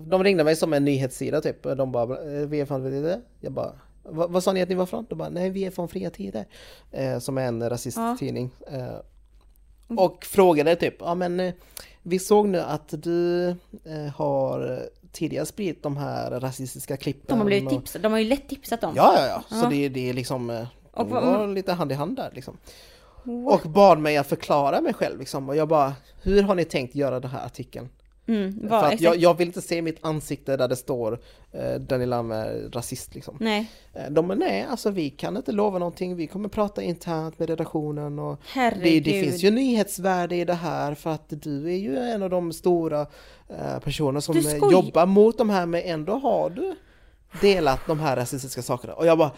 De 0.00 0.24
ringde 0.24 0.44
mig 0.44 0.56
som 0.56 0.72
en 0.72 0.84
nyhetssida 0.84 1.40
typ. 1.40 1.62
De 1.62 1.92
bara, 1.92 2.18
eh, 2.40 2.46
vi 2.46 2.60
är 2.60 2.66
från. 2.66 3.12
Jag 3.40 3.52
bara, 3.52 3.72
vad, 4.02 4.30
vad 4.30 4.42
sa 4.42 4.52
ni 4.52 4.62
att 4.62 4.68
ni 4.68 4.74
var 4.74 4.86
från? 4.86 5.06
De 5.08 5.18
bara, 5.18 5.28
nej 5.28 5.50
vi 5.50 5.64
är 5.64 5.70
från 5.70 5.88
Fria 5.88 6.10
Tider. 6.10 6.44
Eh, 6.92 7.18
som 7.18 7.38
är 7.38 7.46
en 7.46 7.68
rasisttidning. 7.70 8.50
Eh, 8.72 8.96
och 9.98 10.24
frågade 10.24 10.76
typ, 10.76 10.94
ja 11.00 11.14
men 11.14 11.52
vi 12.02 12.18
såg 12.18 12.48
nu 12.48 12.60
att 12.60 12.88
du 13.02 13.48
eh, 13.84 14.12
har 14.16 14.80
tidigare 15.12 15.46
spridit 15.46 15.82
de 15.82 15.96
här 15.96 16.30
rasistiska 16.40 16.96
klippen. 16.96 17.24
De 17.28 17.38
har 17.38 17.46
blivit 17.46 17.70
tipsade. 17.70 18.02
De 18.02 18.12
har 18.12 18.18
ju 18.18 18.28
lätt 18.28 18.48
tipsat 18.48 18.80
dem. 18.80 18.92
Ja, 18.96 19.14
ja, 19.16 19.26
ja. 19.26 19.56
Så 19.56 19.64
Ja. 19.64 19.68
det, 19.70 19.88
det 19.88 20.08
är 20.10 20.12
liksom, 20.14 20.66
Och 20.96 21.06
de 21.08 21.24
går 21.38 21.46
lite 21.54 21.72
hand 21.72 21.92
i 21.92 21.94
hand 21.94 22.16
där 22.16 22.30
liksom. 22.34 22.56
What? 23.22 23.64
Och 23.64 23.70
bad 23.70 23.98
mig 23.98 24.16
att 24.16 24.26
förklara 24.26 24.80
mig 24.80 24.94
själv 24.94 25.18
liksom. 25.18 25.48
Och 25.48 25.56
jag 25.56 25.68
bara, 25.68 25.94
hur 26.22 26.42
har 26.42 26.54
ni 26.54 26.64
tänkt 26.64 26.94
göra 26.94 27.20
den 27.20 27.30
här 27.30 27.46
artikeln? 27.46 27.88
Mm, 28.28 28.68
För 28.68 28.82
att 28.84 29.00
jag, 29.00 29.16
jag 29.16 29.34
vill 29.38 29.46
inte 29.46 29.62
se 29.62 29.82
mitt 29.82 29.98
ansikte 30.04 30.56
där 30.56 30.68
det 30.68 30.76
står 30.76 31.18
eh, 31.52 31.74
Daniel 31.74 32.08
Lam 32.10 32.30
är 32.32 32.70
rasist 32.72 33.14
liksom. 33.14 33.36
Nej, 33.40 33.70
Eh, 33.94 34.10
De 34.10 34.28
bara, 34.28 34.34
nej 34.34 34.66
alltså 34.70 34.90
vi 34.90 35.10
kan 35.10 35.36
inte 35.36 35.52
lova 35.52 35.78
någonting, 35.78 36.16
vi 36.16 36.26
kommer 36.26 36.48
prata 36.48 36.82
internt 36.82 37.38
med 37.38 37.48
redaktionen 37.48 38.18
och 38.18 38.40
det, 38.54 39.00
det 39.00 39.10
finns 39.24 39.42
ju 39.42 39.50
nyhetsvärde 39.50 40.36
i 40.36 40.44
det 40.44 40.54
här 40.54 40.94
för 40.94 41.10
att 41.10 41.24
du 41.28 41.66
är 41.72 41.76
ju 41.76 41.98
en 41.98 42.22
av 42.22 42.30
de 42.30 42.52
stora 42.52 43.00
eh, 43.48 43.78
personer 43.84 44.20
som 44.20 44.36
eh, 44.36 44.42
jobbar 44.72 45.06
mot 45.06 45.38
de 45.38 45.50
här 45.50 45.66
men 45.66 45.82
ändå 45.84 46.18
har 46.18 46.50
du 46.50 46.74
delat 47.40 47.80
de 47.86 48.00
här 48.00 48.16
rasistiska 48.16 48.62
sakerna. 48.62 48.94
Och 48.94 49.06
jag 49.06 49.18
bara, 49.18 49.30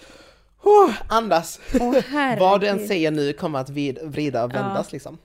oh, 0.63 0.91
andas! 1.09 1.61
Herregud. 1.71 2.41
Vad 2.41 2.61
du 2.61 2.67
än 2.67 2.87
säger 2.89 3.11
nu 3.11 3.33
kommer 3.33 3.59
att 3.59 3.71
vid, 3.71 3.99
vrida 4.03 4.45
och 4.45 4.55
vändas 4.55 4.93
liksom. 4.93 5.19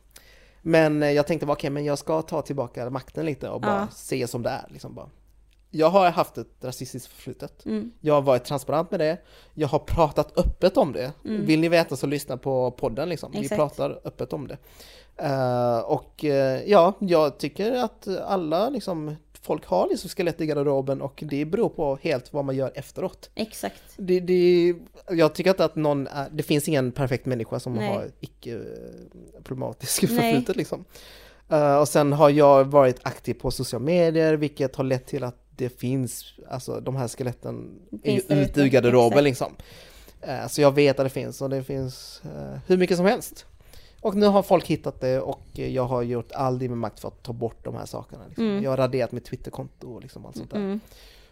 Men 0.62 1.04
eh, 1.04 1.12
jag 1.12 1.28
tänkte 1.28 1.46
bara 1.46 1.54
okej, 1.54 1.70
men 1.70 1.86
jag 1.86 1.98
ska 1.98 2.22
ta 2.22 2.42
tillbaka 2.42 2.90
makten 2.90 3.26
lite 3.26 3.50
och 3.50 3.62
bara 3.62 3.80
Ja. 3.80 3.88
se 3.96 4.28
som 4.28 4.44
det 4.44 4.50
är. 4.50 4.66
Liksom 4.70 4.96
bara. 4.96 5.10
Jag 5.76 5.90
har 5.90 6.10
haft 6.12 6.38
ett 6.38 6.48
rasistiskt 6.62 7.14
förflutet. 7.14 7.66
Mm. 7.66 7.92
Jag 8.02 8.14
har 8.14 8.22
varit 8.22 8.44
transparent 8.46 8.92
med 8.92 9.00
det. 9.00 9.18
Jag 9.54 9.68
har 9.68 9.80
pratat 9.80 10.38
öppet 10.38 10.78
om 10.78 10.94
det. 10.94 11.12
Vill 11.24 11.60
ni 11.60 11.70
veta 11.70 11.96
så 11.96 12.08
lyssna 12.08 12.38
på 12.38 12.72
podden 12.72 13.10
liksom. 13.10 13.32
Vi 13.32 13.38
Mm. 13.38 13.44
Exakt. 13.46 13.58
pratar 13.60 14.00
öppet 14.04 14.34
om 14.34 14.48
det. 14.48 14.58
Eh, 15.18 15.78
och 15.80 16.26
eh, 16.26 16.62
ja, 16.66 16.94
jag 17.00 17.38
tycker 17.40 17.72
att 17.72 18.08
alla 18.26 18.70
liksom, 18.70 19.16
folk 19.44 19.66
har 19.66 19.90
liksom 19.90 20.10
skelett 20.10 20.42
i 20.42 20.46
garderoben 20.46 21.02
och 21.02 21.24
det 21.26 21.46
beror 21.46 21.70
på 21.70 21.98
helt 22.02 22.34
vad 22.34 22.46
man 22.46 22.56
gör 22.56 22.72
efteråt. 22.76 23.30
Exakt. 23.36 23.84
Det, 23.98 24.20
det, 24.20 24.76
jag 25.10 25.36
tycker 25.36 25.50
inte 25.50 25.66
att 25.66 25.76
någon 25.76 26.08
är, 26.08 26.30
det 26.32 26.44
finns 26.44 26.68
ingen 26.68 26.92
perfekt 26.92 27.26
människa 27.26 27.60
som 27.60 27.74
Nej. 27.74 27.88
har 27.88 28.12
icke-problematisk 28.20 30.00
förflutet 30.08 30.56
liksom. 30.56 30.86
Eh, 31.50 31.76
och 31.76 31.88
sen 31.88 32.14
har 32.14 32.30
jag 32.30 32.64
varit 32.66 33.00
aktiv 33.04 33.34
på 33.34 33.52
sociala 33.52 33.86
medier 33.86 34.34
vilket 34.34 34.76
har 34.76 34.84
lett 34.84 35.06
till 35.06 35.24
att 35.24 35.40
det 35.56 35.70
finns, 35.70 36.34
alltså 36.50 36.80
de 36.80 36.96
här 36.96 37.08
skeletten 37.08 37.80
är 38.04 38.14
ju 38.14 38.22
Finns 38.22 38.50
ute 38.50 38.62
ur 38.62 38.68
garderoben 38.68 39.24
liksom. 39.24 39.56
Eh, 40.22 40.48
så 40.48 40.62
jag 40.62 40.72
vet 40.72 41.00
att 41.00 41.06
det 41.06 41.10
finns 41.10 41.42
och 41.42 41.50
det 41.50 41.64
finns 41.64 42.22
eh, 42.26 42.60
hur 42.68 42.78
mycket 42.78 42.98
som 42.98 43.06
helst. 43.06 43.46
Och 44.04 44.16
nu 44.16 44.26
har 44.26 44.44
folk 44.44 44.68
hittat 44.68 45.02
det 45.02 45.20
och 45.20 45.42
jag 45.54 45.84
har 45.86 46.02
gjort 46.02 46.32
all 46.32 46.64
i 46.64 46.70
min 46.70 46.78
makt 46.78 47.00
för 47.00 47.08
att 47.08 47.24
ta 47.24 47.34
bort 47.34 47.58
de 47.66 47.76
här 47.76 47.86
sakerna. 47.86 48.24
Liksom. 48.28 48.46
Mm. 48.46 48.64
Jag 48.64 48.70
har 48.70 48.78
raderat 48.78 49.12
mitt 49.12 49.26
Twitterkonto 49.26 49.94
och 49.96 50.02
liksom 50.02 50.26
allt 50.26 50.38
sånt 50.38 50.52
där. 50.52 50.58
Mm. 50.58 50.80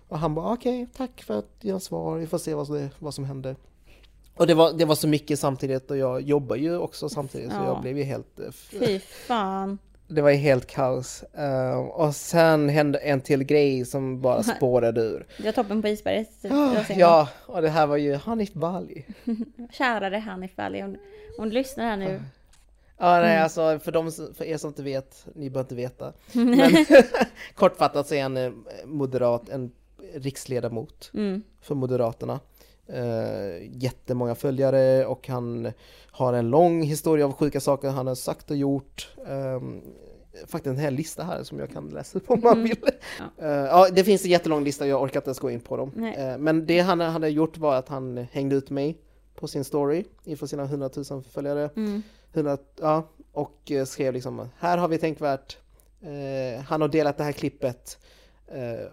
Och 0.07 0.19
han 0.19 0.35
bara 0.35 0.53
okej, 0.53 0.87
tack 0.97 1.21
för 1.23 1.39
att 1.39 1.49
jag 1.59 1.81
svar, 1.81 2.17
vi 2.17 2.27
får 2.27 2.37
se 2.37 2.53
vad, 2.53 2.67
som- 2.67 2.89
vad 2.99 3.13
som 3.13 3.25
händer. 3.25 3.55
Och 4.35 4.47
det 4.47 4.53
var, 4.53 4.73
det 4.73 4.85
var 4.85 4.95
så 4.95 5.07
mycket 5.07 5.39
samtidigt 5.39 5.91
och 5.91 5.97
jag 5.97 6.21
jobbar 6.21 6.55
ju 6.55 6.77
också 6.77 7.09
samtidigt 7.09 7.51
så 7.51 7.57
Ja. 7.57 7.65
jag 7.65 7.81
blev 7.81 7.97
ju 7.97 8.03
helt, 8.03 8.39
eh, 8.39 8.51
Fy 8.51 8.99
fan. 8.99 9.77
det 10.07 10.21
var 10.21 10.29
ju 10.29 10.35
helt 10.37 10.67
kaos. 10.67 11.23
Eh, 11.23 11.77
och 11.77 12.15
sen 12.15 12.69
hände 12.69 12.97
en 12.99 13.21
till 13.21 13.43
grej 13.43 13.85
som 13.85 14.21
bara 14.21 14.43
spårade 14.57 15.01
ur. 15.01 15.25
Det 15.37 15.43
var 15.43 15.51
toppen 15.51 15.81
på 15.81 15.87
isberget. 15.87 16.29
Ah, 16.51 16.83
säger. 16.83 16.99
ja, 16.99 17.27
och 17.45 17.61
det 17.61 17.69
här 17.69 17.87
var 17.87 17.97
ju 17.97 18.15
Hanif 18.15 18.53
Bali. 18.53 19.05
Kärare 19.71 20.17
Hanif 20.17 20.59
Ali, 20.59 20.83
om, 20.83 20.97
om 21.37 21.49
du 21.49 21.55
lyssnar 21.55 21.85
här 21.85 21.97
nu. 21.97 22.21
Ja, 23.01 23.19
nej 23.19 23.31
Mm. 23.31 23.43
alltså 23.43 23.79
för, 23.79 23.91
de, 23.91 24.11
för 24.11 24.43
er 24.45 24.57
som 24.57 24.67
inte 24.67 24.83
vet, 24.83 25.25
ni 25.35 25.49
behöver 25.49 25.65
inte 25.65 25.75
veta. 25.75 26.13
Men 26.33 26.85
kortfattat 27.55 28.07
så 28.07 28.15
är 28.15 28.21
han 28.23 28.37
eh, 28.37 28.51
moderat, 28.85 29.49
en 29.49 29.71
riksledamot 30.13 31.11
Mm. 31.13 31.41
för 31.61 31.75
Moderaterna. 31.75 32.39
Uh, 32.93 33.83
jättemånga 33.83 34.35
följare 34.35 35.05
och 35.05 35.27
han 35.27 35.71
har 36.11 36.33
en 36.33 36.49
lång 36.49 36.81
historia 36.83 37.25
av 37.25 37.33
sjuka 37.33 37.59
saker 37.59 37.89
han 37.89 38.07
har 38.07 38.15
sagt 38.15 38.51
och 38.51 38.57
gjort. 38.57 39.09
Um, 39.27 39.81
faktiskt 40.47 40.71
en 40.73 40.77
hel 40.77 40.93
lista 40.93 41.23
här 41.23 41.43
som 41.43 41.59
jag 41.59 41.69
kan 41.69 41.89
läsa 41.89 42.17
upp 42.17 42.29
om 42.31 42.39
man 42.43 42.51
Mm. 42.53 42.63
vill. 42.63 42.77
Ja. 43.37 43.45
Eh, 43.45 43.51
ja, 43.51 43.87
det 43.91 44.03
finns 44.03 44.25
en 44.25 44.31
jättelång 44.31 44.63
lista, 44.63 44.87
jag 44.87 45.01
orkar 45.01 45.19
inte 45.19 45.27
ens 45.29 45.39
gå 45.39 45.51
in 45.51 45.59
på 45.59 45.77
dem. 45.77 46.13
Eh, 46.17 46.37
men 46.37 46.65
det 46.65 46.79
han 46.79 46.99
hade 46.99 47.29
gjort 47.29 47.57
var 47.57 47.75
att 47.75 47.87
han 47.89 48.17
hängde 48.31 48.55
ut 48.55 48.69
mig 48.69 48.97
på 49.35 49.47
sin 49.47 49.63
story 49.63 50.03
inför 50.23 50.47
sina 50.47 50.63
100 50.63 50.89
000 51.11 51.23
följare. 51.23 51.69
Mm. 51.75 52.03
100, 52.33 52.57
ja, 52.81 53.09
och 53.31 53.71
eh, 53.71 53.85
skrev 53.85 54.13
liksom 54.13 54.49
här 54.59 54.77
har 54.77 54.87
vi 54.87 54.97
tänkvärt. 54.97 55.57
Eh, 56.01 56.63
han 56.63 56.81
har 56.81 56.87
delat 56.87 57.17
det 57.17 57.23
här 57.23 57.31
klippet. 57.31 57.97
Eh, 58.47 58.87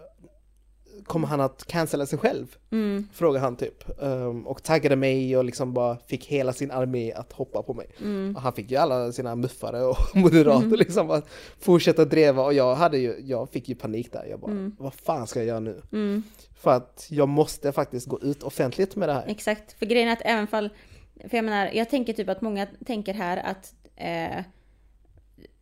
kommer 1.07 1.28
han 1.28 1.41
att 1.41 1.64
cancella 1.66 2.07
sig 2.07 2.18
själv? 2.18 2.57
Mm. 2.70 3.09
Frågade 3.12 3.45
han 3.45 3.57
typ. 3.57 3.84
Um, 3.99 4.47
och 4.47 4.62
taggade 4.62 4.97
mig 4.97 5.36
och 5.36 5.45
liksom 5.45 5.74
bara 5.74 5.97
fick 6.07 6.26
hela 6.26 6.53
sin 6.53 6.70
armé 6.70 7.12
att 7.12 7.32
hoppa 7.32 7.62
på 7.62 7.74
mig. 7.74 7.86
Mm. 8.01 8.36
Han 8.36 8.53
fick 8.53 8.70
ju 8.70 8.76
alla 8.76 9.12
sina 9.12 9.36
muffare 9.36 9.82
och 9.82 9.97
moderater 10.14 10.76
liksom 10.76 11.11
att 11.11 11.28
fortsätta 11.61 12.05
dreva 12.05 12.43
och 12.43 12.55
jag 12.55 12.74
hade 12.74 12.99
ju, 12.99 13.16
jag 13.24 13.51
fick 13.51 13.68
ju 13.68 13.74
panik 13.74 14.12
där. 14.12 14.26
Jag 14.30 14.41
bara, 14.41 14.51
Mm. 14.51 14.76
vad 14.78 14.95
fan 14.95 15.26
ska 15.26 15.39
jag 15.41 15.47
göra 15.47 15.61
nu? 15.61 15.82
Mm. 15.93 16.22
För 16.55 16.70
att 16.70 17.07
jag 17.11 17.28
måste 17.28 17.72
faktiskt 17.72 18.07
gå 18.07 18.20
ut 18.20 18.43
offentligt 18.43 18.97
med 18.97 19.09
det 19.09 19.12
här. 19.12 19.24
Exakt, 19.26 19.72
för 19.72 19.86
grejen 19.86 20.09
är 20.09 20.12
att 20.12 20.22
även 20.24 20.47
fall, 20.47 20.70
för 21.29 21.37
jag 21.37 21.45
menar, 21.45 21.71
jag 21.73 21.89
tänker 21.91 22.12
typ 22.12 22.29
att 22.29 22.41
många 22.41 22.66
tänker 22.87 23.14
här 23.14 23.37
att 23.37 23.75
eh, 23.97 24.45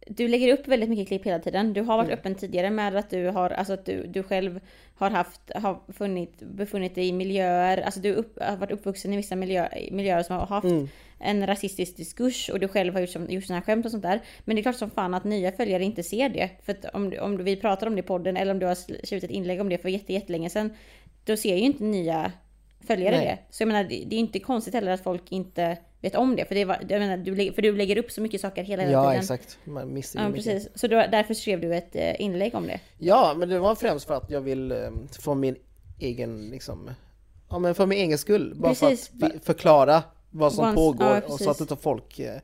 du 0.08 0.28
lägger 0.28 0.52
upp 0.52 0.68
väldigt 0.68 0.88
mycket 0.90 1.08
klipp 1.08 1.26
hela 1.26 1.38
tiden. 1.38 1.72
Du 1.72 1.80
har 1.80 1.96
varit 1.96 2.06
Mm. 2.08 2.18
öppen 2.18 2.34
tidigare 2.34 2.70
med 2.70 2.96
att 2.96 3.10
du 3.10 3.26
har, 3.26 3.50
alltså 3.50 3.72
att 3.72 3.84
du, 3.86 4.06
du 4.06 4.22
själv 4.22 4.60
har 4.94 5.10
haft, 5.10 5.40
har 5.54 5.80
funnit, 5.92 6.38
befunnit 6.38 6.94
dig 6.94 7.08
i 7.08 7.12
miljöer, 7.12 7.78
alltså 7.78 8.00
du 8.00 8.12
upp, 8.12 8.42
har 8.42 8.56
varit 8.56 8.70
uppvuxen 8.70 9.12
i 9.12 9.16
vissa 9.16 9.36
miljö, 9.36 9.68
miljöer 9.90 10.22
som 10.22 10.36
har 10.36 10.46
haft 10.46 10.64
Mm. 10.64 10.88
en 11.18 11.46
rasistisk 11.46 11.96
diskurs 11.96 12.48
och 12.48 12.60
du 12.60 12.68
själv 12.68 12.92
har 12.94 13.00
gjort, 13.00 13.10
som, 13.10 13.30
gjort 13.30 13.44
sådana 13.44 13.60
här 13.60 13.64
skämt 13.66 13.84
och 13.84 13.90
sånt 13.90 14.02
där. 14.02 14.20
Men 14.44 14.56
det 14.56 14.60
är 14.60 14.62
klart 14.62 14.76
som 14.76 14.90
fan 14.90 15.14
att 15.14 15.24
nya 15.24 15.52
följare 15.52 15.84
inte 15.84 16.02
ser 16.02 16.28
det. 16.28 16.50
För 16.62 16.72
att 16.72 16.84
om, 16.94 17.12
om 17.20 17.44
vi 17.44 17.56
pratar 17.56 17.86
om 17.86 17.94
det 17.94 18.00
i 18.00 18.02
podden 18.02 18.36
eller 18.36 18.52
om 18.52 18.58
du 18.58 18.66
har 18.66 18.74
skrivit 19.06 19.24
ett 19.24 19.30
inlägg 19.30 19.60
om 19.60 19.68
det 19.68 19.78
för 19.78 19.88
jätte, 19.88 20.12
jättelänge 20.12 20.50
sedan. 20.50 20.70
Då 21.24 21.36
ser 21.36 21.56
ju 21.56 21.62
inte 21.62 21.84
nya 21.84 22.32
följare 22.86 23.16
Nej. 23.16 23.26
det. 23.26 23.54
Så 23.56 23.62
jag 23.62 23.66
menar 23.68 23.84
det, 23.84 24.04
det 24.06 24.16
är 24.16 24.20
inte 24.20 24.38
konstigt 24.40 24.74
heller 24.74 24.92
att 24.92 25.02
folk 25.02 25.22
inte 25.28 25.78
vet 26.00 26.14
om 26.14 26.36
det. 26.36 26.44
För, 26.44 26.54
det 26.54 26.64
var, 26.64 26.78
jag 26.88 26.98
menar, 27.00 27.16
du, 27.16 27.52
för 27.52 27.62
du 27.62 27.76
lägger 27.76 27.98
upp 27.98 28.10
så 28.10 28.20
mycket 28.20 28.40
saker 28.40 28.62
hela, 28.62 28.82
hela 28.82 28.92
Ja 28.92 29.02
tiden. 29.04 29.20
exakt, 29.20 29.58
man 29.64 29.92
missar 29.94 30.20
Ja 30.22 30.28
mycket. 30.28 30.44
precis. 30.44 30.68
Så 30.74 30.86
då, 30.86 30.96
därför 30.96 31.34
skrev 31.34 31.60
du 31.60 31.74
ett 31.74 31.96
eh, 31.96 32.20
inlägg 32.20 32.54
om 32.54 32.66
det. 32.66 32.80
Ja, 32.98 33.34
men 33.36 33.48
det 33.48 33.58
var 33.58 33.74
främst 33.74 34.06
för 34.06 34.14
att 34.14 34.30
jag 34.30 34.40
vill 34.40 34.72
eh, 34.72 34.78
få 35.20 35.34
min 35.34 35.56
egen, 35.98 36.48
liksom, 36.50 36.90
ja 37.50 37.58
men 37.58 37.74
för 37.74 37.86
min 37.86 37.98
egen 37.98 38.18
skull. 38.18 38.54
Bara 38.56 38.68
Precis. 38.74 39.10
för 39.20 39.26
att 39.26 39.44
förklara 39.44 40.02
vad 40.30 40.52
som 40.52 40.64
Once- 40.64 40.74
pågår 40.74 41.06
ja, 41.08 41.20
och 41.32 41.40
så 41.40 41.50
att 41.50 41.60
inte 41.60 41.76
folk 41.76 42.18
eh, 42.18 42.34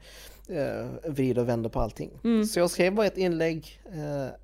eh, 0.49 0.87
vrider 1.05 1.43
och 1.43 1.49
vänder 1.49 1.71
på 1.71 1.81
allting. 1.81 2.11
Mm. 2.25 2.45
Så 2.45 2.59
jag 2.59 2.71
skrev 2.71 2.95
bara 2.95 3.07
ett 3.07 3.19
inlägg 3.19 3.81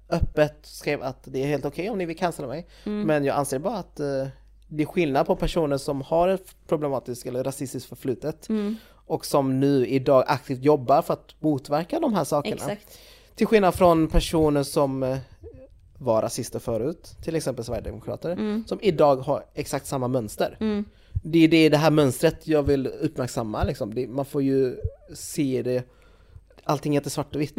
öppet, 0.08 0.56
skrev 0.62 1.02
att 1.02 1.22
det 1.24 1.42
är 1.42 1.46
helt 1.46 1.64
okej 1.64 1.90
om 1.90 1.98
ni 1.98 2.04
vill 2.06 2.16
cancella 2.18 2.48
mig. 2.48 2.66
Mm. 2.86 3.06
Men 3.06 3.24
jag 3.24 3.36
anser 3.36 3.58
bara 3.58 3.76
att 3.76 4.00
det 4.68 4.82
är 4.82 4.86
skillnad 4.86 5.26
på 5.26 5.36
personer 5.36 5.76
som 5.76 6.00
har 6.02 6.28
ett 6.28 6.54
problematiskt 6.68 7.26
eller 7.26 7.44
rasistiskt 7.44 7.88
förflutet 7.88 8.48
Mm. 8.48 8.76
och 9.06 9.26
som 9.26 9.60
nu 9.60 9.86
idag 9.86 10.24
aktivt 10.26 10.62
jobbar 10.62 11.02
för 11.02 11.14
att 11.14 11.34
motverka 11.40 12.00
de 12.00 12.14
här 12.14 12.24
sakerna. 12.24 12.56
Exakt. 12.56 12.98
Till 13.34 13.46
skillnad 13.46 13.74
från 13.74 14.08
personer 14.08 14.62
som 14.62 15.02
eh, 15.02 15.18
var 15.98 16.22
rasister 16.22 16.58
förut, 16.58 17.16
till 17.22 17.36
exempel 17.36 17.64
Sverigedemokrater, 17.64 18.30
Mm. 18.32 18.64
som 18.66 18.78
idag 18.82 19.16
har 19.16 19.44
exakt 19.54 19.86
samma 19.86 20.08
mönster. 20.08 20.56
Mm. 20.60 20.84
Det 21.24 21.38
är 21.44 21.48
det, 21.48 21.68
det 21.68 21.76
här 21.76 21.90
mönstret 21.90 22.46
jag 22.46 22.62
vill 22.62 22.86
uppmärksamma. 22.86 23.64
Liksom. 23.64 23.94
Det, 23.94 24.06
man 24.06 24.24
får 24.24 24.42
ju 24.42 24.76
se 25.14 25.62
det, 25.64 25.84
allting 26.68 26.94
är 26.94 27.00
inte 27.00 27.10
svart 27.10 27.34
och 27.34 27.40
vitt. 27.40 27.56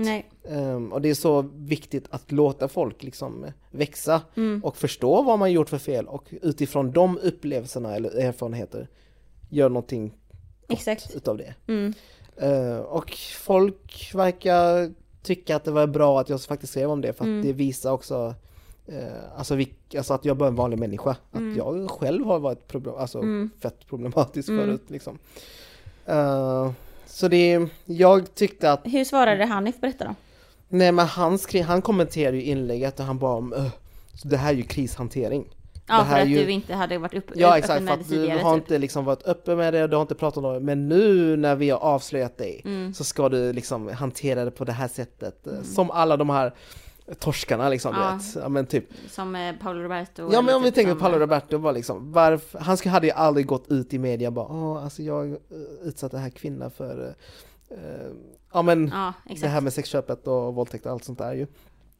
Ehm, 0.50 0.94
och 0.94 1.02
det 1.02 1.10
är 1.10 1.14
så 1.14 1.42
viktigt 1.56 2.06
att 2.10 2.32
låta 2.32 2.68
folk 2.68 3.04
liksom 3.04 3.46
växa 3.72 4.22
Mm. 4.36 4.64
och 4.64 4.78
förstå 4.78 5.22
vad 5.24 5.40
man 5.40 5.52
gjort 5.52 5.70
för 5.70 5.78
fel 5.78 6.08
och 6.08 6.24
utifrån 6.42 6.92
de 6.92 7.18
upplevelserna 7.18 7.96
eller 7.96 8.10
erfarenheter 8.20 8.88
gör 9.50 9.70
någonting 9.70 10.14
Exakt. 10.70 11.16
utav 11.16 11.38
det. 11.38 11.56
Mm. 11.68 11.94
Eh, 12.38 12.78
och 12.78 13.12
folk 13.38 14.12
verkar 14.16 14.94
tycka 15.24 15.56
att 15.56 15.64
det 15.64 15.72
var 15.72 15.88
bra 15.88 16.20
att 16.20 16.30
jag 16.30 16.42
faktiskt 16.42 16.72
skrev 16.74 16.92
om 16.92 17.02
det 17.02 17.14
för 17.14 17.24
att 17.24 17.28
Mm. 17.28 17.42
det 17.46 17.54
visar 17.54 17.92
också 17.92 18.36
eh, 18.88 19.38
alltså, 19.38 19.56
vilk, 19.56 19.96
alltså 19.96 20.14
att 20.14 20.26
jag 20.26 20.38
bara 20.38 20.46
är 20.46 20.50
en 20.50 20.56
vanlig 20.56 20.80
människa. 20.80 21.16
Att 21.32 21.56
jag 21.58 21.90
själv 21.92 22.26
har 22.26 22.40
varit 22.40 22.68
problem, 22.68 22.96
alltså, 22.98 23.20
Mm. 23.20 23.50
fett 23.60 23.88
problematisk 23.88 24.50
Mm. 24.50 24.66
förut. 24.66 24.84
Liksom. 24.88 25.20
Eh, 26.06 26.72
så 27.20 27.28
det, 27.28 27.60
jag 27.86 28.36
tyckte 28.36 28.72
att, 28.72 28.82
Hur 28.84 29.04
svarade 29.06 29.46
Hanif 29.46 29.80
på 29.80 29.86
detta 29.86 30.06
då? 30.06 30.16
nej 30.68 30.92
men 30.92 31.06
han, 31.06 31.38
skrev, 31.38 31.64
han 31.66 31.82
kommenterade 31.82 32.38
ju 32.38 32.44
inlägget 32.44 33.00
och 33.00 33.06
han 33.06 33.18
bara 33.20 33.36
om 33.36 33.54
"Öh, 33.54 33.68
så 34.14 34.28
det 34.28 34.38
här 34.38 34.50
är 34.54 34.58
ju 34.58 34.64
krishantering. 34.64 35.46
Ja, 35.88 35.98
Det 35.98 36.04
för 36.04 36.10
här 36.12 36.18
är 36.20 36.22
att 36.24 36.30
ju- 36.30 36.46
du 36.46 36.52
inte 36.52 36.74
hade 36.76 36.98
varit 36.98 37.14
upp, 37.14 37.32
Ja 37.36 37.48
öppen 37.48 37.60
exakt, 37.60 37.78
för 37.78 37.84
med 37.84 37.98
det 37.98 38.02
att 38.02 38.10
du 38.10 38.16
tidigare. 38.16 38.40
har 38.40 38.54
typ. 38.56 38.64
inte 38.64 38.78
liksom 38.78 39.06
varit 39.06 39.24
öppen 39.28 39.58
med 39.58 39.74
det, 39.74 39.88
du 39.88 39.96
har 39.96 40.02
inte 40.02 40.16
pratat 40.16 40.44
om 40.44 40.54
det, 40.54 40.60
men 40.60 40.90
nu 40.90 41.36
när 41.38 41.56
vi 41.56 41.70
har 41.70 41.78
avslöjat 41.80 42.38
dig 42.38 42.62
Mm. 42.66 42.94
så 42.94 43.04
ska 43.04 43.30
du 43.30 43.54
liksom 43.54 43.88
hantera 43.94 44.46
det 44.46 44.52
på 44.52 44.66
det 44.66 44.72
här 44.72 44.88
sättet. 44.88 45.48
eh, 45.48 45.54
Som 45.64 45.92
alla 45.92 46.18
de 46.18 46.30
här 46.30 46.54
torskarna 47.20 47.70
liksom, 47.70 47.96
Ja. 47.96 48.14
vet. 48.14 48.36
Ja 48.36 48.50
men 48.50 48.66
typ. 48.66 48.86
Som 49.10 49.36
eh, 49.36 49.56
Paolo 49.56 49.82
Roberto. 49.84 50.30
Ja 50.34 50.42
men 50.42 50.56
om 50.56 50.62
vi 50.62 50.68
typ 50.68 50.76
tänker 50.76 50.94
på 50.94 51.00
Paolo 51.00 51.18
Roberto, 51.18 51.58
var 51.58 51.74
liksom, 51.74 52.12
varför, 52.12 52.60
han 52.60 52.78
hade 52.86 53.08
ju 53.08 53.14
aldrig 53.14 53.46
gått 53.46 53.72
ut 53.72 53.94
i 53.94 54.00
media 54.00 54.32
bara, 54.32 54.46
åh 54.46 54.84
alltså 54.84 55.04
jag 55.04 55.30
eh, 55.32 55.38
utsatte 55.84 56.16
den 56.16 56.24
här 56.24 56.30
kvinnan 56.30 56.72
för, 56.72 57.16
eh, 57.70 57.78
eh, 57.78 58.12
ja 58.54 58.62
men 58.62 58.88
Ja, 58.88 59.14
det 59.42 59.48
här 59.48 59.62
med 59.62 59.74
sexköpet 59.74 60.28
och 60.28 60.56
våldtäkt 60.56 60.86
och 60.86 60.92
allt 60.92 61.04
sånt 61.04 61.20
där 61.20 61.34
ju. 61.34 61.48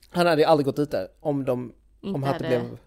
Han 0.10 0.28
hade 0.28 0.42
ju 0.42 0.46
aldrig 0.48 0.66
gått 0.66 0.80
ut 0.80 0.92
där 0.92 1.08
om 1.20 1.46
de, 1.46 1.74
inte 2.02 2.16
om 2.16 2.24
han 2.24 2.34
hade 2.34 2.48
blev 2.48 2.78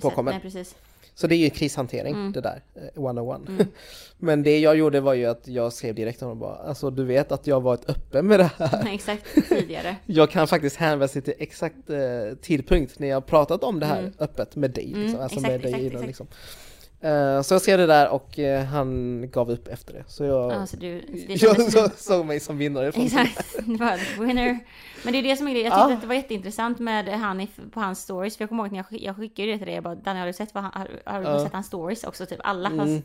påkommen. 0.00 0.34
Nej, 0.34 0.42
precis. 0.42 0.74
Så 1.18 1.26
det 1.26 1.34
är 1.34 1.36
ju 1.36 1.50
krishantering 1.50 2.14
Mm. 2.14 2.32
det 2.32 2.40
där, 2.40 2.62
eh, 2.74 2.82
101. 3.02 3.48
Mm. 3.48 3.66
Men 4.18 4.42
det 4.42 4.58
jag 4.58 4.76
gjorde 4.76 5.00
var 5.00 5.14
ju 5.14 5.26
att 5.26 5.48
jag 5.48 5.72
skrev 5.72 5.94
direkt 5.94 6.18
till 6.18 6.24
honom 6.26 6.38
bara, 6.38 6.54
alltså 6.56 6.90
du 6.90 7.04
vet 7.04 7.32
att 7.32 7.46
jag 7.46 7.60
varit 7.60 7.90
öppen 7.90 8.26
med 8.26 8.40
det 8.40 8.50
här. 8.58 8.80
Nej, 8.84 8.94
exakt. 8.94 9.48
Tidigare. 9.48 9.96
Jag 10.06 10.30
kan 10.30 10.48
faktiskt 10.48 10.76
hänvisa 10.76 11.20
till 11.20 11.34
exakt 11.38 11.90
eh, 11.90 12.36
tidpunkt 12.42 12.98
när 12.98 13.08
jag 13.08 13.26
pratat 13.26 13.64
om 13.64 13.80
det 13.80 13.86
här 13.86 13.98
Mm. 13.98 14.12
öppet 14.18 14.56
med 14.56 14.70
dig. 14.70 14.84
Liksom, 14.86 15.02
Mm, 15.04 15.20
alltså 15.20 15.36
exakt, 15.38 15.52
med 15.52 15.60
dig 15.60 15.70
exakt, 15.72 15.86
exakt. 15.86 16.06
liksom. 16.06 16.26
Eh, 17.06 17.42
så 17.42 17.54
jag 17.54 17.62
skrev 17.62 17.78
det 17.78 17.86
där 17.86 18.08
och 18.08 18.38
eh, 18.38 18.64
han 18.64 19.30
gav 19.30 19.50
upp 19.50 19.68
efter 19.68 19.92
det. 19.94 20.04
Så 20.06 20.24
jag, 20.24 20.52
Ja, 20.52 20.66
så 20.66 20.76
du, 20.76 21.00
det 21.00 21.34
jag 21.42 21.72
så, 21.72 21.88
såg 21.96 22.26
mig 22.26 22.40
som 22.40 22.58
vinnare. 22.58 22.88
Exakt, 22.88 23.58
winner. 24.18 24.58
Men 25.04 25.12
det 25.12 25.18
är 25.18 25.22
det 25.22 25.36
som 25.36 25.48
är 25.48 25.52
grejen. 25.52 25.70
Jag 25.70 25.78
Ja. 25.78 25.82
tyckte 25.84 25.94
att 25.94 26.00
det 26.00 26.06
var 26.06 26.14
jätteintressant 26.14 26.78
med 26.78 27.08
Hanif 27.08 27.60
på 27.72 27.80
hans 27.80 28.00
stories. 28.02 28.36
För 28.36 28.42
jag 28.42 28.48
kommer 28.48 28.62
ihåg 28.64 28.72
när 28.72 28.78
jag, 28.78 28.86
skick- 28.86 29.02
jag 29.04 29.16
skickade 29.16 29.48
det 29.52 29.56
till 29.58 29.66
dig. 29.66 29.74
Jag 29.74 29.84
bara, 29.84 29.94
Danny 29.94 30.18
har 30.20 30.26
du 30.26 30.32
sett, 30.32 30.54
vad 30.54 30.62
han, 30.64 30.72
har, 31.04 31.20
du 31.20 31.26
Ja. 31.28 31.44
sett 31.44 31.52
hans 31.52 31.66
stories 31.66 32.04
också? 32.04 32.26
Typ 32.26 32.40
alla. 32.44 32.68
Mm. 32.68 33.02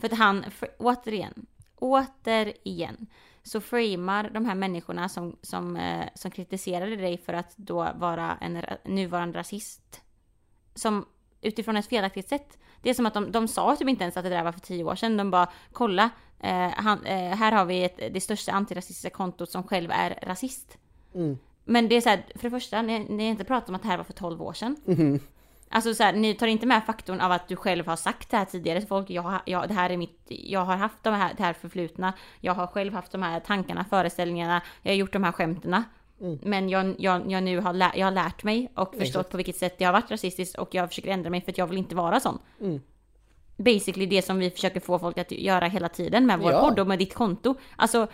För 0.00 0.06
att 0.06 0.18
han, 0.18 0.44
för, 0.50 0.68
återigen, 0.78 1.46
återigen. 1.76 3.06
Så 3.42 3.60
framar 3.60 4.30
de 4.34 4.44
här 4.46 4.54
människorna 4.54 5.08
som, 5.08 5.36
som, 5.42 5.76
eh, 5.76 6.04
som 6.14 6.30
kritiserade 6.30 6.96
dig 6.96 7.18
för 7.18 7.32
att 7.32 7.52
då 7.56 7.88
vara 7.94 8.36
en 8.40 8.62
ra- 8.62 8.76
nuvarande 8.84 9.38
rasist. 9.38 10.00
Som 10.74 11.06
utifrån 11.40 11.76
ett 11.76 11.86
felaktigt 11.86 12.28
sätt. 12.28 12.58
Det 12.82 12.90
är 12.90 12.94
som 12.94 13.06
att 13.06 13.14
de, 13.14 13.32
de 13.32 13.48
sa 13.48 13.76
typ 13.76 13.88
inte 13.88 14.04
ens 14.04 14.16
att 14.16 14.24
det 14.24 14.30
där 14.30 14.44
var 14.44 14.52
för 14.52 14.60
tio 14.60 14.84
år 14.84 14.94
sedan. 14.94 15.16
De 15.16 15.30
bara, 15.30 15.48
kolla, 15.72 16.10
eh, 16.40 16.70
han, 16.76 17.06
eh, 17.06 17.36
här 17.36 17.52
har 17.52 17.64
vi 17.64 17.84
ett, 17.84 17.96
det 18.14 18.20
största 18.20 18.52
antirasistiska 18.52 19.10
kontot 19.10 19.50
som 19.50 19.62
själv 19.62 19.90
är 19.90 20.18
rasist. 20.22 20.78
Mm. 21.14 21.38
Men 21.64 21.88
det 21.88 21.94
är 21.94 22.00
så 22.00 22.08
här, 22.08 22.24
för 22.34 22.42
det 22.42 22.50
första, 22.50 22.82
ni, 22.82 22.98
ni 22.98 23.24
har 23.24 23.30
inte 23.30 23.44
pratat 23.44 23.68
om 23.68 23.74
att 23.74 23.82
det 23.82 23.88
här 23.88 23.96
var 23.96 24.04
för 24.04 24.12
12 24.12 24.42
år 24.42 24.52
sedan. 24.52 24.76
Mhm. 24.84 25.20
Alltså 25.72 25.94
så 25.94 26.02
här, 26.02 26.12
ni 26.12 26.34
tar 26.34 26.46
inte 26.46 26.66
med 26.66 26.84
faktorn 26.84 27.20
av 27.20 27.32
att 27.32 27.48
du 27.48 27.56
själv 27.56 27.86
har 27.86 27.96
sagt 27.96 28.30
det 28.30 28.36
här 28.36 28.44
tidigare 28.44 28.78
till 28.78 28.88
folk. 28.88 29.10
Jag, 29.10 29.40
jag, 29.44 29.68
det 29.68 29.74
här 29.74 29.90
är 29.90 29.96
mitt, 29.96 30.20
jag 30.28 30.64
har 30.64 30.76
haft 30.76 31.02
de 31.02 31.14
här, 31.14 31.34
det 31.36 31.42
här 31.42 31.52
förflutna. 31.52 32.12
Jag 32.40 32.54
har 32.54 32.66
själv 32.66 32.94
haft 32.94 33.12
de 33.12 33.22
här 33.22 33.40
tankarna, 33.40 33.84
föreställningarna. 33.84 34.62
Jag 34.82 34.92
har 34.92 34.96
gjort 34.96 35.12
de 35.12 35.24
här 35.24 35.32
skämtena. 35.32 35.84
Mm. 36.20 36.38
Men 36.42 36.68
jag, 36.68 36.94
jag, 36.98 37.30
jag 37.32 37.42
nu 37.42 37.60
har, 37.60 37.72
lä, 37.72 37.90
jag 37.96 38.06
har 38.06 38.10
lärt 38.12 38.42
mig 38.44 38.70
och 38.74 38.88
förstått 38.94 39.08
Exakt. 39.08 39.30
på 39.30 39.36
vilket 39.36 39.56
sätt 39.56 39.78
det 39.78 39.84
har 39.84 39.92
varit 39.92 40.10
rasistiskt 40.10 40.58
och 40.58 40.74
jag 40.74 40.88
försöker 40.88 41.10
ändra 41.10 41.30
mig 41.30 41.40
för 41.40 41.50
att 41.52 41.58
jag 41.58 41.66
vill 41.66 41.78
inte 41.78 41.94
vara 41.94 42.20
sån. 42.20 42.38
Mm. 42.60 42.80
Basically 43.56 44.06
det 44.06 44.22
som 44.22 44.38
vi 44.38 44.50
försöker 44.50 44.80
få 44.80 44.98
folk 44.98 45.18
att 45.18 45.32
göra 45.32 45.66
hela 45.66 45.88
tiden 45.88 46.26
med 46.26 46.38
vår 46.38 46.52
Ja. 46.52 46.60
podd 46.60 46.78
och 46.78 46.86
med 46.86 46.98
ditt 46.98 47.14
konto. 47.14 47.54
Alltså, 47.76 48.06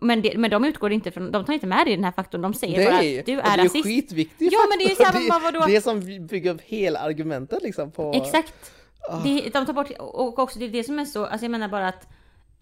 men, 0.00 0.22
det, 0.22 0.36
men 0.38 0.50
de 0.50 0.64
utgår 0.64 0.92
inte 0.92 1.10
från, 1.10 1.30
de 1.32 1.44
tar 1.44 1.52
inte 1.52 1.66
med 1.66 1.86
det 1.86 1.90
i 1.92 1.94
den 1.94 2.04
här 2.04 2.12
faktorn. 2.12 2.42
De 2.42 2.54
säger 2.54 2.84
bara 2.86 2.96
Nej, 2.96 3.18
att 3.20 3.26
du 3.26 3.32
är 3.32 3.36
det 3.42 3.48
är 3.48 3.56
rasist. 3.64 3.84
skitviktigt. 3.86 4.52
Ja, 4.52 4.58
men 4.68 4.78
det 4.78 4.84
är 4.84 4.88
ju 4.88 4.94
så 4.94 5.02
här, 5.04 5.12
Det 5.20 5.26
är 5.26 5.30
vad- 5.30 5.42
vadå? 5.42 5.64
Det 5.66 5.80
som 5.80 6.26
bygger 6.26 6.54
upp 6.54 6.60
hela 6.60 6.98
argumentet 6.98 7.62
liksom 7.62 7.90
på... 7.90 8.12
Exakt. 8.14 8.72
Ah. 9.10 9.16
Det, 9.24 9.40
de 9.52 9.66
tar 9.66 9.72
bort, 9.72 9.90
och 9.98 10.38
också 10.38 10.58
det 10.58 10.64
är 10.64 10.68
det 10.68 10.84
som 10.84 10.98
är 10.98 11.04
så, 11.04 11.24
alltså 11.26 11.44
jag 11.44 11.50
menar 11.50 11.68
bara 11.68 11.88
att 11.88 12.08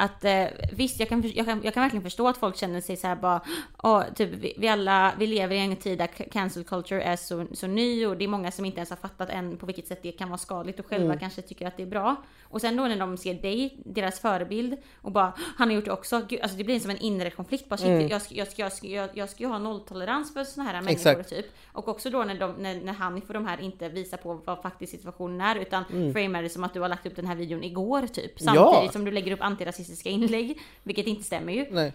att 0.05 0.25
eh, 0.25 0.45
visst, 0.73 1.01
jag 1.01 1.09
kan, 1.09 1.23
jag, 1.35 1.47
kan, 1.47 1.61
jag 1.65 1.75
kan 1.75 1.83
verkligen 1.83 2.03
förstå 2.03 2.29
att 2.29 2.37
folk 2.37 2.57
känner 2.57 2.81
sig 2.81 2.97
så 2.97 3.07
här 3.07 3.17
bara, 3.17 3.41
åh, 3.83 4.03
typ 4.15 4.31
vi, 4.31 4.55
vi 4.59 4.69
alla, 4.69 5.13
vi 5.19 5.27
lever 5.27 5.57
i 5.57 5.59
en 5.59 5.77
tid 5.77 5.99
där 5.99 6.07
cancel 6.07 6.65
culture 6.65 7.03
är 7.03 7.17
så, 7.17 7.47
så 7.53 7.67
ny 7.67 8.07
och 8.07 8.17
det 8.17 8.25
är 8.25 8.29
många 8.29 8.51
som 8.51 8.65
inte 8.65 8.79
ens 8.79 8.91
har 8.91 8.97
fattat 8.97 9.31
än 9.31 9.57
på 9.57 9.67
vilket 9.67 9.87
sätt 9.87 10.03
det 10.03 10.13
kan 10.13 10.29
vara 10.29 10.39
skadligt 10.39 10.81
och 10.81 10.87
själva 10.87 11.07
Mm. 11.07 11.19
kanske 11.19 11.43
tycker 11.43 11.67
att 11.67 11.77
det 11.77 11.83
är 11.83 11.87
bra. 11.87 12.17
Och 12.43 12.61
sen 12.61 12.77
då 12.77 12.83
när 12.83 12.97
de 12.97 13.17
ser 13.17 13.35
dig, 13.35 13.77
deras 13.85 14.21
förebild 14.21 14.77
och 15.01 15.13
bara, 15.13 15.33
han 15.57 15.69
har 15.69 15.75
gjort 15.75 15.85
det 15.85 15.93
också, 15.93 16.23
Gud, 16.29 16.41
alltså 16.41 16.57
det 16.59 16.65
blir 16.65 16.81
som 16.81 16.91
en 16.91 16.99
inre 16.99 17.31
konflikt 17.31 17.69
bara 17.69 17.77
shit, 17.77 17.87
Mm. 17.89 18.09
jag, 18.09 18.23
ska, 18.23 18.35
jag, 18.35 18.49
ska, 18.49 18.63
jag, 18.63 18.73
ska, 18.73 18.87
jag, 18.87 19.11
jag 19.15 19.29
ska 19.31 19.43
ju 19.43 19.49
ha 19.49 19.59
nolltolerans 19.59 20.33
för 20.35 20.45
såna 20.45 20.65
här 20.67 20.73
människor 20.83 21.11
Exakt. 21.11 21.29
typ. 21.31 21.47
Och 21.73 21.89
också 21.89 22.11
då 22.11 22.25
när, 22.25 22.35
de, 22.39 22.53
när, 22.53 22.81
när 22.81 22.93
han 22.93 23.23
för 23.23 23.35
de 23.35 23.47
här 23.47 23.61
inte 23.61 23.89
visar 23.89 24.17
på 24.17 24.41
vad 24.45 24.63
faktiskt 24.63 24.93
situationen 24.93 25.41
är 25.41 25.57
utan 25.57 25.85
Mm. 25.93 26.13
framar 26.15 26.43
det 26.43 26.49
som 26.49 26.65
att 26.65 26.75
du 26.75 26.81
har 26.81 26.89
lagt 26.89 27.07
upp 27.07 27.17
den 27.17 27.27
här 27.27 27.35
videon 27.37 27.65
igår 27.65 28.07
typ. 28.07 28.33
Ja. 28.39 28.55
Samtidigt 28.55 28.93
som 28.93 29.05
du 29.05 29.11
lägger 29.11 29.33
upp 29.33 29.43
antirasistiska 29.93 30.11
inlägg, 30.11 30.59
vilket 30.83 31.07
inte 31.07 31.23
stämmer 31.23 31.53
ju. 31.53 31.67
Nej. 31.71 31.93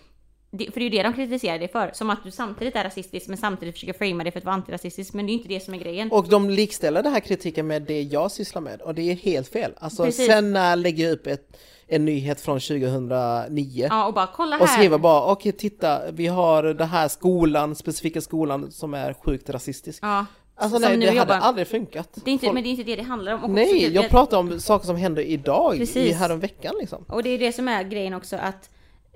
Det, 0.52 0.72
för 0.72 0.80
det 0.80 0.86
är 0.86 0.89
ju 0.89 0.98
det 0.98 1.04
de 1.04 1.14
kritiserar 1.14 1.60
dig 1.60 1.68
för. 1.68 1.91
Som 1.93 2.10
att 2.10 2.24
du 2.24 2.32
samtidigt 2.32 2.76
är 2.76 2.84
rasistisk 2.84 3.28
men 3.28 3.38
samtidigt 3.38 3.76
försöker 3.76 3.93
framea 3.93 4.24
det 4.24 4.32
för 4.32 4.39
att 4.39 4.45
vara 4.45 4.56
antirasistisk. 4.56 5.14
Men 5.14 5.26
det 5.26 5.30
är 5.30 5.34
ju 5.34 5.38
inte 5.38 5.50
det 5.50 5.60
som 5.60 5.74
är 5.74 5.78
grejen. 5.78 6.12
Och 6.12 6.28
de 6.30 6.50
likställer 6.50 7.04
den 7.04 7.12
här 7.12 7.20
kritiken 7.20 7.68
med 7.68 7.82
det 7.82 8.02
jag 8.02 8.32
sysslar 8.32 8.62
med 8.62 8.82
och 8.82 8.95
det 8.95 9.12
är 9.12 9.16
helt 9.16 9.48
fel. 9.48 9.72
Alltså 9.78 10.04
Precis. 10.04 10.26
sen 10.26 10.54
när 10.54 10.70
jag 10.70 10.80
lägger 10.80 11.12
upp 11.12 11.28
ett, 11.28 11.58
en 11.88 12.06
nyhet 12.06 12.41
från 12.41 12.60
2009 12.60 13.88
Ja 13.89 14.08
och 14.08 14.14
bara 14.14 14.28
kolla 14.28 14.56
här. 14.56 14.64
och 14.64 14.70
skriver 14.70 14.98
bara 14.98 15.32
okej 15.32 15.52
titta 15.52 16.12
vi 16.12 16.28
har 16.28 16.64
den 16.64 16.88
här 16.88 17.08
skolan, 17.08 17.76
specifika 17.76 18.22
skolan 18.22 18.72
som 18.72 18.93
är 18.93 19.14
sjukt 19.14 19.50
rasistisk. 19.50 20.00
Ja. 20.04 20.26
Alltså 20.60 20.80
nej 20.80 20.97
det 20.97 21.18
hade 21.18 21.36
aldrig 21.36 21.68
funkat. 21.68 22.10
Det 22.26 22.30
är 22.30 22.34
inte, 22.34 22.45
Folk- 22.45 22.53
men 22.53 22.64
det 22.64 22.70
är 22.70 22.72
inte 22.72 22.84
det 22.84 22.95
det 22.95 23.01
handlar 23.03 23.32
om. 23.34 23.39
Och 23.39 23.49
också 23.49 23.53
Nej, 23.55 23.80
typ 23.80 23.93
jag 23.93 24.03
det- 24.03 24.10
pratar 24.10 24.38
om 24.38 24.60
saker 24.60 24.86
som 24.86 24.95
händer 24.95 25.22
idag, 25.24 25.78
i 25.95 26.12
häromveckan 26.12 26.76
liksom. 26.80 27.05
Och 27.08 27.24
det 27.24 27.30
är 27.30 27.39
det 27.39 27.51
som 27.53 27.68
är 27.68 27.84
grejen 27.84 28.14
också 28.14 28.36
att 28.36 28.70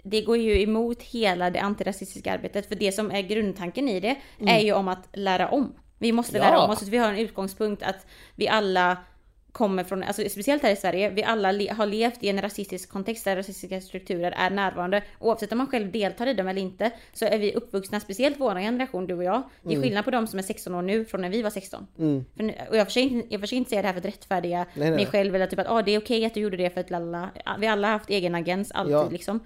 det 0.04 0.22
går 0.22 0.38
ju 0.38 0.62
emot 0.62 1.02
hela 1.02 1.50
det 1.50 1.60
antirasistiska 1.60 2.34
arbetet. 2.34 2.68
För 2.68 2.76
det 2.76 2.92
som 2.92 3.12
är 3.12 3.22
grundtanken 3.22 3.90
i 3.90 4.00
det 4.00 4.16
är 4.40 4.60
ju 4.60 4.74
om 4.74 4.88
att 4.88 5.08
lära 5.14 5.50
om. 5.50 5.74
Vi 6.00 6.12
måste 6.12 6.38
Mm. 6.38 6.48
Ja. 6.48 6.54
lära 6.54 6.66
om 6.66 6.72
oss. 6.72 6.82
Vi 6.84 6.98
har 6.98 7.10
en 7.10 7.20
utgångspunkt 7.20 7.84
att 7.84 8.06
vi 8.36 8.48
alla 8.48 8.98
kommer 9.52 9.84
från, 9.84 10.04
alltså 10.04 10.30
speciellt 10.30 10.64
här 10.64 10.72
i 10.72 10.76
Sverige, 10.76 11.10
vi 11.10 11.24
alla 11.24 11.52
le- 11.52 11.72
har 11.74 11.86
levt 11.86 12.24
i 12.24 12.30
en 12.30 12.42
rasistisk 12.42 12.90
kontext 12.90 13.26
där 13.26 13.36
rasistiska 13.36 13.82
strukturer 13.82 14.32
är 14.38 14.50
närvarande. 14.50 15.04
Oavsett 15.20 15.52
om 15.52 15.58
man 15.58 15.68
själv 15.68 15.92
deltar 15.92 16.28
i 16.28 16.34
dem 16.34 16.48
eller 16.48 16.62
inte 16.62 16.92
så 17.14 17.26
är 17.26 17.38
vi 17.38 17.54
uppvuxna, 17.54 18.00
speciellt 18.00 18.36
vår 18.40 18.56
generation, 18.56 19.08
du 19.08 19.14
och 19.14 19.24
jag. 19.24 19.42
Det 19.62 19.74
är 19.76 19.82
skillnad 19.82 20.06
på 20.06 20.12
de 20.12 20.28
som 20.28 20.40
är 20.40 20.44
16 20.44 20.76
år 20.76 20.82
nu 20.82 21.06
från 21.06 21.22
när 21.22 21.30
vi 21.30 21.42
var 21.42 21.50
16. 21.50 21.88
Mm. 22.00 22.26
Nu, 22.34 22.54
och 22.70 22.78
jag 22.78 22.88
försöker 22.88 23.08
inte, 23.16 23.28
jag 23.34 23.42
försöker 23.42 23.58
inte 23.58 23.70
säga 23.70 23.82
det 23.82 23.88
här 23.88 23.94
för 23.94 24.00
att 24.00 24.06
rättfärdiga 24.06 24.58
Nej, 24.58 24.90
nej. 24.90 24.92
mig 24.92 25.06
själv 25.06 25.36
eller 25.36 25.48
typ 25.48 25.60
att 25.60 25.70
ah, 25.70 25.82
det 25.82 25.92
är 25.92 26.00
okej 26.00 26.26
att 26.26 26.34
du 26.34 26.40
gjorde 26.40 26.58
det 26.58 26.70
för 26.70 26.82
att 26.82 26.90
lalla. 26.90 27.30
Vi 27.60 27.68
alla 27.68 27.88
har 27.88 27.94
haft 27.94 28.10
egen 28.10 28.36
agens 28.36 28.72
alltid 28.72 28.96
Ja. 28.96 29.10
liksom. 29.12 29.40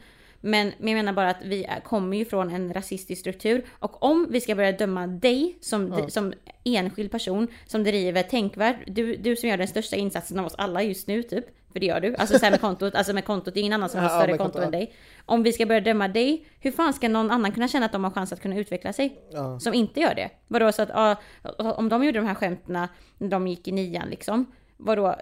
Men, 0.46 0.72
men 0.78 0.88
jag 0.88 0.98
menar 0.98 1.14
bara 1.14 1.30
att 1.30 1.42
vi 1.42 1.68
kommer 1.84 2.18
ju 2.18 2.26
från 2.26 2.50
en 2.50 2.74
rasistisk 2.74 3.22
struktur 3.22 3.66
och 3.80 4.04
om 4.04 4.28
vi 4.30 4.42
ska 4.42 4.56
börja 4.56 4.72
döma 4.72 5.08
dig 5.08 5.58
som, 5.62 6.10
som 6.10 6.34
enskild 6.64 7.12
person 7.12 7.48
som 7.66 7.84
driver 7.84 8.24
tänkvärt, 8.24 8.76
du, 8.88 9.16
du 9.16 9.36
som 9.36 9.50
gör 9.50 9.58
den 9.58 9.68
största 9.68 9.96
insatsen 9.96 10.40
av 10.40 10.46
oss 10.46 10.56
alla 10.58 10.84
just 10.84 11.08
nu 11.08 11.24
typ, 11.24 11.46
för 11.74 11.80
det 11.80 11.86
gör 11.86 12.00
du, 12.00 12.16
alltså 12.16 12.40
så 12.40 12.50
med 12.50 12.62
kontot, 12.62 12.96
alltså 12.96 13.14
med 13.14 13.26
kontot, 13.26 13.54
det 13.54 13.60
är 13.60 13.62
ingen 13.62 13.74
annan 13.74 13.90
som 13.90 14.00
har 14.00 14.10
Ja, 14.10 14.22
större 14.22 14.38
konto 14.38 14.60
än 14.60 14.72
dig. 14.72 14.94
Om 15.26 15.44
vi 15.44 15.54
ska 15.54 15.66
börja 15.66 15.82
döma 15.82 16.08
dig, 16.08 16.46
hur 16.60 16.72
fan 16.72 16.94
ska 16.94 17.10
någon 17.10 17.32
annan 17.32 17.52
kunna 17.52 17.68
känna 17.68 17.86
att 17.86 17.92
de 17.92 18.04
har 18.04 18.12
chans 18.12 18.34
att 18.34 18.42
kunna 18.42 18.58
utveckla 18.58 18.94
sig? 18.94 19.22
Ja. 19.32 19.60
Som 19.60 19.74
inte 19.74 20.00
gör 20.00 20.16
det. 20.16 20.30
Vadå 20.48 20.72
så 20.72 20.82
att, 20.82 20.90
ja, 20.90 21.16
om 21.58 21.90
de 21.90 22.04
gjorde 22.04 22.20
de 22.20 22.28
här 22.28 22.36
skämten 22.36 22.74
när 23.18 23.30
de 23.30 23.48
gick 23.48 23.68
i 23.68 23.72
nian 23.72 24.10
liksom, 24.10 24.46
vadå? 24.78 25.16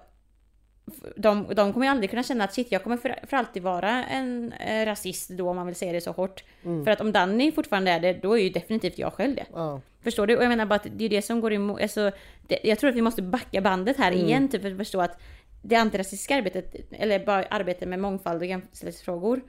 De, 1.16 1.48
de 1.56 1.74
kommer 1.74 1.86
ju 1.86 1.92
aldrig 1.92 2.10
kunna 2.10 2.24
känna 2.24 2.44
att 2.44 2.54
shit, 2.54 2.72
jag 2.72 2.84
kommer 2.84 2.98
för, 2.98 3.16
för 3.28 3.38
alltid 3.38 3.64
vara 3.64 4.06
en 4.06 4.54
eh, 4.54 4.86
rasist 4.86 5.30
då 5.30 5.50
om 5.50 5.56
man 5.56 5.66
vill 5.66 5.76
säga 5.76 5.94
det 5.94 6.02
så 6.02 6.12
hårt. 6.12 6.44
Mm. 6.64 6.86
För 6.86 6.92
att 6.92 7.02
om 7.02 7.12
Danny 7.12 7.52
fortfarande 7.52 7.92
är 7.92 8.00
det, 8.00 8.14
då 8.14 8.38
är 8.38 8.42
ju 8.44 8.50
definitivt 8.50 8.98
jag 8.98 9.14
själv 9.14 9.36
det. 9.36 9.46
Ja. 9.54 9.82
Förstår 10.04 10.28
du? 10.28 10.38
Och 10.38 10.44
jag 10.44 10.50
menar 10.50 10.66
bara 10.66 10.76
att 10.76 10.88
det 10.92 11.06
är 11.06 11.10
det 11.10 11.22
som 11.22 11.42
går 11.42 11.54
emot, 11.54 11.82
alltså, 11.82 12.12
det, 12.48 12.60
jag 12.64 12.80
tror 12.80 12.90
att 12.90 12.96
vi 12.96 13.02
måste 13.02 13.22
backa 13.22 13.62
bandet 13.62 13.98
här 13.98 14.12
Mm. 14.12 14.26
igen, 14.26 14.50
typ 14.50 14.62
för 14.62 14.72
att 14.72 14.78
förstå 14.78 15.02
att 15.02 15.20
det 15.62 15.76
antirasistiska 15.76 16.36
arbetet, 16.36 16.76
eller 16.92 17.26
bara 17.26 17.46
arbetet 17.50 17.90
med 17.90 18.00
mångfald 18.00 18.42
och 18.42 18.48
jämställdhetsfrågor, 18.48 19.42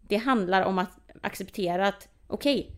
det 0.00 0.16
handlar 0.16 0.62
om 0.62 0.78
att 0.78 0.90
acceptera 1.20 1.88
att 1.88 2.08
okej, 2.26 2.70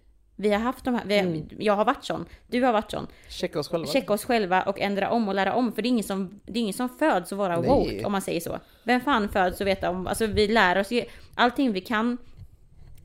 vi 0.42 0.52
har 0.52 0.58
haft 0.58 0.84
de 0.84 0.94
här, 0.94 1.04
vi, 1.06 1.18
Mm. 1.18 1.48
jag 1.58 1.76
har 1.76 1.84
varit 1.84 2.04
sån, 2.04 2.24
du 2.46 2.62
har 2.62 2.72
varit 2.72 2.90
sån. 2.90 3.06
Checka 3.28 3.58
oss 3.60 3.68
själva. 3.68 3.86
Checka 3.86 4.12
oss 4.12 4.24
själva 4.24 4.62
och 4.62 4.80
ändra 4.80 5.10
om 5.10 5.28
och 5.28 5.34
lära 5.34 5.54
om, 5.54 5.72
för 5.72 5.82
det 5.82 5.88
är 5.88 5.90
ingen 5.90 6.04
som, 6.04 6.40
det 6.46 6.58
är 6.58 6.62
ingen 6.62 6.74
som 6.74 6.88
föds 6.88 7.32
att 7.32 7.38
vara 7.38 7.60
Nej. 7.60 7.70
woke, 7.70 8.04
om 8.04 8.12
man 8.12 8.22
säger 8.22 8.40
så. 8.40 8.58
Vem 8.84 9.00
fan 9.00 9.28
föds 9.28 9.60
och 9.60 9.66
veta 9.66 9.90
om, 9.90 10.06
alltså 10.06 10.26
vi 10.26 10.48
lär 10.48 10.78
oss 10.78 10.90
ju, 10.90 11.04
allting 11.34 11.72
vi 11.72 11.80
kan 11.80 12.18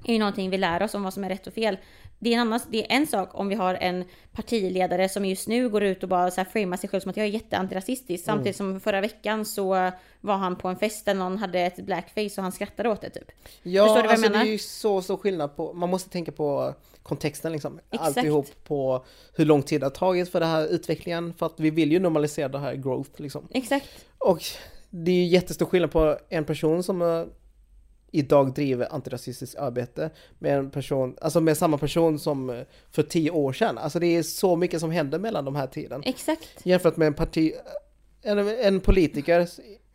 är 0.03 0.13
ju 0.13 0.19
någonting 0.19 0.49
vi 0.49 0.57
lär 0.57 0.83
oss 0.83 0.93
om 0.93 1.03
vad 1.03 1.13
som 1.13 1.23
är 1.23 1.29
rätt 1.29 1.47
och 1.47 1.53
fel. 1.53 1.77
Det 2.19 2.29
är, 2.29 2.33
en 2.33 2.39
annan, 2.39 2.59
det 2.69 2.91
är 2.91 2.95
en 2.97 3.07
sak 3.07 3.29
om 3.33 3.47
vi 3.47 3.55
har 3.55 3.73
en 3.75 4.05
partiledare 4.31 5.09
som 5.09 5.25
just 5.25 5.47
nu 5.47 5.69
går 5.69 5.83
ut 5.83 6.03
och 6.03 6.09
bara 6.09 6.31
så 6.31 6.41
här 6.41 6.45
framar 6.45 6.77
sig 6.77 6.89
själv 6.89 7.01
som 7.01 7.09
att 7.09 7.17
jag 7.17 7.25
är 7.25 7.29
jätteantirasistisk. 7.29 8.25
Samtidigt 8.25 8.55
som 8.55 8.79
förra 8.79 9.01
veckan 9.01 9.45
så 9.45 9.91
var 10.21 10.37
han 10.37 10.55
på 10.55 10.67
en 10.67 10.77
fest 10.77 11.05
där 11.05 11.13
någon 11.13 11.37
hade 11.37 11.59
ett 11.59 11.75
blackface 11.75 12.33
och 12.37 12.43
han 12.43 12.51
skrattade 12.51 12.89
åt 12.89 13.01
det 13.01 13.09
typ. 13.09 13.31
Ja, 13.63 13.83
Förstår 13.83 13.95
du 13.95 14.01
vad 14.01 14.05
jag 14.05 14.11
alltså 14.11 14.29
menar? 14.31 14.43
det 14.43 14.49
är 14.49 14.51
ju 14.51 14.57
så 14.57 15.01
stor 15.01 15.17
skillnad 15.17 15.55
på, 15.55 15.73
man 15.73 15.89
måste 15.89 16.09
tänka 16.09 16.31
på 16.31 16.73
kontexten 17.07 17.51
liksom. 17.51 17.79
Exakt. 17.91 18.17
Alltihop 18.17 18.47
på 18.63 19.05
hur 19.33 19.45
lång 19.45 19.63
tid 19.63 19.81
det 19.81 19.85
har 19.85 19.91
tagit 19.91 20.29
för 20.29 20.39
den 20.39 20.49
här 20.49 20.67
utvecklingen. 20.67 21.33
För 21.33 21.45
att 21.45 21.59
vi 21.59 21.69
vill 21.69 21.91
ju 21.91 21.99
normalisera 21.99 22.47
det 22.47 22.59
här 22.59 22.75
growth 22.75 23.21
liksom. 23.21 23.47
Exakt. 23.51 23.87
Och 24.17 24.41
det 24.89 25.11
är 25.11 25.15
ju 25.15 25.25
jättestor 25.25 25.65
skillnad 25.65 25.91
på 25.91 26.17
en 26.29 26.45
person 26.45 26.83
som 26.83 27.01
eh, 27.01 27.23
idag 28.11 28.53
driver 28.53 28.93
antirasistiskt 28.93 29.57
arbete 29.57 30.09
med 30.39 30.57
en 30.57 30.71
person, 30.71 31.17
alltså 31.21 31.41
med 31.41 31.57
samma 31.57 31.77
person 31.77 32.19
som 32.19 32.49
eh, 32.49 32.61
för 32.91 33.03
tio 33.03 33.31
år 33.31 33.53
sedan. 33.53 33.77
Alltså 33.77 33.99
det 33.99 34.07
är 34.07 34.23
så 34.23 34.55
mycket 34.55 34.79
som 34.79 34.91
händer 34.91 35.19
mellan 35.19 35.45
de 35.45 35.55
här 35.55 35.67
tiden. 35.67 36.01
Exakt. 36.05 36.47
Jämfört 36.63 36.97
med 36.97 37.07
en 37.07 37.13
parti, 37.13 37.53
en, 38.21 38.37
en 38.39 38.79
politiker 38.79 39.47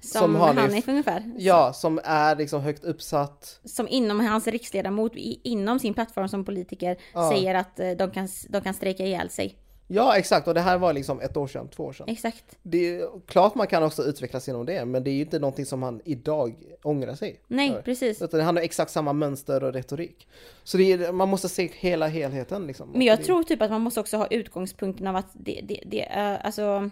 Som, 0.04 0.20
som 0.20 0.34
Hanif 0.36 0.88
ungefär. 0.88 1.32
Ja, 1.38 1.72
som 1.72 2.00
är 2.04 2.36
liksom 2.36 2.60
högt 2.62 2.84
uppsatt. 2.84 3.60
som 3.64 3.88
inom 3.88 4.20
hans 4.20 4.46
riksledamot, 4.46 5.16
i, 5.16 5.40
inom 5.44 5.78
sin 5.78 5.94
plattform 5.94 6.28
som 6.28 6.44
politiker, 6.44 6.96
Ja. 7.14 7.30
säger 7.30 7.54
att 7.54 7.80
eh, 7.80 7.90
de 7.90 8.10
kan, 8.10 8.28
de 8.48 8.60
kan 8.62 8.74
strejka 8.74 9.06
ihjäl 9.06 9.30
sig. 9.30 9.58
Ja, 9.88 10.16
exakt. 10.16 10.48
Och 10.48 10.54
det 10.54 10.60
här 10.60 10.78
var 10.78 10.92
liksom 10.92 11.20
ett 11.20 11.36
år 11.36 11.46
sedan, 11.46 11.68
två 11.68 11.84
år 11.84 11.92
sedan. 11.92 12.08
Exakt. 12.08 12.44
Det 12.62 12.96
är 12.96 13.08
klart 13.26 13.54
man 13.54 13.66
kan 13.66 13.82
också 13.82 14.02
utvecklas 14.02 14.48
genom 14.48 14.66
det, 14.66 14.84
men 14.84 15.04
det 15.04 15.10
är 15.10 15.14
ju 15.14 15.20
inte 15.20 15.38
någonting 15.38 15.66
som 15.66 15.82
han 15.82 16.00
idag 16.04 16.54
ångrar 16.82 17.14
sig. 17.14 17.40
Nej, 17.48 17.72
för. 17.72 17.82
precis. 17.82 18.22
Utan 18.22 18.40
han 18.40 18.56
har 18.56 18.62
exakt 18.62 18.90
samma 18.90 19.12
mönster 19.12 19.64
och 19.64 19.72
retorik. 19.72 20.28
Så 20.64 20.78
är, 20.78 21.12
man 21.12 21.28
måste 21.28 21.48
se 21.48 21.70
hela 21.74 22.06
helheten 22.06 22.66
liksom. 22.66 22.88
Men 22.92 23.02
jag 23.02 23.18
det, 23.18 23.24
tror 23.24 23.42
typ 23.42 23.62
att 23.62 23.70
man 23.70 23.80
måste 23.80 24.00
också 24.00 24.16
ha 24.16 24.26
utgångspunkten 24.26 25.06
av 25.06 25.16
att 25.16 25.30
det, 25.32 25.60
det, 25.64 25.80
det 25.86 26.02
är 26.08 26.38
alltså... 26.38 26.90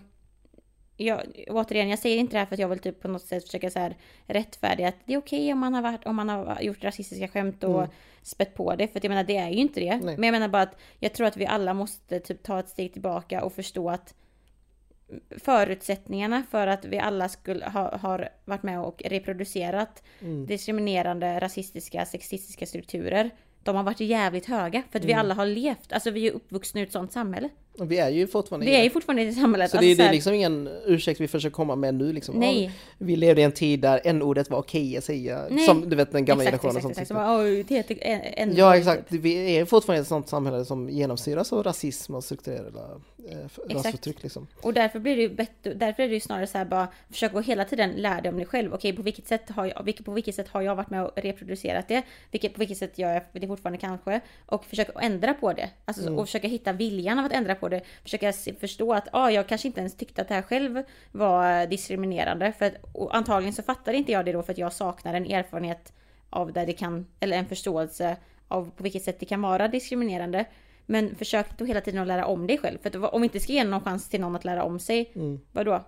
Jag, 1.04 1.20
återigen, 1.48 1.88
jag 1.88 1.98
säger 1.98 2.16
inte 2.16 2.32
det 2.34 2.38
här 2.38 2.46
för 2.46 2.54
att 2.54 2.60
jag 2.60 2.68
vill 2.68 2.78
typ 2.78 3.00
på 3.00 3.08
något 3.08 3.22
sätt 3.22 3.44
försöka 3.44 3.70
så 3.70 3.78
här 3.78 3.96
rättfärdiga 4.26 4.88
att 4.88 4.94
det 5.04 5.14
är 5.14 5.18
okej 5.18 5.52
om 5.52 5.58
man 5.58 5.74
har 5.74 5.82
varit, 5.82 6.06
om 6.06 6.16
man 6.16 6.28
har 6.28 6.60
gjort 6.60 6.84
rasistiska 6.84 7.28
skämt 7.28 7.64
och 7.64 7.86
spett 8.22 8.54
på 8.54 8.74
det. 8.74 8.88
För 8.88 8.98
att 8.98 9.04
jag 9.04 9.08
menar, 9.08 9.24
det 9.24 9.36
är 9.36 9.48
ju 9.50 9.56
inte 9.56 9.80
det. 9.80 9.96
Nej. 9.96 10.16
Men 10.16 10.24
jag 10.24 10.32
menar 10.32 10.48
bara 10.48 10.62
att 10.62 10.76
jag 10.98 11.12
tror 11.12 11.26
att 11.26 11.36
vi 11.36 11.46
alla 11.46 11.74
måste 11.74 12.20
typ 12.20 12.42
ta 12.42 12.60
ett 12.60 12.68
steg 12.68 12.92
tillbaka 12.92 13.44
och 13.44 13.52
förstå 13.52 13.90
att 13.90 14.14
förutsättningarna 15.38 16.42
för 16.50 16.66
att 16.66 16.84
vi 16.84 16.98
alla 16.98 17.28
skulle 17.28 17.66
ha 17.68 17.96
har 17.96 18.28
varit 18.44 18.62
med 18.62 18.80
och 18.80 19.02
reproducerat 19.04 20.02
Mm. 20.20 20.46
diskriminerande, 20.46 21.40
rasistiska, 21.40 22.06
sexistiska 22.06 22.66
strukturer. 22.66 23.30
De 23.62 23.76
har 23.76 23.82
varit 23.82 24.00
jävligt 24.00 24.46
höga 24.46 24.82
för 24.90 24.98
att 24.98 25.04
vi 25.04 25.12
Mm. 25.12 25.20
alla 25.20 25.34
har 25.34 25.46
levt, 25.46 25.92
alltså 25.92 26.10
vi 26.10 26.26
är 26.26 26.32
uppvuxna 26.32 26.80
i 26.80 26.84
ett 26.84 26.92
sånt 26.92 27.12
samhälle. 27.12 27.48
Vi 27.88 27.98
är 27.98 28.08
ju 28.08 28.26
fortfarande 28.26 28.66
Vi 28.66 28.74
är 28.74 28.82
ju 28.84 28.90
fortfarande 28.90 29.22
i 29.22 29.26
det 29.26 29.32
samhället. 29.32 29.70
Så 29.70 29.76
alltså, 29.76 29.88
det, 29.88 29.94
det 29.94 30.08
är 30.08 30.12
liksom 30.12 30.34
ingen 30.34 30.68
ursäkt 30.86 31.20
vi 31.20 31.28
försöker 31.28 31.54
komma 31.54 31.76
med 31.76 31.94
nu 31.94 32.12
liksom. 32.12 32.34
Nej. 32.36 32.72
Vi 32.98 33.16
levde 33.16 33.40
i 33.40 33.44
en 33.44 33.52
tid 33.52 33.80
där 33.80 34.00
n-ordet 34.04 34.50
var 34.50 34.58
okej 34.58 34.96
att 34.96 35.04
säga. 35.04 35.44
Nej. 35.50 35.66
Som 35.66 35.88
du 35.90 35.96
vet 35.96 36.12
den 36.12 36.24
gamla 36.24 36.44
exakt, 36.44 36.62
generationen 36.62 36.76
exakt, 36.76 36.82
som 36.82 36.90
exakt. 36.90 37.08
tyckte. 37.08 37.14
Bara, 37.14 37.38
"Oj, 37.38 37.64
det 37.68 37.74
heter 37.74 37.98
en, 38.00 38.48
en, 38.50 38.56
Ja 38.56 38.76
exakt, 38.76 39.02
vi 39.08 39.56
är 39.56 39.64
fortfarande 39.64 39.98
i 39.98 40.02
ett 40.02 40.08
sånt 40.08 40.28
samhälle 40.28 40.64
som 40.64 40.90
genomsyras 40.90 41.52
av 41.52 41.62
rasism 41.62 42.14
och 42.14 42.24
strukturella 42.24 43.00
rasförtryck 43.68 44.22
liksom. 44.22 44.46
Och 44.62 44.74
därför 44.74 44.98
blir 44.98 45.16
det 45.16 45.22
ju 45.22 45.34
bättre, 45.34 45.74
därför 45.74 46.02
är 46.02 46.08
det 46.08 46.14
ju 46.14 46.20
snarare 46.20 46.46
så 46.46 46.58
här 46.58 46.64
bara 46.64 46.88
försök 47.10 47.34
att 47.34 47.46
hela 47.46 47.64
tiden 47.64 47.90
lära 47.90 48.20
dig 48.20 48.30
om 48.30 48.36
dig 48.36 48.46
själv. 48.46 48.74
Okej, 48.74 48.92
på 48.92 49.02
vilket 49.02 49.26
sätt 49.26 49.50
har 49.50 49.66
jag, 49.66 49.84
vilket, 49.84 50.06
på 50.06 50.12
vilket 50.12 50.34
sätt 50.34 50.48
har 50.48 50.62
jag 50.62 50.74
varit 50.74 50.90
med 50.90 51.04
och 51.04 51.12
reproducerat 51.16 51.88
det? 51.88 52.02
Vilket, 52.30 52.54
på 52.54 52.58
vilket 52.58 52.78
sätt 52.78 52.98
gör 52.98 53.14
jag 53.14 53.22
det 53.32 53.46
fortfarande 53.46 53.78
kanske? 53.78 54.20
Och 54.46 54.64
försöka 54.64 55.00
ändra 55.00 55.34
på 55.34 55.52
det. 55.52 55.70
Alltså, 55.84 56.10
Mm. 56.10 56.18
Och 56.18 56.26
försöka 56.26 56.48
hitta 56.48 56.72
viljan 56.72 57.18
av 57.18 57.24
att 57.24 57.32
ändra 57.32 57.54
på 57.54 57.68
det. 57.68 57.80
Försöka 58.02 58.32
förstå 58.32 58.92
att 58.92 59.08
ah, 59.12 59.30
jag 59.30 59.48
kanske 59.48 59.68
inte 59.68 59.80
ens 59.80 59.96
tyckte 59.96 60.22
att 60.22 60.28
det 60.28 60.34
här 60.34 60.42
själv 60.42 60.82
var 61.12 61.66
diskriminerande. 61.66 62.52
För 62.52 62.66
att, 62.66 62.74
antagligen 63.10 63.52
så 63.52 63.62
fattar 63.62 63.92
inte 63.92 64.12
jag 64.12 64.24
det 64.24 64.32
då 64.32 64.42
för 64.42 64.52
att 64.52 64.58
jag 64.58 64.72
saknar 64.72 65.14
en 65.14 65.26
erfarenhet 65.26 65.92
av 66.30 66.52
där 66.52 66.66
det 66.66 66.72
kan, 66.72 67.06
eller 67.20 67.36
en 67.36 67.46
förståelse 67.46 68.16
av 68.48 68.70
på 68.76 68.82
vilket 68.82 69.02
sätt 69.02 69.20
det 69.20 69.26
kan 69.26 69.42
vara 69.42 69.68
diskriminerande. 69.68 70.44
Men 70.90 71.14
försök 71.14 71.58
då 71.58 71.64
hela 71.64 71.80
tiden 71.80 72.00
att 72.00 72.08
lära 72.08 72.26
om 72.26 72.46
dig 72.46 72.58
själv. 72.58 72.78
För 72.82 72.88
att 72.88 73.12
om 73.14 73.20
vi 73.20 73.24
inte 73.26 73.40
ska 73.40 73.52
ge 73.52 73.64
någon 73.64 73.80
chans 73.80 74.08
till 74.08 74.20
någon 74.20 74.36
att 74.36 74.44
lära 74.44 74.62
om 74.64 74.78
sig, 74.80 75.12
Mm. 75.14 75.40
vadå? 75.52 75.84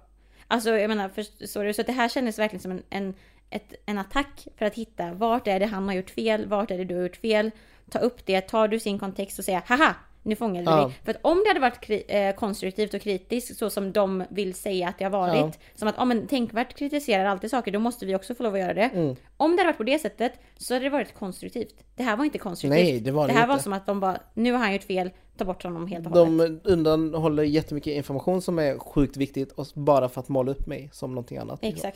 Alltså 0.46 0.70
jag 0.70 0.88
menar, 0.88 1.08
förstår 1.08 1.64
du? 1.64 1.74
Så 1.74 1.82
det 1.82 1.92
här 1.92 2.08
kändes 2.08 2.38
verkligen 2.38 2.62
som 2.62 2.70
en, 2.70 2.82
en, 2.90 3.14
ett, 3.50 3.74
en 3.86 3.98
attack 3.98 4.46
för 4.56 4.66
att 4.66 4.74
hitta 4.74 5.12
vart 5.12 5.46
är 5.46 5.60
det 5.60 5.66
han 5.66 5.88
har 5.88 5.94
gjort 5.94 6.10
fel, 6.10 6.46
vart 6.46 6.70
är 6.70 6.78
det 6.78 6.84
du 6.84 6.94
har 6.94 7.02
gjort 7.02 7.16
fel. 7.16 7.50
Ta 7.90 7.98
upp 7.98 8.26
det, 8.26 8.40
tar 8.40 8.68
du 8.68 8.80
sin 8.80 8.98
kontext 8.98 9.38
och 9.38 9.44
säga 9.44 9.62
haha, 9.66 9.94
nu 10.22 10.36
fångade 10.36 10.70
Ja. 10.70 10.86
vi. 10.86 10.94
För 11.04 11.10
att 11.10 11.18
om 11.22 11.38
det 11.44 11.48
hade 11.50 11.60
varit 11.60 11.80
kri- 11.80 12.04
eh, 12.28 12.34
konstruktivt 12.34 12.94
och 12.94 13.00
kritiskt 13.00 13.58
så 13.58 13.70
som 13.70 13.92
de 13.92 14.24
vill 14.30 14.54
säga 14.54 14.88
att 14.88 14.98
det 14.98 15.04
har 15.04 15.10
varit. 15.10 15.34
Ja. 15.36 15.52
Som 15.74 15.88
att, 15.88 15.94
ja 15.98 16.04
men 16.04 16.26
tänkvärt 16.26 16.74
kritiserar 16.74 17.24
alltid 17.24 17.50
saker, 17.50 17.72
då 17.72 17.78
måste 17.78 18.06
vi 18.06 18.14
också 18.14 18.34
få 18.34 18.42
lov 18.42 18.54
att 18.54 18.60
göra 18.60 18.74
det. 18.74 18.90
Mm. 18.94 19.16
Om 19.36 19.50
det 19.50 19.56
hade 19.56 19.68
varit 19.68 19.76
på 19.76 19.82
det 19.82 19.98
sättet 19.98 20.32
så 20.56 20.74
hade 20.74 20.86
det 20.86 20.90
varit 20.90 21.14
konstruktivt. 21.14 21.74
Det 21.96 22.02
här 22.02 22.16
var 22.16 22.24
inte 22.24 22.38
konstruktivt. 22.38 22.84
Nej, 22.84 23.00
det 23.00 23.10
var 23.10 23.26
det 23.26 23.32
det 23.32 23.38
här 23.38 23.44
inte. 23.44 23.54
var 23.54 23.58
som 23.62 23.72
att 23.72 23.86
de 23.86 24.00
bara, 24.00 24.18
nu 24.34 24.52
har 24.52 24.58
han 24.58 24.72
gjort 24.72 24.82
fel, 24.82 25.10
ta 25.36 25.44
bort 25.44 25.62
honom 25.62 25.86
helt 25.86 26.06
och 26.06 26.12
hållet. 26.12 26.62
De 26.64 26.70
undanhåller 26.72 27.42
jättemycket 27.42 27.92
information 27.96 28.42
som 28.42 28.58
är 28.58 28.78
sjukt 28.78 29.16
viktigt 29.16 29.52
och 29.52 29.66
bara 29.74 30.08
för 30.08 30.20
att 30.20 30.28
måla 30.28 30.50
upp 30.52 30.66
mig 30.66 30.88
som 30.92 31.10
någonting 31.10 31.38
annat. 31.38 31.62
liksom. 31.62 31.90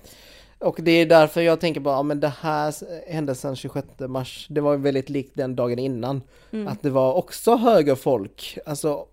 Och 0.59 0.79
det 0.83 0.91
är 0.91 1.07
därför 1.07 1.41
jag 1.41 1.61
tänker 1.61 1.81
bara, 1.81 1.97
ja, 1.97 2.03
men 2.03 2.21
det 2.21 2.33
här 2.41 2.75
händelsen 3.13 3.57
26 3.57 3.89
mars, 3.99 4.47
det 4.51 4.61
var 4.61 4.77
väldigt 4.77 5.09
likt 5.09 5.33
den 5.35 5.57
dagen 5.57 5.79
innan. 5.79 6.23
Mm. 6.51 6.69
Att 6.69 6.83
det 6.83 6.91
var 6.91 7.15
också 7.15 7.57
högerfolk, 7.57 8.59
alltså 8.67 9.07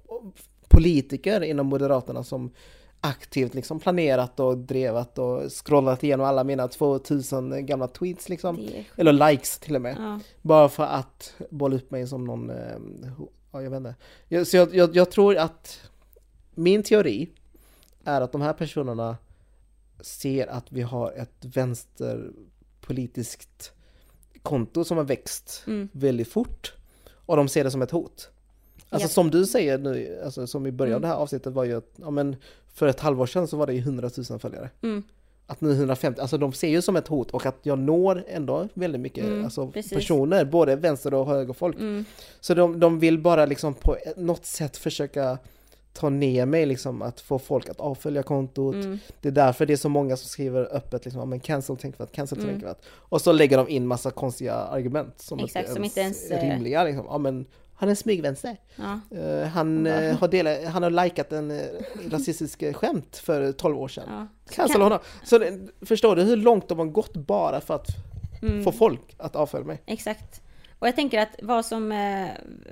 politiker 0.68 1.44
inom 1.44 1.68
Moderaterna 1.68 2.24
som 2.24 2.52
aktivt 3.02 3.54
liksom 3.54 3.80
planerat 3.80 4.39
och 4.39 4.58
drevat 4.58 5.20
och 5.20 5.52
scrollat 5.52 6.04
igenom 6.04 6.26
alla 6.26 6.44
mina 6.44 6.68
2000 6.68 7.66
gamla 7.66 7.88
tweets 7.88 8.30
liksom. 8.30 8.68
Eller 8.96 9.30
likes 9.30 9.60
till 9.60 9.76
och 9.76 9.82
med. 9.82 9.96
ja. 10.00 10.20
Bara 10.41 10.70
för 10.70 10.84
att 10.84 11.34
bolla 11.50 11.76
upp 11.76 11.91
mig 11.91 12.08
som 12.08 12.26
någon, 12.26 12.50
eh, 12.50 12.78
ja 13.52 13.62
jag 13.62 13.70
vet 13.70 13.78
inte. 13.78 14.46
Så 14.46 14.58
jag, 14.58 14.76
jag, 14.76 14.96
jag 14.96 15.12
tror 15.12 15.38
att 15.38 15.80
min 16.56 16.84
teori 16.84 17.30
är 18.04 18.22
att 18.22 18.32
de 18.32 18.41
här 18.41 18.54
personerna 18.54 19.18
ser 20.00 20.48
att 20.48 20.66
vi 20.72 20.82
har 20.82 21.12
ett 21.12 21.34
vänsterpolitiskt 21.41 23.72
konto 24.41 24.84
som 24.84 24.98
har 24.98 25.04
växt 25.04 25.64
Mm. 25.68 25.89
väldigt 25.91 26.28
fort 26.28 26.74
och 27.26 27.38
de 27.38 27.48
ser 27.48 27.64
det 27.64 27.72
som 27.72 27.82
ett 27.82 27.91
hot. 27.91 28.30
Alltså 28.89 29.06
Ja. 29.06 29.10
som 29.10 29.32
du 29.32 29.46
säger 29.46 29.78
nu, 29.78 30.22
alltså 30.26 30.48
som 30.48 30.68
i 30.68 30.72
början 30.72 30.94
av 30.94 30.98
Mm. 30.98 31.02
det 31.02 31.08
här 31.16 31.22
avsnittet 31.22 31.54
var 31.54 31.64
ju 31.64 31.78
att, 31.78 31.89
ja 31.96 32.10
men 32.12 32.36
för 32.74 32.88
ett 32.88 33.00
halvår 33.00 33.26
sedan 33.26 33.48
så 33.48 33.58
var 33.58 33.68
det 33.68 33.74
ju 33.74 33.80
100 33.80 34.10
000 34.30 34.39
följare. 34.39 34.70
Mm. 34.82 35.04
Att 35.48 35.62
nu 35.62 35.72
150, 35.74 36.22
alltså 36.22 36.38
de 36.38 36.54
ser 36.54 36.68
ju 36.68 36.82
som 36.82 36.96
ett 36.96 37.08
hot 37.08 37.32
och 37.32 37.46
att 37.46 37.56
jag 37.64 37.80
når 37.80 38.24
ändå 38.28 38.68
väldigt 38.74 39.02
mycket 39.02 39.26
Mm, 39.26 39.44
alltså, 39.46 39.72
precis. 39.72 39.94
personer, 39.94 40.46
både 40.46 40.76
vänster 40.76 41.14
och 41.14 41.26
högerfolk. 41.28 41.76
Mm. 41.80 42.06
Så 42.39 42.54
de, 42.54 42.80
de 42.80 43.00
vill 43.00 43.20
bara 43.20 43.46
liksom 43.46 43.74
på 43.74 43.98
något 44.18 44.46
sätt 44.46 44.78
försöka 44.78 45.38
ta 45.94 46.10
ner 46.10 46.46
mig 46.46 46.66
liksom, 46.66 47.02
att 47.02 47.22
få 47.22 47.39
folk 47.39 47.70
att 47.70 47.80
avfölja 47.80 48.24
kontot. 48.24 48.76
Mm. 48.76 49.00
Det 49.22 49.28
är 49.28 49.32
därför 49.32 49.66
det 49.66 49.74
är 49.74 49.78
så 49.78 49.89
många 49.89 50.18
som 50.18 50.30
skriver 50.30 50.76
öppet 50.76 51.06
liksom, 51.06 51.30
men 51.30 51.39
cancel 51.39 51.78
tänkvärt, 51.78 52.12
cancel 52.12 52.38
Mm. 52.38 52.50
tänkvärt. 52.50 52.78
Och 52.91 53.22
så 53.22 53.32
lägger 53.32 53.58
de 53.58 53.70
in 53.70 53.88
massa 53.88 54.12
konstiga 54.12 54.54
argument 54.54 55.22
som 55.22 55.39
Exakt, 55.39 55.74
som 55.74 55.84
inte 55.84 56.00
ens, 56.02 56.32
är 56.32 56.38
eh, 56.38 56.50
rimliga 56.52 56.84
liksom. 56.84 57.06
Ja 57.10 57.18
men 57.18 57.46
han 57.76 57.89
är 57.89 57.96
smygvänster. 57.96 58.58
Ja. 58.76 59.18
Eh, 59.18 59.48
han, 59.48 59.88
eh, 59.88 60.16
har 60.18 60.28
delat, 60.28 60.64
han 60.66 60.84
har 60.84 60.89
likat 60.89 61.32
en 61.32 61.52
uh, 61.52 61.60
rasistisk 62.10 62.76
skämt 62.76 63.18
för 63.18 63.52
12 63.52 63.78
år 63.78 63.88
sedan. 63.88 64.04
Ja. 64.10 64.28
Cancel 64.56 64.82
honom. 64.82 65.00
Så 65.24 65.44
förstår 65.82 66.16
du 66.16 66.24
hur 66.24 66.36
långt 66.38 66.70
de 66.70 66.80
har 66.80 66.86
gått 66.86 67.14
bara 67.14 67.62
för 67.62 67.74
att 67.76 67.88
Mm. 68.41 68.64
få 68.64 68.72
folk 68.72 69.16
att 69.18 69.36
avfölja 69.36 69.68
mig? 69.68 69.82
Exakt. 69.86 70.41
Och 70.84 70.88
jag 70.88 70.96
tänker 70.96 71.20
att 71.20 71.36
vad 71.42 71.66
som... 71.66 71.92
eh, 71.92 72.28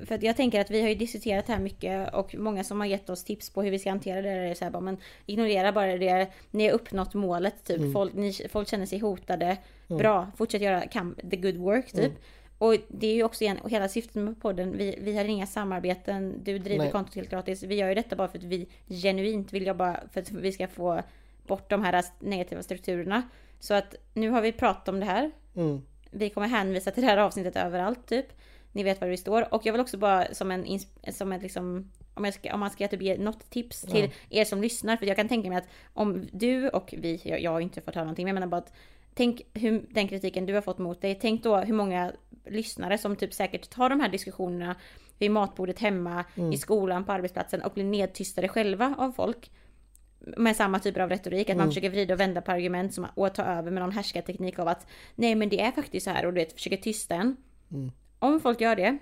För 0.05 0.26
jag 0.26 0.38
tänker 0.38 0.62
att 0.62 0.72
vi 0.72 0.82
har 0.82 0.89
ju 0.89 0.95
diskuterat 0.95 1.47
här 1.47 1.59
mycket 1.59 2.14
och 2.14 2.36
många 2.36 2.64
som 2.64 2.80
har 2.80 2.88
gett 2.88 3.09
oss 3.09 3.24
tips 3.24 3.49
på 3.49 3.64
hur 3.64 3.72
vi 3.72 3.80
ska 3.80 3.89
hantera 3.89 4.22
det 4.22 4.30
är 4.30 4.53
så 4.53 4.64
här 4.64 4.72
bara, 4.72 4.80
men 4.80 4.97
ignorera 5.26 5.72
bara 5.72 5.97
det. 5.97 6.28
Ni 6.51 6.68
har 6.68 6.74
uppnått 6.74 7.14
målet 7.14 7.64
typ. 7.64 7.78
Mm. 7.78 7.93
Folk, 7.93 8.14
ni, 8.14 8.34
folk 8.34 8.68
känner 8.70 8.86
sig 8.86 8.99
hotade. 8.99 9.57
Bra, 9.88 10.32
fortsätt 10.38 10.62
göra 10.62 10.82
camp, 10.82 11.30
the 11.30 11.36
good 11.36 11.55
work 11.57 11.91
typ. 11.91 11.99
Mm. 11.99 12.16
Och 12.57 12.76
det 12.88 13.07
är 13.07 13.14
ju 13.14 13.24
också 13.24 13.43
igen, 13.43 13.57
hela 13.68 13.88
syftet 13.88 14.16
med 14.16 14.41
podden, 14.41 14.78
vi, 14.78 14.99
vi 15.01 15.18
har 15.18 15.26
inga 15.26 15.47
samarbeten, 15.47 16.43
du 16.43 16.59
driver 16.59 16.84
Nej. 16.84 16.91
kontot 16.91 17.16
helt 17.16 17.30
gratis. 17.30 17.64
Vi 17.64 17.76
gör 17.76 17.89
ju 17.89 17.95
detta 17.95 18.16
bara 18.16 18.28
för 18.28 18.38
att 18.38 18.43
vi 18.43 18.68
genuint 18.88 19.53
vill 19.53 19.68
jobba 19.68 19.99
för 20.14 20.22
att 20.22 20.32
vi 20.32 20.51
ska 20.51 20.68
få 20.68 21.01
bort 21.47 21.70
de 21.70 21.84
här 21.84 22.05
negativa 22.20 22.64
strukturerna. 22.64 23.22
Så 23.59 23.74
att 23.74 23.95
nu 24.14 24.30
har 24.30 24.41
vi 24.41 24.51
pratat 24.51 24.89
om 24.89 24.99
det 24.99 25.05
här, 25.05 25.32
Mm. 25.55 25.82
Vi 26.12 26.30
kommer 26.30 26.47
hänvisa 26.47 26.91
till 26.91 27.03
det 27.03 27.09
här 27.09 27.18
avsnittet 27.18 27.55
överallt 27.55 28.07
typ. 28.07 28.26
Ni 28.72 28.84
vet 28.84 29.01
var 29.01 29.07
vi 29.07 29.18
står. 29.18 29.53
Och 29.53 29.66
jag 29.66 29.74
vill 29.74 29.82
också 29.82 29.97
bara 29.97 30.34
som 30.34 30.51
en, 30.51 30.80
som 31.12 31.32
ett 31.32 31.41
liksom, 31.41 31.91
om, 32.14 32.26
jag 32.26 32.34
ska, 32.34 32.53
om 32.53 32.59
man 32.59 32.70
ska 32.70 32.88
typ 32.88 33.01
ge 33.01 33.18
något 33.18 33.49
tips 33.49 33.82
till 33.82 34.12
er 34.30 34.45
som 34.45 34.62
lyssnar. 34.62 34.97
För 34.97 35.05
jag 35.05 35.16
kan 35.16 35.28
tänka 35.28 35.49
mig 35.49 35.57
att 35.57 35.68
om 35.93 36.28
du 36.32 36.70
och 36.70 36.93
vi, 36.97 37.22
jag, 37.24 37.41
jag 37.41 37.51
har 37.51 37.59
inte 37.59 37.82
fått 37.82 37.95
höra 37.95 38.05
någonting, 38.05 38.26
men 38.26 38.30
jag 38.30 38.41
menar 38.41 38.47
bara 38.47 38.57
att 38.62 38.74
tänk 39.14 39.41
hur, 39.53 39.86
den 39.89 40.07
kritiken 40.07 40.45
du 40.45 40.53
har 40.53 40.62
fått 40.62 40.78
mot 40.78 41.01
dig. 41.01 41.20
Tänk 41.22 41.43
då 41.43 41.57
hur 41.57 41.74
många 41.74 42.12
lyssnare 42.45 42.97
som 42.97 43.16
typ 43.16 43.34
säkert 43.34 43.70
tar 43.70 43.89
de 43.89 43.99
här 43.99 44.09
diskussionerna 44.09 44.76
vid 45.18 45.32
matbordet 45.32 45.80
hemma, 45.80 46.26
i 46.53 46.57
skolan, 46.57 47.05
på 47.05 47.12
arbetsplatsen 47.12 47.62
och 47.62 47.74
blir 47.74 47.84
nedtystade 47.84 48.47
själva 48.47 48.95
av 48.97 49.12
folk 49.12 49.51
med 50.38 50.55
samma 50.55 50.80
typer 50.80 51.01
av 51.01 51.09
retorik, 51.09 51.49
att 51.49 51.57
man 51.57 51.67
försöker 51.67 51.89
vrida 51.89 52.13
och 52.13 52.19
vända 52.19 52.41
på 52.41 52.51
argument 52.51 52.93
som, 52.93 53.07
och 53.15 53.34
ta 53.34 53.43
över 53.43 53.72
med 53.72 53.84
någon 53.84 53.91
härskarteknik 53.91 54.59
av 54.59 54.67
att 54.67 54.88
nej 55.15 55.36
men 55.36 55.49
det 55.49 55.61
är 55.61 55.72
faktiskt 55.72 56.03
så 56.03 56.09
här 56.09 56.26
och 56.26 56.34
du 56.34 56.39
vet, 56.39 56.53
försöker 56.53 56.78
tysta 56.78 57.15
en. 57.15 57.38
Om 58.19 58.39
folk 58.39 58.61
gör 58.61 58.76
det, 58.76 58.97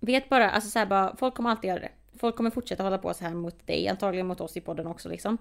vet 0.00 0.28
bara, 0.28 0.50
alltså 0.50 0.70
så 0.70 0.78
här 0.78 0.86
bara, 0.86 1.16
folk 1.16 1.34
kommer 1.34 1.50
alltid 1.50 1.68
göra 1.68 1.80
det. 1.80 1.90
Folk 2.18 2.36
kommer 2.36 2.50
fortsätta 2.50 2.82
hålla 2.82 2.98
på 2.98 3.14
så 3.14 3.24
här 3.24 3.34
mot 3.34 3.66
dig, 3.66 3.88
antagligen 3.88 4.26
mot 4.26 4.40
oss 4.40 4.56
i 4.56 4.60
podden 4.60 4.86
också 4.86 5.08
liksom. 5.08 5.38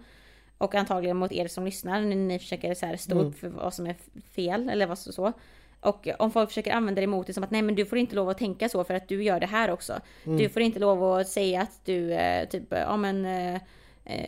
Och 0.58 0.76
antagligen 0.76 1.18
mot 1.18 1.32
er 1.32 1.48
som 1.48 1.66
lyssnar 1.66 2.02
när 2.02 2.16
ni 2.16 2.40
försöker 2.40 2.74
så 2.74 2.86
här 2.86 2.98
stå 2.98 3.20
upp 3.20 3.40
för 3.40 3.48
vad 3.48 3.74
som 3.74 3.88
är 3.88 3.96
fel 4.36 4.70
eller 4.70 4.88
vad 4.88 5.00
så. 5.00 5.12
så. 5.12 5.34
Och 5.80 6.08
om 6.20 6.32
folk 6.32 6.50
försöker 6.50 6.74
använda 6.74 7.02
det 7.02 7.04
emot 7.04 7.26
dig 7.28 7.34
som 7.34 7.44
att 7.44 7.52
nej 7.52 7.62
men 7.62 7.76
du 7.76 7.86
får 7.86 7.98
inte 7.98 8.16
lov 8.16 8.30
att 8.30 8.38
tänka 8.38 8.70
så 8.70 8.84
för 8.84 8.94
att 8.94 9.08
du 9.08 9.24
gör 9.24 9.40
det 9.40 9.46
här 9.46 9.72
också. 9.72 10.00
Du 10.38 10.50
får 10.50 10.62
inte 10.62 10.80
lov 10.80 11.04
att 11.04 11.28
säga 11.28 11.62
att 11.62 11.86
du 11.86 12.14
eh, 12.14 12.48
typ, 12.48 12.64
ja 12.70 12.98
men 12.98 13.26
eh, 13.26 13.62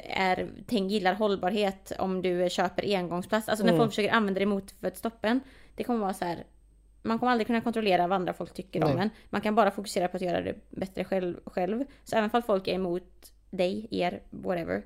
är, 0.09 0.49
tänk, 0.67 0.91
gillar 0.91 1.13
hållbarhet 1.13 1.91
om 1.99 2.21
du 2.21 2.47
köper 2.49 2.95
engångsplast. 2.95 3.49
Alltså 3.49 3.65
när 3.65 3.77
folk 3.77 3.91
försöker 3.91 4.11
använda 4.11 4.39
det 4.39 4.43
emot 4.43 4.71
för 4.71 4.87
att 4.87 4.97
stoppa 4.97 5.27
en. 5.27 5.39
Det 5.75 5.83
kommer 5.83 5.99
vara 5.99 6.13
så 6.13 6.25
här. 6.25 6.43
Man 7.01 7.19
kommer 7.19 7.31
aldrig 7.31 7.47
kunna 7.47 7.61
kontrollera 7.61 8.07
vad 8.07 8.15
andra 8.15 8.33
folk 8.33 8.53
tycker 8.53 8.83
om 8.83 8.91
Nej. 8.91 9.01
en. 9.03 9.09
Man 9.29 9.41
kan 9.41 9.55
bara 9.55 9.71
fokusera 9.71 10.07
på 10.07 10.17
att 10.17 10.21
göra 10.23 10.41
det 10.41 10.55
bättre 10.69 11.03
själv. 11.03 11.39
själv. 11.45 11.83
Så 12.03 12.15
även 12.15 12.29
om 12.33 12.41
folk 12.41 12.67
är 12.67 12.73
emot 12.73 13.33
dig, 13.49 13.87
er, 13.91 14.21
whatever. 14.29 14.83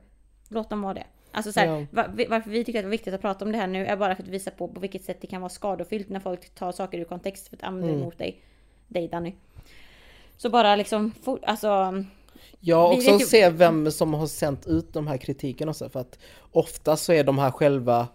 Låt 0.50 0.70
dem 0.70 0.82
vara 0.82 0.94
det. 0.94 1.04
Alltså 1.32 1.52
så 1.52 1.60
här, 1.60 1.68
Ja. 1.68 1.86
varför 2.30 2.50
vi 2.50 2.64
tycker 2.64 2.80
att 2.80 2.84
det 2.84 2.88
är 2.88 2.92
viktigt 2.92 3.14
att 3.14 3.22
prata 3.22 3.46
om 3.46 3.52
det 3.52 3.58
här 3.58 3.68
nu 3.68 3.86
är 3.86 3.98
bara 3.98 4.16
för 4.16 4.24
att 4.24 4.30
visa 4.30 4.52
på 4.52 4.68
på 4.68 4.80
vilket 4.80 5.04
sätt 5.04 5.22
det 5.22 5.28
kan 5.28 5.42
vara 5.42 5.50
skadefyllt 5.50 6.10
när 6.10 6.20
folk 6.20 6.50
tar 6.56 6.72
saker 6.72 7.00
ur 7.00 7.06
kontext 7.06 7.48
för 7.48 7.56
att 7.58 7.64
använda 7.64 7.88
det 7.88 7.94
Mm. 7.94 8.02
emot 8.02 8.18
dig. 8.18 8.42
Dig 8.88 9.08
Danny. 9.08 9.34
Så 10.38 10.50
bara 10.50 10.76
liksom, 10.76 11.12
for, 11.24 11.40
alltså... 11.44 12.04
Ja, 12.60 12.88
också 12.94 13.12
vet 13.12 13.22
ju- 13.22 13.26
se 13.26 13.50
vem 13.50 13.92
som 13.92 14.14
har 14.14 14.28
sänt 14.28 14.68
ut 14.68 14.94
de 14.94 15.08
här 15.08 15.18
kritiken 15.18 15.70
också, 15.70 15.90
för 15.90 16.00
att 16.00 16.20
ofta 16.52 16.98
så 16.98 17.14
är 17.14 17.24
de 17.24 17.38
här 17.40 17.52
själva, 17.52 18.08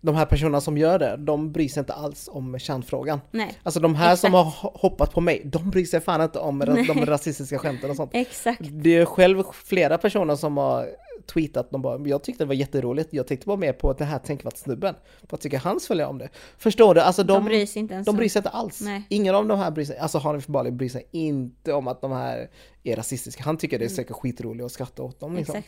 de 0.00 0.14
här 0.14 0.26
personerna 0.26 0.60
som 0.60 0.78
gör 0.78 0.98
det, 0.98 1.16
de 1.16 1.52
bryr 1.52 1.68
sig 1.68 1.80
inte 1.80 1.92
alls 1.92 2.28
om 2.32 2.58
kärnfrågan. 2.58 3.20
Nej. 3.30 3.52
Alltså 3.62 3.80
de 3.80 3.94
här 3.94 4.16
som 4.16 4.34
Exakt. 4.34 4.56
har 4.56 4.70
ho- 4.70 4.78
hoppat 4.80 5.12
på 5.12 5.20
mig, 5.20 5.42
de 5.44 5.70
bryr 5.70 5.84
sig 5.84 6.00
fan 6.00 6.20
inte 6.22 6.38
om 6.38 6.62
ra- 6.62 6.86
de 6.94 7.06
rasistiska 7.06 7.58
skämten 7.58 7.90
och 7.90 7.96
sånt. 7.96 8.10
Exakt. 8.14 8.60
Det 8.62 8.96
är 8.96 9.04
själv 9.04 9.42
flera 9.64 9.98
personer 9.98 10.36
som 10.36 10.56
har 10.56 10.88
tweetat, 11.26 11.70
de 11.70 11.82
bara, 11.82 12.08
jag 12.08 12.22
tyckte 12.22 12.44
det 12.44 12.48
var 12.48 12.54
jätteroligt, 12.54 13.12
jag 13.12 13.26
tänkte 13.26 13.46
bara 13.46 13.56
med 13.56 13.78
på 13.78 13.92
det 13.92 14.04
här 14.04 14.18
tänkvärt 14.18 14.56
snubben. 14.56 14.94
Vad 15.30 15.40
tycker 15.40 15.58
hans 15.58 15.86
följare 15.86 16.08
om 16.08 16.18
det? 16.18 16.28
Förstår 16.58 16.94
du? 16.94 17.00
Alltså 17.00 17.22
de, 17.22 17.32
De 17.32 17.44
bryr 17.44 17.66
sig 17.66 17.80
inte 17.80 17.94
ens 17.94 18.06
de 18.06 18.16
bryr 18.16 18.28
sig 18.28 18.40
inte 18.40 18.48
alls. 18.48 18.80
Nej. 18.80 19.02
Ingen 19.10 19.34
av 19.34 19.46
de 19.46 19.58
här 19.58 19.70
bryr 19.70 19.84
sig, 19.84 19.98
alltså 19.98 20.18
Hanif 20.18 20.46
Bali 20.46 20.70
bryr 20.70 20.88
sig 20.88 21.08
inte 21.10 21.72
om 21.72 21.88
att 21.88 22.00
de 22.00 22.12
här 22.12 22.50
är 22.82 22.96
rasistiska. 22.96 23.42
Han 23.44 23.56
tycker 23.56 23.78
det 23.78 23.84
är 23.84 23.88
säkert 23.88 24.16
skitroligt 24.16 24.64
att 24.64 24.72
skratta 24.72 25.02
åt 25.02 25.20
dem. 25.20 25.36
Liksom. 25.36 25.62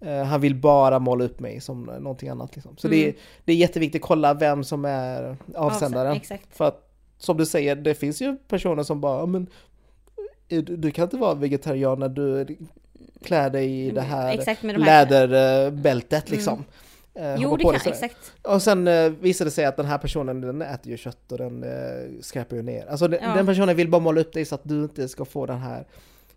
Mm. 0.00 0.20
Eh, 0.20 0.26
han 0.26 0.40
vill 0.40 0.54
bara 0.54 0.98
måla 0.98 1.24
upp 1.24 1.40
mig 1.40 1.60
som 1.60 1.84
någonting 1.84 2.28
annat. 2.28 2.56
Liksom. 2.56 2.76
Så 2.76 2.88
det, 2.88 3.08
är, 3.08 3.14
det 3.44 3.52
är 3.52 3.56
jätteviktigt 3.56 4.02
att 4.02 4.08
kolla 4.08 4.34
vem 4.34 4.64
som 4.64 4.84
är 4.84 5.36
avsändaren. 5.54 6.06
Mm. 6.06 6.20
Avsänd-. 6.20 6.40
För 6.50 6.64
att 6.64 6.86
som 7.18 7.36
du 7.36 7.46
säger, 7.46 7.76
det 7.76 7.94
finns 7.94 8.22
ju 8.22 8.36
personer 8.36 8.82
som 8.82 9.00
bara, 9.00 9.20
"Ja, 9.20 9.26
men 9.26 9.46
eh, 10.48 10.62
du, 10.62 10.76
du 10.76 10.90
kan 10.90 11.04
inte 11.04 11.16
vara 11.16 11.34
vegetarian 11.34 11.98
när 11.98 12.08
du 12.08 12.56
klär 13.24 13.50
dig 13.50 13.86
i 13.86 13.90
det 13.90 14.00
här 14.00 14.24
Mm, 14.28 14.38
Exakt, 14.38 14.62
med 14.62 14.74
de 14.74 14.82
här- 14.82 15.06
läderbältet 15.06 16.30
liksom. 16.30 16.64
Eh, 17.14 17.34
Jo, 17.38 17.56
det 17.56 17.64
kan, 17.64 17.78
sådär. 17.80 17.90
exakt. 17.92 18.32
Och 18.42 18.62
sen 18.62 18.88
eh, 18.88 19.10
visade 19.10 19.50
det 19.50 19.54
sig 19.54 19.64
att 19.64 19.76
den 19.76 19.86
här 19.86 19.98
personen 19.98 20.40
den 20.40 20.62
äter 20.62 20.90
ju 20.90 20.96
kött 20.96 21.32
och 21.32 21.38
den 21.38 21.62
eh, 21.62 21.70
skräpar 22.20 22.56
ju 22.56 22.62
ner. 22.62 22.86
Alltså 22.86 23.08
den, 23.08 23.20
Ja. 23.22 23.34
den 23.34 23.46
personen 23.46 23.76
vill 23.76 23.88
bara 23.88 24.00
måla 24.00 24.20
upp 24.20 24.32
dig 24.32 24.44
så 24.44 24.54
att 24.54 24.60
du 24.64 24.82
inte 24.82 25.08
ska 25.08 25.24
få 25.24 25.46
den 25.46 25.58
här... 25.58 25.86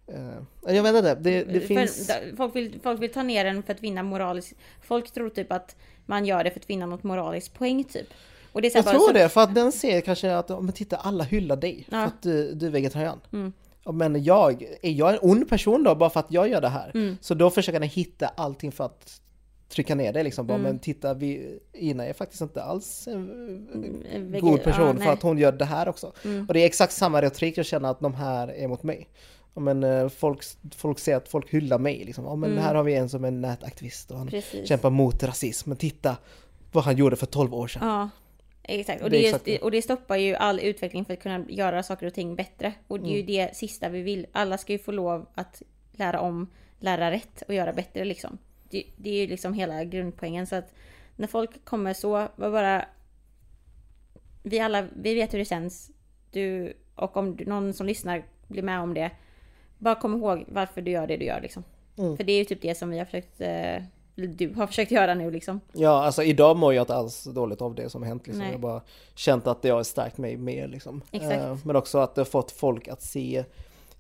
Eh, 0.08 0.76
jag 0.76 0.84
vet 0.84 0.96
inte, 0.96 1.16
det, 1.16 1.44
det 1.44 1.60
För 1.60 1.68
finns... 1.68 2.08
da- 2.08 2.14
folk, 2.38 2.56
vill, 2.56 2.80
folk 2.84 3.02
vill 3.02 3.12
ta 3.14 3.24
ner 3.24 3.44
den 3.46 3.64
för 3.64 3.74
att 3.74 3.82
vinna 3.84 4.04
moralisk... 4.04 4.54
Folk 4.82 5.12
tror 5.12 5.30
typ 5.30 5.52
att 5.52 5.76
man 6.06 6.26
gör 6.26 6.44
det 6.44 6.52
för 6.52 6.60
att 6.60 6.70
vinna 6.70 6.86
något 6.86 7.04
moraliskt 7.04 7.54
poäng 7.54 7.84
typ. 7.84 8.08
Det 8.54 8.62
här 8.62 8.72
Jag 8.76 8.86
tror 8.86 9.08
så- 9.08 9.14
det, 9.14 9.30
för 9.30 9.42
att 9.42 9.56
den 9.56 9.72
ser 9.72 10.02
kanske 10.02 10.36
att, 10.36 10.50
men 10.50 10.72
titta 10.72 10.96
alla 10.98 11.24
hyllar 11.24 11.56
dig 11.56 11.86
för 11.90 11.98
Ja. 11.98 12.04
att 12.04 12.22
du, 12.22 12.54
du 12.54 12.66
är 12.68 12.72
vegetarian. 12.72 13.20
Mm. 13.34 13.54
Men 13.92 14.24
jag, 14.24 14.62
är 14.82 14.92
jag 14.92 15.14
en 15.14 15.20
ond 15.22 15.50
person 15.50 15.84
då 15.84 15.96
bara 15.96 16.10
för 16.10 16.20
att 16.20 16.32
jag 16.32 16.50
gör 16.50 16.62
det 16.62 16.70
här? 16.70 16.92
Mm. 16.94 17.18
Så 17.22 17.34
då 17.34 17.50
försöker 17.50 17.80
den 17.80 17.90
hitta 17.90 18.28
allting 18.28 18.72
för 18.72 18.84
att 18.86 19.20
trycka 19.70 19.96
ner 19.96 20.14
dig 20.14 20.24
liksom. 20.24 20.48
Bara, 20.48 20.54
Mm. 20.58 20.64
Men 20.72 20.80
titta, 20.80 21.14
vi, 21.14 21.60
Ina 21.74 22.06
är 22.06 22.14
faktiskt 22.14 22.42
inte 22.42 22.64
alls 22.64 23.08
en 23.08 23.30
Mm, 23.74 24.40
god 24.42 24.64
person 24.64 24.98
ja, 25.00 25.06
för 25.06 25.12
att 25.14 25.22
hon 25.22 25.38
gör 25.38 25.52
det 25.52 25.66
här 25.66 25.88
också. 25.90 26.12
Mm. 26.26 26.46
Och 26.48 26.54
det 26.54 26.60
är 26.60 26.66
exakt 26.66 26.94
samma 26.94 27.22
retorik 27.22 27.58
jag 27.58 27.66
känner 27.66 27.90
att 27.92 28.00
de 28.00 28.14
här 28.14 28.48
är 28.48 28.68
mot 28.68 28.84
mig. 28.84 29.10
Men 29.56 29.84
eh, 29.84 30.10
folk, 30.10 30.44
folk 30.76 31.00
ser 31.00 31.16
att 31.16 31.28
folk 31.30 31.50
hyllar 31.54 31.80
mig 31.80 32.04
liksom. 32.06 32.26
Ja, 32.26 32.36
men 32.36 32.52
Mm. 32.52 32.64
här 32.64 32.76
har 32.76 32.84
vi 32.84 32.96
en 32.96 33.10
som 33.10 33.24
är 33.26 33.32
nätaktivist 33.32 34.12
och 34.12 34.18
han 34.18 34.28
Precis. 34.28 34.68
kämpar 34.68 34.90
mot 34.90 35.24
rasism. 35.24 35.70
Men 35.70 35.78
titta 35.78 36.18
vad 36.72 36.84
han 36.84 36.98
gjorde 36.98 37.16
för 37.16 37.26
12 37.26 37.54
år 37.54 37.68
sedan. 37.68 37.88
Ja, 37.88 38.10
exakt. 38.64 39.02
Och 39.04 39.10
Det 39.10 39.18
det, 39.18 39.26
exakt 39.26 39.64
och 39.64 39.72
det 39.72 39.82
stoppar 39.82 40.18
ju 40.18 40.36
all 40.36 40.60
utveckling 40.60 41.06
för 41.06 41.14
att 41.14 41.20
kunna 41.24 41.46
göra 41.50 41.84
saker 41.84 42.08
och 42.08 42.14
ting 42.14 42.36
bättre. 42.36 42.74
Och 42.88 43.00
det 43.00 43.06
är 43.06 43.08
Mm. 43.08 43.18
ju 43.18 43.24
det 43.24 43.56
sista 43.56 43.90
vi 43.90 44.02
vill. 44.02 44.26
Alla 44.32 44.58
ska 44.58 44.74
ju 44.74 44.80
få 44.80 44.92
lov 44.92 45.26
att 45.36 45.62
lära 45.92 46.20
om, 46.20 46.50
lära 46.80 47.12
rätt 47.12 47.42
och 47.48 47.54
göra 47.54 47.74
bättre 47.74 48.06
liksom. 48.06 48.38
Det, 48.70 48.84
det 48.98 49.10
är 49.10 49.22
ju 49.22 49.28
liksom 49.28 49.54
hela 49.54 49.84
grundpoängen. 49.84 50.48
Så 50.48 50.56
att 50.56 50.74
när 51.16 51.28
folk 51.28 51.66
kommer 51.66 51.94
så, 51.94 52.28
var 52.36 52.52
bara... 52.52 52.86
Vi 54.44 54.60
alla, 54.60 54.88
vi 54.96 55.16
vet 55.16 55.34
hur 55.34 55.40
det 55.40 55.46
känns. 55.46 55.92
Du, 56.32 56.74
och 56.96 57.18
om 57.18 57.36
du, 57.36 57.46
någon 57.46 57.74
som 57.74 57.88
lyssnar 57.88 58.24
blir 58.48 58.64
med 58.64 58.80
om 58.80 58.94
det. 58.94 59.12
Bara 59.78 59.96
kom 59.96 60.16
ihåg 60.16 60.46
varför 60.48 60.82
du 60.82 60.92
gör 60.92 61.08
det 61.08 61.18
du 61.18 61.26
gör 61.26 61.42
liksom. 61.42 61.64
Mm. 61.98 62.18
För 62.18 62.24
det 62.24 62.34
är 62.34 62.38
ju 62.38 62.46
typ 62.46 62.62
det 62.62 62.76
som 62.76 62.90
vi 62.90 62.98
har 62.98 63.06
försökt... 63.06 63.42
Eh, 63.42 63.84
du 64.16 64.54
har 64.54 64.68
försökt 64.68 64.92
göra 64.92 65.14
nu 65.14 65.32
liksom. 65.32 65.60
Ja, 65.72 66.06
alltså 66.06 66.24
idag 66.24 66.58
mår 66.58 66.74
jag 66.74 66.82
inte 66.82 66.96
alls 66.96 67.24
dåligt 67.24 67.62
av 67.62 67.76
det 67.76 67.90
som 67.90 68.02
har 68.02 68.08
hänt. 68.08 68.28
Liksom. 68.28 68.40
Nej. 68.40 68.48
Jag 68.48 68.56
har 68.58 68.62
bara 68.62 68.82
känt 69.16 69.48
att 69.48 69.62
det 69.62 69.70
har 69.70 69.84
stärkt 69.84 70.18
mig 70.18 70.38
mer. 70.38 70.68
Liksom. 70.68 71.02
Exakt. 71.12 71.34
Eh, 71.34 71.58
men 71.66 71.76
också 71.76 71.98
att 71.98 72.16
det 72.16 72.22
har 72.22 72.26
fått 72.26 72.52
folk 72.52 72.88
att 72.88 73.02
se 73.02 73.44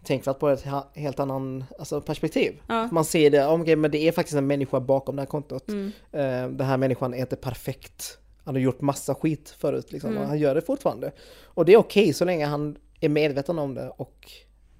tänkvärt 0.04 0.40
på 0.40 0.50
ett 0.50 0.66
helt 0.94 1.20
annan 1.20 1.64
alltså, 1.80 2.02
perspektiv. 2.02 2.62
Ja. 2.68 2.90
Man 2.92 3.06
ser 3.06 3.30
det, 3.30 3.48
okej 3.48 3.76
men 3.76 3.92
det 3.92 4.08
är 4.08 4.12
faktiskt 4.12 4.38
en 4.38 4.48
människa 4.48 4.80
bakom 4.80 5.16
det 5.16 5.22
här 5.22 5.28
kontot. 5.28 5.70
Mm. 5.70 5.92
Eh, 6.12 6.50
den 6.58 6.68
här 6.68 6.78
människan 6.78 7.14
är 7.14 7.18
inte 7.20 7.36
perfekt 7.36 8.18
han 8.44 8.56
har 8.56 8.62
gjort 8.62 8.82
massa 8.82 9.16
skit 9.16 9.56
förut 9.60 9.92
liksom, 9.92 10.10
Mm. 10.10 10.22
och 10.22 10.28
han 10.28 10.40
gör 10.40 10.56
det 10.56 10.62
fortfarande. 10.62 11.12
Och 11.44 11.66
det 11.66 11.74
är 11.74 11.78
okej 11.78 12.14
så 12.14 12.26
länge 12.26 12.46
han 12.46 12.78
är 13.00 13.10
medveten 13.10 13.60
om 13.60 13.76
det 13.76 13.90
och 13.90 14.32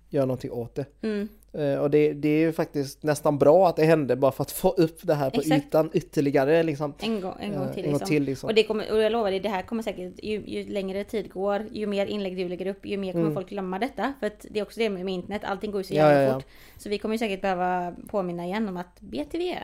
gör 0.10 0.26
någonting 0.26 0.52
åt 0.52 0.76
det. 0.76 0.86
Mm. 1.02 1.28
Eh, 1.54 1.76
Och 1.80 1.90
det, 1.90 2.14
det 2.14 2.30
är 2.30 2.40
ju 2.40 2.52
faktiskt 2.52 3.04
nästan 3.04 3.38
bra 3.38 3.68
att 3.68 3.76
det 3.76 3.86
hände 3.86 4.16
bara 4.16 4.32
för 4.32 4.42
att 4.42 4.52
få 4.52 4.70
upp 4.70 5.00
det 5.02 5.14
här 5.14 5.30
på 5.30 5.42
Exakt. 5.42 5.66
ytan 5.66 5.90
ytterligare 5.94 6.64
liksom. 6.64 6.94
En 7.00 7.22
gång, 7.22 7.34
en 7.40 7.54
gång 7.54 7.64
Eh, 7.64 7.74
till 7.74 7.84
en 7.84 7.90
gång 7.92 7.94
liksom. 7.94 8.08
till, 8.08 8.24
liksom. 8.24 8.48
Och, 8.50 8.56
det 8.56 8.64
kommer, 8.64 8.92
och 8.92 9.00
jag 9.02 9.12
lovar 9.12 9.32
dig, 9.32 9.40
det 9.40 9.50
här 9.50 9.62
kommer 9.62 9.84
säkert, 9.84 10.14
ju, 10.24 10.44
ju 10.46 10.70
längre 10.70 11.04
tid 11.04 11.30
går, 11.32 11.66
ju 11.72 11.88
mer 11.88 12.06
inlägg 12.06 12.38
du 12.38 12.50
lägger 12.50 12.66
upp, 12.68 12.86
ju 12.86 12.98
mer 12.98 13.12
kommer 13.12 13.24
Mm. 13.26 13.34
folk 13.36 13.50
glömma 13.50 13.80
detta. 13.80 14.14
För 14.20 14.28
att 14.28 14.46
det 14.50 14.60
är 14.60 14.64
också 14.64 14.80
det 14.80 14.90
med, 14.90 15.10
internet, 15.10 15.42
allting 15.46 15.72
går 15.72 15.80
ju 15.82 15.84
så 15.88 15.94
Ja, 15.94 15.98
jävla 16.10 16.22
ja, 16.24 16.28
ja. 16.28 16.34
fort. 16.34 16.46
Så 16.78 16.90
vi 16.90 16.98
kommer 16.98 17.16
ju 17.16 17.20
säkert 17.20 17.42
behöva 17.42 17.94
påminna 18.08 18.46
igen 18.46 18.70
om 18.70 18.78
att 18.78 19.00
BTV, 19.02 19.58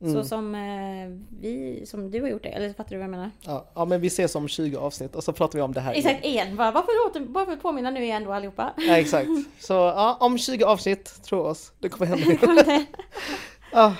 så 0.00 0.06
Mm. 0.06 0.24
som 0.24 0.54
eh, 0.54 1.18
vi, 1.40 1.82
som 1.86 2.10
du 2.10 2.20
har 2.20 2.28
gjort 2.28 2.42
det, 2.42 2.48
eller 2.48 2.72
fattar 2.72 2.90
du 2.90 2.96
vad 2.96 3.04
jag 3.04 3.10
menar? 3.10 3.30
Ja, 3.40 3.66
ja 3.74 3.84
men 3.84 4.00
vi 4.00 4.06
ses 4.06 4.34
om 4.34 4.48
20 4.48 4.76
avsnitt 4.76 5.14
och 5.14 5.24
så 5.24 5.32
pratar 5.32 5.58
vi 5.58 5.62
om 5.62 5.72
det 5.72 5.80
här 5.80 5.92
igen. 5.94 6.06
Exakt, 6.06 6.26
igen. 6.26 6.56
Bara, 6.56 6.70
varför, 6.70 6.90
åter, 7.10 7.26
varför 7.28 7.56
påminna 7.56 7.90
nu 7.90 8.04
igen 8.04 8.24
då 8.24 8.32
allihopa? 8.32 8.72
Ja, 8.76 8.96
exakt. 8.98 9.28
Så 9.60 9.72
ja, 9.72 10.16
om 10.20 10.38
20 10.38 10.64
avsnitt, 10.64 11.22
tro 11.24 11.38
oss, 11.40 11.72
det 11.78 11.88
kommer 11.88 12.06
hända. 12.16 12.86
Ah, 13.72 13.92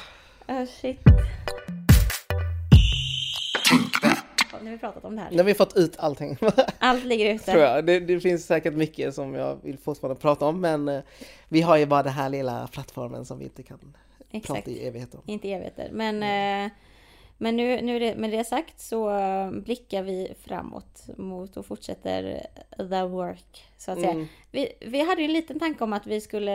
oh, 0.48 0.64
shit. 0.80 0.98
Nu 4.62 4.66
har 4.66 4.72
vi 4.72 4.78
pratat 4.78 5.04
om 5.04 5.16
det 5.16 5.22
här. 5.22 5.30
nu 5.30 5.36
har 5.36 5.44
vi 5.44 5.54
fått 5.54 5.76
ut 5.76 5.96
allting, 5.98 6.36
Allt 6.78 7.04
ligger 7.04 7.34
ute. 7.34 7.44
tror 7.52 7.62
jag. 7.64 7.86
Det, 7.86 8.00
det 8.00 8.20
finns 8.20 8.46
säkert 8.46 8.74
mycket 8.74 9.14
som 9.14 9.34
jag 9.34 9.58
vill 9.62 9.78
fortfarande 9.78 10.20
prata 10.20 10.46
om, 10.46 10.60
men 10.60 10.88
eh, 10.88 11.00
vi 11.48 11.60
har 11.62 11.76
ju 11.76 11.86
bara 11.86 12.02
den 12.02 12.12
här 12.12 12.28
lilla 12.28 12.68
plattformen 12.72 13.24
som 13.24 13.38
vi 13.38 13.44
inte 13.44 13.62
kan 13.62 13.78
Exakt. 14.30 14.64
prata 14.64 14.70
i 14.70 14.86
evighet 14.86 15.14
om. 15.14 15.20
Inte 15.26 15.52
evigheter. 15.52 15.88
Men, 15.92 16.22
eh, 16.22 16.72
men 17.38 17.56
nu, 17.56 17.80
nu 17.82 17.98
det, 17.98 18.16
med 18.16 18.30
det 18.30 18.44
sagt 18.44 18.80
så 18.80 19.18
eh, 19.18 19.50
blickar 19.50 20.02
vi 20.02 20.32
framåt 20.40 21.06
mot 21.16 21.56
och 21.56 21.66
fortsätter 21.66 22.46
the 22.76 23.02
work. 23.02 23.64
Så 23.78 23.92
att 23.92 23.98
säga. 24.00 24.10
Mm. 24.10 24.26
Vi, 24.50 24.72
vi 24.80 25.00
hade 25.00 25.22
en 25.22 25.32
liten 25.32 25.58
tanke 25.58 25.84
om 25.84 25.92
att 25.92 26.06
vi 26.06 26.20
skulle 26.20 26.52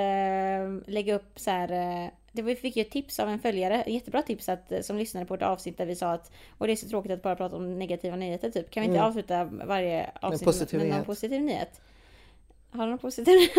eh, 0.63 0.69
lägga 0.87 1.15
upp 1.15 1.39
så 1.39 1.51
här. 1.51 2.11
Det 2.31 2.41
vi 2.41 2.55
fick 2.55 2.75
ju 2.75 2.81
ett 2.81 2.91
tips 2.91 3.19
av 3.19 3.29
en 3.29 3.39
följare, 3.39 3.83
jättebra 3.87 4.21
tips 4.21 4.49
att, 4.49 4.71
som 4.81 4.97
lyssnade 4.97 5.25
på 5.25 5.33
ett 5.33 5.41
avsnitt 5.41 5.77
där 5.77 5.85
vi 5.85 5.95
sa 5.95 6.11
att 6.11 6.31
Och 6.57 6.67
det 6.67 6.73
är 6.73 6.75
så 6.75 6.89
tråkigt 6.89 7.11
att 7.11 7.21
bara 7.21 7.35
prata 7.35 7.55
om 7.55 7.79
negativa 7.79 8.15
nyheter 8.15 8.51
typ. 8.51 8.69
Kan 8.69 8.81
vi 8.81 8.85
inte 8.87 8.97
Mm. 8.97 9.07
avsluta 9.07 9.43
varje 9.43 10.11
avsnitt 10.21 10.43
positiv 10.43 10.79
med 10.79 10.89
någon 10.89 11.05
positiv 11.05 11.41
nyhet? 11.41 11.81
Har 12.75 12.83
du 12.85 12.89
någon 12.89 12.99
positiv? 12.99 13.49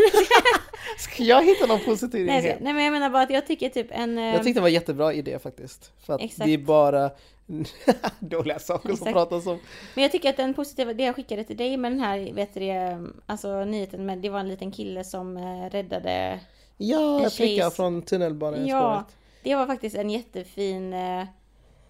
Ska 0.98 1.22
jag 1.24 1.44
hitta 1.44 1.66
någon 1.66 1.80
positiv 1.84 2.26
nej, 2.26 2.42
nyhet? 2.42 2.58
nej 2.60 2.72
men 2.72 2.84
jag 2.84 2.92
menar 2.92 3.10
bara 3.10 3.22
att 3.22 3.30
jag 3.30 3.46
tycker 3.46 3.68
typ 3.68 3.86
en... 3.90 4.16
Jag 4.16 4.42
tyckte 4.42 4.58
det 4.58 4.62
var 4.62 4.68
en 4.68 4.74
jättebra 4.74 5.12
idé 5.12 5.38
faktiskt. 5.38 5.92
För 6.06 6.14
att 6.14 6.20
Exakt. 6.22 6.44
det 6.46 6.54
är 6.54 6.58
bara 6.58 7.10
dåliga 8.20 8.58
saker 8.58 8.88
som 8.88 8.92
Exakt. 8.94 9.12
pratas 9.12 9.46
om. 9.46 9.58
Men 9.94 10.02
jag 10.02 10.12
tycker 10.12 10.30
att 10.30 10.36
den 10.36 10.54
positiva, 10.54 10.92
det 10.94 11.04
jag 11.04 11.16
skickade 11.16 11.44
till 11.44 11.56
dig 11.56 11.76
med 11.76 11.92
den 11.92 12.00
här, 12.00 12.32
vet 12.32 12.54
du 12.54 12.60
det, 12.60 12.98
alltså 13.26 13.64
nyheten 13.64 14.06
med, 14.06 14.18
det 14.18 14.28
var 14.28 14.40
en 14.40 14.48
liten 14.48 14.72
kille 14.72 15.04
som 15.04 15.36
eh, 15.36 15.70
räddade. 15.70 16.40
Ja, 16.76 17.20
En 17.24 17.30
tjejs- 17.30 17.70
från 17.70 18.02
tunnelbanan 18.02 18.66
Ja, 18.66 19.04
det 19.42 19.54
var 19.54 19.66
faktiskt 19.66 19.96
en 19.96 20.10
jättefin, 20.10 20.92
eh, 20.92 21.24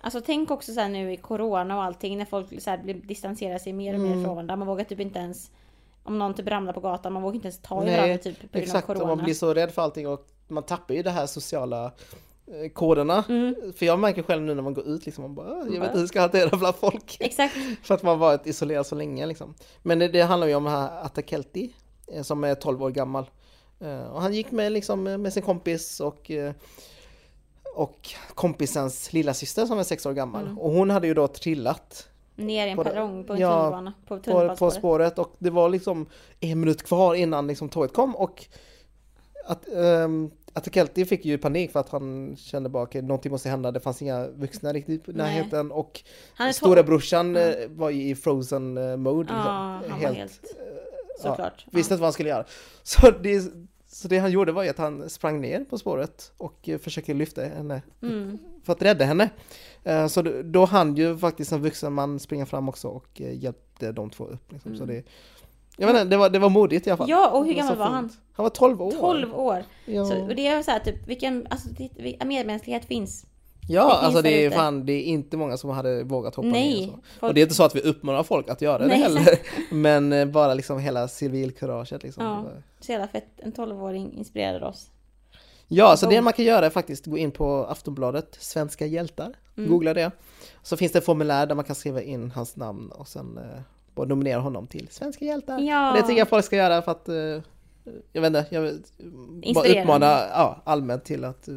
alltså 0.00 0.20
tänk 0.20 0.50
också 0.50 0.72
så 0.72 0.88
nu 0.88 1.12
i 1.12 1.16
corona 1.16 1.76
och 1.76 1.82
allting 1.82 2.18
när 2.18 2.24
folk 2.24 2.62
så 2.62 2.70
här 2.70 2.78
blir, 2.78 2.94
distanserar 2.94 3.58
sig 3.58 3.72
mer 3.72 3.94
och 3.94 4.00
mer 4.00 4.10
Mm. 4.12 4.24
från 4.24 4.34
varandra. 4.34 4.56
Man 4.56 4.68
vågar 4.68 4.84
typ 4.84 5.00
inte 5.00 5.18
ens, 5.18 5.50
om 6.06 6.18
någon 6.18 6.34
typ 6.34 6.48
ramlar 6.48 6.72
på 6.72 6.80
gatan, 6.80 7.12
man 7.12 7.22
vågar 7.22 7.34
inte 7.34 7.46
ens 7.48 7.58
ta 7.62 7.86
i 7.86 7.96
varandra 7.96 8.18
typ 8.18 8.40
på 8.40 8.46
grund 8.52 8.64
Exakt, 8.64 8.90
av 8.90 8.94
corona. 8.94 9.14
man 9.14 9.24
blir 9.24 9.34
så 9.34 9.54
rädd 9.54 9.70
för 9.70 9.82
allting 9.82 10.08
och 10.08 10.26
man 10.48 10.62
tappar 10.62 10.94
ju 10.94 11.02
det 11.02 11.10
här 11.10 11.26
sociala 11.26 11.84
eh, 12.46 12.68
koderna. 12.72 13.24
Mm, 13.28 13.54
För 13.76 13.86
jag 13.86 13.98
märker 13.98 14.22
själv 14.22 14.42
nu 14.42 14.54
när 14.54 14.62
man 14.62 14.74
går 14.74 14.86
ut 14.88 15.06
liksom, 15.06 15.22
man 15.22 15.34
bara, 15.34 15.46
"Ah, 15.46 15.58
jag 15.58 15.64
vet 15.66 15.74
inte 15.74 15.90
hur 15.92 15.98
jag 16.00 16.08
ska 16.08 16.20
hantera 16.20 16.56
bland 16.56 16.76
folk. 16.76 17.16
exakt. 17.20 17.54
För 17.82 17.94
att 17.94 18.02
man 18.02 18.18
varit 18.18 18.46
isolerad 18.46 18.86
så 18.86 18.94
länge 18.94 19.26
liksom. 19.26 19.54
Men 19.82 19.98
det, 19.98 20.08
det 20.08 20.22
handlar 20.22 20.46
ju 20.46 20.54
om 20.54 20.66
här 20.66 21.04
Atakelti 21.04 21.72
eh, 22.12 22.22
som 22.22 22.44
är 22.44 22.54
12 22.54 22.82
år 22.82 22.90
gammal. 22.90 23.30
Eh, 23.80 24.00
Och 24.06 24.22
han 24.22 24.34
gick 24.34 24.50
med, 24.50 24.72
liksom, 24.72 25.02
med 25.02 25.32
sin 25.32 25.42
kompis 25.42 26.00
och, 26.00 26.30
och 27.74 28.08
kompisens 28.34 29.12
lilla 29.12 29.34
syster 29.34 29.66
som 29.66 29.78
är 29.78 29.82
6 29.82 30.06
år 30.06 30.12
gammal. 30.12 30.44
Mm. 30.44 30.58
Och 30.58 30.70
hon 30.70 30.90
hade 30.90 31.06
ju 31.06 31.14
då 31.14 31.28
trillat 31.28 32.08
Ner 32.36 32.66
i 32.66 32.70
en 32.70 32.76
På 32.76 32.84
perrong 32.84 33.24
på 33.24 33.32
en 33.32 33.38
ja, 33.40 33.56
tunnelbana. 33.56 33.92
På 34.06 34.18
på, 34.18 34.56
på 34.56 34.70
spåret 34.70 35.18
och 35.18 35.36
det 35.38 35.50
var 35.50 35.68
liksom 35.68 36.06
en 36.40 36.60
minut 36.60 36.82
kvar 36.82 37.14
innan 37.14 37.46
liksom 37.46 37.68
tåget 37.68 37.92
kom 37.92 38.16
och 38.16 38.44
att, 39.46 39.68
um, 39.72 40.30
Atakelti 40.52 41.04
fick 41.04 41.24
ju 41.24 41.38
panik 41.38 41.72
för 41.72 41.80
att 41.80 41.88
han 41.88 42.36
kände 42.36 42.68
bara 42.68 42.82
att 42.82 42.94
någonting 42.94 43.32
måste 43.32 43.48
hända, 43.48 43.70
det 43.70 43.80
fanns 43.80 44.02
inga 44.02 44.28
vuxna 44.28 44.72
riktigt 44.72 45.08
i 45.08 45.12
närheten 45.12 45.72
och 45.72 46.02
storebrorsan 46.54 47.34
Ja. 47.34 47.40
eh, 47.40 47.68
var 47.68 47.90
ju 47.90 48.02
i 48.08 48.14
frozen 48.14 48.76
eh, 48.78 48.96
mode. 48.96 49.32
Ja, 49.32 49.78
liksom. 49.80 49.92
han 49.92 50.02
var 50.02 50.18
helt, 50.18 50.40
ja, 51.22 51.30
såklart. 51.30 51.66
visste 51.70 51.94
inte 51.94 52.00
vad 52.00 52.06
han 52.06 52.12
skulle 52.12 52.28
göra. 52.28 52.44
Så 52.82 53.10
det, 53.10 53.52
så 53.96 54.08
det 54.08 54.18
han 54.18 54.30
gjorde 54.30 54.52
var 54.52 54.62
ju 54.62 54.68
att 54.70 54.78
han 54.78 55.10
sprang 55.10 55.40
ner 55.40 55.64
på 55.64 55.78
spåret 55.78 56.32
och 56.36 56.68
eh, 56.68 56.78
försökte 56.78 57.14
lyfta 57.14 57.42
henne. 57.42 57.82
Mm. 58.02 58.38
för 58.64 58.72
att 58.72 58.82
rädda 58.82 59.04
henne. 59.04 59.30
Eh, 59.84 60.06
Så 60.06 60.22
då, 60.22 60.42
då 60.42 60.64
hann 60.64 60.96
ju 60.96 61.18
faktiskt 61.18 61.52
en 61.52 61.62
vuxen 61.62 61.92
man 61.92 62.18
springa 62.18 62.46
fram 62.46 62.68
också 62.68 62.88
och 62.88 63.20
eh, 63.20 63.38
hjälpte 63.38 63.92
de 63.92 64.10
två 64.10 64.24
upp. 64.24 64.52
Liksom. 64.52 64.76
Så 64.76 64.82
Mm. 64.82 64.96
det, 64.96 65.02
jag 65.76 65.90
inte, 65.90 66.04
det 66.04 66.16
var, 66.16 66.30
det 66.30 66.38
var 66.38 66.48
modigt 66.48 66.86
i 66.86 66.90
alla 66.90 66.96
fall. 66.96 67.10
Ja, 67.10 67.30
och 67.30 67.44
hur 67.46 67.52
så 67.52 67.58
gammal 67.58 67.76
var 67.76 67.86
han? 67.86 68.08
fint. 68.08 68.20
Han 68.32 68.42
var 68.44 68.50
12 68.50 68.82
år. 68.82 68.90
12 68.92 69.34
år. 69.34 69.64
Ja, 69.84 70.04
Så, 70.04 70.20
och 70.22 70.34
det 70.36 70.46
är 70.46 70.62
så 70.62 70.70
här 70.70 70.78
typ, 70.80 71.08
vilken, 71.08 71.46
alltså 71.50 71.68
medmänsklighet 72.26 72.84
finns. 72.84 73.26
Ja 73.68 73.84
det 73.88 73.92
alltså 73.94 74.22
det 74.22 74.44
är 74.44 74.50
fan, 74.50 74.86
det 74.86 74.92
är 74.92 75.02
inte 75.02 75.36
många 75.36 75.56
som 75.56 75.70
hade 75.70 76.02
vågat 76.04 76.34
hoppa 76.34 76.48
ner. 76.48 76.52
Nej. 76.52 76.84
Så. 76.86 76.90
folk- 76.92 77.28
Och 77.28 77.34
det 77.34 77.40
är 77.40 77.42
inte 77.42 77.54
så 77.54 77.62
att 77.64 77.76
vi 77.76 77.80
uppmanar 77.80 78.22
folk 78.22 78.48
att 78.48 78.62
göra 78.62 78.78
det 78.78 78.86
Nej, 78.86 78.98
heller. 78.98 79.38
Men 79.74 80.12
eh, 80.12 80.24
bara 80.26 80.54
liksom 80.54 80.78
hela 80.78 81.08
civilkuraget 81.08 82.02
liksom. 82.02 82.24
Ja. 82.24 82.44
Det 82.78 82.84
Så 82.86 82.92
jävla 82.92 83.08
fett. 83.08 83.28
En 83.36 83.52
12-åring 83.52 84.12
inspirerade 84.12 84.66
oss. 84.66 84.90
Ja, 85.68 85.96
så 85.96 86.06
det 86.10 86.20
man 86.22 86.32
kan 86.32 86.44
göra 86.44 86.66
är 86.66 86.70
faktiskt 86.70 87.06
gå 87.06 87.18
in 87.18 87.30
på 87.30 87.64
Aftonbladet, 87.64 88.36
Svenska 88.40 88.86
hjältar, 88.86 89.34
Mm. 89.56 89.70
googla 89.70 89.94
det. 89.94 90.10
Så 90.62 90.76
finns 90.76 90.92
det 90.92 90.98
ett 90.98 91.04
formulär 91.04 91.46
där 91.46 91.54
man 91.54 91.64
kan 91.64 91.76
skriva 91.76 92.02
in 92.02 92.30
hans 92.30 92.56
namn 92.56 92.90
och 92.90 93.08
sen 93.08 93.38
eh, 93.96 94.04
nominera 94.06 94.40
honom 94.40 94.66
till 94.66 94.88
Svenska 94.90 95.24
hjältar. 95.24 95.58
Ja. 95.60 95.92
Det 95.96 96.02
tycker 96.02 96.18
jag 96.18 96.28
folk 96.28 96.44
ska 96.44 96.56
göra 96.56 96.82
för 96.82 96.92
att, 96.92 97.08
eh, 97.08 97.14
jag 98.12 98.22
vet 98.22 98.26
inte, 98.26 98.46
jag 98.50 99.54
bara 99.54 99.68
uppmana 99.80 100.06
ja, 100.32 100.62
allmänt 100.64 101.04
till 101.04 101.24
att 101.24 101.48
eh, 101.48 101.54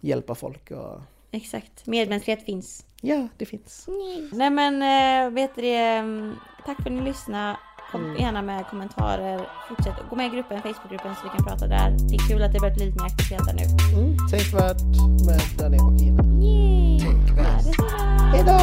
hjälpa 0.00 0.34
folk 0.34 0.70
och 0.70 1.00
Exakt. 1.32 1.86
Medmänsklighet 1.86 2.44
finns. 2.44 2.84
ja, 3.00 3.28
det 3.38 3.46
finns. 3.46 3.86
Nej 4.32 4.50
men, 4.50 4.82
äh, 4.82 5.30
vet 5.34 5.54
du 5.54 5.62
det, 5.62 5.76
mm, 5.76 6.34
tack 6.66 6.76
för 6.76 6.90
att 6.90 6.92
ni 6.96 7.00
lyssnade. 7.04 7.56
Kom 7.92 8.04
Mm. 8.04 8.16
gärna 8.22 8.42
med 8.42 8.66
kommentarer. 8.66 9.46
Fortsätt 9.68 9.94
gå 10.10 10.16
med 10.16 10.26
i 10.26 10.30
gruppen, 10.30 10.62
Facebookgruppen 10.62 11.14
så 11.14 11.20
vi 11.24 11.28
kan 11.28 11.44
prata 11.46 11.66
där. 11.66 11.90
Det 11.90 12.14
är 12.14 12.28
kul 12.28 12.42
att 12.42 12.52
det 12.52 12.60
börjar 12.60 12.74
bli 12.74 12.86
lite 12.86 12.98
mer 13.02 13.06
aktivitet 13.06 13.46
där 13.46 13.54
nu. 13.54 13.62
Mm, 13.98 14.16
tänkvärt 14.30 14.82
med 15.26 15.40
Danny 15.58 15.78
och 15.78 15.92
Gina. 16.00 16.22
Yay! 16.44 16.98
Det 16.98 17.62
så 17.62 17.82
bra. 17.82 17.88
Hejdå! 18.32 18.58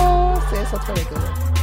Ses 0.51 0.73
om 0.73 0.79
två 0.85 0.93
veckor. 0.93 1.58